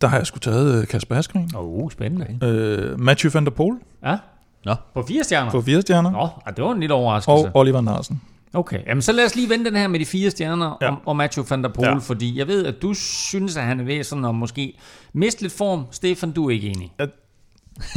Der 0.00 0.06
har 0.06 0.16
jeg 0.16 0.26
sgu 0.26 0.38
taget 0.38 0.80
øh, 0.80 0.86
Kasper 0.86 1.16
Askren. 1.16 1.50
Åh, 1.56 1.64
oh, 1.64 1.90
spændende. 1.90 2.46
Øh, 2.46 3.00
Matthew 3.00 3.30
van 3.32 3.44
der 3.44 3.50
Poel. 3.50 3.76
Ja. 4.04 4.16
Nå. 4.64 4.74
På 4.94 5.04
fire 5.08 5.24
stjerner? 5.24 5.50
På 5.50 5.62
fire 5.62 5.82
stjerner. 5.82 6.10
Nå, 6.10 6.28
det 6.56 6.64
var 6.64 6.72
en 6.72 6.80
lille 6.80 6.94
overraskelse. 6.94 7.46
Og 7.46 7.50
Oliver 7.54 7.80
Narsen. 7.80 8.20
Okay, 8.54 8.78
jamen 8.86 9.02
så 9.02 9.12
lad 9.12 9.26
os 9.26 9.34
lige 9.34 9.48
vende 9.48 9.64
den 9.64 9.76
her 9.76 9.88
med 9.88 10.00
de 10.00 10.06
fire 10.06 10.30
stjerner 10.30 10.76
ja. 10.80 10.90
og, 10.90 10.96
og 11.06 11.16
Matthew 11.16 11.44
van 11.50 11.62
der 11.62 11.68
Poel, 11.68 11.88
ja. 11.88 11.94
fordi 11.94 12.38
jeg 12.38 12.46
ved, 12.48 12.66
at 12.66 12.82
du 12.82 12.94
synes, 12.94 13.56
at 13.56 13.62
han 13.62 13.80
er 13.80 13.84
ved 13.84 14.04
sådan 14.04 14.24
at 14.24 14.34
måske 14.34 14.78
miste 15.12 15.42
lidt 15.42 15.52
form. 15.52 15.86
Stefan, 15.90 16.32
du 16.32 16.46
er 16.46 16.50
ikke 16.50 16.68
enig. 16.68 16.92
Jeg, 16.98 17.08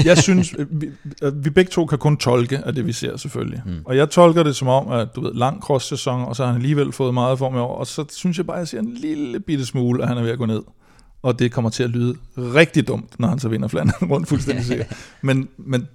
jeg 0.05 0.17
synes, 0.17 0.55
vi, 0.81 0.89
vi 1.33 1.49
begge 1.49 1.69
to 1.69 1.85
kan 1.85 1.97
kun 1.97 2.17
tolke 2.17 2.57
af 2.57 2.75
det, 2.75 2.85
vi 2.85 2.93
ser 2.93 3.17
selvfølgelig. 3.17 3.61
Mm. 3.65 3.81
Og 3.85 3.97
jeg 3.97 4.09
tolker 4.09 4.43
det 4.43 4.55
som 4.55 4.67
om, 4.67 4.91
at 4.91 5.15
du 5.15 5.21
ved, 5.21 5.33
lang 5.33 5.61
cross-sæson, 5.61 6.21
og 6.21 6.35
så 6.35 6.43
har 6.43 6.51
han 6.51 6.61
alligevel 6.61 6.91
fået 6.91 7.13
meget 7.13 7.39
form 7.39 7.55
i 7.55 7.59
år, 7.59 7.75
og 7.75 7.87
så 7.87 8.05
synes 8.09 8.37
jeg 8.37 8.45
bare, 8.45 8.57
at 8.57 8.59
jeg 8.59 8.67
ser 8.67 8.79
en 8.79 8.93
lille 8.93 9.39
bitte 9.39 9.65
smule, 9.65 10.03
at 10.03 10.09
han 10.09 10.17
er 10.17 10.21
ved 10.21 10.31
at 10.31 10.37
gå 10.37 10.45
ned 10.45 10.61
og 11.25 11.39
det 11.39 11.51
kommer 11.51 11.69
til 11.69 11.83
at 11.83 11.89
lyde 11.89 12.17
rigtig 12.37 12.87
dumt, 12.87 13.19
når 13.19 13.27
han 13.27 13.39
så 13.39 13.49
vinder 13.49 13.67
Flandern 13.67 14.09
rundt 14.11 14.27
fuldstændig 14.27 14.65
sikkert. 14.71 14.97
Men, 15.21 15.49
men 15.57 15.87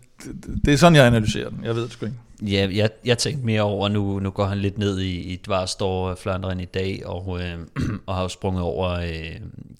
det, 0.64 0.72
er 0.72 0.76
sådan, 0.76 0.96
jeg 0.96 1.06
analyserer 1.06 1.50
den. 1.50 1.64
Jeg 1.64 1.74
ved 1.74 1.82
det 1.82 1.92
sgu 1.92 2.06
ikke. 2.06 2.18
Ja, 2.42 2.68
jeg, 2.72 2.90
jeg 3.04 3.18
tænkte 3.18 3.46
mere 3.46 3.62
over, 3.62 3.88
nu, 3.88 4.18
nu 4.18 4.30
går 4.30 4.44
han 4.44 4.58
lidt 4.58 4.78
ned 4.78 4.98
i, 4.98 5.20
i 5.20 5.36
Dvarstor 5.36 6.14
Flanderen 6.14 6.60
i 6.60 6.64
dag, 6.64 7.02
og, 7.06 7.40
øh, 7.42 7.58
og 8.06 8.14
har 8.14 8.22
jo 8.22 8.28
sprunget 8.28 8.62
over 8.62 8.90
øh, 8.90 9.36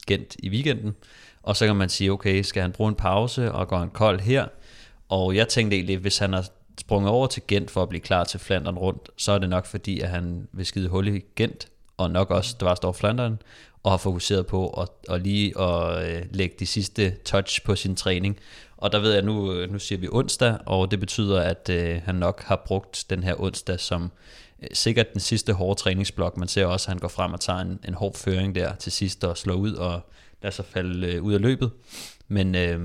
Gent 0.06 0.36
i 0.38 0.48
weekenden. 0.50 0.94
Og 1.42 1.56
så 1.56 1.66
kan 1.66 1.76
man 1.76 1.88
sige, 1.88 2.12
okay, 2.12 2.42
skal 2.42 2.62
han 2.62 2.72
bruge 2.72 2.88
en 2.88 2.94
pause, 2.94 3.52
og 3.52 3.68
går 3.68 3.78
han 3.78 3.90
kold 3.90 4.20
her? 4.20 4.46
Og 5.08 5.36
jeg 5.36 5.48
tænkte 5.48 5.76
egentlig, 5.76 5.98
hvis 5.98 6.18
han 6.18 6.32
har 6.32 6.46
sprunget 6.80 7.10
over 7.10 7.26
til 7.26 7.42
Gent 7.48 7.70
for 7.70 7.82
at 7.82 7.88
blive 7.88 8.00
klar 8.00 8.24
til 8.24 8.40
Flandern 8.40 8.76
rundt, 8.78 9.08
så 9.16 9.32
er 9.32 9.38
det 9.38 9.48
nok 9.48 9.66
fordi, 9.66 10.00
at 10.00 10.08
han 10.08 10.48
vil 10.52 10.66
skide 10.66 10.88
hul 10.88 11.08
i 11.08 11.24
Gent, 11.36 11.68
og 11.96 12.10
nok 12.10 12.30
også 12.30 12.56
Dvarstor 12.60 12.92
Flanderen, 12.92 13.38
og 13.82 13.90
har 13.90 13.98
fokuseret 13.98 14.46
på 14.46 14.68
at, 14.68 15.14
at 15.14 15.22
lige 15.22 15.60
at 15.60 16.10
øh, 16.10 16.22
lægge 16.30 16.56
de 16.58 16.66
sidste 16.66 17.10
touch 17.24 17.64
på 17.64 17.76
sin 17.76 17.96
træning. 17.96 18.38
Og 18.76 18.92
der 18.92 18.98
ved 18.98 19.12
jeg, 19.12 19.22
nu, 19.22 19.52
øh, 19.52 19.72
nu 19.72 19.78
siger 19.78 19.98
vi 19.98 20.08
onsdag, 20.12 20.58
og 20.66 20.90
det 20.90 21.00
betyder, 21.00 21.40
at 21.40 21.68
øh, 21.72 22.00
han 22.04 22.14
nok 22.14 22.42
har 22.42 22.62
brugt 22.66 23.04
den 23.10 23.22
her 23.22 23.40
onsdag 23.40 23.80
som 23.80 24.12
øh, 24.62 24.68
sikkert 24.72 25.12
den 25.12 25.20
sidste 25.20 25.52
hårde 25.52 25.80
træningsblok. 25.80 26.36
Man 26.36 26.48
ser 26.48 26.66
også, 26.66 26.84
at 26.84 26.88
han 26.88 26.98
går 26.98 27.08
frem 27.08 27.32
og 27.32 27.40
tager 27.40 27.58
en, 27.58 27.80
en 27.88 27.94
hård 27.94 28.16
føring 28.16 28.54
der 28.54 28.74
til 28.74 28.92
sidst 28.92 29.24
og 29.24 29.36
slår 29.36 29.54
ud 29.54 29.72
og 29.72 30.00
lader 30.42 30.54
sig 30.54 30.64
falde 30.64 31.06
øh, 31.06 31.22
ud 31.22 31.34
af 31.34 31.40
løbet. 31.40 31.70
Men, 32.28 32.54
øh, 32.54 32.80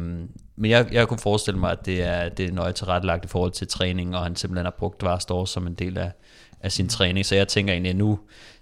men 0.55 0.71
jeg, 0.71 0.87
jeg 0.91 1.07
kunne 1.07 1.19
forestille 1.19 1.59
mig, 1.59 1.71
at 1.71 1.85
det 1.85 2.03
er, 2.03 2.29
det 2.29 2.45
er 2.45 2.51
nøje 2.51 2.73
tilrettelagt 2.73 3.25
i 3.25 3.27
forhold 3.27 3.51
til 3.51 3.67
træning, 3.67 4.15
og 4.15 4.23
han 4.23 4.35
simpelthen 4.35 4.65
har 4.65 4.75
brugt 4.79 5.03
Varstor 5.03 5.45
som 5.45 5.67
en 5.67 5.73
del 5.73 5.97
af, 5.97 6.11
af 6.61 6.71
sin 6.71 6.89
træning. 6.89 7.25
Så 7.25 7.35
jeg 7.35 7.47
tænker 7.47 7.73
egentlig, 7.73 7.89
at 7.89 7.95
nu, 7.95 8.19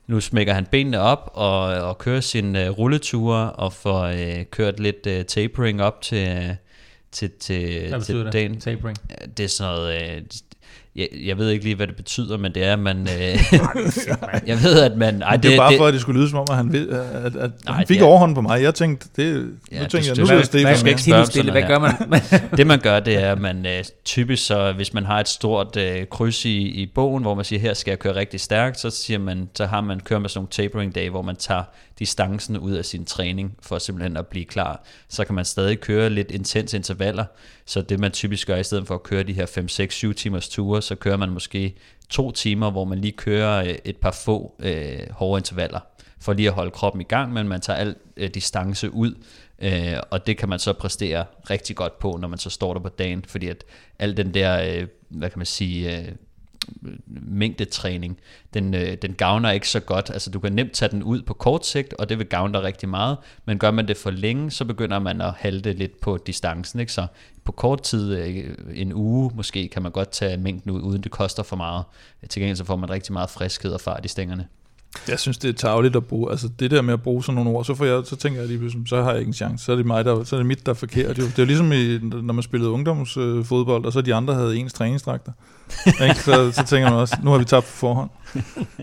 nu 0.07 0.19
smækker 0.19 0.53
han 0.53 0.65
benene 0.65 0.99
op 0.99 1.31
og, 1.33 1.59
og 1.61 1.97
kører 1.97 2.21
sin 2.21 2.55
uh, 2.55 2.61
rulleture 2.61 3.51
og 3.51 3.73
får 3.73 4.07
uh, 4.09 4.43
kørt 4.51 4.79
lidt 4.79 5.07
uh, 5.07 5.25
tapering 5.25 5.81
op 5.81 6.01
til, 6.01 6.47
uh, 6.49 6.55
til, 7.11 7.31
til, 7.39 7.89
Hvad 7.89 8.01
til 8.01 8.15
det? 8.15 8.33
dagen. 8.33 8.59
Tapering. 8.59 8.97
Det 9.37 9.43
er 9.43 9.47
sådan 9.47 9.73
noget... 9.73 10.21
Uh, 10.21 10.27
jeg, 10.95 11.07
jeg 11.25 11.37
ved 11.37 11.49
ikke 11.49 11.63
lige, 11.63 11.75
hvad 11.75 11.87
det 11.87 11.95
betyder, 11.95 12.37
men 12.37 12.53
det 12.55 12.63
er, 12.65 12.73
at 12.73 12.79
man... 12.79 12.97
Uh, 13.07 13.07
jeg 14.47 14.63
ved, 14.63 14.79
at 14.81 14.97
man... 14.97 15.21
Ej, 15.21 15.35
det, 15.35 15.43
det 15.43 15.53
er 15.53 15.57
bare 15.57 15.73
for, 15.77 15.85
at 15.87 15.93
det 15.93 16.01
skulle 16.01 16.19
lyde 16.19 16.29
som 16.29 16.39
om, 16.39 16.45
at 16.49 16.55
han, 16.55 16.73
ved, 16.73 16.89
at, 16.89 17.35
at 17.35 17.51
Nej, 17.65 17.75
han 17.75 17.87
fik 17.87 17.97
det 17.97 18.03
er- 18.03 18.07
overhånd 18.07 18.35
på 18.35 18.41
mig. 18.41 18.61
Jeg 18.63 18.75
tænkte, 18.75 19.07
det, 19.15 19.25
Ja, 19.71 19.77
nu 19.79 19.83
du- 19.83 19.89
tænker 19.89 20.07
jeg, 20.07 20.17
nu 20.17 20.25
skal- 20.25 20.39
er 20.39 20.43
Stefan 20.43 20.63
hvad- 20.63 20.83
mere. 20.83 20.93
hvad- 21.05 21.15
Helt 21.17 21.27
stille, 21.27 21.51
hvad 21.51 21.61
gør 21.63 21.79
man? 21.79 21.91
det 22.57 22.67
man 22.67 22.79
gør, 22.79 22.99
det 22.99 23.23
er, 23.23 23.31
at 23.31 23.39
man 23.41 23.65
øh, 23.65 23.83
typisk 24.05 24.45
så, 24.45 24.71
hvis 24.71 24.93
man 24.93 25.05
har 25.05 25.19
et 25.19 25.27
stort 25.27 25.77
øh, 25.77 26.05
kryds 26.11 26.45
i, 26.45 26.57
i 26.57 26.85
bogen, 26.95 27.23
hvor 27.23 27.35
man 27.35 27.45
siger, 27.45 27.59
her 27.59 27.73
skal 27.73 27.91
jeg 27.91 27.99
køre 27.99 28.15
rigtig 28.15 28.39
stærkt, 28.39 28.79
så 28.79 28.89
siger 28.89 29.19
man, 29.19 29.49
så 29.55 29.65
har 29.65 29.81
man 29.81 29.99
kørt 29.99 30.21
med 30.21 30.29
sådan 30.29 30.39
nogle 30.39 30.49
tapering 30.69 30.95
dage, 30.95 31.09
hvor 31.09 31.21
man 31.21 31.35
tager 31.35 31.63
distancen 31.99 32.57
ud 32.57 32.71
af 32.71 32.85
sin 32.85 33.05
træning, 33.05 33.57
for 33.61 33.77
simpelthen 33.77 34.17
at 34.17 34.27
blive 34.27 34.45
klar. 34.45 34.83
Så 35.09 35.25
kan 35.25 35.35
man 35.35 35.45
stadig 35.45 35.79
køre 35.79 36.09
lidt 36.09 36.31
intens 36.31 36.73
intervaller, 36.73 37.25
så 37.65 37.81
det 37.81 37.99
man 37.99 38.11
typisk 38.11 38.47
gør, 38.47 38.55
i 38.55 38.63
stedet 38.63 38.87
for 38.87 38.95
at 38.95 39.03
køre 39.03 39.23
de 39.23 39.33
her 39.33 39.45
5, 39.45 39.67
6, 39.67 39.95
7 39.95 40.13
timers 40.13 40.49
ture, 40.49 40.81
så 40.81 40.95
kører 40.95 41.17
man 41.17 41.29
måske 41.29 41.75
to 42.09 42.31
timer, 42.31 42.71
hvor 42.71 42.85
man 42.85 42.99
lige 42.99 43.11
kører 43.11 43.63
øh, 43.63 43.75
et 43.85 43.97
par 43.97 44.11
få 44.11 44.55
øh, 44.59 44.99
hårde 45.11 45.39
intervaller, 45.39 45.79
for 46.19 46.33
lige 46.33 46.47
at 46.47 46.53
holde 46.53 46.71
kroppen 46.71 47.01
i 47.01 47.05
gang, 47.05 47.33
men 47.33 47.47
man 47.47 47.61
tager 47.61 47.79
al 47.79 47.95
øh, 48.17 48.29
distance 48.29 48.93
ud, 48.93 49.15
øh, 49.59 49.97
og 50.11 50.27
det 50.27 50.37
kan 50.37 50.49
man 50.49 50.59
så 50.59 50.73
præstere 50.73 51.25
rigtig 51.49 51.75
godt 51.75 51.99
på, 51.99 52.17
når 52.21 52.27
man 52.27 52.39
så 52.39 52.49
står 52.49 52.73
der 52.73 52.81
på 52.81 52.89
dagen, 52.89 53.25
fordi 53.27 53.47
at 53.47 53.63
al 53.99 54.17
den 54.17 54.33
der, 54.33 54.79
øh, 54.81 54.87
hvad 55.09 55.29
kan 55.29 55.39
man 55.39 55.45
sige, 55.45 55.97
øh, 55.97 56.07
mængdetræning, 57.07 58.19
den, 58.53 58.73
øh, 58.73 58.97
den 59.01 59.13
gavner 59.13 59.51
ikke 59.51 59.69
så 59.69 59.79
godt. 59.79 60.09
Altså 60.09 60.29
du 60.29 60.39
kan 60.39 60.53
nemt 60.53 60.71
tage 60.71 60.91
den 60.91 61.03
ud 61.03 61.21
på 61.21 61.33
kort 61.33 61.65
sigt, 61.65 61.93
og 61.93 62.09
det 62.09 62.19
vil 62.19 62.27
gavne 62.27 62.53
dig 62.53 62.63
rigtig 62.63 62.89
meget, 62.89 63.17
men 63.45 63.57
gør 63.57 63.71
man 63.71 63.87
det 63.87 63.97
for 63.97 64.11
længe, 64.11 64.51
så 64.51 64.65
begynder 64.65 64.99
man 64.99 65.21
at 65.21 65.33
halte 65.37 65.73
lidt 65.73 65.99
på 65.99 66.17
distancen. 66.17 66.79
Ikke? 66.79 66.91
Så 66.91 67.07
på 67.43 67.51
kort 67.51 67.81
tid, 67.81 68.17
øh, 68.17 68.45
en 68.73 68.93
uge 68.93 69.31
måske, 69.35 69.67
kan 69.67 69.81
man 69.81 69.91
godt 69.91 70.11
tage 70.11 70.37
mængden 70.37 70.71
ud, 70.71 70.81
uden 70.81 71.03
det 71.03 71.11
koster 71.11 71.43
for 71.43 71.55
meget. 71.55 71.83
Til 72.29 72.41
gengæld 72.41 72.57
så 72.57 72.63
får 72.63 72.75
man 72.75 72.89
rigtig 72.89 73.13
meget 73.13 73.29
friskhed 73.29 73.71
og 73.71 73.81
fart 73.81 74.05
i 74.05 74.07
stængerne. 74.07 74.47
Jeg 75.07 75.19
synes, 75.19 75.37
det 75.37 75.49
er 75.49 75.53
tageligt 75.53 75.95
at 75.95 76.05
bruge, 76.05 76.31
altså 76.31 76.47
det 76.59 76.71
der 76.71 76.81
med 76.81 76.93
at 76.93 77.01
bruge 77.01 77.23
sådan 77.23 77.35
nogle 77.35 77.49
ord, 77.49 77.65
så, 77.65 77.75
får 77.75 77.85
jeg, 77.85 78.01
så 78.05 78.15
tænker 78.15 78.39
jeg 78.39 78.47
lige 78.47 78.59
pludselig, 78.59 78.87
så 78.87 79.03
har 79.03 79.11
jeg 79.11 79.19
ikke 79.19 79.29
en 79.29 79.33
chance, 79.33 79.65
så 79.65 79.71
er 79.71 79.75
det, 79.75 79.85
mig, 79.85 80.05
der, 80.05 80.23
så 80.23 80.35
er 80.35 80.39
det 80.39 80.47
mit, 80.47 80.65
der 80.65 80.71
er 80.71 80.75
forkert. 80.75 81.17
Jo. 81.17 81.23
Det 81.23 81.39
er 81.39 81.43
jo 81.43 81.45
ligesom, 81.45 81.71
i, 81.71 81.97
når 82.21 82.33
man 82.33 82.43
spillede 82.43 82.71
ungdomsfodbold, 82.71 83.85
og 83.85 83.93
så 83.93 84.01
de 84.01 84.15
andre 84.15 84.33
havde 84.33 84.57
ens 84.57 84.73
træningsdragter 84.73 85.31
ikke? 86.03 86.15
Så, 86.15 86.51
så 86.51 86.63
tænker 86.65 86.89
man 86.89 86.99
også, 86.99 87.17
nu 87.23 87.31
har 87.31 87.37
vi 87.37 87.45
tabt 87.45 87.65
på 87.65 87.71
forhånd. 87.71 88.09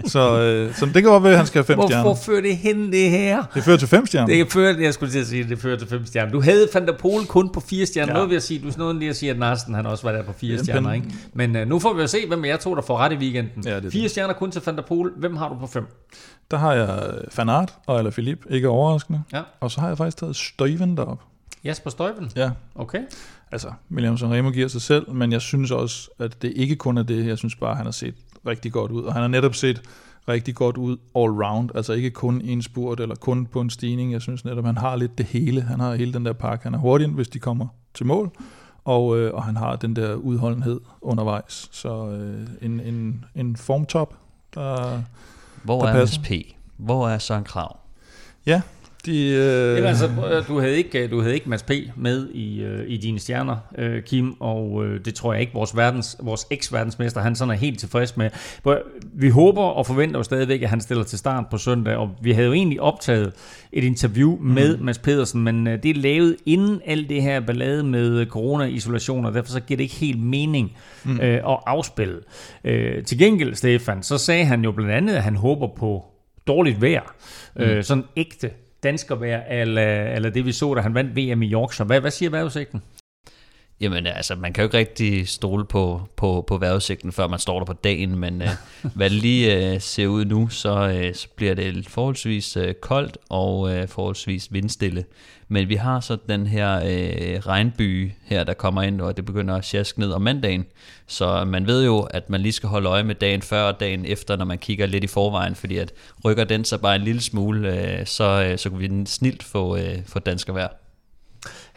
Så, 0.07 0.41
øh, 0.43 0.75
så 0.75 0.87
det 0.87 0.95
kan 0.95 1.03
godt 1.03 1.23
være, 1.23 1.33
at 1.33 1.39
han 1.39 1.47
skal 1.47 1.59
have 1.59 1.65
fem 1.67 1.75
Hvorfor 1.77 1.89
stjerner. 1.89 2.15
fører 2.15 2.41
det 2.41 2.57
hen, 2.57 2.93
det 2.93 3.11
her? 3.11 3.43
Det 3.55 3.63
fører 3.65 3.77
til 3.77 3.89
fem 3.89 4.07
stjerner. 4.07 4.27
Det 4.35 4.53
fører, 4.53 4.79
jeg 4.81 4.95
skulle 4.95 5.13
til 5.13 5.19
at 5.19 5.27
sige, 5.27 5.45
det 5.49 5.59
fører 5.59 5.79
til 5.79 5.89
fem 5.89 6.07
stjerner. 6.07 6.33
Du 6.33 6.41
havde 6.41 6.69
Van 6.75 6.87
der 6.87 6.97
Pol 6.99 7.27
kun 7.27 7.49
på 7.53 7.61
fire 7.61 7.87
stjerner. 7.87 8.13
Ja. 8.13 8.15
Noget 8.15 8.29
vil 8.29 8.35
jeg 8.35 8.43
sige, 8.43 8.61
du 8.71 8.73
nåede 8.79 8.99
lige 8.99 9.11
at 9.11 9.17
sige, 9.17 9.31
at 9.31 9.39
Narsen 9.39 9.75
han 9.75 9.87
også 9.87 10.03
var 10.05 10.13
der 10.13 10.23
på 10.23 10.33
fire 10.33 10.57
Ja, 10.57 10.63
stjerner. 10.63 10.81
men- 10.91 10.95
Ikke? 10.95 11.15
Men 11.35 11.57
uh, 11.57 11.69
nu 11.69 11.79
får 11.79 11.93
vi 11.95 12.01
jo 12.01 12.07
se, 12.07 12.27
hvem 12.29 12.45
jeg 12.45 12.61
tror, 12.61 12.75
der 12.75 12.83
får 12.83 12.99
ret 12.99 13.13
i 13.13 13.17
weekenden. 13.17 13.65
Ja, 13.67 13.81
det 13.81 13.93
fire 13.93 14.03
det. 14.03 14.11
stjerner 14.11 14.35
kun 14.35 14.51
til 14.51 14.63
Van 14.67 14.77
der 14.77 14.83
Pol. 14.83 15.13
Hvem 15.17 15.37
har 15.37 15.49
du 15.49 15.55
på 15.61 15.67
fem? 15.67 15.87
Der 16.51 16.57
har 16.57 16.73
jeg 16.75 16.99
Van 17.37 17.49
Aert 17.49 17.75
og 17.87 17.99
eller 17.99 18.11
Philip, 18.11 18.39
ikke 18.51 18.69
overraskende. 18.69 19.23
Ja. 19.33 19.41
Og 19.61 19.71
så 19.71 19.81
har 19.81 19.89
jeg 19.89 19.97
faktisk 19.99 20.17
taget 20.17 20.37
Støjven 20.37 20.97
derop. 20.97 21.19
Jasper 21.65 21.91
Støjven. 21.91 22.31
Ja, 22.37 22.51
Okay. 22.75 22.99
Altså 23.53 23.73
William 23.93 24.17
Sanremo 24.17 24.51
giver 24.51 24.69
sig 24.69 24.83
selv, 24.83 25.13
men 25.13 25.33
jeg 25.33 25.41
synes 25.41 25.71
også, 25.71 26.11
at 26.19 26.43
det 26.43 26.53
ikke 26.57 26.77
kun 26.77 26.99
er 26.99 27.03
det. 27.03 27.27
Jeg 27.27 27.39
synes 27.39 27.57
bare, 27.57 27.71
at 27.71 27.77
han 27.77 27.87
har 27.87 27.93
set 27.93 28.15
rigtig 28.47 28.73
godt 28.73 28.93
ud, 28.93 29.03
og 29.03 29.13
han 29.13 29.23
har 29.23 29.29
netop 29.29 29.55
set 29.55 29.83
rigtig 30.29 30.55
godt 30.55 30.77
ud 30.77 30.97
all 31.17 31.31
round, 31.45 31.71
altså 31.75 31.93
ikke 31.93 32.11
kun 32.11 32.41
i 32.41 32.53
en 32.53 32.63
spurt 32.63 33.01
eller 33.01 33.15
kun 33.15 33.47
på 33.47 33.61
en 33.61 33.71
stigning. 33.71 34.13
Jeg 34.13 34.23
synes 34.23 34.45
netop, 34.45 34.65
at 34.65 34.67
han 34.67 34.79
har 34.79 34.97
lidt 34.97 35.19
det 35.19 35.27
hele. 35.27 35.63
Han 35.63 35.81
har 35.81 35.95
hele 35.95 36.13
den 36.13 36.27
der 36.27 36.33
pakke. 36.33 36.65
Han 36.65 36.75
er 36.75 36.79
hurtig, 36.79 37.09
hvis 37.09 37.29
de 37.29 37.39
kommer 37.39 37.67
til 37.95 38.07
mål, 38.07 38.31
og, 38.85 39.19
øh, 39.19 39.35
og 39.35 39.45
han 39.45 39.57
har 39.57 39.77
den 39.77 39.97
der 39.97 40.15
udholdenhed 40.15 40.81
undervejs. 41.01 41.69
Så 41.73 42.09
øh, 42.09 42.49
en, 42.63 42.81
en, 42.81 43.25
en 43.35 43.57
formtop, 43.57 44.15
der... 44.55 45.03
Hvor 45.63 45.83
Der 45.83 45.89
er 45.89 45.93
passer. 45.93 46.21
MSP? 46.21 46.31
Hvor 46.77 47.09
er 47.09 47.19
Søren 47.19 47.45
Krav? 47.45 47.79
Ja, 48.47 48.63
de... 49.07 49.29
Øh, 49.29 49.77
Jamen, 49.77 49.85
altså, 49.85 50.09
du 50.49 50.61
havde 50.61 50.77
ikke, 50.77 51.07
du 51.07 51.21
havde 51.21 51.35
ikke 51.35 51.51
Mads 51.51 51.63
P. 51.63 51.71
med 51.97 52.29
i, 52.29 52.63
øh, 52.63 52.85
i 52.87 52.97
dine 52.97 53.19
stjerner, 53.19 53.57
øh, 53.79 54.03
Kim, 54.03 54.37
og 54.41 54.85
øh, 54.85 55.05
det 55.05 55.15
tror 55.15 55.33
jeg 55.33 55.41
ikke, 55.41 55.53
vores, 55.53 55.77
verdens, 55.77 56.17
vores 56.23 56.47
eks-verdensmester, 56.51 57.21
han 57.21 57.37
sådan 57.37 57.55
er 57.55 57.59
helt 57.59 57.79
tilfreds 57.79 58.17
med. 58.17 58.31
Vi 59.13 59.29
håber 59.29 59.63
og 59.63 59.87
forventer 59.87 60.19
jo 60.19 60.23
stadigvæk, 60.23 60.63
at 60.63 60.69
han 60.69 60.81
stiller 60.81 61.05
til 61.05 61.19
start 61.19 61.45
på 61.51 61.59
søndag, 61.59 61.97
og 61.97 62.11
vi 62.23 62.33
havde 62.33 62.47
jo 62.47 62.53
egentlig 62.53 62.81
optaget 62.81 63.33
et 63.73 63.85
interview 63.85 64.39
med 64.41 64.77
Mads 64.77 64.99
Pedersen, 64.99 65.43
men 65.43 65.67
øh, 65.67 65.83
det 65.83 65.91
er 65.91 66.01
lavet 66.01 66.37
inden 66.47 66.81
alt 66.87 67.09
det 67.09 67.23
her 67.23 67.41
ballade 67.41 67.85
med 67.85 68.21
øh, 68.21 68.27
corona-isolation, 68.27 69.25
og 69.25 69.35
derfor 69.35 69.53
så 69.53 69.61
giver 69.61 69.77
det 69.77 69.85
ikke 69.85 69.97
helt 69.97 70.23
mening 70.23 70.77
mm. 71.05 71.21
øh, 71.21 71.35
at 71.35 71.59
afspille. 71.67 72.21
Øh, 72.65 73.05
til 73.05 73.19
gengæld, 73.19 73.55
Stefan, 73.55 74.03
så 74.03 74.19
sagde 74.19 74.45
han 74.45 74.65
jo 74.65 74.73
blandt 74.73 74.93
andet, 74.93 75.15
at 75.15 75.23
han 75.23 75.37
håber 75.37 75.69
på 75.77 76.05
dårligt 76.47 76.83
vejr. 76.83 77.15
Mm. 77.57 77.63
Øh, 77.63 77.85
sådan 77.85 78.05
ægte 78.17 78.51
danskervejr, 78.83 79.43
eller, 79.49 80.03
eller 80.17 80.31
det 80.31 80.47
vi 80.47 80.53
så, 80.53 80.75
da 80.75 80.81
han 80.81 80.95
vandt 80.95 81.17
VM 81.17 81.43
i 81.43 81.53
Yorkshire. 81.53 81.87
Hvad, 81.87 82.01
hvad 82.01 82.11
siger 82.11 82.31
vejrudsigten? 82.31 82.83
Jamen 83.81 84.07
altså, 84.07 84.35
man 84.35 84.53
kan 84.53 84.63
jo 84.63 84.67
ikke 84.67 84.79
rigtig 84.79 85.29
stole 85.29 85.65
på, 85.65 86.03
på, 86.17 86.45
på 86.47 86.59
vejrudsigten, 86.59 87.13
før 87.13 87.29
man 87.29 87.39
står 87.39 87.59
der 87.59 87.67
på 87.67 87.73
dagen, 87.73 88.19
men 88.19 88.43
øh, 88.43 88.49
hvad 88.97 89.11
det 89.11 89.19
lige 89.19 89.75
øh, 89.75 89.81
ser 89.81 90.07
ud 90.07 90.25
nu, 90.25 90.49
så, 90.49 90.89
øh, 90.89 91.15
så 91.15 91.29
bliver 91.37 91.55
det 91.55 91.89
forholdsvis 91.89 92.57
øh, 92.57 92.75
koldt 92.75 93.19
og 93.29 93.75
øh, 93.75 93.89
forholdsvis 93.89 94.53
vindstille. 94.53 95.05
Men 95.49 95.69
vi 95.69 95.75
har 95.75 96.01
så 96.01 96.17
den 96.29 96.47
her 96.47 96.77
øh, 96.77 97.41
regnby 97.47 98.13
her, 98.25 98.45
der 98.45 98.55
kommer 98.55 98.83
ind, 98.83 99.01
og 99.01 99.17
det 99.17 99.25
begynder 99.25 99.55
at 99.55 99.65
sjaske 99.65 100.01
ned 100.01 100.13
om 100.13 100.23
mandagen. 100.23 100.67
Så 101.07 101.45
man 101.45 101.67
ved 101.67 101.85
jo, 101.85 102.01
at 102.01 102.31
man 102.31 102.41
lige 102.41 102.53
skal 102.53 102.69
holde 102.69 102.89
øje 102.89 103.03
med 103.03 103.15
dagen 103.15 103.43
før 103.43 103.63
og 103.63 103.81
dagen 103.81 104.05
efter, 104.05 104.37
når 104.37 104.45
man 104.45 104.59
kigger 104.59 104.87
lidt 104.87 105.05
i 105.05 105.07
forvejen, 105.07 105.55
fordi 105.55 105.77
at 105.77 105.93
rykker 106.25 106.45
den 106.45 106.65
så 106.65 106.79
bare 106.79 106.97
en 106.97 107.03
lille 107.03 107.21
smule, 107.21 107.81
øh, 107.81 108.07
så, 108.07 108.45
øh, 108.45 108.59
så 108.59 108.71
kan 108.71 108.79
vi 108.79 109.07
snilt 109.07 109.43
få, 109.43 109.77
øh, 109.77 109.99
få 110.07 110.19
dansker 110.19 110.53
vejr. 110.53 110.69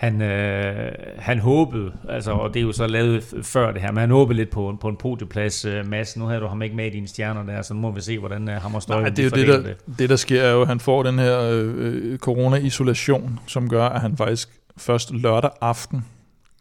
Han, 0.03 0.21
øh, 0.21 0.91
han 1.17 1.39
håbede, 1.39 1.91
altså, 2.09 2.31
og 2.31 2.53
det 2.53 2.59
er 2.59 2.63
jo 2.63 2.71
så 2.71 2.87
lavet 2.87 3.23
før 3.41 3.71
det 3.71 3.81
her, 3.81 3.91
men 3.91 3.97
han 3.97 4.11
håbede 4.11 4.37
lidt 4.37 4.49
på, 4.49 4.77
på 4.81 4.87
en 4.87 4.95
podieplads, 4.95 5.65
øh, 5.65 5.87
Mads. 5.87 6.17
Nu 6.17 6.25
havde 6.25 6.41
du 6.41 6.47
ham 6.47 6.61
ikke 6.61 6.75
med 6.75 6.85
i 6.85 6.89
dine 6.89 7.07
stjerner 7.07 7.43
der, 7.43 7.61
så 7.61 7.73
nu 7.73 7.79
må 7.79 7.91
vi 7.91 8.01
se, 8.01 8.19
hvordan 8.19 8.49
øh, 8.49 8.55
ham 8.55 8.75
og 8.75 8.81
Støjven 8.81 9.03
Nej, 9.03 9.09
det 9.09 9.25
er 9.25 9.29
det 9.29 9.47
der, 9.47 9.73
det, 9.99 10.09
der 10.09 10.15
sker, 10.15 10.41
er 10.41 10.51
jo, 10.51 10.61
at 10.61 10.67
han 10.67 10.79
får 10.79 11.03
den 11.03 11.19
her 11.19 11.39
øh, 11.51 12.17
corona-isolation, 12.17 13.39
som 13.47 13.69
gør, 13.69 13.85
at 13.85 14.01
han 14.01 14.17
faktisk 14.17 14.49
først 14.77 15.13
lørdag 15.13 15.49
aften 15.61 16.05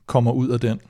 kommer 0.06 0.32
ud 0.32 0.48
af 0.48 0.60
den, 0.60 0.81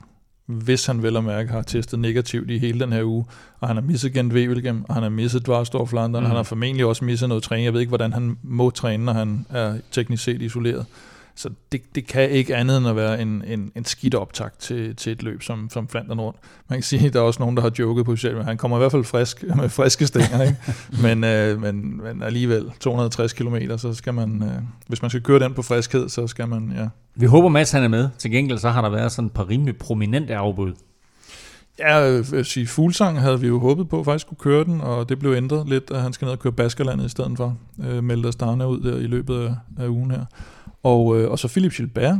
hvis 0.45 0.85
han 0.85 1.03
vel 1.03 1.15
og 1.15 1.23
mærke 1.23 1.51
har 1.51 1.61
testet 1.61 1.99
negativt 1.99 2.51
i 2.51 2.57
hele 2.57 2.79
den 2.79 2.93
her 2.93 3.03
uge, 3.03 3.25
og 3.59 3.67
han 3.67 3.77
har 3.77 3.83
misset 3.83 4.13
Gent 4.13 4.33
Wevelgem, 4.33 4.83
og 4.87 4.93
han 4.93 5.03
har 5.03 5.09
misset 5.09 5.45
Dvarstor 5.45 5.85
Flandern, 5.85 6.11
mm. 6.11 6.19
Mm. 6.19 6.27
han 6.27 6.35
har 6.35 6.43
formentlig 6.43 6.85
også 6.85 7.05
misset 7.05 7.29
noget 7.29 7.43
træning. 7.43 7.65
Jeg 7.65 7.73
ved 7.73 7.79
ikke, 7.79 7.89
hvordan 7.89 8.13
han 8.13 8.37
må 8.43 8.69
træne, 8.69 9.05
når 9.05 9.13
han 9.13 9.45
er 9.49 9.75
teknisk 9.91 10.23
set 10.23 10.41
isoleret. 10.41 10.85
Så 11.35 11.49
det, 11.71 11.95
det 11.95 12.07
kan 12.07 12.29
ikke 12.29 12.55
andet 12.55 12.77
end 12.77 12.87
at 12.87 12.95
være 12.95 13.21
en, 13.21 13.43
en, 13.47 13.71
en 13.75 13.85
skidt 13.85 14.15
optakt 14.15 14.59
til, 14.59 14.95
til 14.95 15.11
et 15.11 15.23
løb 15.23 15.43
som, 15.43 15.69
som 15.69 15.87
Flandern 15.87 16.19
rundt. 16.19 16.39
Man 16.69 16.77
kan 16.77 16.83
sige, 16.83 17.07
at 17.07 17.13
der 17.13 17.19
er 17.19 17.23
også 17.23 17.39
nogen, 17.39 17.57
der 17.57 17.61
har 17.61 17.71
joket 17.79 18.05
på 18.05 18.15
socialt, 18.15 18.37
men 18.37 18.45
han 18.45 18.57
kommer 18.57 18.77
i 18.77 18.79
hvert 18.79 18.91
fald 18.91 19.03
frisk, 19.03 19.43
med 19.61 19.69
friske 19.69 20.07
stænger, 20.07 20.41
ikke? 20.41 20.57
Men, 21.03 21.23
øh, 21.23 21.61
men, 21.61 22.03
men 22.03 22.23
alligevel 22.23 22.71
260 22.79 23.33
km, 23.33 23.55
så 23.77 23.93
skal 23.93 24.13
man, 24.13 24.43
øh, 24.43 24.61
hvis 24.87 25.01
man 25.01 25.09
skal 25.09 25.21
køre 25.21 25.39
den 25.39 25.53
på 25.53 25.61
friskhed, 25.61 26.09
så 26.09 26.27
skal 26.27 26.47
man, 26.47 26.73
ja. 26.77 26.87
Vi 27.15 27.25
håber, 27.25 27.49
Mads 27.49 27.71
han 27.71 27.83
er 27.83 27.87
med. 27.87 28.09
Til 28.17 28.31
gengæld 28.31 28.57
så 28.57 28.69
har 28.69 28.81
der 28.81 28.89
været 28.89 29.11
sådan 29.11 29.25
et 29.25 29.31
par 29.31 29.49
rimelig 29.49 29.77
prominente 29.77 30.35
afbud. 30.35 30.73
Ja, 31.79 31.95
jeg 31.95 32.31
vil 32.31 32.45
sige, 32.45 32.67
Fuglsang 32.67 33.19
havde 33.19 33.39
vi 33.39 33.47
jo 33.47 33.59
håbet 33.59 33.89
på 33.89 34.03
faktisk 34.03 34.27
kunne 34.27 34.37
køre 34.37 34.63
den, 34.63 34.81
og 34.81 35.09
det 35.09 35.19
blev 35.19 35.33
ændret 35.33 35.69
lidt, 35.69 35.91
at 35.91 36.01
han 36.01 36.13
skal 36.13 36.25
ned 36.25 36.31
og 36.31 36.39
køre 36.39 36.53
Baskerlandet 36.53 37.05
i 37.05 37.09
stedet 37.09 37.37
for. 37.37 37.57
Øh, 37.83 38.03
meldte 38.03 38.29
Astana 38.29 38.65
ud 38.65 38.79
der 38.79 38.97
i 38.97 39.07
løbet 39.07 39.35
af, 39.35 39.55
af 39.83 39.87
ugen 39.87 40.11
her. 40.11 40.25
Og, 40.83 41.19
øh, 41.19 41.31
og 41.31 41.39
så 41.39 41.47
Philip 41.47 41.73
Gilbert, 41.75 42.15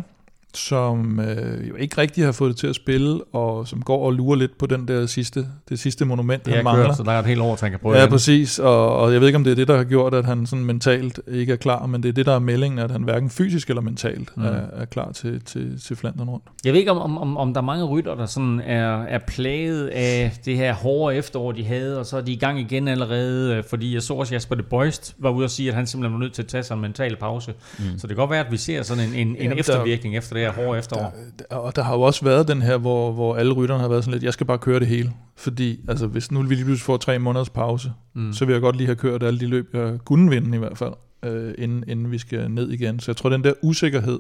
som 0.58 1.20
øh, 1.20 1.70
jo 1.70 1.76
ikke 1.76 1.98
rigtig 1.98 2.26
har 2.26 2.32
fået 2.32 2.50
det 2.50 2.58
til 2.58 2.68
at 2.68 2.76
spille, 2.76 3.20
og 3.34 3.68
som 3.68 3.82
går 3.82 4.06
og 4.06 4.12
lurer 4.14 4.36
lidt 4.36 4.58
på 4.58 4.66
den 4.66 4.88
der 4.88 5.06
sidste, 5.06 5.46
det 5.70 5.80
sidste 5.80 6.06
monument, 6.06 6.46
Det 6.46 6.54
han 6.54 6.60
er 6.60 6.64
mangler. 6.64 6.86
kørt, 6.86 6.98
så 6.98 7.04
der 7.04 7.12
er 7.12 7.20
et 7.20 7.26
helt 7.26 7.42
år, 7.42 7.58
han 7.62 7.72
kan 7.72 7.80
prøve 7.80 7.96
Ja, 7.96 8.02
igen. 8.02 8.12
præcis, 8.12 8.60
og, 8.60 8.96
og 8.98 9.14
jeg 9.14 9.22
ved 9.22 9.28
ikke, 9.28 9.38
om 9.38 9.44
det 9.44 9.52
er 9.52 9.56
det, 9.56 9.68
der 9.68 9.78
har 9.78 9.84
gjort, 9.84 10.14
at 10.14 10.26
han 10.26 10.46
sådan 10.46 10.66
mentalt 10.66 11.20
ikke 11.28 11.54
er 11.54 11.58
klar, 11.58 11.86
men 11.86 12.04
det 12.04 12.10
er 12.10 12.14
det, 12.14 12.26
der 12.26 12.36
er 12.36 12.40
meldingen, 12.40 12.80
at 12.80 12.92
han 12.92 13.04
hverken 13.04 13.30
fysisk 13.30 13.70
eller 13.70 13.82
mentalt 13.82 14.30
Mm. 14.38 14.44
er, 14.44 14.50
er 14.74 14.86
klar 14.86 15.12
til, 15.12 15.42
til, 15.42 15.82
til 15.82 15.96
Flandern 15.96 16.30
rundt. 16.30 16.44
Jeg 16.66 16.74
ved 16.74 16.80
ikke, 16.80 16.92
om, 16.92 17.18
om, 17.18 17.38
om, 17.38 17.54
der 17.54 17.62
er 17.62 17.66
mange 17.66 17.84
rytter, 17.86 18.16
der 18.16 18.26
sådan 18.26 18.60
er, 18.66 19.04
er 19.04 19.20
plaget 19.28 19.88
af 19.88 20.32
det 20.46 20.58
her 20.58 20.74
hårde 20.74 21.16
efterår, 21.16 21.52
de 21.52 21.64
havde, 21.66 22.00
og 22.00 22.06
så 22.06 22.18
er 22.18 22.22
de 22.22 22.32
i 22.32 22.36
gang 22.36 22.60
igen 22.60 22.88
allerede, 22.88 23.56
øh, 23.56 23.64
fordi 23.70 23.94
jeg 23.94 24.02
så 24.02 24.14
også 24.14 24.34
Jasper 24.36 24.56
de 24.56 24.64
Boist 24.64 25.16
var 25.20 25.30
ude 25.30 25.44
og 25.46 25.50
sige, 25.50 25.70
at 25.70 25.76
han 25.76 25.88
simpelthen 25.88 26.14
var 26.14 26.20
nødt 26.20 26.34
til 26.34 26.42
at 26.42 26.48
tage 26.48 26.64
sig 26.64 26.76
en 26.76 26.82
mental 26.82 27.16
pause. 27.16 27.54
Mm. 27.80 27.84
Så 27.98 28.08
det 28.08 28.10
kan 28.10 28.16
godt 28.16 28.30
være, 28.30 28.46
at 28.46 28.52
vi 28.52 28.58
ser 28.58 28.84
sådan 28.84 29.04
en, 29.04 29.14
en, 29.14 29.28
en 29.28 29.36
Jamen, 29.36 29.50
der- 29.52 29.56
eftervirkning 29.60 30.18
efter 30.18 30.36
det 30.36 30.43
her 30.44 30.52
hårde 30.52 30.80
efterår. 30.80 31.14
Og 31.49 31.76
der 31.76 31.84
har 31.84 31.94
jo 31.95 32.02
også 32.02 32.26
været 32.26 32.48
den 32.48 32.61
her, 32.61 32.78
hvor, 32.78 33.11
hvor 33.11 33.36
alle 33.36 33.53
rytterne 33.53 33.82
har 33.82 33.88
været 33.88 34.03
sådan 34.03 34.14
lidt, 34.14 34.24
jeg 34.24 34.34
skal 34.34 34.45
bare 34.48 34.57
køre 34.57 34.80
det 34.80 34.88
hele. 34.88 35.11
Fordi 35.36 35.80
altså, 35.88 36.07
hvis 36.07 36.32
nu 36.32 36.41
vi 36.41 36.56
lige 36.56 36.65
pludselig 36.65 36.86
får 36.86 36.98
tre 36.98 37.20
måneders 37.20 37.49
pause, 37.49 37.91
Mm. 38.14 38.22
mm. 38.22 38.34
så 38.34 38.45
vil 38.45 38.53
jeg 38.53 38.61
godt 38.61 38.76
lige 38.76 38.88
have 38.88 38.95
kørt 38.95 39.24
alle 39.24 39.40
de 39.40 39.48
løb, 39.48 39.70
jeg 39.74 39.98
kunne 40.06 40.30
vinde 40.30 40.56
i 40.56 40.60
hvert 40.60 40.78
fald, 40.78 40.94
øh, 41.26 41.53
inden, 41.57 41.84
inden 41.88 42.11
vi 42.11 42.18
skal 42.18 42.52
ned 42.52 42.70
igen. 42.72 42.99
Så 42.99 43.11
jeg 43.11 43.18
tror, 43.18 43.30
den 43.30 43.44
der 43.44 43.53
usikkerhed 43.61 44.20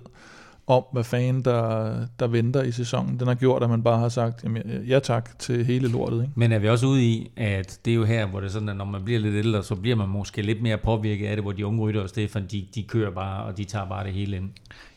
om, 0.67 0.83
hvad 0.93 1.03
fanden 1.03 1.45
der, 1.45 1.93
der 2.19 2.27
venter 2.27 2.63
i 2.63 2.71
sæsonen, 2.71 3.19
den 3.19 3.27
har 3.27 3.35
gjort, 3.35 3.63
at 3.63 3.69
man 3.69 3.83
bare 3.83 3.99
har 3.99 4.09
sagt, 4.09 4.43
jamen, 4.43 4.61
ja 4.87 4.99
tak 4.99 5.39
til 5.39 5.65
hele 5.65 5.87
lortet. 5.87 6.21
Ikke? 6.21 6.33
Men 6.35 6.51
er 6.51 6.59
vi 6.59 6.69
også 6.69 6.85
ude 6.87 7.03
i, 7.03 7.31
at 7.37 7.79
det 7.85 7.91
er 7.91 7.95
jo 7.95 8.03
her, 8.03 8.25
hvor 8.25 8.39
det 8.39 8.47
er 8.47 8.51
sådan, 8.51 8.69
at 8.69 8.75
når 8.75 8.85
man 8.85 9.03
bliver 9.03 9.19
lidt 9.19 9.35
ældre, 9.35 9.63
så 9.63 9.75
bliver 9.75 9.95
man 9.95 10.09
måske 10.09 10.41
lidt 10.41 10.61
mere 10.61 10.77
påvirket 10.77 11.27
af 11.27 11.35
det, 11.35 11.43
hvor 11.43 11.51
de 11.51 11.65
unge 11.65 11.81
rytter 11.81 12.01
og 12.01 12.09
Stefan, 12.09 12.45
de, 12.51 12.65
de 12.75 12.83
kører 12.83 13.11
bare, 13.11 13.43
og 13.43 13.57
de 13.57 13.63
tager 13.63 13.85
bare 13.89 14.03
det 14.05 14.13
hele 14.13 14.37
ind. 14.37 14.49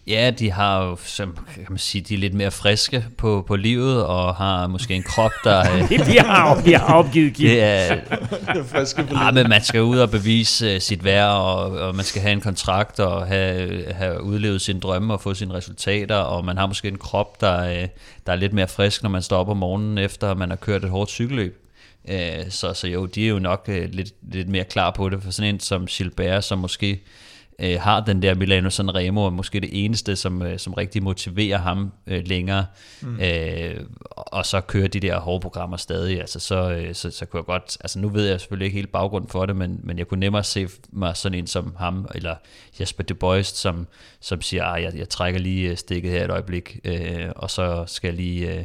Ja, 0.07 0.31
de 0.31 0.51
har 0.51 0.85
jo, 0.85 0.97
som 1.05 1.39
kan 1.55 1.67
man 1.69 1.79
sige, 1.79 2.03
de 2.03 2.15
er 2.15 2.19
lidt 2.19 2.35
mere 2.35 2.51
friske 2.51 3.05
på, 3.19 3.45
på 3.47 3.57
livet, 3.57 4.05
og 4.05 4.35
har 4.35 4.67
måske 4.67 4.95
en 4.95 5.03
krop, 5.03 5.31
der... 5.45 5.61
øh, 5.73 5.89
de, 5.89 6.19
har, 6.19 6.61
de 6.61 6.75
har 6.75 6.95
opgivet 6.95 7.35
Kim. 7.35 7.49
det 7.49 7.63
er, 7.63 7.97
friske 8.73 9.03
på 9.03 9.15
ah, 9.15 9.35
men 9.35 9.49
man 9.49 9.65
skal 9.65 9.83
ud 9.83 9.99
og 9.99 10.11
bevise 10.11 10.75
uh, 10.75 10.81
sit 10.81 11.05
værd, 11.05 11.31
og, 11.31 11.71
og 11.71 11.95
man 11.95 12.05
skal 12.05 12.23
have 12.23 12.33
en 12.33 12.41
kontrakt, 12.41 13.01
og 13.01 13.27
have, 13.27 13.85
have 13.93 14.23
udlevet 14.23 14.61
sine 14.61 14.81
drømme, 14.81 15.13
og 15.13 15.21
få 15.21 15.35
sine 15.35 15.55
resultater, 15.55 16.17
og 16.17 16.45
man 16.45 16.57
har 16.57 16.67
måske 16.67 16.89
en 16.89 16.99
krop, 16.99 17.41
der, 17.41 17.83
uh, 17.83 17.89
der 18.27 18.33
er 18.33 18.37
lidt 18.37 18.53
mere 18.53 18.69
frisk, 18.69 19.03
når 19.03 19.11
man 19.11 19.23
står 19.23 19.37
op 19.37 19.49
om 19.49 19.57
morgenen, 19.57 19.99
efter 19.99 20.35
man 20.35 20.49
har 20.49 20.57
kørt 20.57 20.85
et 20.85 20.91
hårdt 20.91 21.11
cykelløb. 21.11 21.63
Så, 22.49 22.73
så 22.75 22.89
jo, 22.89 23.07
de 23.07 23.25
er 23.25 23.29
jo 23.29 23.39
nok 23.39 23.65
lidt, 23.69 24.09
lidt 24.33 24.49
mere 24.49 24.65
klar 24.65 24.91
på 24.91 25.09
det, 25.09 25.23
for 25.23 25.31
sådan 25.31 25.55
en 25.55 25.61
som 25.61 25.87
Gilbert, 25.87 26.45
som 26.45 26.59
måske 26.59 27.01
øh, 27.59 27.81
har 27.81 28.01
den 28.01 28.23
der 28.23 28.35
Milano 28.35 28.71
Sanremo, 28.71 29.27
er 29.27 29.31
måske 29.31 29.61
det 29.61 29.85
eneste, 29.85 30.17
som, 30.17 30.43
øh, 30.43 30.59
som 30.59 30.75
rigtig 30.75 31.03
motiverer 31.03 31.59
ham 31.59 31.93
øh, 32.07 32.23
længere, 32.27 32.67
mm. 33.01 33.21
øh, 33.21 33.81
og 34.11 34.47
så 34.47 34.61
kører 34.61 34.89
de 34.89 35.01
der 35.01 35.21
hårde 35.21 35.41
programmer 35.41 35.77
stadig, 35.77 36.21
altså 36.21 36.41
så, 36.41 36.71
øh, 36.71 36.95
så, 36.95 37.11
så 37.11 37.27
kunne 37.27 37.39
jeg 37.39 37.47
godt, 37.47 37.77
altså 37.81 37.99
nu 37.99 38.09
ved 38.09 38.29
jeg 38.29 38.41
selvfølgelig 38.41 38.67
ikke 38.67 38.77
helt 38.77 38.93
baggrunden 38.93 39.31
for 39.31 39.47
det, 39.47 39.57
men, 39.57 39.81
men 39.83 39.99
jeg 39.99 40.09
kunne 40.09 40.21
nemmere 40.21 40.45
se 40.45 40.69
mig 40.93 41.17
sådan 41.17 41.39
en 41.39 41.47
som 41.47 41.77
ham, 41.79 42.09
eller 42.15 42.35
Jesper 42.81 43.03
de 43.03 43.15
Boist, 43.15 43.57
som, 43.57 43.87
som 44.21 44.41
siger, 44.41 44.65
at 44.65 44.83
jeg, 44.83 44.95
jeg 44.95 45.09
trækker 45.09 45.41
lige 45.41 45.71
øh, 45.71 45.77
stikket 45.77 46.13
her 46.13 46.25
et 46.25 46.31
øjeblik, 46.31 46.79
øh, 46.85 47.29
og 47.37 47.51
så 47.51 47.85
skal 47.87 48.09
jeg 48.09 48.17
lige... 48.17 48.55
Øh, 48.55 48.65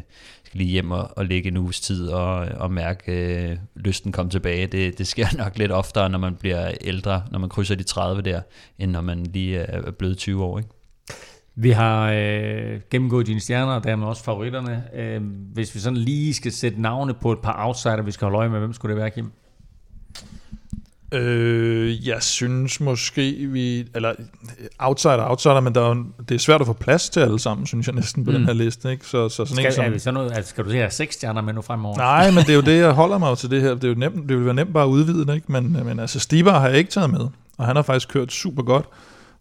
lige 0.53 0.69
hjem 0.69 0.91
og, 0.91 1.09
og 1.17 1.25
ligge 1.25 1.47
en 1.47 1.57
uges 1.57 1.81
tid 1.81 2.07
og, 2.07 2.35
og 2.35 2.71
mærke 2.71 3.11
øh, 3.11 3.57
lysten 3.75 4.11
komme 4.11 4.31
tilbage. 4.31 4.67
Det, 4.67 4.97
det 4.97 5.07
sker 5.07 5.27
nok 5.43 5.57
lidt 5.57 5.71
oftere, 5.71 6.09
når 6.09 6.19
man 6.19 6.35
bliver 6.35 6.71
ældre, 6.81 7.23
når 7.31 7.39
man 7.39 7.49
krydser 7.49 7.75
de 7.75 7.83
30 7.83 8.21
der, 8.21 8.41
end 8.79 8.91
når 8.91 9.01
man 9.01 9.23
lige 9.23 9.57
er 9.57 9.91
blevet 9.91 10.17
20 10.17 10.43
år. 10.43 10.57
Ikke? 10.57 10.69
Vi 11.55 11.71
har 11.71 12.11
øh, 12.11 12.79
gennemgået 12.89 13.27
dine 13.27 13.39
stjerner, 13.39 13.73
og 13.73 13.83
dermed 13.83 14.07
også 14.07 14.23
favoritterne. 14.23 14.83
Øh, 14.95 15.21
hvis 15.53 15.75
vi 15.75 15.79
sådan 15.79 15.97
lige 15.97 16.33
skal 16.33 16.51
sætte 16.51 16.81
navne 16.81 17.13
på 17.13 17.31
et 17.31 17.39
par 17.39 17.67
outsider, 17.67 18.01
vi 18.01 18.11
skal 18.11 18.25
holde 18.25 18.37
øje 18.37 18.49
med, 18.49 18.59
hvem 18.59 18.73
skulle 18.73 18.95
det 18.95 19.01
være, 19.01 19.09
Kim? 19.09 19.31
Øh, 21.13 22.07
jeg 22.07 22.23
synes 22.23 22.79
måske, 22.79 23.31
vi... 23.49 23.87
Eller 23.95 24.13
outsider, 24.79 25.29
outsider, 25.29 25.59
men 25.59 25.75
der 25.75 25.81
er, 25.81 25.87
jo- 25.95 26.05
det 26.29 26.35
er 26.35 26.39
svært 26.39 26.61
at 26.61 26.67
få 26.67 26.73
plads 26.73 27.09
til 27.09 27.19
alle 27.19 27.39
sammen, 27.39 27.67
synes 27.67 27.87
jeg 27.87 27.95
næsten 27.95 28.25
på 28.25 28.31
Mm. 28.31 28.37
den 28.37 28.45
her 28.45 28.53
liste. 28.53 28.91
Ikke? 28.91 29.05
Så, 29.05 29.29
så 29.29 29.35
sådan 29.35 29.55
Skal, 29.55 29.65
en 29.65 29.71
som... 29.73 29.85
er 29.85 29.89
vi 29.89 29.99
så 29.99 30.11
noget, 30.11 30.31
altså, 30.31 30.49
skal 30.49 30.65
du 30.65 30.69
her 30.69 30.89
seks 30.89 31.15
stjerner 31.15 31.41
med 31.41 31.53
nu 31.53 31.61
fremover? 31.61 31.97
Nej, 31.97 32.31
men 32.31 32.37
det 32.43 32.49
er 32.49 32.55
jo 32.55 32.61
det, 32.61 32.77
jeg 32.85 32.91
holder 32.91 33.17
mig 33.17 33.37
til 33.37 33.49
det 33.51 33.61
her. 33.61 33.73
Det, 33.73 33.83
er 33.83 33.87
jo 33.87 33.95
nemt, 33.95 34.29
det 34.29 34.37
vil 34.37 34.45
være 34.45 34.53
nemt 34.53 34.73
bare 34.73 34.83
at 34.83 34.87
udvide 34.89 35.25
det, 35.25 35.35
ikke? 35.35 35.51
Men, 35.51 35.77
men 35.85 35.99
altså, 35.99 36.19
Stibar 36.19 36.59
har 36.59 36.67
jeg 36.67 36.77
ikke 36.77 36.91
taget 36.91 37.09
med, 37.09 37.27
og 37.57 37.65
han 37.65 37.75
har 37.75 37.83
faktisk 37.83 38.09
kørt 38.09 38.31
super 38.33 38.63
godt. 38.63 38.85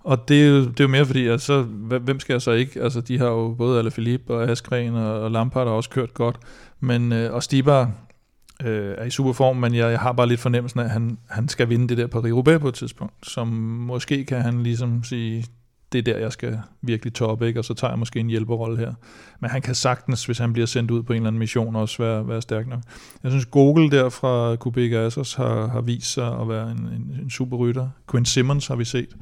Og 0.05 0.29
det 0.29 0.43
er 0.45 0.49
jo, 0.49 0.61
det 0.61 0.81
er 0.81 0.85
jo 0.85 0.89
mere 0.89 1.07
fordi, 1.07 1.27
at 1.27 1.41
så, 1.41 1.63
hvem 1.63 2.03
hvem 2.03 2.21
skal 2.21 2.35
jeg 2.35 2.43
så 2.43 2.51
ikke? 2.51 2.83
Altså, 2.83 3.01
de 3.01 3.19
har 3.19 3.27
jo 3.27 3.55
både 3.59 3.79
Alaphilippe 3.79 4.35
og 4.35 4.51
Askren 4.51 4.95
og, 4.95 5.21
og 5.21 5.31
Lampard 5.31 5.67
har 5.67 5.75
også 5.75 5.91
kørt 5.91 6.15
godt. 6.15 6.37
Men, 6.81 7.13
øh, 7.13 7.35
og 7.35 7.43
Stibar 7.43 7.91
øh, 8.65 8.95
er 8.99 9.05
i 9.05 9.11
superform, 9.11 9.57
men 9.57 9.75
jeg, 9.75 9.91
jeg 9.91 10.01
har 10.01 10.13
bare 10.13 10.29
lidt 10.29 10.41
fornemmelsen 10.41 10.81
af, 10.81 10.85
at 10.85 10.91
han, 10.91 11.19
han 11.29 11.49
skal 11.49 11.69
vinde 11.69 11.89
det 11.89 11.99
der 11.99 12.07
Paris-Roubaix 12.07 12.59
på 12.59 12.69
et 12.69 12.75
tidspunkt. 12.75 13.15
Som 13.23 13.49
måske 13.87 14.25
kan 14.25 14.43
han 14.43 14.63
ligesom 14.63 15.05
sige, 15.05 15.45
det 15.93 15.99
er 15.99 16.03
der, 16.03 16.19
jeg 16.19 16.33
skal 16.33 16.59
virkelig 16.83 17.15
toppe, 17.15 17.47
ikke? 17.47 17.61
og 17.61 17.65
så 17.65 17.75
tager 17.75 17.91
jeg 17.91 17.99
måske 17.99 18.21
en 18.21 18.27
hjælperrolle 18.27 18.79
her. 18.79 18.95
Men 19.41 19.51
han 19.51 19.63
kan 19.63 19.75
sagtens, 19.75 20.27
hvis 20.27 20.39
han 20.39 20.53
bliver 20.53 20.67
sendt 20.67 20.91
ud 20.91 21.03
på 21.03 21.13
en 21.13 21.17
eller 21.17 21.27
anden 21.27 21.39
mission, 21.39 21.77
også 21.77 22.03
være, 22.03 22.29
være 22.29 22.43
stærk 22.43 22.67
nok. 22.67 22.81
Jeg 23.23 23.31
synes, 23.31 23.47
Google 23.47 23.91
der 23.91 24.09
fra 24.09 24.57
Kubik 24.57 24.93
Assos 24.93 25.35
har, 25.35 25.67
har 25.67 25.81
vist 25.81 26.13
sig 26.13 26.41
at 26.41 26.49
være 26.49 26.71
en, 26.71 26.79
en, 26.79 27.19
en 27.23 27.31
super 27.31 27.57
rytter. 27.57 27.89
Quinn 28.11 28.27
Simmons 28.27 28.67
har 28.67 28.77
vi 28.77 28.85
set. 28.85 29.17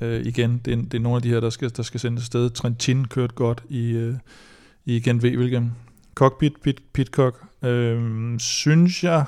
Øh, 0.00 0.26
igen, 0.26 0.60
det 0.64 0.72
er, 0.72 0.76
det 0.76 0.94
er 0.94 0.98
nogle 0.98 1.16
af 1.16 1.22
de 1.22 1.28
her, 1.28 1.40
der 1.40 1.50
skal, 1.50 1.76
der 1.76 1.82
skal 1.82 2.00
sendes 2.00 2.22
afsted. 2.22 2.50
Trentin 2.50 3.04
kørte 3.04 3.34
godt 3.34 3.64
i, 3.68 3.90
øh, 3.90 4.14
i 4.84 5.00
Gent 5.00 5.22
Wevelgem. 5.22 5.70
Cockpit, 6.14 6.52
Pit, 6.62 6.82
Pitcock. 6.92 7.44
Øh, 7.62 8.38
synes 8.40 9.04
jeg... 9.04 9.24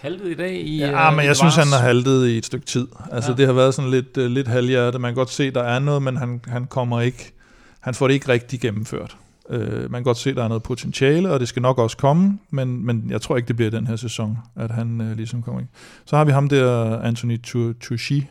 Haltet 0.00 0.26
i 0.30 0.34
dag 0.34 0.54
i... 0.54 0.78
Ja, 0.78 1.10
øh, 1.10 1.16
men 1.16 1.24
i 1.24 1.26
jeg 1.26 1.36
synes, 1.36 1.56
Vars. 1.56 1.64
han 1.68 1.72
har 1.78 1.86
haltet 1.86 2.26
i 2.28 2.38
et 2.38 2.46
stykke 2.46 2.66
tid. 2.66 2.86
Altså, 3.12 3.30
Ja. 3.30 3.36
det 3.36 3.46
har 3.46 3.52
været 3.52 3.74
sådan 3.74 3.90
lidt, 3.90 4.16
uh, 4.16 4.24
lidt 4.24 4.48
halvhjertet. 4.48 5.00
Man 5.00 5.08
kan 5.10 5.14
godt 5.16 5.30
se, 5.30 5.50
der 5.50 5.62
er 5.62 5.78
noget, 5.78 6.02
men 6.02 6.16
han, 6.16 6.40
han 6.48 6.66
kommer 6.66 7.00
ikke... 7.00 7.32
Han 7.80 7.94
får 7.94 8.06
det 8.08 8.14
ikke 8.14 8.28
rigtig 8.28 8.60
gennemført. 8.60 9.16
Uh, 9.50 9.58
man 9.62 9.90
kan 9.92 10.02
godt 10.02 10.16
se, 10.18 10.34
der 10.34 10.44
er 10.44 10.48
noget 10.48 10.62
potentiale, 10.62 11.30
og 11.30 11.40
det 11.40 11.48
skal 11.48 11.62
nok 11.62 11.78
også 11.78 11.96
komme, 11.96 12.38
men, 12.50 12.86
men 12.86 13.04
jeg 13.10 13.20
tror 13.22 13.36
ikke, 13.36 13.48
det 13.48 13.56
bliver 13.56 13.70
den 13.70 13.86
her 13.86 13.96
sæson, 13.96 14.38
at 14.56 14.70
han 14.70 15.00
uh, 15.00 15.12
ligesom 15.16 15.42
kommer 15.42 15.60
ind. 15.60 15.68
Så 16.06 16.16
har 16.16 16.24
vi 16.24 16.32
ham 16.32 16.48
der, 16.48 16.98
Anthony 17.00 17.38
Tu- 17.46 17.72
Touchy. 17.88 18.22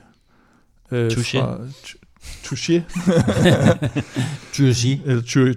Uh, 0.91 1.07
Touché. 1.07 1.37
Touché. 2.45 2.81
Eller 5.05 5.21
Tur- 5.21 5.53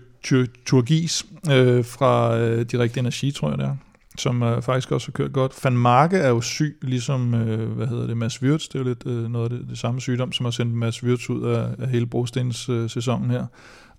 Turgis 0.66 1.26
øh, 1.50 1.84
fra 1.84 2.38
øh, 2.38 2.66
Direkt 2.66 2.96
Energi, 2.98 3.30
tror 3.30 3.48
jeg 3.48 3.58
det 3.58 3.64
er, 3.66 3.76
som 4.18 4.42
øh, 4.42 4.62
faktisk 4.62 4.92
også 4.92 5.06
har 5.08 5.12
kørt 5.12 5.32
godt. 5.32 5.64
Van 5.64 5.76
Marke 5.76 6.16
er 6.16 6.28
jo 6.28 6.40
syg, 6.40 6.78
ligesom, 6.82 7.34
øh, 7.34 7.68
hvad 7.72 7.86
hedder 7.86 8.06
det, 8.06 8.16
Mads 8.16 8.42
Wirtz, 8.42 8.68
det 8.68 8.74
er 8.74 8.78
jo 8.78 8.84
lidt 8.84 9.06
øh, 9.06 9.30
noget 9.30 9.52
af 9.52 9.58
det, 9.58 9.68
det 9.70 9.78
samme 9.78 10.00
sygdom, 10.00 10.32
som 10.32 10.46
har 10.46 10.50
sendt 10.50 10.74
Mads 10.74 11.04
Wirtz 11.04 11.30
ud 11.30 11.44
af, 11.44 11.68
af 11.78 11.88
hele 11.88 12.06
brostens 12.06 12.68
øh, 12.68 12.90
sæsonen 12.90 13.30
her. 13.30 13.46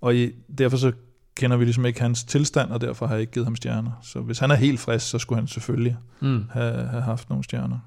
Og 0.00 0.14
i, 0.14 0.30
derfor 0.58 0.76
så 0.76 0.92
kender 1.36 1.56
vi 1.56 1.64
ligesom 1.64 1.86
ikke 1.86 2.00
hans 2.00 2.24
tilstand, 2.24 2.70
og 2.70 2.80
derfor 2.80 3.06
har 3.06 3.14
jeg 3.14 3.20
ikke 3.20 3.32
givet 3.32 3.46
ham 3.46 3.56
stjerner. 3.56 3.90
Så 4.02 4.20
hvis 4.20 4.38
han 4.38 4.50
er 4.50 4.54
helt 4.54 4.80
frisk, 4.80 5.10
så 5.10 5.18
skulle 5.18 5.38
han 5.40 5.48
selvfølgelig 5.48 5.96
Mm. 6.20 6.44
have, 6.50 6.74
have 6.74 7.02
haft 7.02 7.28
nogle 7.30 7.44
stjerner. 7.44 7.78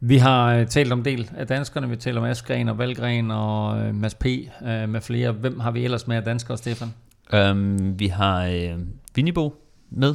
Vi 0.00 0.16
har 0.16 0.54
øh, 0.54 0.66
talt 0.66 0.92
om 0.92 1.02
del 1.02 1.30
af 1.36 1.46
danskerne. 1.46 1.88
Vi 1.88 1.96
taler 1.96 2.20
om 2.20 2.26
Askren 2.26 2.68
og 2.68 2.78
Valgren 2.78 3.30
og 3.30 3.78
øh, 3.78 3.94
Mads 3.94 4.14
P. 4.14 4.26
Øh, 4.26 4.88
med 4.88 5.00
flere. 5.00 5.32
Hvem 5.32 5.60
har 5.60 5.70
vi 5.70 5.84
ellers 5.84 6.06
med 6.06 6.16
af 6.16 6.22
danskere, 6.22 6.56
Stefan? 6.56 6.88
Um, 7.32 7.98
vi 7.98 8.06
har 8.06 8.44
øh, 8.44 8.78
Vinibo 9.14 9.54
med, 9.90 10.14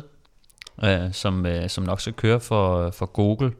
øh, 0.84 1.14
som, 1.14 1.46
øh, 1.46 1.70
som 1.70 1.84
nok 1.84 2.02
skal 2.02 2.14
køre 2.14 2.40
for, 2.40 2.92
for 2.92 3.06
Google. 3.06 3.52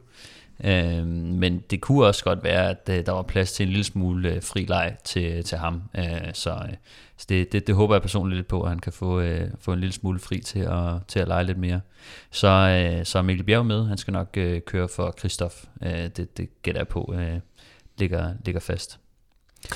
Øh, 0.64 1.06
men 1.06 1.62
det 1.70 1.80
kunne 1.80 2.06
også 2.06 2.24
godt 2.24 2.44
være, 2.44 2.70
at 2.70 2.88
øh, 2.90 3.06
der 3.06 3.12
var 3.12 3.22
plads 3.22 3.52
til 3.52 3.64
en 3.64 3.68
lille 3.68 3.84
smule 3.84 4.34
øh, 4.34 4.42
fri 4.42 4.64
leg 4.64 4.96
til, 5.04 5.44
til 5.44 5.58
ham. 5.58 5.82
Øh, 5.98 6.34
så 6.34 6.50
øh, 6.50 6.74
så 7.22 7.26
det, 7.28 7.52
det, 7.52 7.66
det 7.66 7.74
håber 7.74 7.94
jeg 7.94 8.02
personligt 8.02 8.36
lidt 8.36 8.48
på, 8.48 8.62
at 8.62 8.68
han 8.68 8.78
kan 8.78 8.92
få, 8.92 9.20
øh, 9.20 9.50
få 9.60 9.72
en 9.72 9.80
lille 9.80 9.92
smule 9.92 10.18
fri 10.18 10.40
til 10.40 10.58
at, 10.58 11.06
til 11.08 11.18
at 11.18 11.28
lege 11.28 11.44
lidt 11.44 11.58
mere. 11.58 11.80
Så, 12.30 12.48
øh, 12.48 13.06
så 13.06 13.18
er 13.18 13.22
Mikkel 13.22 13.46
Bjerg 13.46 13.66
med. 13.66 13.86
Han 13.86 13.98
skal 13.98 14.12
nok 14.12 14.36
øh, 14.36 14.60
køre 14.60 14.88
for 14.88 15.14
Christoph. 15.18 15.54
Øh, 15.82 16.08
det, 16.16 16.36
det 16.36 16.62
gætter 16.62 16.80
jeg 16.80 16.88
på 16.88 17.14
øh, 17.18 17.40
ligger, 17.98 18.34
ligger 18.44 18.60
fast. 18.60 19.01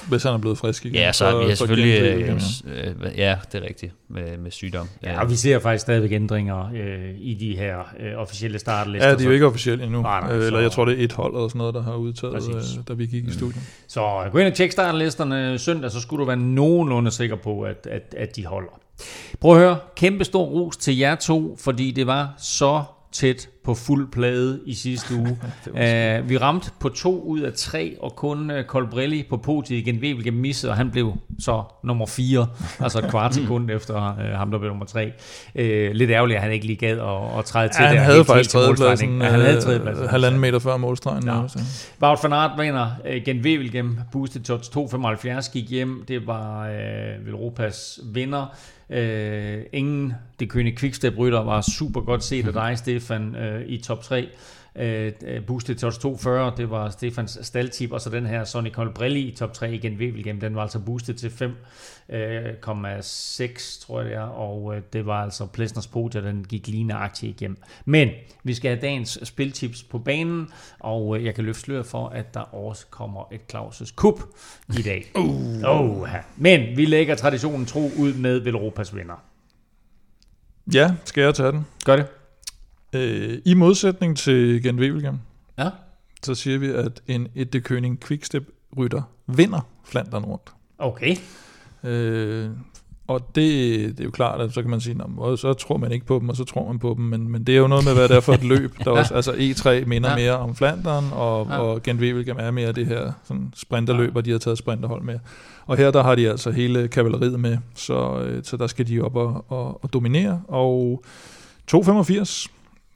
Hvis 0.09 0.23
han 0.23 0.33
er 0.35 0.39
blevet 0.39 0.59
frisk 0.59 0.85
igen. 0.85 0.95
Ja, 0.95 1.13
så 1.13 1.39
vi 1.39 1.49
har 1.49 1.55
selvfølgelig... 1.55 2.21
igen, 2.21 2.41
Øh, 2.67 2.87
øh, 3.13 3.19
ja, 3.19 3.37
det 3.53 3.63
er 3.63 3.69
rigtigt 3.69 3.93
med, 4.09 4.39
med 4.39 4.51
sygdom. 4.51 4.89
Ja, 5.03 5.21
og 5.21 5.31
vi 5.31 5.35
ser 5.37 5.59
faktisk 5.59 5.83
stadigvæk 5.83 6.13
ændringer 6.13 6.71
øh, 6.75 7.15
i 7.19 7.35
de 7.35 7.57
her 7.57 7.79
øh, 8.01 8.13
officielle 8.17 8.59
startlister. 8.59 9.09
Ja, 9.09 9.15
de 9.15 9.23
er 9.23 9.27
jo 9.27 9.33
ikke 9.33 9.47
officielle 9.47 9.85
endnu. 9.85 10.03
Nej, 10.03 10.21
nej, 10.21 10.31
øh, 10.31 10.37
eller 10.37 10.51
så- 10.51 10.59
jeg 10.59 10.73
tror, 10.73 10.85
det 10.85 11.01
er 11.01 11.05
et 11.05 11.13
hold 11.13 11.35
eller 11.35 11.49
sådan 11.49 11.59
noget, 11.59 11.75
der 11.75 11.83
har 11.83 11.95
udtaget, 11.95 12.35
Præcis. 12.35 12.77
øh, 12.79 12.83
da 12.89 12.93
vi 12.93 13.07
gik 13.07 13.25
i 13.29 13.33
studiet. 13.33 13.63
Så 13.89 14.29
gå 14.33 14.39
ind 14.39 14.49
og 14.49 14.55
tjek 14.55 14.73
startlisterne 14.73 15.59
søndag, 15.59 15.91
så 15.91 16.01
skulle 16.01 16.21
du 16.21 16.27
være 16.27 16.37
nogenlunde 16.37 17.11
sikker 17.11 17.37
på, 17.37 17.63
at, 17.63 17.87
at, 17.91 18.15
at 18.19 18.37
de 18.37 18.47
holder. 18.47 18.81
Prøv 19.41 19.53
at 19.53 19.59
høre, 19.59 19.79
kæmpe 19.97 20.25
stor 20.25 20.45
ros 20.45 20.77
til 20.77 20.99
jer 20.99 21.15
to, 21.15 21.57
fordi 21.61 21.91
det 21.91 22.07
var 22.07 22.35
så 22.39 22.83
tæt 23.17 23.49
på 23.65 23.75
fuld 23.75 24.09
plade 24.13 24.61
i 24.67 24.75
sidste 24.75 25.15
uge. 25.15 25.31
uh, 26.21 26.29
vi 26.29 26.37
ramte 26.39 26.71
på 26.81 26.89
to 26.89 27.23
ud 27.23 27.41
af 27.41 27.53
tre, 27.53 27.97
og 28.01 28.17
kun 28.17 28.51
uh, 28.51 28.63
Colbrelli 28.63 29.27
på 29.31 29.37
podiet 29.37 29.79
igen. 29.79 29.99
Wevelgem 29.99 30.35
missede, 30.35 30.73
og 30.73 30.77
han 30.77 30.91
blev 30.91 31.13
så 31.39 31.63
nummer 31.85 32.07
fire, 32.07 32.47
altså 32.81 32.99
et 32.99 33.11
kvart 33.11 33.35
sekund 33.35 33.71
efter 33.71 33.95
uh, 33.95 34.39
ham, 34.39 34.51
der 34.51 34.59
blev 34.59 34.69
nummer 34.71 34.87
tre. 34.87 35.13
Uh, 35.55 35.91
lidt 35.93 36.11
ærgerligt, 36.11 36.37
at 36.37 36.43
han 36.43 36.53
ikke 36.53 36.67
lige 36.67 36.77
gad 36.77 36.99
at, 36.99 37.39
at 37.39 37.45
træde 37.45 37.69
til 37.69 37.83
Ja, 37.83 37.87
han 37.87 37.97
der. 37.97 38.03
havde 38.03 38.17
helt 38.17 38.27
faktisk 38.27 38.51
tredjepladsen? 38.51 39.23
Ja, 39.23 39.29
han 39.29 39.41
havde 39.41 39.57
øh, 39.57 39.63
tredjepladsen. 39.63 40.09
halvanden 40.09 40.41
meter 40.41 40.59
før 40.59 40.77
målstregen. 40.77 41.25
Ja. 41.27 41.43
Så. 41.49 41.59
Wout 42.03 42.19
van 42.23 42.33
Aert 42.33 42.51
vinder 42.59 42.91
igen 43.13 43.41
Wevelgem, 43.41 43.99
boosted 44.13 44.41
touch 44.43 44.79
2.75 44.79 45.53
gik 45.53 45.71
hjem. 45.71 46.05
Det 46.09 46.27
var 46.27 46.67
øh, 46.69 47.29
Europas 47.29 48.01
vinder. 48.05 48.57
Øh, 48.91 49.63
ingen 49.73 50.15
det 50.41 50.51
kønne 50.51 50.77
quickstep 50.77 51.19
rytter 51.19 51.43
var 51.43 51.61
super 51.61 52.01
godt 52.01 52.25
set 52.25 52.47
af 52.47 52.53
dig, 52.53 52.79
Stefan, 52.79 53.37
øh, 53.37 53.69
i 53.69 53.79
top 53.79 54.03
3. 54.03 54.29
Øh, 54.79 55.13
øh, 55.27 55.47
boosted 55.47 55.75
touch 55.75 56.01
240, 56.01 56.53
det 56.57 56.71
var 56.71 56.91
Stefans 56.91 57.39
staldtip, 57.43 57.93
og 57.93 58.01
så 58.01 58.11
den 58.11 58.27
her 58.27 58.45
Sonny 58.45 58.71
Colbrelli 58.71 59.21
i 59.21 59.35
top 59.35 59.53
3 59.53 59.73
igen 59.73 59.97
Wevelgem, 59.97 60.41
den 60.41 60.55
var 60.55 60.63
altså 60.63 60.79
boosted 60.79 61.15
til 61.15 61.29
5,6 61.29 63.87
tror 63.87 64.01
jeg 64.01 64.11
det 64.11 64.17
er, 64.17 64.21
og 64.21 64.77
øh, 64.77 64.83
det 64.93 65.07
var 65.07 65.23
altså 65.23 65.47
Plesners 65.47 65.87
Podia, 65.87 66.21
den 66.21 66.45
gik 66.45 66.69
lige 66.69 66.85
nøjagtigt 66.85 67.41
igennem. 67.41 67.57
Men 67.85 68.09
vi 68.45 68.55
skal 68.55 68.71
have 68.71 68.81
dagens 68.81 69.19
spiltips 69.23 69.83
på 69.83 69.99
banen, 69.99 70.49
og 70.81 71.19
øh, 71.19 71.25
jeg 71.25 71.35
kan 71.35 71.45
løfte 71.45 71.61
sløret 71.61 71.87
for, 71.87 72.09
at 72.09 72.35
der 72.35 72.55
også 72.55 72.87
kommer 72.91 73.25
et 73.33 73.41
Claus' 73.55 73.95
Cup 73.95 74.21
i 74.79 74.83
dag. 74.83 75.11
uh. 75.15 75.63
oh, 75.65 76.09
Men 76.37 76.77
vi 76.77 76.85
lægger 76.85 77.15
traditionen 77.15 77.67
tro 77.67 77.91
ud 77.99 78.15
med 78.15 78.41
Velropas 78.41 78.97
vinder. 78.97 79.25
Ja, 80.75 80.95
skal 81.05 81.23
jeg 81.23 81.35
tage 81.35 81.53
den? 81.53 81.67
Gør 81.85 81.97
det. 81.97 82.07
Øh, 82.97 83.39
I 83.45 83.55
modsætning 83.55 84.17
til 84.17 84.63
Gen 84.63 84.79
Wevelgem, 84.81 85.15
Ja. 85.59 85.71
så 86.23 86.35
siger 86.35 86.59
vi, 86.59 86.67
at 86.69 87.01
en 87.07 87.29
Ette 87.35 87.63
König 87.69 87.97
Quickstep 88.07 88.49
rytter 88.79 89.03
vinder 89.27 89.61
Flandern 89.85 90.25
rundt. 90.25 90.53
Okay. 90.79 91.17
Øh, 91.85 92.49
og 93.09 93.21
det, 93.35 93.45
det 93.89 94.01
er 94.01 94.05
jo 94.05 94.11
klart, 94.11 94.41
at 94.41 94.53
så 94.53 94.63
kan 94.63 94.71
man 94.71 94.81
sige, 94.81 94.95
"Nå, 94.95 95.37
så 95.37 95.53
tror 95.53 95.77
man 95.77 95.93
ikke 95.93 96.07
på 96.07 96.19
dem, 96.19 96.29
og 96.29 96.37
så 96.37 96.45
tror 96.45 96.67
man 96.69 96.79
på 96.79 96.95
dem, 96.99 97.05
men, 97.05 97.29
men 97.29 97.45
det 97.45 97.55
er 97.55 97.59
jo 97.59 97.67
noget 97.67 97.85
med, 97.85 97.95
hvad 97.95 98.09
det 98.09 98.17
er 98.17 98.21
for 98.21 98.33
et 98.33 98.45
løb. 98.55 98.75
Der 98.85 98.91
Ja. 98.93 98.99
også, 98.99 99.15
altså 99.15 99.33
E3 99.33 99.85
minder 99.87 100.11
Ja. 100.11 100.17
ja. 100.17 100.23
mere 100.23 100.37
om 100.39 100.55
Flandern, 100.55 101.05
og, 101.13 101.47
Ja. 101.47 101.55
ja. 101.55 101.61
og 101.61 101.83
Gent 101.83 102.01
Wevelgem 102.01 102.37
er 102.41 102.51
mere 102.51 102.73
det 102.73 102.87
her 102.87 103.13
sådan 103.25 103.53
sprinterløb, 103.57 104.17
og 104.17 104.25
de 104.25 104.31
har 104.31 104.39
taget 104.39 104.59
sprinterhold 104.59 105.03
med. 105.03 105.19
Og 105.67 105.77
her 105.77 105.91
der 105.91 106.03
har 106.03 106.15
de 106.15 106.31
altså 106.31 106.51
hele 106.51 106.89
kavaleriet 106.89 107.41
med, 107.41 107.59
så, 107.75 108.19
øh, 108.21 108.45
så 108.45 108.57
der 108.57 108.67
skal 108.67 108.89
de 108.89 109.01
op 109.01 109.17
og, 109.17 109.45
og, 109.49 109.85
og 109.85 109.93
dominere. 109.93 110.43
Og 110.49 111.05
2,85 111.67 112.47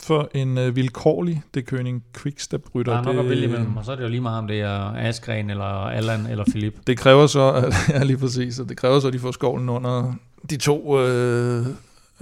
for 0.02 0.30
en 0.34 0.58
øh, 0.58 0.76
vilkårlig 0.76 1.42
det 1.54 1.72
König 1.72 2.00
Quickstep-rytter. 2.18 2.92
Der 2.92 2.98
er 2.98 3.04
nok 3.04 3.14
det, 3.14 3.20
at 3.20 3.28
vælge 3.28 3.44
imellem, 3.44 3.76
og 3.76 3.84
så 3.84 3.92
er 3.92 3.96
det 3.96 4.02
jo 4.02 4.08
lige 4.08 4.20
meget, 4.20 4.38
om 4.38 4.46
det 4.46 4.60
er 4.60 4.94
Askren, 4.96 5.50
eller 5.50 5.64
Allan, 5.64 6.26
eller 6.26 6.44
Philip. 6.50 6.74
det 6.86 6.98
kræver 6.98 7.26
så, 7.26 7.52
at, 7.52 7.74
ja 7.94 8.02
lige 8.02 8.18
præcis, 8.18 8.58
og 8.58 8.68
det 8.68 8.76
kræver 8.76 9.00
så, 9.00 9.06
at 9.06 9.12
de 9.12 9.18
får 9.18 9.30
skovlen 9.30 9.68
under 9.68 10.14
de 10.50 10.56
to 10.56 11.00
øh, 11.00 11.66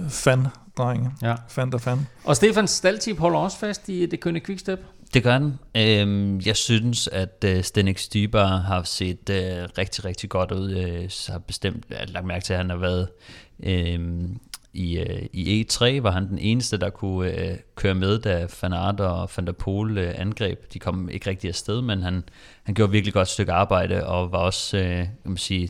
fan-drenge. 0.09 1.11
Ja. 1.21 1.35
Fan 1.49 1.71
der 1.71 1.77
fan. 1.77 2.07
Og 2.23 2.35
Stefans 2.35 2.69
staldtip 2.69 3.17
holder 3.17 3.39
også 3.39 3.57
fast 3.57 3.89
i 3.89 4.05
det 4.05 4.19
kønne 4.19 4.39
quickstep. 4.39 4.79
Det 5.13 5.23
gør 5.23 5.37
den. 5.37 5.59
Øhm, 5.77 6.39
jeg 6.45 6.55
synes, 6.55 7.07
at 7.07 7.43
øh, 7.45 7.63
Stenik 7.63 7.97
Stybar 7.97 8.57
har 8.57 8.83
set 8.83 9.29
øh, 9.29 9.69
rigtig, 9.77 10.05
rigtig 10.05 10.29
godt 10.29 10.51
ud. 10.51 10.71
Øh, 10.71 11.09
så 11.09 11.31
har 11.31 11.39
bestemt 11.39 11.85
jeg 11.89 11.97
har 11.97 12.05
lagt 12.05 12.25
mærke 12.25 12.45
til, 12.45 12.53
at 12.53 12.59
han 12.59 12.69
har 12.69 12.77
været 12.77 13.07
øhm, 13.63 14.39
i, 14.73 14.97
øh, 14.97 15.25
i 15.33 15.61
E3, 15.61 16.01
var 16.01 16.11
han 16.11 16.29
den 16.29 16.39
eneste, 16.39 16.77
der 16.77 16.89
kunne 16.89 17.31
øh, 17.31 17.57
køre 17.75 17.95
med, 17.95 18.19
da 18.19 18.47
Van 18.61 18.73
Aert 18.73 18.99
og 18.99 19.29
Van 19.37 19.47
der 19.47 19.51
Poel 19.51 19.97
øh, 19.97 20.13
angreb. 20.17 20.73
De 20.73 20.79
kom 20.79 21.09
ikke 21.09 21.29
rigtig 21.29 21.47
afsted, 21.47 21.81
men 21.81 22.03
han, 22.03 22.23
han 22.63 22.75
gjorde 22.75 22.91
virkelig 22.91 23.13
godt 23.13 23.27
stykke 23.27 23.51
arbejde, 23.51 24.07
og 24.07 24.31
var 24.31 24.37
også, 24.37 24.77
øh, 24.77 24.95
kan 24.95 25.07
man 25.23 25.37
sige, 25.37 25.69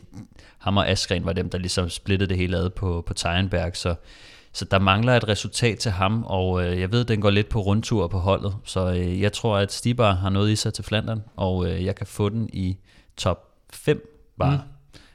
ham 0.58 0.76
og 0.76 0.88
Askren 0.88 1.24
var 1.24 1.32
dem, 1.32 1.50
der 1.50 1.58
ligesom 1.58 1.88
splittede 1.88 2.28
det 2.28 2.36
hele 2.36 2.56
ad 2.56 2.70
på, 2.70 3.02
på 3.06 3.14
Tegenberg, 3.14 3.76
så 3.76 3.94
så 4.52 4.64
der 4.64 4.78
mangler 4.78 5.16
et 5.16 5.28
resultat 5.28 5.78
til 5.78 5.90
ham, 5.90 6.24
og 6.24 6.64
øh, 6.66 6.80
jeg 6.80 6.92
ved, 6.92 7.04
den 7.04 7.20
går 7.20 7.30
lidt 7.30 7.48
på 7.48 7.60
rundtur 7.60 8.08
på 8.08 8.18
holdet. 8.18 8.56
Så 8.64 8.92
øh, 8.92 9.20
jeg 9.20 9.32
tror, 9.32 9.56
at 9.56 9.72
Stibar 9.72 10.12
har 10.12 10.30
noget 10.30 10.50
i 10.50 10.56
sig 10.56 10.74
til 10.74 10.84
Flandern, 10.84 11.22
og 11.36 11.66
øh, 11.66 11.84
jeg 11.84 11.94
kan 11.94 12.06
få 12.06 12.28
den 12.28 12.50
i 12.52 12.76
top 13.16 13.48
5 13.72 14.32
bare. 14.38 14.62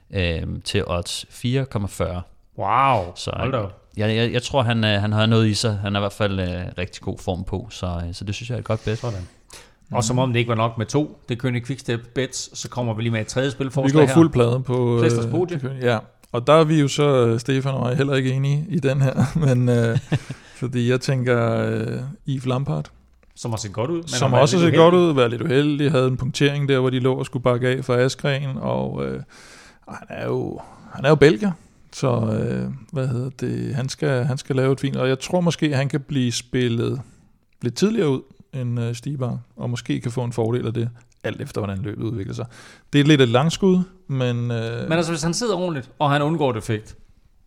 Mm. 0.10 0.18
Øh, 0.18 0.62
til 0.64 0.84
odds 0.88 1.26
4,40. 1.26 2.35
Wow, 2.58 3.12
Så 3.16 3.32
hold 3.36 3.52
da 3.52 3.58
op. 3.58 3.82
jeg, 3.98 4.16
jeg, 4.16 4.34
jeg 4.34 4.44
tror, 4.44 4.62
han, 4.64 4.84
øh, 4.84 5.02
han 5.02 5.12
har 5.12 5.26
noget 5.26 5.48
i 5.48 5.54
sig. 5.54 5.78
Han 5.82 5.94
har 5.94 6.02
i 6.02 6.04
hvert 6.04 6.14
fald 6.14 6.40
øh, 6.40 6.48
rigtig 6.78 7.02
god 7.02 7.18
form 7.20 7.44
på, 7.44 7.68
så, 7.70 7.86
øh, 8.08 8.14
så 8.14 8.24
det 8.26 8.36
synes 8.36 8.50
jeg 8.50 8.56
er 8.56 8.60
et 8.60 8.66
godt 8.66 8.86
bet. 8.86 8.98
Sådan. 8.98 9.28
Og 9.92 10.04
som 10.04 10.20
om 10.20 10.34
det 10.34 10.40
ikke 10.40 10.50
var 10.50 10.56
nok 10.56 10.78
med 10.78 10.86
to, 10.86 11.20
det 11.30 11.40
kønne 11.40 11.62
quickstep 11.62 12.00
bets, 12.16 12.60
så 12.60 12.70
kommer 12.70 12.94
vi 12.94 13.02
lige 13.02 13.12
med 13.12 13.22
et 13.22 13.28
tredje 13.28 13.48
Vi 13.48 13.52
spilforslag 13.52 14.02
går 14.02 14.08
her. 14.08 14.14
fuld 14.14 14.30
plade 14.30 14.64
på... 14.66 14.98
Plesters 15.02 15.26
øh, 15.26 15.32
podie. 15.32 15.60
kø- 15.60 15.70
Ja, 15.82 15.98
og 16.32 16.48
der 16.48 16.54
er 16.54 16.64
vi 16.64 16.80
jo 16.82 16.88
så, 16.88 17.26
øh, 17.26 17.40
Stefan 17.40 17.74
og 17.74 17.90
jeg, 17.90 17.98
heller 17.98 18.16
ikke 18.16 18.32
enige 18.34 18.66
i 18.70 18.80
den 18.80 19.02
her, 19.02 19.14
men 19.46 19.70
øh, 19.70 19.98
fordi 20.60 20.90
jeg 20.90 21.02
tænker 21.02 21.62
øh, 21.62 21.88
Yves 22.28 22.46
Lampard, 22.46 22.90
Som 23.36 23.52
har 23.52 23.58
set 23.58 23.74
godt 23.74 23.90
ud. 23.90 23.98
Men 23.98 24.08
som 24.08 24.34
er 24.34 24.38
også 24.38 24.58
har 24.58 24.66
set 24.66 24.76
godt 24.76 24.96
ud, 24.96 25.14
været 25.14 25.30
lidt 25.32 25.42
uheldig, 25.42 25.92
havde 25.92 26.08
en 26.08 26.18
punktering 26.18 26.70
der, 26.70 26.80
hvor 26.80 26.90
de 26.90 27.00
lå 27.00 27.14
og 27.16 27.26
skulle 27.26 27.44
bakke 27.44 27.68
af 27.68 27.86
for 27.86 27.96
Askren, 27.96 28.58
og 28.58 29.06
øh, 29.06 29.22
han 29.90 30.08
er 30.10 30.26
jo 30.26 30.60
han 30.94 31.06
er 31.06 31.10
jo 31.10 31.16
belgier, 31.16 31.52
så 31.96 32.08
øh, 32.40 32.72
hvad 32.92 33.08
hedder 33.08 33.30
det, 33.40 33.76
han 33.76 33.90
skal, 33.90 34.24
han 34.26 34.38
skal 34.38 34.56
lave 34.56 34.72
et 34.74 34.80
fint, 34.80 34.96
og 34.96 35.08
jeg 35.10 35.20
tror 35.20 35.42
måske, 35.42 35.66
at 35.66 35.76
han 35.78 35.90
kan 35.90 36.02
blive 36.02 36.32
spillet 36.32 37.02
lidt 37.62 37.76
tidligere 37.76 38.10
ud 38.10 38.22
end 38.54 38.80
øh, 38.80 38.96
Stibar, 38.96 39.40
og 39.58 39.70
måske 39.70 40.02
kan 40.02 40.12
få 40.12 40.24
en 40.24 40.34
fordel 40.34 40.68
af 40.68 40.74
det, 40.74 40.90
alt 41.24 41.42
efter 41.42 41.62
hvordan 41.62 41.78
løbet 41.84 42.04
udvikler 42.04 42.34
sig. 42.34 42.46
Det 42.94 43.02
er 43.02 43.06
lidt 43.06 43.22
et 43.22 43.30
langskud, 43.30 43.80
men... 44.08 44.52
Øh, 44.52 44.84
Men 44.84 44.92
altså, 44.94 45.12
hvis 45.12 45.24
han 45.24 45.34
sidder 45.34 45.56
ordentligt, 45.56 45.90
og 46.00 46.12
han 46.12 46.22
undgår 46.22 46.52
defekt, 46.52 46.96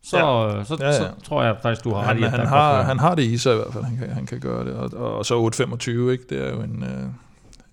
så, 0.03 0.17
Ja. 0.19 0.65
så, 0.65 0.77
Ja, 0.81 0.87
ja. 0.87 0.93
så 0.93 1.09
tror 1.25 1.43
jeg 1.43 1.57
faktisk, 1.63 1.85
du 1.85 1.91
har 1.95 2.03
ret 2.11 2.19
i, 2.19 2.23
han, 2.23 2.33
at 2.35 2.39
han, 2.39 2.47
har, 2.49 2.83
han 2.83 2.99
har 2.99 3.15
det 3.15 3.23
i 3.23 3.37
sig 3.39 3.53
i 3.53 3.57
hvert 3.57 3.73
fald, 3.73 3.85
han 3.85 3.97
kan, 3.97 4.11
han 4.11 4.27
kan 4.27 4.41
gøre 4.41 4.65
det. 4.65 4.73
Og, 4.75 5.17
og 5.19 5.27
så 5.27 5.51
8,25, 5.55 5.91
ikke? 5.91 6.25
det 6.31 6.47
er 6.49 6.51
jo 6.55 6.61
en, 6.61 6.83
øh, 6.83 7.09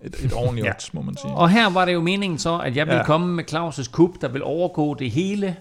et, 0.06 0.24
et 0.24 0.32
ordentligt 0.34 0.64
Ja. 0.66 0.70
odds, 0.70 0.94
må 0.94 1.02
man 1.02 1.16
sige. 1.16 1.32
Og 1.32 1.50
her 1.50 1.70
var 1.70 1.84
det 1.84 1.92
jo 1.94 2.00
meningen 2.00 2.38
så, 2.38 2.58
at 2.58 2.76
jeg 2.76 2.86
ville 2.86 2.98
Ja. 2.98 3.04
komme 3.04 3.26
med 3.34 3.44
Claus' 3.54 3.90
kup, 3.90 4.10
der 4.20 4.28
vil 4.28 4.42
overgå 4.44 4.94
det 4.94 5.10
hele. 5.10 5.56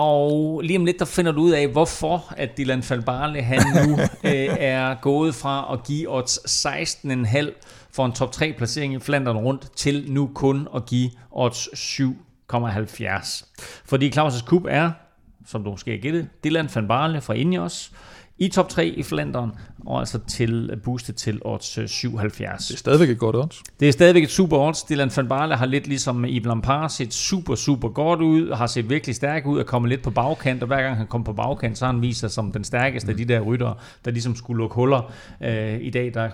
Og 0.00 0.60
lige 0.60 0.78
om 0.78 0.84
lidt, 0.84 0.98
der 0.98 1.04
finder 1.04 1.32
du 1.32 1.40
ud 1.40 1.50
af, 1.50 1.68
hvorfor 1.68 2.34
at 2.36 2.58
Dylan 2.58 2.82
Falbarle, 2.82 3.42
han 3.42 3.88
nu 3.88 3.98
øh, 4.30 4.48
er 4.58 4.94
gået 4.94 5.34
fra 5.34 5.72
at 5.72 5.84
give 5.84 6.16
odds 6.16 6.66
16,5 6.66 7.52
for 7.90 8.06
en 8.06 8.12
top 8.12 8.32
3 8.32 8.52
placering 8.52 8.94
i 8.94 8.98
Flandern 8.98 9.36
rundt, 9.36 9.76
til 9.76 10.04
nu 10.08 10.30
kun 10.34 10.68
at 10.74 10.86
give 10.86 11.10
odds 11.30 11.68
7,70. 11.68 13.44
Fordi 13.84 14.10
Claus' 14.10 14.44
kup 14.44 14.62
er, 14.68 14.90
som 15.46 15.64
du 15.64 15.70
måske 15.70 15.90
har 15.90 15.98
gættet, 15.98 16.28
Dylan 16.44 16.70
van 16.74 16.88
Barle 16.88 17.20
fra 17.20 17.34
Ineos, 17.34 17.92
i 18.38 18.48
top 18.48 18.68
3 18.68 18.86
i 18.86 19.02
Flandern, 19.02 19.50
og 19.86 19.98
altså 19.98 20.18
til 20.28 20.80
boostet 20.84 21.16
til 21.16 21.38
odds 21.44 21.78
øh, 21.78 21.88
77. 21.88 22.66
Det 22.66 22.74
er 22.74 22.78
stadigvæk 22.78 23.08
et 23.08 23.18
godt 23.18 23.36
odds. 23.36 23.62
Det 23.80 23.88
er 23.88 23.92
stadigvæk 23.92 24.22
et 24.22 24.30
super 24.30 24.58
odds. 24.58 24.82
Dylan 24.82 25.10
van 25.16 25.28
Barle 25.28 25.56
har 25.56 25.66
lidt 25.66 25.86
ligesom 25.86 26.24
Yves 26.24 26.46
Lampard 26.46 26.90
set 26.90 27.14
super, 27.14 27.54
super 27.54 27.88
godt 27.88 28.20
ud, 28.20 28.52
har 28.52 28.66
set 28.66 28.90
virkelig 28.90 29.16
stærk 29.16 29.46
ud 29.46 29.58
og 29.58 29.66
kommet 29.66 29.88
lidt 29.88 30.02
på 30.02 30.10
bagkant, 30.10 30.62
og 30.62 30.66
hver 30.66 30.82
gang 30.82 30.96
han 30.96 31.06
kommer 31.06 31.24
på 31.24 31.32
bagkant, 31.32 31.78
så 31.78 31.84
har 31.84 31.92
han 31.92 32.02
vist 32.02 32.20
sig 32.20 32.30
som 32.30 32.52
den 32.52 32.64
stærkeste 32.64 33.10
af 33.10 33.16
de 33.16 33.24
der 33.24 33.40
ryttere, 33.40 33.74
der 34.04 34.10
ligesom 34.10 34.36
skulle 34.36 34.58
lukke 34.58 34.74
huller. 34.74 35.12
Øh, 35.42 35.78
I 35.80 35.90
dag, 35.90 36.14
der 36.14 36.30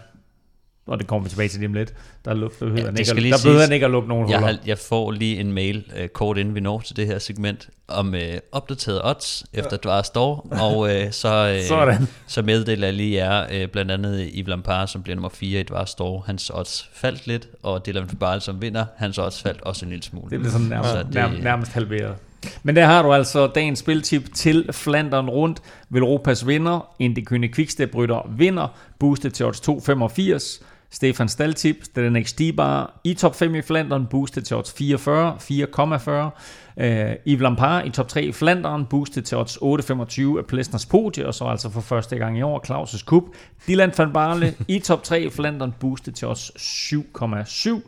og 0.86 0.98
det 0.98 1.06
kommer 1.06 1.22
vi 1.24 1.28
tilbage 1.30 1.48
til 1.48 1.58
lige 1.60 1.68
om 1.68 1.74
lidt, 1.74 1.94
der, 2.24 2.34
luk, 2.34 2.58
der, 2.60 2.66
ja, 2.66 2.72
han, 2.84 2.92
det 2.96 3.00
ikke, 3.00 3.10
at- 3.10 3.32
der 3.32 3.38
behøver 3.44 3.60
han 3.62 3.72
ikke 3.72 3.86
at 3.86 3.92
lukke 3.92 4.08
nogen 4.08 4.30
Jeg, 4.30 4.38
huller. 4.38 4.52
har, 4.52 4.58
jeg 4.66 4.78
får 4.78 5.10
lige 5.10 5.40
en 5.40 5.52
mail 5.52 5.84
øh, 5.96 6.08
kort 6.08 6.38
inden 6.38 6.54
vi 6.54 6.60
når 6.60 6.80
til 6.80 6.96
det 6.96 7.06
her 7.06 7.18
segment 7.18 7.68
om 7.88 8.14
øh, 8.14 8.34
opdateret 8.52 9.00
odds 9.04 9.44
efter 9.52 9.76
Dvar 9.76 10.02
står, 10.02 10.48
og 10.50 10.94
øh, 10.96 11.12
så, 11.12 11.28
øh, 11.56 11.62
Sådan. 11.62 12.08
så 12.26 12.42
meddeler 12.42 12.86
jeg 12.86 12.94
lige 12.94 13.14
jer, 13.16 13.46
øh, 13.52 13.68
blandt 13.68 13.90
andet 13.90 14.30
Yves 14.34 14.48
Lampard, 14.48 14.88
som 14.88 15.02
bliver 15.02 15.16
nummer 15.16 15.28
4 15.28 15.60
i 15.60 15.62
Dvar 15.62 15.84
står, 15.84 16.24
hans 16.26 16.50
odds 16.54 16.88
faldt 16.94 17.26
lidt, 17.26 17.48
og 17.62 17.86
Dylan 17.86 18.08
Fabal, 18.08 18.40
som 18.40 18.62
vinder, 18.62 18.84
hans 18.96 19.18
odds 19.18 19.42
faldt 19.42 19.60
også 19.62 19.84
en 19.84 19.90
lille 19.90 20.02
smule. 20.04 20.30
Det 20.30 20.38
bliver 20.38 20.52
sådan 20.52 20.66
nærmest, 20.66 20.90
Så 20.90 20.98
ja, 20.98 21.04
nærmest, 21.12 21.42
nærmest 21.42 21.72
halveret. 21.72 22.14
Men 22.62 22.76
der 22.76 22.84
har 22.86 23.02
du 23.02 23.12
altså 23.12 23.46
dagens 23.46 23.78
spiltip 23.78 24.34
til 24.34 24.68
Flandern 24.72 25.28
rundt. 25.28 25.60
Velropas 25.90 26.46
vinder, 26.46 26.88
Indikønne 26.98 27.48
Quickstep 27.54 27.94
rytter 27.94 28.30
vinder, 28.36 28.68
boostet 28.98 29.34
til 29.34 29.46
odds 29.46 29.60
2,85. 29.68 30.64
Stefan 30.94 31.28
Staltip, 31.28 31.84
Stedenek 31.84 32.28
Stibar 32.28 33.00
i 33.04 33.14
top 33.14 33.34
5 33.34 33.54
i 33.54 33.62
Flandern, 33.62 34.06
boostet 34.06 34.46
til 34.46 34.56
odds 34.56 34.72
44, 34.72 35.36
4,40. 35.40 36.30
Uh, 36.76 36.84
Yves 37.26 37.40
Lampard 37.40 37.86
i 37.86 37.90
top 37.90 38.08
3 38.08 38.22
i 38.22 38.32
Flandern, 38.32 38.86
boostet 38.86 39.24
til 39.24 39.38
odds 39.38 39.56
8,25 39.56 40.38
af 40.38 40.46
Plesners 40.46 40.86
podie, 40.86 41.26
og 41.26 41.34
så 41.34 41.44
altså 41.44 41.70
for 41.70 41.80
første 41.80 42.16
gang 42.16 42.38
i 42.38 42.42
år 42.42 42.64
Claus' 42.66 43.04
Cup. 43.04 43.22
Dylan 43.68 43.92
van 43.98 44.12
Barle 44.12 44.54
i 44.68 44.78
top 44.78 45.02
3 45.02 45.22
i 45.22 45.30
Flandern, 45.30 45.74
boostet 45.80 46.14
til 46.14 46.28
odds 46.28 46.50
7,7. 46.50 47.80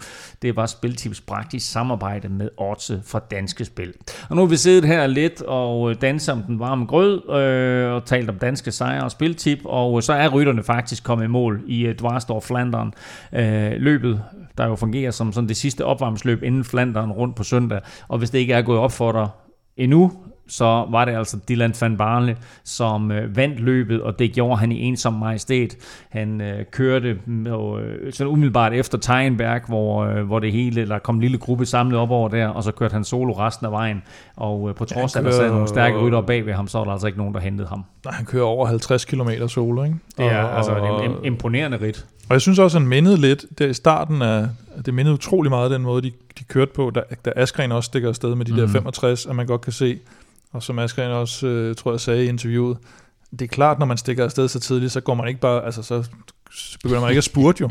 Det 0.43 0.57
var 0.57 0.67
Spiltips 0.67 1.21
praktisk 1.21 1.73
samarbejde 1.73 2.29
med 2.29 2.49
odds 2.57 2.91
fra 3.07 3.19
Danske 3.31 3.65
Spil. 3.65 3.93
Og 4.29 4.37
nu 4.37 4.43
har 4.43 4.49
vi 4.49 4.57
siddet 4.57 4.85
her 4.85 5.07
lidt 5.07 5.43
og 5.43 6.01
danset 6.01 6.35
om 6.35 6.43
den 6.43 6.59
varme 6.59 6.87
grød, 6.87 7.31
øh, 7.31 7.93
og 7.93 8.05
talt 8.05 8.31
om 8.31 8.39
danske 8.39 8.73
sejre 8.73 9.05
og 9.05 9.11
spiltip, 9.11 9.59
og 9.65 10.03
så 10.03 10.13
er 10.13 10.29
rytterne 10.29 10.63
faktisk 10.63 11.05
kommet 11.05 11.25
i 11.25 11.29
mål 11.29 11.63
i 11.67 11.93
Dvarstor 11.99 12.41
Flandern. 12.41 12.93
Øh, 13.33 13.73
løbet 13.73 14.23
der 14.59 14.67
jo 14.67 14.75
fungerer 14.75 15.11
som 15.11 15.33
sådan 15.33 15.49
det 15.49 15.57
sidste 15.57 15.85
opvarmsløb 15.85 16.43
inden 16.43 16.65
Flandern 16.65 17.11
rundt 17.11 17.37
på 17.37 17.43
søndag. 17.43 17.81
Og 18.09 18.19
hvis 18.19 18.31
det 18.31 18.39
ikke 18.39 18.53
er 18.53 18.63
gået 18.63 18.79
op 18.79 18.93
for 18.93 19.13
dig 19.13 19.29
endnu, 19.77 20.13
så 20.49 20.87
var 20.91 21.05
det 21.05 21.17
altså 21.17 21.39
Dylan 21.49 21.75
van 21.81 21.97
Barle, 21.97 22.37
som 22.65 23.11
øh, 23.13 23.37
vandt 23.37 23.61
løbet, 23.61 24.03
og 24.03 24.19
det 24.19 24.33
gjorde 24.33 24.57
han 24.57 24.73
i 24.73 24.81
ensom 24.81 25.13
majestæt. 25.13 25.77
Han 26.11 26.41
øh, 26.41 26.65
kørte 26.73 27.19
med, 27.27 27.81
øh, 27.81 28.13
sådan 28.13 28.33
umiddelbart 28.33 28.73
efter 28.73 28.99
Tegenberg, 28.99 29.63
hvor, 29.69 30.05
øh, 30.05 30.25
hvor 30.25 30.39
det 30.39 30.53
hele, 30.53 30.89
der 30.89 30.99
kom 30.99 31.15
en 31.15 31.21
lille 31.21 31.39
gruppe 31.39 31.67
samlet 31.67 31.99
op 31.99 32.11
over 32.11 32.29
der, 32.29 32.49
og 32.49 32.63
så 32.63 32.73
kørte 32.73 32.93
han 32.93 33.05
solo 33.05 33.33
resten 33.33 33.67
af 33.67 33.73
vejen. 33.73 34.03
Og 34.37 34.69
øh, 34.69 34.75
på 34.75 34.85
trods 34.85 35.17
af, 35.17 35.21
at 35.21 35.27
der 35.27 35.33
sad 35.33 35.51
nogle 35.51 35.69
stærke 35.69 35.99
rytter 35.99 36.21
bag 36.21 36.47
ved 36.47 36.53
ham, 36.53 36.69
så 36.69 36.79
var 36.79 36.85
der 36.85 36.93
altså 36.93 37.07
ikke 37.07 37.19
nogen, 37.19 37.35
der 37.35 37.41
hentede 37.41 37.69
ham. 37.69 37.85
Nej, 38.07 38.15
han 38.15 38.25
kører 38.25 38.45
over 38.45 38.67
50 38.67 39.05
km 39.05 39.31
solo, 39.49 39.83
ikke? 39.85 39.97
Det 40.17 40.27
er 40.27 40.43
og, 40.43 40.57
altså 40.57 40.73
og, 40.73 41.05
en 41.05 41.13
imponerende 41.25 41.81
rit. 41.81 42.07
Og 42.29 42.33
jeg 42.33 42.41
synes 42.41 42.59
også, 42.59 42.79
han 42.79 42.89
mindede 42.89 43.17
lidt, 43.17 43.45
der 43.59 43.67
i 43.67 43.75
starten 43.75 44.23
af, 44.23 44.49
det 44.87 44.95
mindede 44.95 45.15
utrolig 45.15 45.51
meget 45.51 45.71
den 45.71 45.83
måde, 45.83 46.03
de, 46.03 46.13
de 46.39 46.45
kørte 46.45 46.73
på, 46.75 46.91
da, 46.91 47.03
da 47.25 47.33
Askren 47.37 47.73
også 47.73 47.87
stikker 47.87 48.09
afsted 48.09 48.35
med 48.35 48.45
de 48.45 48.53
mm. 48.53 48.59
der 48.59 48.67
65, 48.67 49.27
at 49.27 49.37
man 49.37 49.47
godt 49.47 49.61
kan 49.61 49.73
se, 49.73 49.99
og 50.53 50.63
som 50.63 50.79
Askren 50.79 51.11
også, 51.11 51.47
øh, 51.47 51.75
tror 51.75 51.93
jeg, 51.93 52.01
sagde 52.01 52.25
i 52.25 52.29
interviewet, 52.29 52.79
det 53.31 53.43
er 53.43 53.47
klart, 53.47 53.79
når 53.79 53.87
man 53.87 53.97
stikker 53.97 54.25
afsted 54.25 54.49
så 54.49 54.61
tidligt, 54.61 54.93
så 54.93 55.01
går 55.01 55.15
man 55.15 55.29
ikke 55.29 55.41
bare, 55.41 55.65
altså 55.65 55.83
så 55.83 56.09
begynder 56.83 57.01
man 57.01 57.11
ikke 57.11 57.19
at 57.19 57.25
spurte 57.25 57.61
jo. 57.61 57.71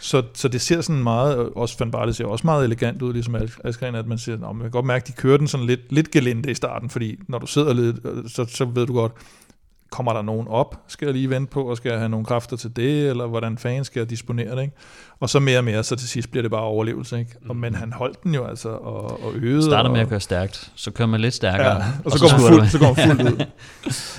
Så, 0.00 0.22
så 0.34 0.48
det 0.48 0.60
ser 0.60 0.80
sådan 0.80 1.02
meget, 1.02 1.36
også 1.36 1.76
Van 1.78 1.90
Barle 1.90 2.14
ser 2.14 2.24
også 2.24 2.46
meget 2.46 2.64
elegant 2.64 3.02
ud, 3.02 3.12
ligesom 3.12 3.36
Askren, 3.64 3.94
at 3.94 4.06
man 4.06 4.18
siger, 4.18 4.38
man 4.38 4.60
kan 4.60 4.70
godt 4.70 4.86
mærke, 4.86 5.02
at 5.02 5.08
de 5.08 5.12
kører 5.12 5.36
den 5.36 5.48
sådan 5.48 5.66
lidt, 5.66 5.80
lidt 5.92 6.10
gelinde 6.10 6.50
i 6.50 6.54
starten, 6.54 6.90
fordi 6.90 7.18
når 7.28 7.38
du 7.38 7.46
sidder 7.46 7.72
lidt, 7.72 7.96
så, 8.32 8.44
så 8.44 8.64
ved 8.64 8.86
du 8.86 8.92
godt, 8.92 9.12
kommer 9.90 10.12
der 10.12 10.22
nogen 10.22 10.48
op, 10.48 10.76
skal 10.88 11.06
jeg 11.06 11.14
lige 11.14 11.30
vente 11.30 11.50
på, 11.50 11.62
og 11.62 11.76
skal 11.76 11.90
jeg 11.90 11.98
have 11.98 12.08
nogle 12.08 12.26
kræfter 12.26 12.56
til 12.56 12.76
det, 12.76 13.10
eller 13.10 13.26
hvordan 13.26 13.58
fanden 13.58 13.84
skal 13.84 14.00
jeg 14.00 14.10
disponere 14.10 14.56
det, 14.56 14.62
ikke? 14.62 14.74
Og 15.20 15.30
så 15.30 15.40
mere 15.40 15.58
og 15.58 15.64
mere, 15.64 15.84
så 15.84 15.96
til 15.96 16.08
sidst 16.08 16.30
bliver 16.30 16.42
det 16.42 16.50
bare 16.50 16.60
overlevelse, 16.60 17.18
ikke? 17.18 17.30
Og, 17.48 17.56
men 17.56 17.74
han 17.74 17.92
holdt 17.92 18.22
den 18.22 18.34
jo 18.34 18.44
altså, 18.44 18.68
og, 18.68 19.24
og 19.24 19.32
øvede. 19.34 19.62
Starter 19.62 19.90
med 19.90 19.98
og, 19.98 20.02
at 20.02 20.08
køre 20.08 20.20
stærkt, 20.20 20.72
så 20.74 20.90
kører 20.90 21.08
man 21.08 21.20
lidt 21.20 21.34
stærkere. 21.34 21.66
Ja, 21.66 21.76
og, 21.76 21.84
og 22.04 22.12
så, 22.12 22.18
så, 22.18 22.24
går 22.24 22.42
man 22.42 22.52
fuldt, 22.52 22.70
så 22.72 22.78
går 22.78 22.94
man 22.96 23.16
fuldt 23.16 23.22
ud. 23.32 23.46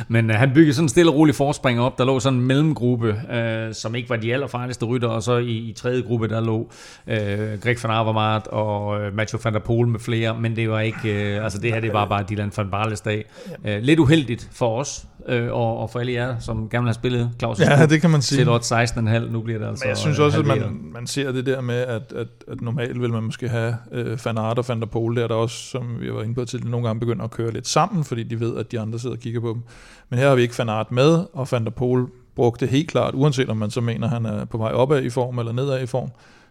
men 0.08 0.30
uh, 0.30 0.36
han 0.36 0.54
byggede 0.54 0.74
sådan 0.74 0.86
en 0.86 0.90
stille 0.90 1.12
og 1.12 1.16
rolig 1.16 1.36
forspring 1.36 1.82
op, 1.82 1.98
der 1.98 2.06
lå 2.06 2.20
sådan 2.20 2.40
en 2.40 2.46
mellemgruppe, 2.46 3.10
uh, 3.10 3.74
som 3.74 3.96
ikke 3.96 4.10
var 4.10 4.16
de 4.16 4.34
allerfarligste 4.34 4.86
rytter, 4.86 5.08
og 5.08 5.24
så 5.24 5.38
i, 5.38 5.52
i 5.52 5.74
tredje 5.74 6.02
gruppe, 6.02 6.28
der 6.28 6.42
lå 6.42 6.58
uh, 6.58 7.14
Greg 7.62 7.78
van 7.84 7.92
Avermaet 7.92 8.48
og 8.48 8.88
uh, 8.88 9.16
Mathieu 9.16 9.40
van 9.44 9.54
der 9.54 9.60
Poel 9.60 9.88
med 9.88 10.00
flere, 10.00 10.40
men 10.40 10.56
det 10.56 10.70
var 10.70 10.80
ikke, 10.80 11.36
uh, 11.38 11.44
altså 11.44 11.60
det 11.60 11.74
her, 11.74 11.80
det 11.80 11.94
var 11.94 12.06
bare 12.06 12.26
Dylan 12.30 12.52
van 12.58 12.70
Barles 12.72 13.02
dag. 13.02 13.26
Uh, 13.64 13.78
lidt 13.82 14.00
uheldigt 14.00 14.50
for 14.54 14.80
os, 14.80 15.06
øh, 15.28 15.54
og, 15.54 15.65
og 15.66 15.90
for 15.90 16.00
alle 16.00 16.14
jer, 16.14 16.40
som 16.40 16.70
gerne 16.70 16.86
har 16.86 16.94
spillet 16.94 17.32
Claus' 17.44 17.70
Ja, 17.70 17.86
det 17.86 18.02
kan 18.02 18.10
man 18.10 18.22
sige. 18.22 18.46
Til 18.46 18.74
16,5, 18.74 19.32
nu 19.32 19.42
bliver 19.42 19.60
det 19.60 19.68
altså 19.68 19.84
Men 19.86 19.90
jeg 19.90 19.98
synes 19.98 20.20
også, 20.20 20.40
at 20.40 20.46
man, 20.46 20.92
man 20.94 21.08
ser 21.08 21.32
det 21.32 21.46
der 21.46 21.62
med, 21.62 21.76
at, 21.76 22.14
at, 22.16 22.28
at 22.48 22.62
normalt 22.62 23.02
vil 23.02 23.12
man 23.12 23.24
måske 23.24 23.50
have 23.50 23.76
øh, 23.92 24.20
Van 24.26 24.38
Aert 24.38 24.60
og 24.60 24.66
Van 24.70 24.82
der 24.82 25.28
der 25.28 25.36
også, 25.36 25.58
som 25.58 26.02
vi 26.02 26.14
var 26.14 26.24
inde 26.24 26.36
på 26.36 26.46
til, 26.46 26.68
nogle 26.68 26.88
gange 26.88 27.00
begynder 27.00 27.24
at 27.24 27.32
køre 27.32 27.52
lidt 27.52 27.68
sammen, 27.68 28.04
fordi 28.04 28.24
de 28.24 28.40
ved, 28.40 28.58
at 28.58 28.72
de 28.72 28.80
andre 28.80 29.00
sidder 29.00 29.16
og 29.16 29.22
kigger 29.22 29.42
på 29.42 29.50
dem. 29.50 29.62
Men 30.10 30.20
her 30.20 30.28
har 30.28 30.36
vi 30.36 30.42
ikke 30.42 30.56
Van 30.58 30.70
Aert 30.70 30.92
med, 30.92 31.26
og 31.34 31.48
Van 31.52 31.66
der 31.66 31.72
Pol 31.72 32.10
brugte 32.36 32.66
helt 32.66 32.90
klart, 32.90 33.14
uanset 33.14 33.50
om 33.50 33.58
man 33.58 33.72
så 33.72 33.82
mener, 33.82 34.08
at 34.08 34.14
han 34.14 34.26
er 34.26 34.46
på 34.46 34.58
vej 34.58 34.72
opad 34.72 35.04
i 35.04 35.10
form 35.10 35.40
eller 35.40 35.52
nedad 35.52 35.84
i 35.84 35.86
form, 35.86 36.10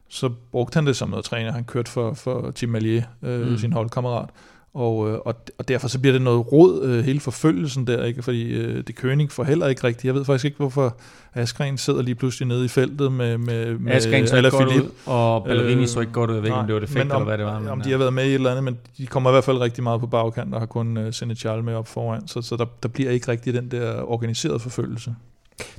så 0.09 0.31
brugte 0.53 0.77
han 0.77 0.86
det 0.86 0.97
som 0.97 1.09
noget 1.11 1.24
træner. 1.24 1.53
Han 1.53 1.65
kørte 1.65 1.91
for, 1.91 2.15
for 2.15 2.51
Tim 2.51 2.69
Malier, 2.69 3.03
øh, 3.23 3.51
mm. 3.51 3.59
sin 3.59 3.73
holdkammerat. 3.73 4.28
Og, 4.74 5.10
øh, 5.10 5.18
og, 5.24 5.34
og 5.59 5.68
derfor 5.68 5.88
så 5.88 6.01
bliver 6.01 6.12
det 6.12 6.22
noget 6.22 6.52
råd, 6.52 6.82
øh, 6.84 7.05
hele 7.05 7.20
forfølgelsen 7.20 7.86
der, 7.86 8.05
ikke? 8.05 8.22
fordi 8.22 8.52
øh, 8.52 8.84
det 8.86 8.98
König 8.98 9.26
får 9.30 9.44
heller 9.44 9.66
ikke 9.66 9.84
rigtigt. 9.84 10.05
Jeg 10.05 10.14
ved 10.14 10.24
faktisk 10.24 10.44
ikke, 10.44 10.56
hvorfor 10.56 10.96
Askren 11.34 11.78
sidder 11.78 12.02
lige 12.02 12.14
pludselig 12.14 12.48
nede 12.48 12.64
i 12.64 12.68
feltet 12.68 13.12
med, 13.12 13.38
med, 13.38 13.78
med 13.78 13.92
Askren 13.92 14.26
så 14.26 14.36
ikke 14.36 14.51
godt 14.51 14.68
ud, 14.68 14.90
og 15.06 15.44
Ballerini 15.44 15.82
øh, 15.82 15.88
så 15.88 16.01
ikke 16.01 16.12
godt 16.12 16.30
ud. 16.30 16.34
Jeg 16.34 16.42
ved 16.42 16.48
ikke, 16.48 16.59
om 16.59 16.66
det 16.66 16.74
var 16.74 16.80
det 16.80 16.88
fægt, 16.88 17.05
eller 17.05 17.24
hvad 17.24 17.38
det 17.38 17.46
var. 17.46 17.59
Men, 17.59 17.68
om 17.68 17.80
de 17.80 17.90
har 17.90 17.98
været 17.98 18.12
med 18.12 18.24
i 18.24 18.28
et 18.28 18.34
eller 18.34 18.51
andet, 18.51 18.64
men 18.64 18.78
de 18.98 19.06
kommer 19.06 19.30
i 19.30 19.32
hvert 19.32 19.44
fald 19.44 19.59
rigtig 19.59 19.82
meget 19.84 20.01
på 20.01 20.06
bagkant, 20.06 20.55
og 20.55 20.60
har 20.60 20.66
kun 20.66 20.96
uh, 20.96 21.12
Senechal 21.12 21.64
med 21.64 21.74
op 21.74 21.88
foran, 21.88 22.28
så, 22.28 22.42
så 22.42 22.56
der, 22.56 22.66
der 22.82 22.88
bliver 22.88 23.10
ikke 23.10 23.28
rigtig 23.28 23.55
den 23.55 23.70
der 23.70 24.02
organiserede 24.02 24.59
forfølgelse. 24.59 25.14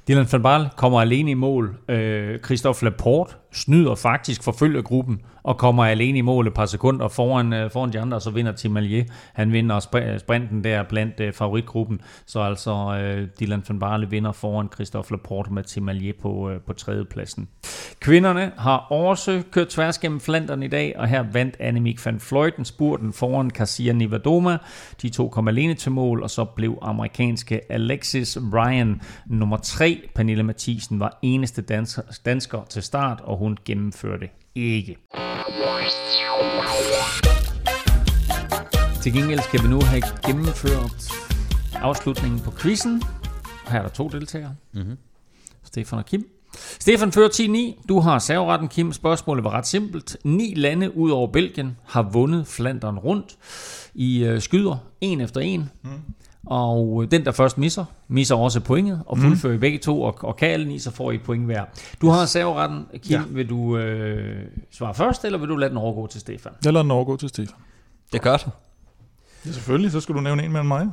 Dylan 0.08 0.28
van 0.32 0.42
Baal 0.42 0.70
kommer 0.76 1.02
alene 1.02 1.32
i 1.32 1.34
mål. 1.34 1.78
Øh, 1.90 2.40
Christophe 2.40 2.86
Laporte 2.86 3.34
snyder 3.54 3.96
faktisk, 3.96 4.44
forfølger 4.44 4.82
gruppen 4.82 5.22
og 5.46 5.58
kommer 5.58 5.86
alene 5.86 6.18
i 6.18 6.22
mål 6.22 6.48
et 6.48 6.54
par 6.54 6.66
sekunder 6.66 7.08
foran, 7.08 7.54
øh, 7.54 7.72
foran 7.72 7.94
de 7.94 8.00
andre, 8.00 8.18
og 8.18 8.22
så 8.22 8.30
vinder 8.30 8.52
Tim 8.52 8.72
Malier. 8.72 9.06
Han 9.34 9.52
vinder 9.52 9.96
øh, 9.96 10.20
sprinten 10.20 10.64
der 10.64 10.84
blandt 10.84 11.20
øh, 11.20 11.34
favoritgruppen, 11.34 12.02
så 12.26 12.40
altså 12.40 12.98
øh, 13.02 13.28
Dylan 13.40 13.64
van 13.68 13.80
Barle 13.80 14.10
vinder 14.10 14.32
foran 14.32 14.70
Christophe 14.74 15.12
Laporte 15.12 15.54
med 15.54 15.64
Tim 15.64 15.84
Malier 15.84 16.14
på, 16.22 16.50
øh, 16.50 16.60
på 16.62 16.74
tredjepladsen. 16.74 17.48
Kvinderne 18.00 18.52
har 18.58 18.78
også 18.78 19.44
kørt 19.52 19.68
tværs 19.68 19.98
gennem 19.98 20.20
Flandern 20.20 20.64
i 20.64 20.68
dag, 20.68 20.94
og 20.98 21.08
her 21.08 21.24
vandt 21.34 21.56
Annemiek 21.60 22.06
van 22.06 22.22
Vleuten 22.30 22.66
spurten 22.66 23.14
foran 23.14 23.50
Cassia 23.50 23.94
Nivadoma. 23.94 24.58
De 25.02 25.10
to 25.10 25.28
kom 25.28 25.48
alene 25.48 25.74
til 25.74 25.92
mål, 25.92 26.24
og 26.24 26.30
så 26.30 26.46
blev 26.46 26.78
amerikanske 26.82 27.72
Alexis 27.72 28.38
Ryan 28.54 29.02
nummer 29.26 29.58
tre. 29.58 30.10
Pernille 30.16 30.44
Mathisen 30.44 31.00
var 31.00 31.20
eneste 31.22 31.62
dansker, 31.62 32.02
dansker 32.26 32.64
til 32.70 32.84
start, 32.84 33.22
og 33.24 33.38
hun 33.38 33.58
gennemførte 33.66 34.30
ikke. 34.56 34.98
Til 39.02 39.14
gengæld 39.14 39.40
skal 39.40 39.64
vi 39.64 39.68
nu 39.68 39.82
have 39.82 40.02
gennemført 40.26 41.12
afslutningen 41.76 42.40
på 42.40 42.52
quizzen. 42.52 43.04
Her 43.68 43.78
er 43.78 43.82
der 43.82 43.90
to 43.90 44.08
deltagere. 44.08 44.56
Mm-hmm. 44.74 44.98
Stefan 45.64 46.00
og 46.00 46.06
Kim. 46.06 46.30
Stefan 46.80 47.12
fører 47.12 47.30
10-9. 47.78 47.86
Du 47.90 48.00
har 48.00 48.20
serveretten, 48.20 48.68
Kim. 48.68 48.94
Spørgsmålet 48.94 49.44
var 49.44 49.52
ret 49.52 49.68
simpelt. 49.68 50.18
Ni 50.24 50.54
lande 50.56 50.98
ud 50.98 51.12
over 51.12 51.32
Belgien 51.32 51.78
har 51.86 52.02
vundet 52.02 52.48
Flandern 52.48 52.98
rundt 53.00 53.38
i 53.94 54.24
øh, 54.24 54.42
skyder, 54.42 54.78
en 55.02 55.22
efter 55.22 55.42
en. 55.42 55.70
Mm. 55.84 55.90
Og 56.46 57.04
øh, 57.04 57.12
den, 57.12 57.26
der 57.26 57.32
først 57.32 57.58
misser, 57.58 57.86
misser 58.08 58.36
også 58.36 58.60
pointet, 58.60 59.02
og 59.06 59.18
fuldfører 59.18 59.54
mm. 59.54 59.60
begge 59.60 59.78
to, 59.78 60.02
og, 60.02 60.18
og 60.22 60.36
kan 60.36 60.50
alle 60.50 60.68
ni, 60.68 60.80
så 60.80 60.92
får 60.92 61.12
I 61.12 61.16
et 61.16 61.22
point 61.22 61.46
hver. 61.46 61.66
Du 62.02 62.10
har 62.10 62.26
serveretten. 62.26 62.86
Kim, 63.04 63.20
ja. 63.20 63.22
vil 63.30 63.50
du 63.50 63.78
øh, 63.78 64.46
svare 64.72 64.94
først, 64.94 65.26
eller 65.26 65.40
vil 65.40 65.50
du 65.50 65.56
lade 65.56 65.70
den 65.70 65.78
overgå 65.78 66.08
til 66.08 66.22
Stefan? 66.22 66.52
Jeg 66.66 66.74
lader 66.74 66.84
den 66.84 66.92
overgå 66.92 67.18
til 67.18 67.30
Stefan. 67.30 67.56
Det 68.14 68.22
gør 68.22 68.38
du. 68.38 68.50
Ja, 69.46 69.52
selvfølgelig. 69.52 69.92
Så 69.92 70.00
skal 70.00 70.16
du 70.16 70.22
nævne 70.22 70.44
en 70.44 70.52
mellem 70.52 70.68
mig. 70.68 70.88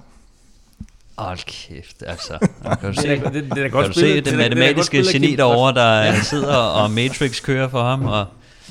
Hold 1.18 1.38
kæft, 1.46 2.02
altså. 2.06 2.38
Kan 2.80 2.94
du 2.94 3.00
se, 3.00 3.08
det, 3.08 3.34
det, 3.34 3.44
det, 3.54 3.64
er 3.64 3.68
godt 3.68 3.84
kan 3.84 3.94
du 3.94 4.00
se 4.00 4.16
det, 4.16 4.24
det 4.24 4.36
matematiske 4.36 4.98
det 4.98 5.12
geni 5.12 5.36
derovre, 5.36 5.74
der 5.74 6.02
ja. 6.02 6.20
sidder 6.22 6.56
og 6.56 6.90
Matrix 6.90 7.42
kører 7.42 7.68
for 7.68 7.82
ham? 7.82 8.06
Og... 8.06 8.26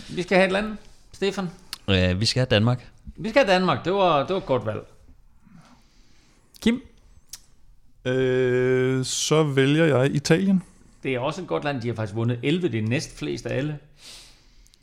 Vi 0.10 0.22
skal 0.22 0.38
have 0.38 0.46
et 0.46 0.52
land, 0.52 0.78
Stefan. 1.14 1.50
Ja, 1.88 2.14
vi 2.14 2.26
skal 2.26 2.40
have 2.40 2.48
Danmark. 2.52 2.88
Vi 3.18 3.30
skal 3.30 3.46
have 3.46 3.54
Danmark. 3.54 3.86
Det 3.86 3.94
var, 3.94 4.20
det 4.20 4.30
var 4.30 4.38
et 4.38 4.46
godt 4.46 4.66
valg. 4.66 4.80
Kim? 6.62 6.82
Øh, 8.06 9.06
så 9.06 9.44
vælger 9.44 9.86
jeg 9.86 10.16
Italien. 10.16 10.64
Det 11.04 11.16
er 11.16 11.20
også 11.20 11.42
et 11.42 11.48
godt 11.48 11.64
land. 11.64 11.82
De 11.82 11.88
har 11.88 11.96
faktisk 11.96 12.16
vundet 12.16 12.40
11. 12.44 12.70
Det 12.70 12.84
er 12.84 12.88
næst 12.88 13.18
flest 13.18 13.46
af 13.46 13.58
alle. 13.58 13.80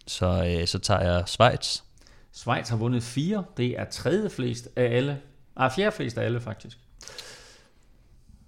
Så, 0.07 0.57
øh, 0.61 0.67
så 0.67 0.79
tager 0.79 1.01
jeg 1.01 1.23
Schweiz. 1.27 1.81
Schweiz 2.33 2.69
har 2.69 2.77
vundet 2.77 3.03
4. 3.03 3.45
Det 3.57 3.81
er 3.81 3.85
tredje 3.85 4.31
flest 4.31 4.69
af 4.77 4.97
alle. 4.97 5.19
Ah, 5.57 5.71
fjerde 5.77 5.97
flest 5.97 6.19
af 6.19 6.25
alle, 6.25 6.41
faktisk. 6.41 6.79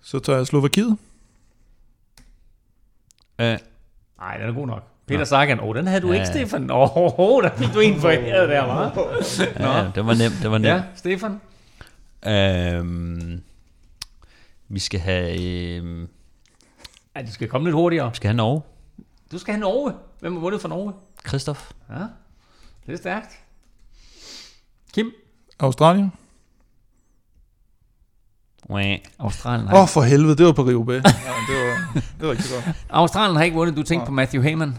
Så 0.02 0.19
tager 0.19 0.36
jeg 0.36 0.47
Slovakiet. 0.47 0.98
Nej, 4.19 4.36
den 4.36 4.48
er 4.48 4.52
god 4.52 4.66
nok. 4.66 4.82
Peter 5.07 5.24
Sagan, 5.24 5.61
åh, 5.61 5.69
oh, 5.69 5.77
den 5.77 5.86
havde 5.86 6.01
du 6.01 6.09
ja, 6.12 6.15
ikke, 6.15 6.27
Stefan. 6.27 6.70
Åh, 6.70 6.97
oh, 6.97 7.19
oh, 7.19 7.43
der 7.43 7.51
fik 7.57 7.74
du 7.74 7.81
en 7.81 8.01
for 8.01 8.11
her 8.11 8.47
der, 8.47 8.65
var. 8.65 8.93
Ja, 9.61 9.90
det 9.94 10.07
var 10.07 10.15
nemt, 10.15 10.43
det 10.43 10.51
var 10.51 10.59
nemt. 10.59 10.66
Ja, 10.66 10.82
Stefan? 10.94 11.40
Øhm, 12.26 13.42
vi 14.68 14.78
skal 14.78 15.01
have... 15.01 15.40
Øhm, 15.76 16.09
ja, 17.16 17.22
det 17.22 17.32
skal 17.32 17.48
komme 17.48 17.66
lidt 17.66 17.74
hurtigere. 17.74 18.10
Vi 18.10 18.16
skal 18.16 18.28
have 18.28 18.36
Norge. 18.36 18.62
Du 19.32 19.38
skal 19.38 19.55
have 19.55 19.60
Norge. 19.60 19.94
Hvem 20.20 20.32
har 20.32 20.40
vundet 20.40 20.60
for 20.60 20.68
Norge? 20.68 20.92
Christoph. 21.28 21.60
Ja, 21.90 22.05
det 22.86 22.92
er 22.92 22.97
stærkt. 22.97 23.40
Kim? 24.92 25.12
Australien. 25.59 26.12
Australien 29.18 29.68
Åh, 29.68 29.82
oh, 29.82 29.88
for 29.88 30.02
helvede, 30.02 30.36
det 30.36 30.47
var 30.47 30.52
på 30.52 30.62
Rio 30.62 30.82
Bay. 30.82 30.94
ja, 30.94 31.01
det, 31.01 31.05
var, 31.05 32.02
det 32.18 32.26
var 32.26 32.30
ikke 32.30 32.42
så 32.42 32.55
godt. 32.55 32.76
Australien 33.01 33.36
har 33.36 33.44
ikke 33.44 33.56
vundet, 33.56 33.76
du 33.76 33.82
tænkte 33.82 34.02
ja. 34.02 34.05
på 34.05 34.12
Matthew 34.12 34.42
Heyman. 34.42 34.78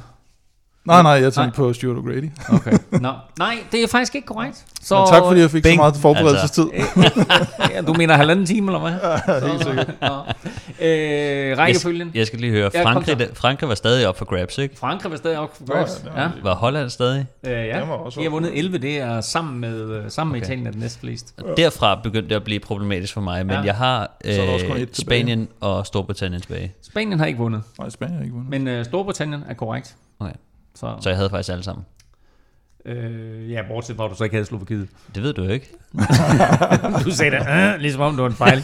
Nej, 0.85 1.01
nej, 1.01 1.11
jeg 1.11 1.33
tænkte 1.33 1.61
nej. 1.61 1.67
på 1.67 1.73
Stuart 1.73 1.97
O'Grady. 1.97 2.29
Okay. 2.55 2.77
Nå, 2.91 3.13
nej, 3.39 3.57
det 3.71 3.83
er 3.83 3.87
faktisk 3.87 4.15
ikke 4.15 4.27
korrekt. 4.27 4.65
Så, 4.81 4.97
Men 4.99 5.07
tak 5.07 5.23
fordi 5.23 5.41
jeg 5.41 5.51
fik 5.51 5.63
bing. 5.63 5.75
så 5.75 5.81
meget 5.81 5.95
forberedelsestid. 5.95 6.65
Altså. 6.73 7.25
ja, 7.73 7.81
du 7.81 7.93
mener 7.93 8.13
halvanden 8.15 8.45
time, 8.45 8.67
eller 8.71 8.79
hvad? 8.79 8.91
Ja, 9.41 9.47
helt 9.47 9.63
sikkert. 9.63 9.89
øh, 10.81 11.57
rækkefølgen. 11.57 12.07
Jeg, 12.07 12.15
jeg 12.15 12.27
skal 12.27 12.39
lige 12.39 12.51
høre, 12.51 12.71
Frankrig, 12.83 13.19
ja, 13.19 13.25
Frankrig 13.33 13.69
var 13.69 13.75
stadig 13.75 14.07
op 14.07 14.17
for 14.17 14.25
grabs, 14.25 14.57
ikke? 14.57 14.77
Frankrig 14.77 15.11
var 15.11 15.17
stadig 15.17 15.37
op 15.39 15.57
for 15.57 15.71
grabs, 15.71 16.05
ja. 16.17 16.29
Var 16.43 16.55
Holland 16.55 16.89
stadig? 16.89 17.25
Øh, 17.45 17.51
ja, 17.51 17.57
de 17.57 18.23
har 18.23 18.29
vundet 18.29 18.57
11, 18.57 18.77
det 18.77 18.99
er 18.99 19.21
sammen 19.21 19.59
med, 19.59 19.89
øh, 19.89 20.03
sammen 20.11 20.31
med 20.31 20.39
okay. 20.39 20.47
Italien 20.47 20.67
er 20.67 20.71
det 20.71 20.79
næstflest. 20.79 21.35
Derfra 21.57 21.95
begyndte 22.03 22.29
det 22.29 22.35
at 22.35 22.43
blive 22.43 22.59
problematisk 22.59 23.13
for 23.13 23.21
mig, 23.21 23.45
men 23.45 23.55
ja. 23.55 23.61
jeg 23.61 23.75
har 23.75 24.11
øh, 24.25 24.87
Spanien 24.93 25.47
og 25.59 25.85
Storbritannien 25.85 26.41
tilbage. 26.41 26.73
Spanien 26.81 27.19
har 27.19 27.25
ikke 27.25 27.39
vundet. 27.39 27.63
Nej, 27.79 27.89
Spanien 27.89 28.17
har 28.17 28.23
ikke 28.23 28.33
vundet. 28.35 28.49
Men 28.49 28.67
øh, 28.67 28.85
Storbritannien 28.85 29.43
er 29.49 29.53
korrekt. 29.53 29.95
Okay. 30.19 30.33
Så, 30.75 30.97
så 31.01 31.09
jeg 31.09 31.17
havde 31.17 31.29
faktisk 31.29 31.51
alle 31.51 31.63
sammen. 31.63 31.85
Øh, 32.85 33.51
ja, 33.51 33.61
bortset 33.67 33.95
fra, 33.95 34.05
at 34.05 34.11
du 34.11 34.15
så 34.15 34.23
ikke 34.23 34.35
havde 34.35 34.45
Slovakiet. 34.45 34.89
Det 35.15 35.23
ved 35.23 35.33
du 35.33 35.47
ikke. 35.47 35.69
du 37.05 37.11
sagde 37.11 37.31
det, 37.31 37.47
øh, 37.49 37.79
ligesom 37.79 38.01
om 38.01 38.13
det 38.13 38.23
var 38.23 38.29
en 38.29 38.35
fejl. 38.35 38.63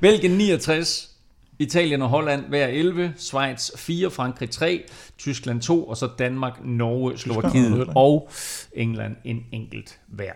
Belgien 0.00 0.32
69, 0.32 1.10
Italien 1.58 2.02
og 2.02 2.08
Holland 2.08 2.44
hver 2.44 2.66
11, 2.66 3.14
Schweiz 3.16 3.70
4, 3.76 4.10
Frankrig 4.10 4.50
3, 4.50 4.82
Tyskland 5.18 5.60
2, 5.60 5.84
og 5.84 5.96
så 5.96 6.08
Danmark, 6.18 6.64
Norge, 6.64 7.18
Slovakiet 7.18 7.88
og 7.94 8.30
England 8.72 9.16
en 9.24 9.40
enkelt 9.52 9.98
hver. 10.08 10.32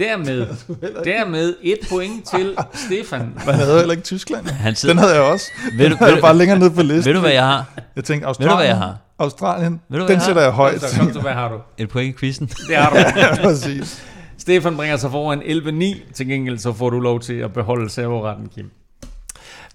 Dermed, 0.00 0.46
dermed 1.10 1.54
et 1.62 1.78
point 1.90 2.28
til 2.28 2.56
Stefan. 2.74 3.20
Man 3.46 3.54
havde 3.54 3.78
heller 3.78 3.92
ikke 3.92 4.04
Tyskland. 4.04 4.46
Han 4.46 4.74
sidder... 4.74 4.94
Den 4.94 4.98
havde 4.98 5.14
jeg 5.14 5.22
også. 5.22 5.44
Ved 5.78 5.90
du, 5.90 6.04
ved 6.04 6.14
du, 6.14 6.20
bare 6.20 6.36
længere 6.36 6.58
ned 6.58 6.70
på 6.70 6.82
listen. 6.82 7.04
Ved 7.04 7.14
du, 7.14 7.20
hvad 7.20 7.32
jeg 7.32 7.46
har? 7.46 7.64
Jeg 7.96 8.04
tænkte, 8.04 8.26
Australien, 8.26 8.48
ved 8.48 8.56
du, 8.56 8.56
hvad 8.56 8.66
jeg 8.66 8.76
har? 8.76 8.96
Australien, 9.18 9.80
ved 9.88 9.98
du, 9.98 10.06
den 10.06 10.14
jeg 10.14 10.22
sætter 10.22 10.42
jeg 10.42 10.50
højt. 10.50 10.80
Så 10.80 10.98
kom 10.98 11.12
så, 11.12 11.20
hvad 11.20 11.32
har 11.32 11.48
du? 11.48 11.58
Et 11.78 11.88
point 11.88 12.14
i 12.14 12.18
quizzen. 12.18 12.46
Det 12.46 12.76
har 12.76 12.90
du. 12.90 12.96
ja, 13.20 13.42
præcis. 13.42 14.04
Stefan 14.38 14.76
bringer 14.76 14.96
sig 14.96 15.10
foran 15.10 15.42
11-9. 15.42 16.12
Til 16.12 16.28
gengæld 16.28 16.58
så 16.58 16.72
får 16.72 16.90
du 16.90 17.00
lov 17.00 17.20
til 17.20 17.34
at 17.34 17.52
beholde 17.52 17.90
servoretten, 17.90 18.48
Kim. 18.54 18.70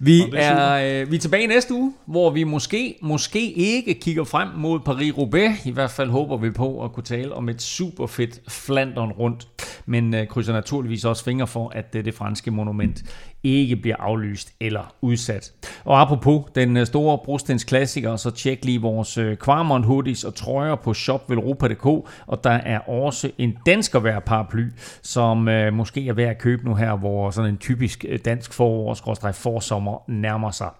Vi 0.00 0.22
er, 0.32 1.00
øh, 1.02 1.10
vi 1.10 1.16
er 1.16 1.20
tilbage 1.20 1.46
næste 1.46 1.74
uge, 1.74 1.94
hvor 2.06 2.30
vi 2.30 2.44
måske, 2.44 2.98
måske 3.02 3.52
ikke 3.52 3.94
kigger 3.94 4.24
frem 4.24 4.48
mod 4.56 4.80
Paris-Roubaix. 4.80 5.68
I 5.68 5.70
hvert 5.70 5.90
fald 5.90 6.10
håber 6.10 6.36
vi 6.36 6.50
på 6.50 6.84
at 6.84 6.92
kunne 6.92 7.04
tale 7.04 7.34
om 7.34 7.48
et 7.48 7.62
super 7.62 8.06
fedt 8.06 8.40
Flandern 8.48 9.10
rundt. 9.10 9.48
Men 9.86 10.14
øh, 10.14 10.26
krydser 10.26 10.52
naturligvis 10.52 11.04
også 11.04 11.24
fingre 11.24 11.46
for, 11.46 11.68
at 11.68 11.92
det, 11.92 12.04
det 12.04 12.14
franske 12.14 12.50
monument 12.50 13.02
ikke 13.46 13.76
bliver 13.76 13.96
aflyst 13.98 14.52
eller 14.60 14.94
udsat. 15.00 15.52
Og 15.84 16.00
apropos 16.00 16.44
den 16.54 16.76
øh, 16.76 16.86
store 16.86 17.18
brostens 17.24 17.64
klassiker, 17.64 18.16
så 18.16 18.30
tjek 18.30 18.64
lige 18.64 18.80
vores 18.80 19.18
øh, 19.18 19.36
Kvarmon 19.36 19.84
hoodies 19.84 20.24
og 20.24 20.34
trøjer 20.34 20.74
på 20.74 20.94
shopvelropa.dk, 20.94 21.86
og 22.26 22.44
der 22.44 22.50
er 22.50 22.78
også 22.78 23.30
en 23.38 23.56
danskervær 23.66 24.18
paraply, 24.18 24.66
som 25.02 25.48
øh, 25.48 25.72
måske 25.72 26.08
er 26.08 26.12
værd 26.12 26.30
at 26.30 26.38
købe 26.38 26.64
nu 26.64 26.74
her, 26.74 26.96
hvor 26.96 27.30
sådan 27.30 27.50
en 27.50 27.58
typisk 27.58 28.04
øh, 28.08 28.18
dansk 28.24 28.52
forår, 28.52 29.32
forsommer 29.32 30.02
nærmer 30.08 30.50
sig. 30.50 30.70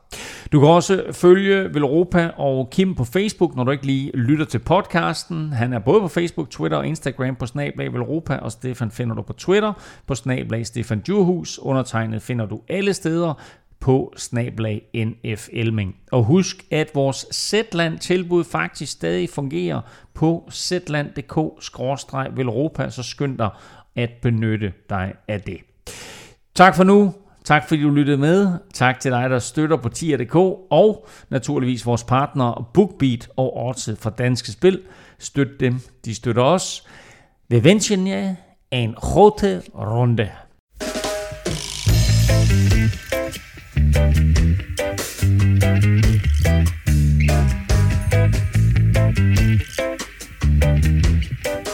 Du 0.52 0.60
kan 0.60 0.68
også 0.68 1.05
følge 1.12 1.74
Velropa 1.74 2.30
og 2.36 2.70
Kim 2.70 2.94
på 2.94 3.05
Facebook, 3.05 3.56
når 3.56 3.64
du 3.64 3.70
ikke 3.70 3.86
lige 3.86 4.10
lytter 4.14 4.44
til 4.44 4.59
podcasten. 4.59 5.52
Han 5.52 5.72
er 5.72 5.78
både 5.78 6.01
på 6.01 6.09
Facebook, 6.09 6.51
Twitter 6.51 6.78
og 6.78 6.86
Instagram 6.86 7.36
på 7.36 7.47
Snablag 7.47 7.93
Velropa, 7.93 8.36
og 8.36 8.52
Stefan 8.52 8.90
finder 8.90 9.14
du 9.14 9.22
på 9.22 9.32
Twitter 9.32 9.72
på 10.06 10.14
Snablag 10.14 10.66
Stefan 10.66 11.01
Djurhus. 11.01 11.59
Undertegnet 11.59 12.22
finder 12.22 12.47
du 12.47 12.55
alle 12.68 12.94
steder 12.94 13.34
på 13.80 14.12
snablag 14.16 14.82
NF 14.94 15.48
Elming. 15.52 15.96
Og 16.12 16.24
husk, 16.24 16.64
at 16.70 16.90
vores 16.94 17.26
Zetland 17.32 17.98
tilbud 17.98 18.44
faktisk 18.44 18.92
stadig 18.92 19.30
fungerer 19.30 19.80
på 20.14 20.48
zetland.dk-velropa, 20.52 22.90
så 22.90 23.02
skynd 23.02 23.38
dig 23.38 23.50
at 23.96 24.10
benytte 24.22 24.72
dig 24.90 25.12
af 25.28 25.40
det. 25.40 25.58
Tak 26.54 26.76
for 26.76 26.84
nu. 26.84 27.14
Tak 27.44 27.68
fordi 27.68 27.82
du 27.82 27.90
lyttede 27.90 28.16
med. 28.16 28.52
Tak 28.74 29.00
til 29.00 29.10
dig, 29.10 29.30
der 29.30 29.38
støtter 29.38 29.76
på 29.76 29.88
tier.dk 29.88 30.36
og 30.70 31.06
naturligvis 31.28 31.86
vores 31.86 32.04
partnere 32.04 32.64
BookBeat 32.74 33.28
og 33.36 33.66
Odds 33.66 33.88
fra 33.98 34.10
Danske 34.10 34.52
Spil. 34.52 34.82
Støt 35.18 35.60
dem, 35.60 35.80
de 36.04 36.14
støtter 36.14 36.42
os. 36.42 36.86
Vi 37.48 37.58
wünschen 37.58 38.06
jer 38.06 38.34
en 38.70 38.98
rote 38.98 39.62
Runde. 39.74 40.30
Thank 42.86 43.66
you. 51.46 51.65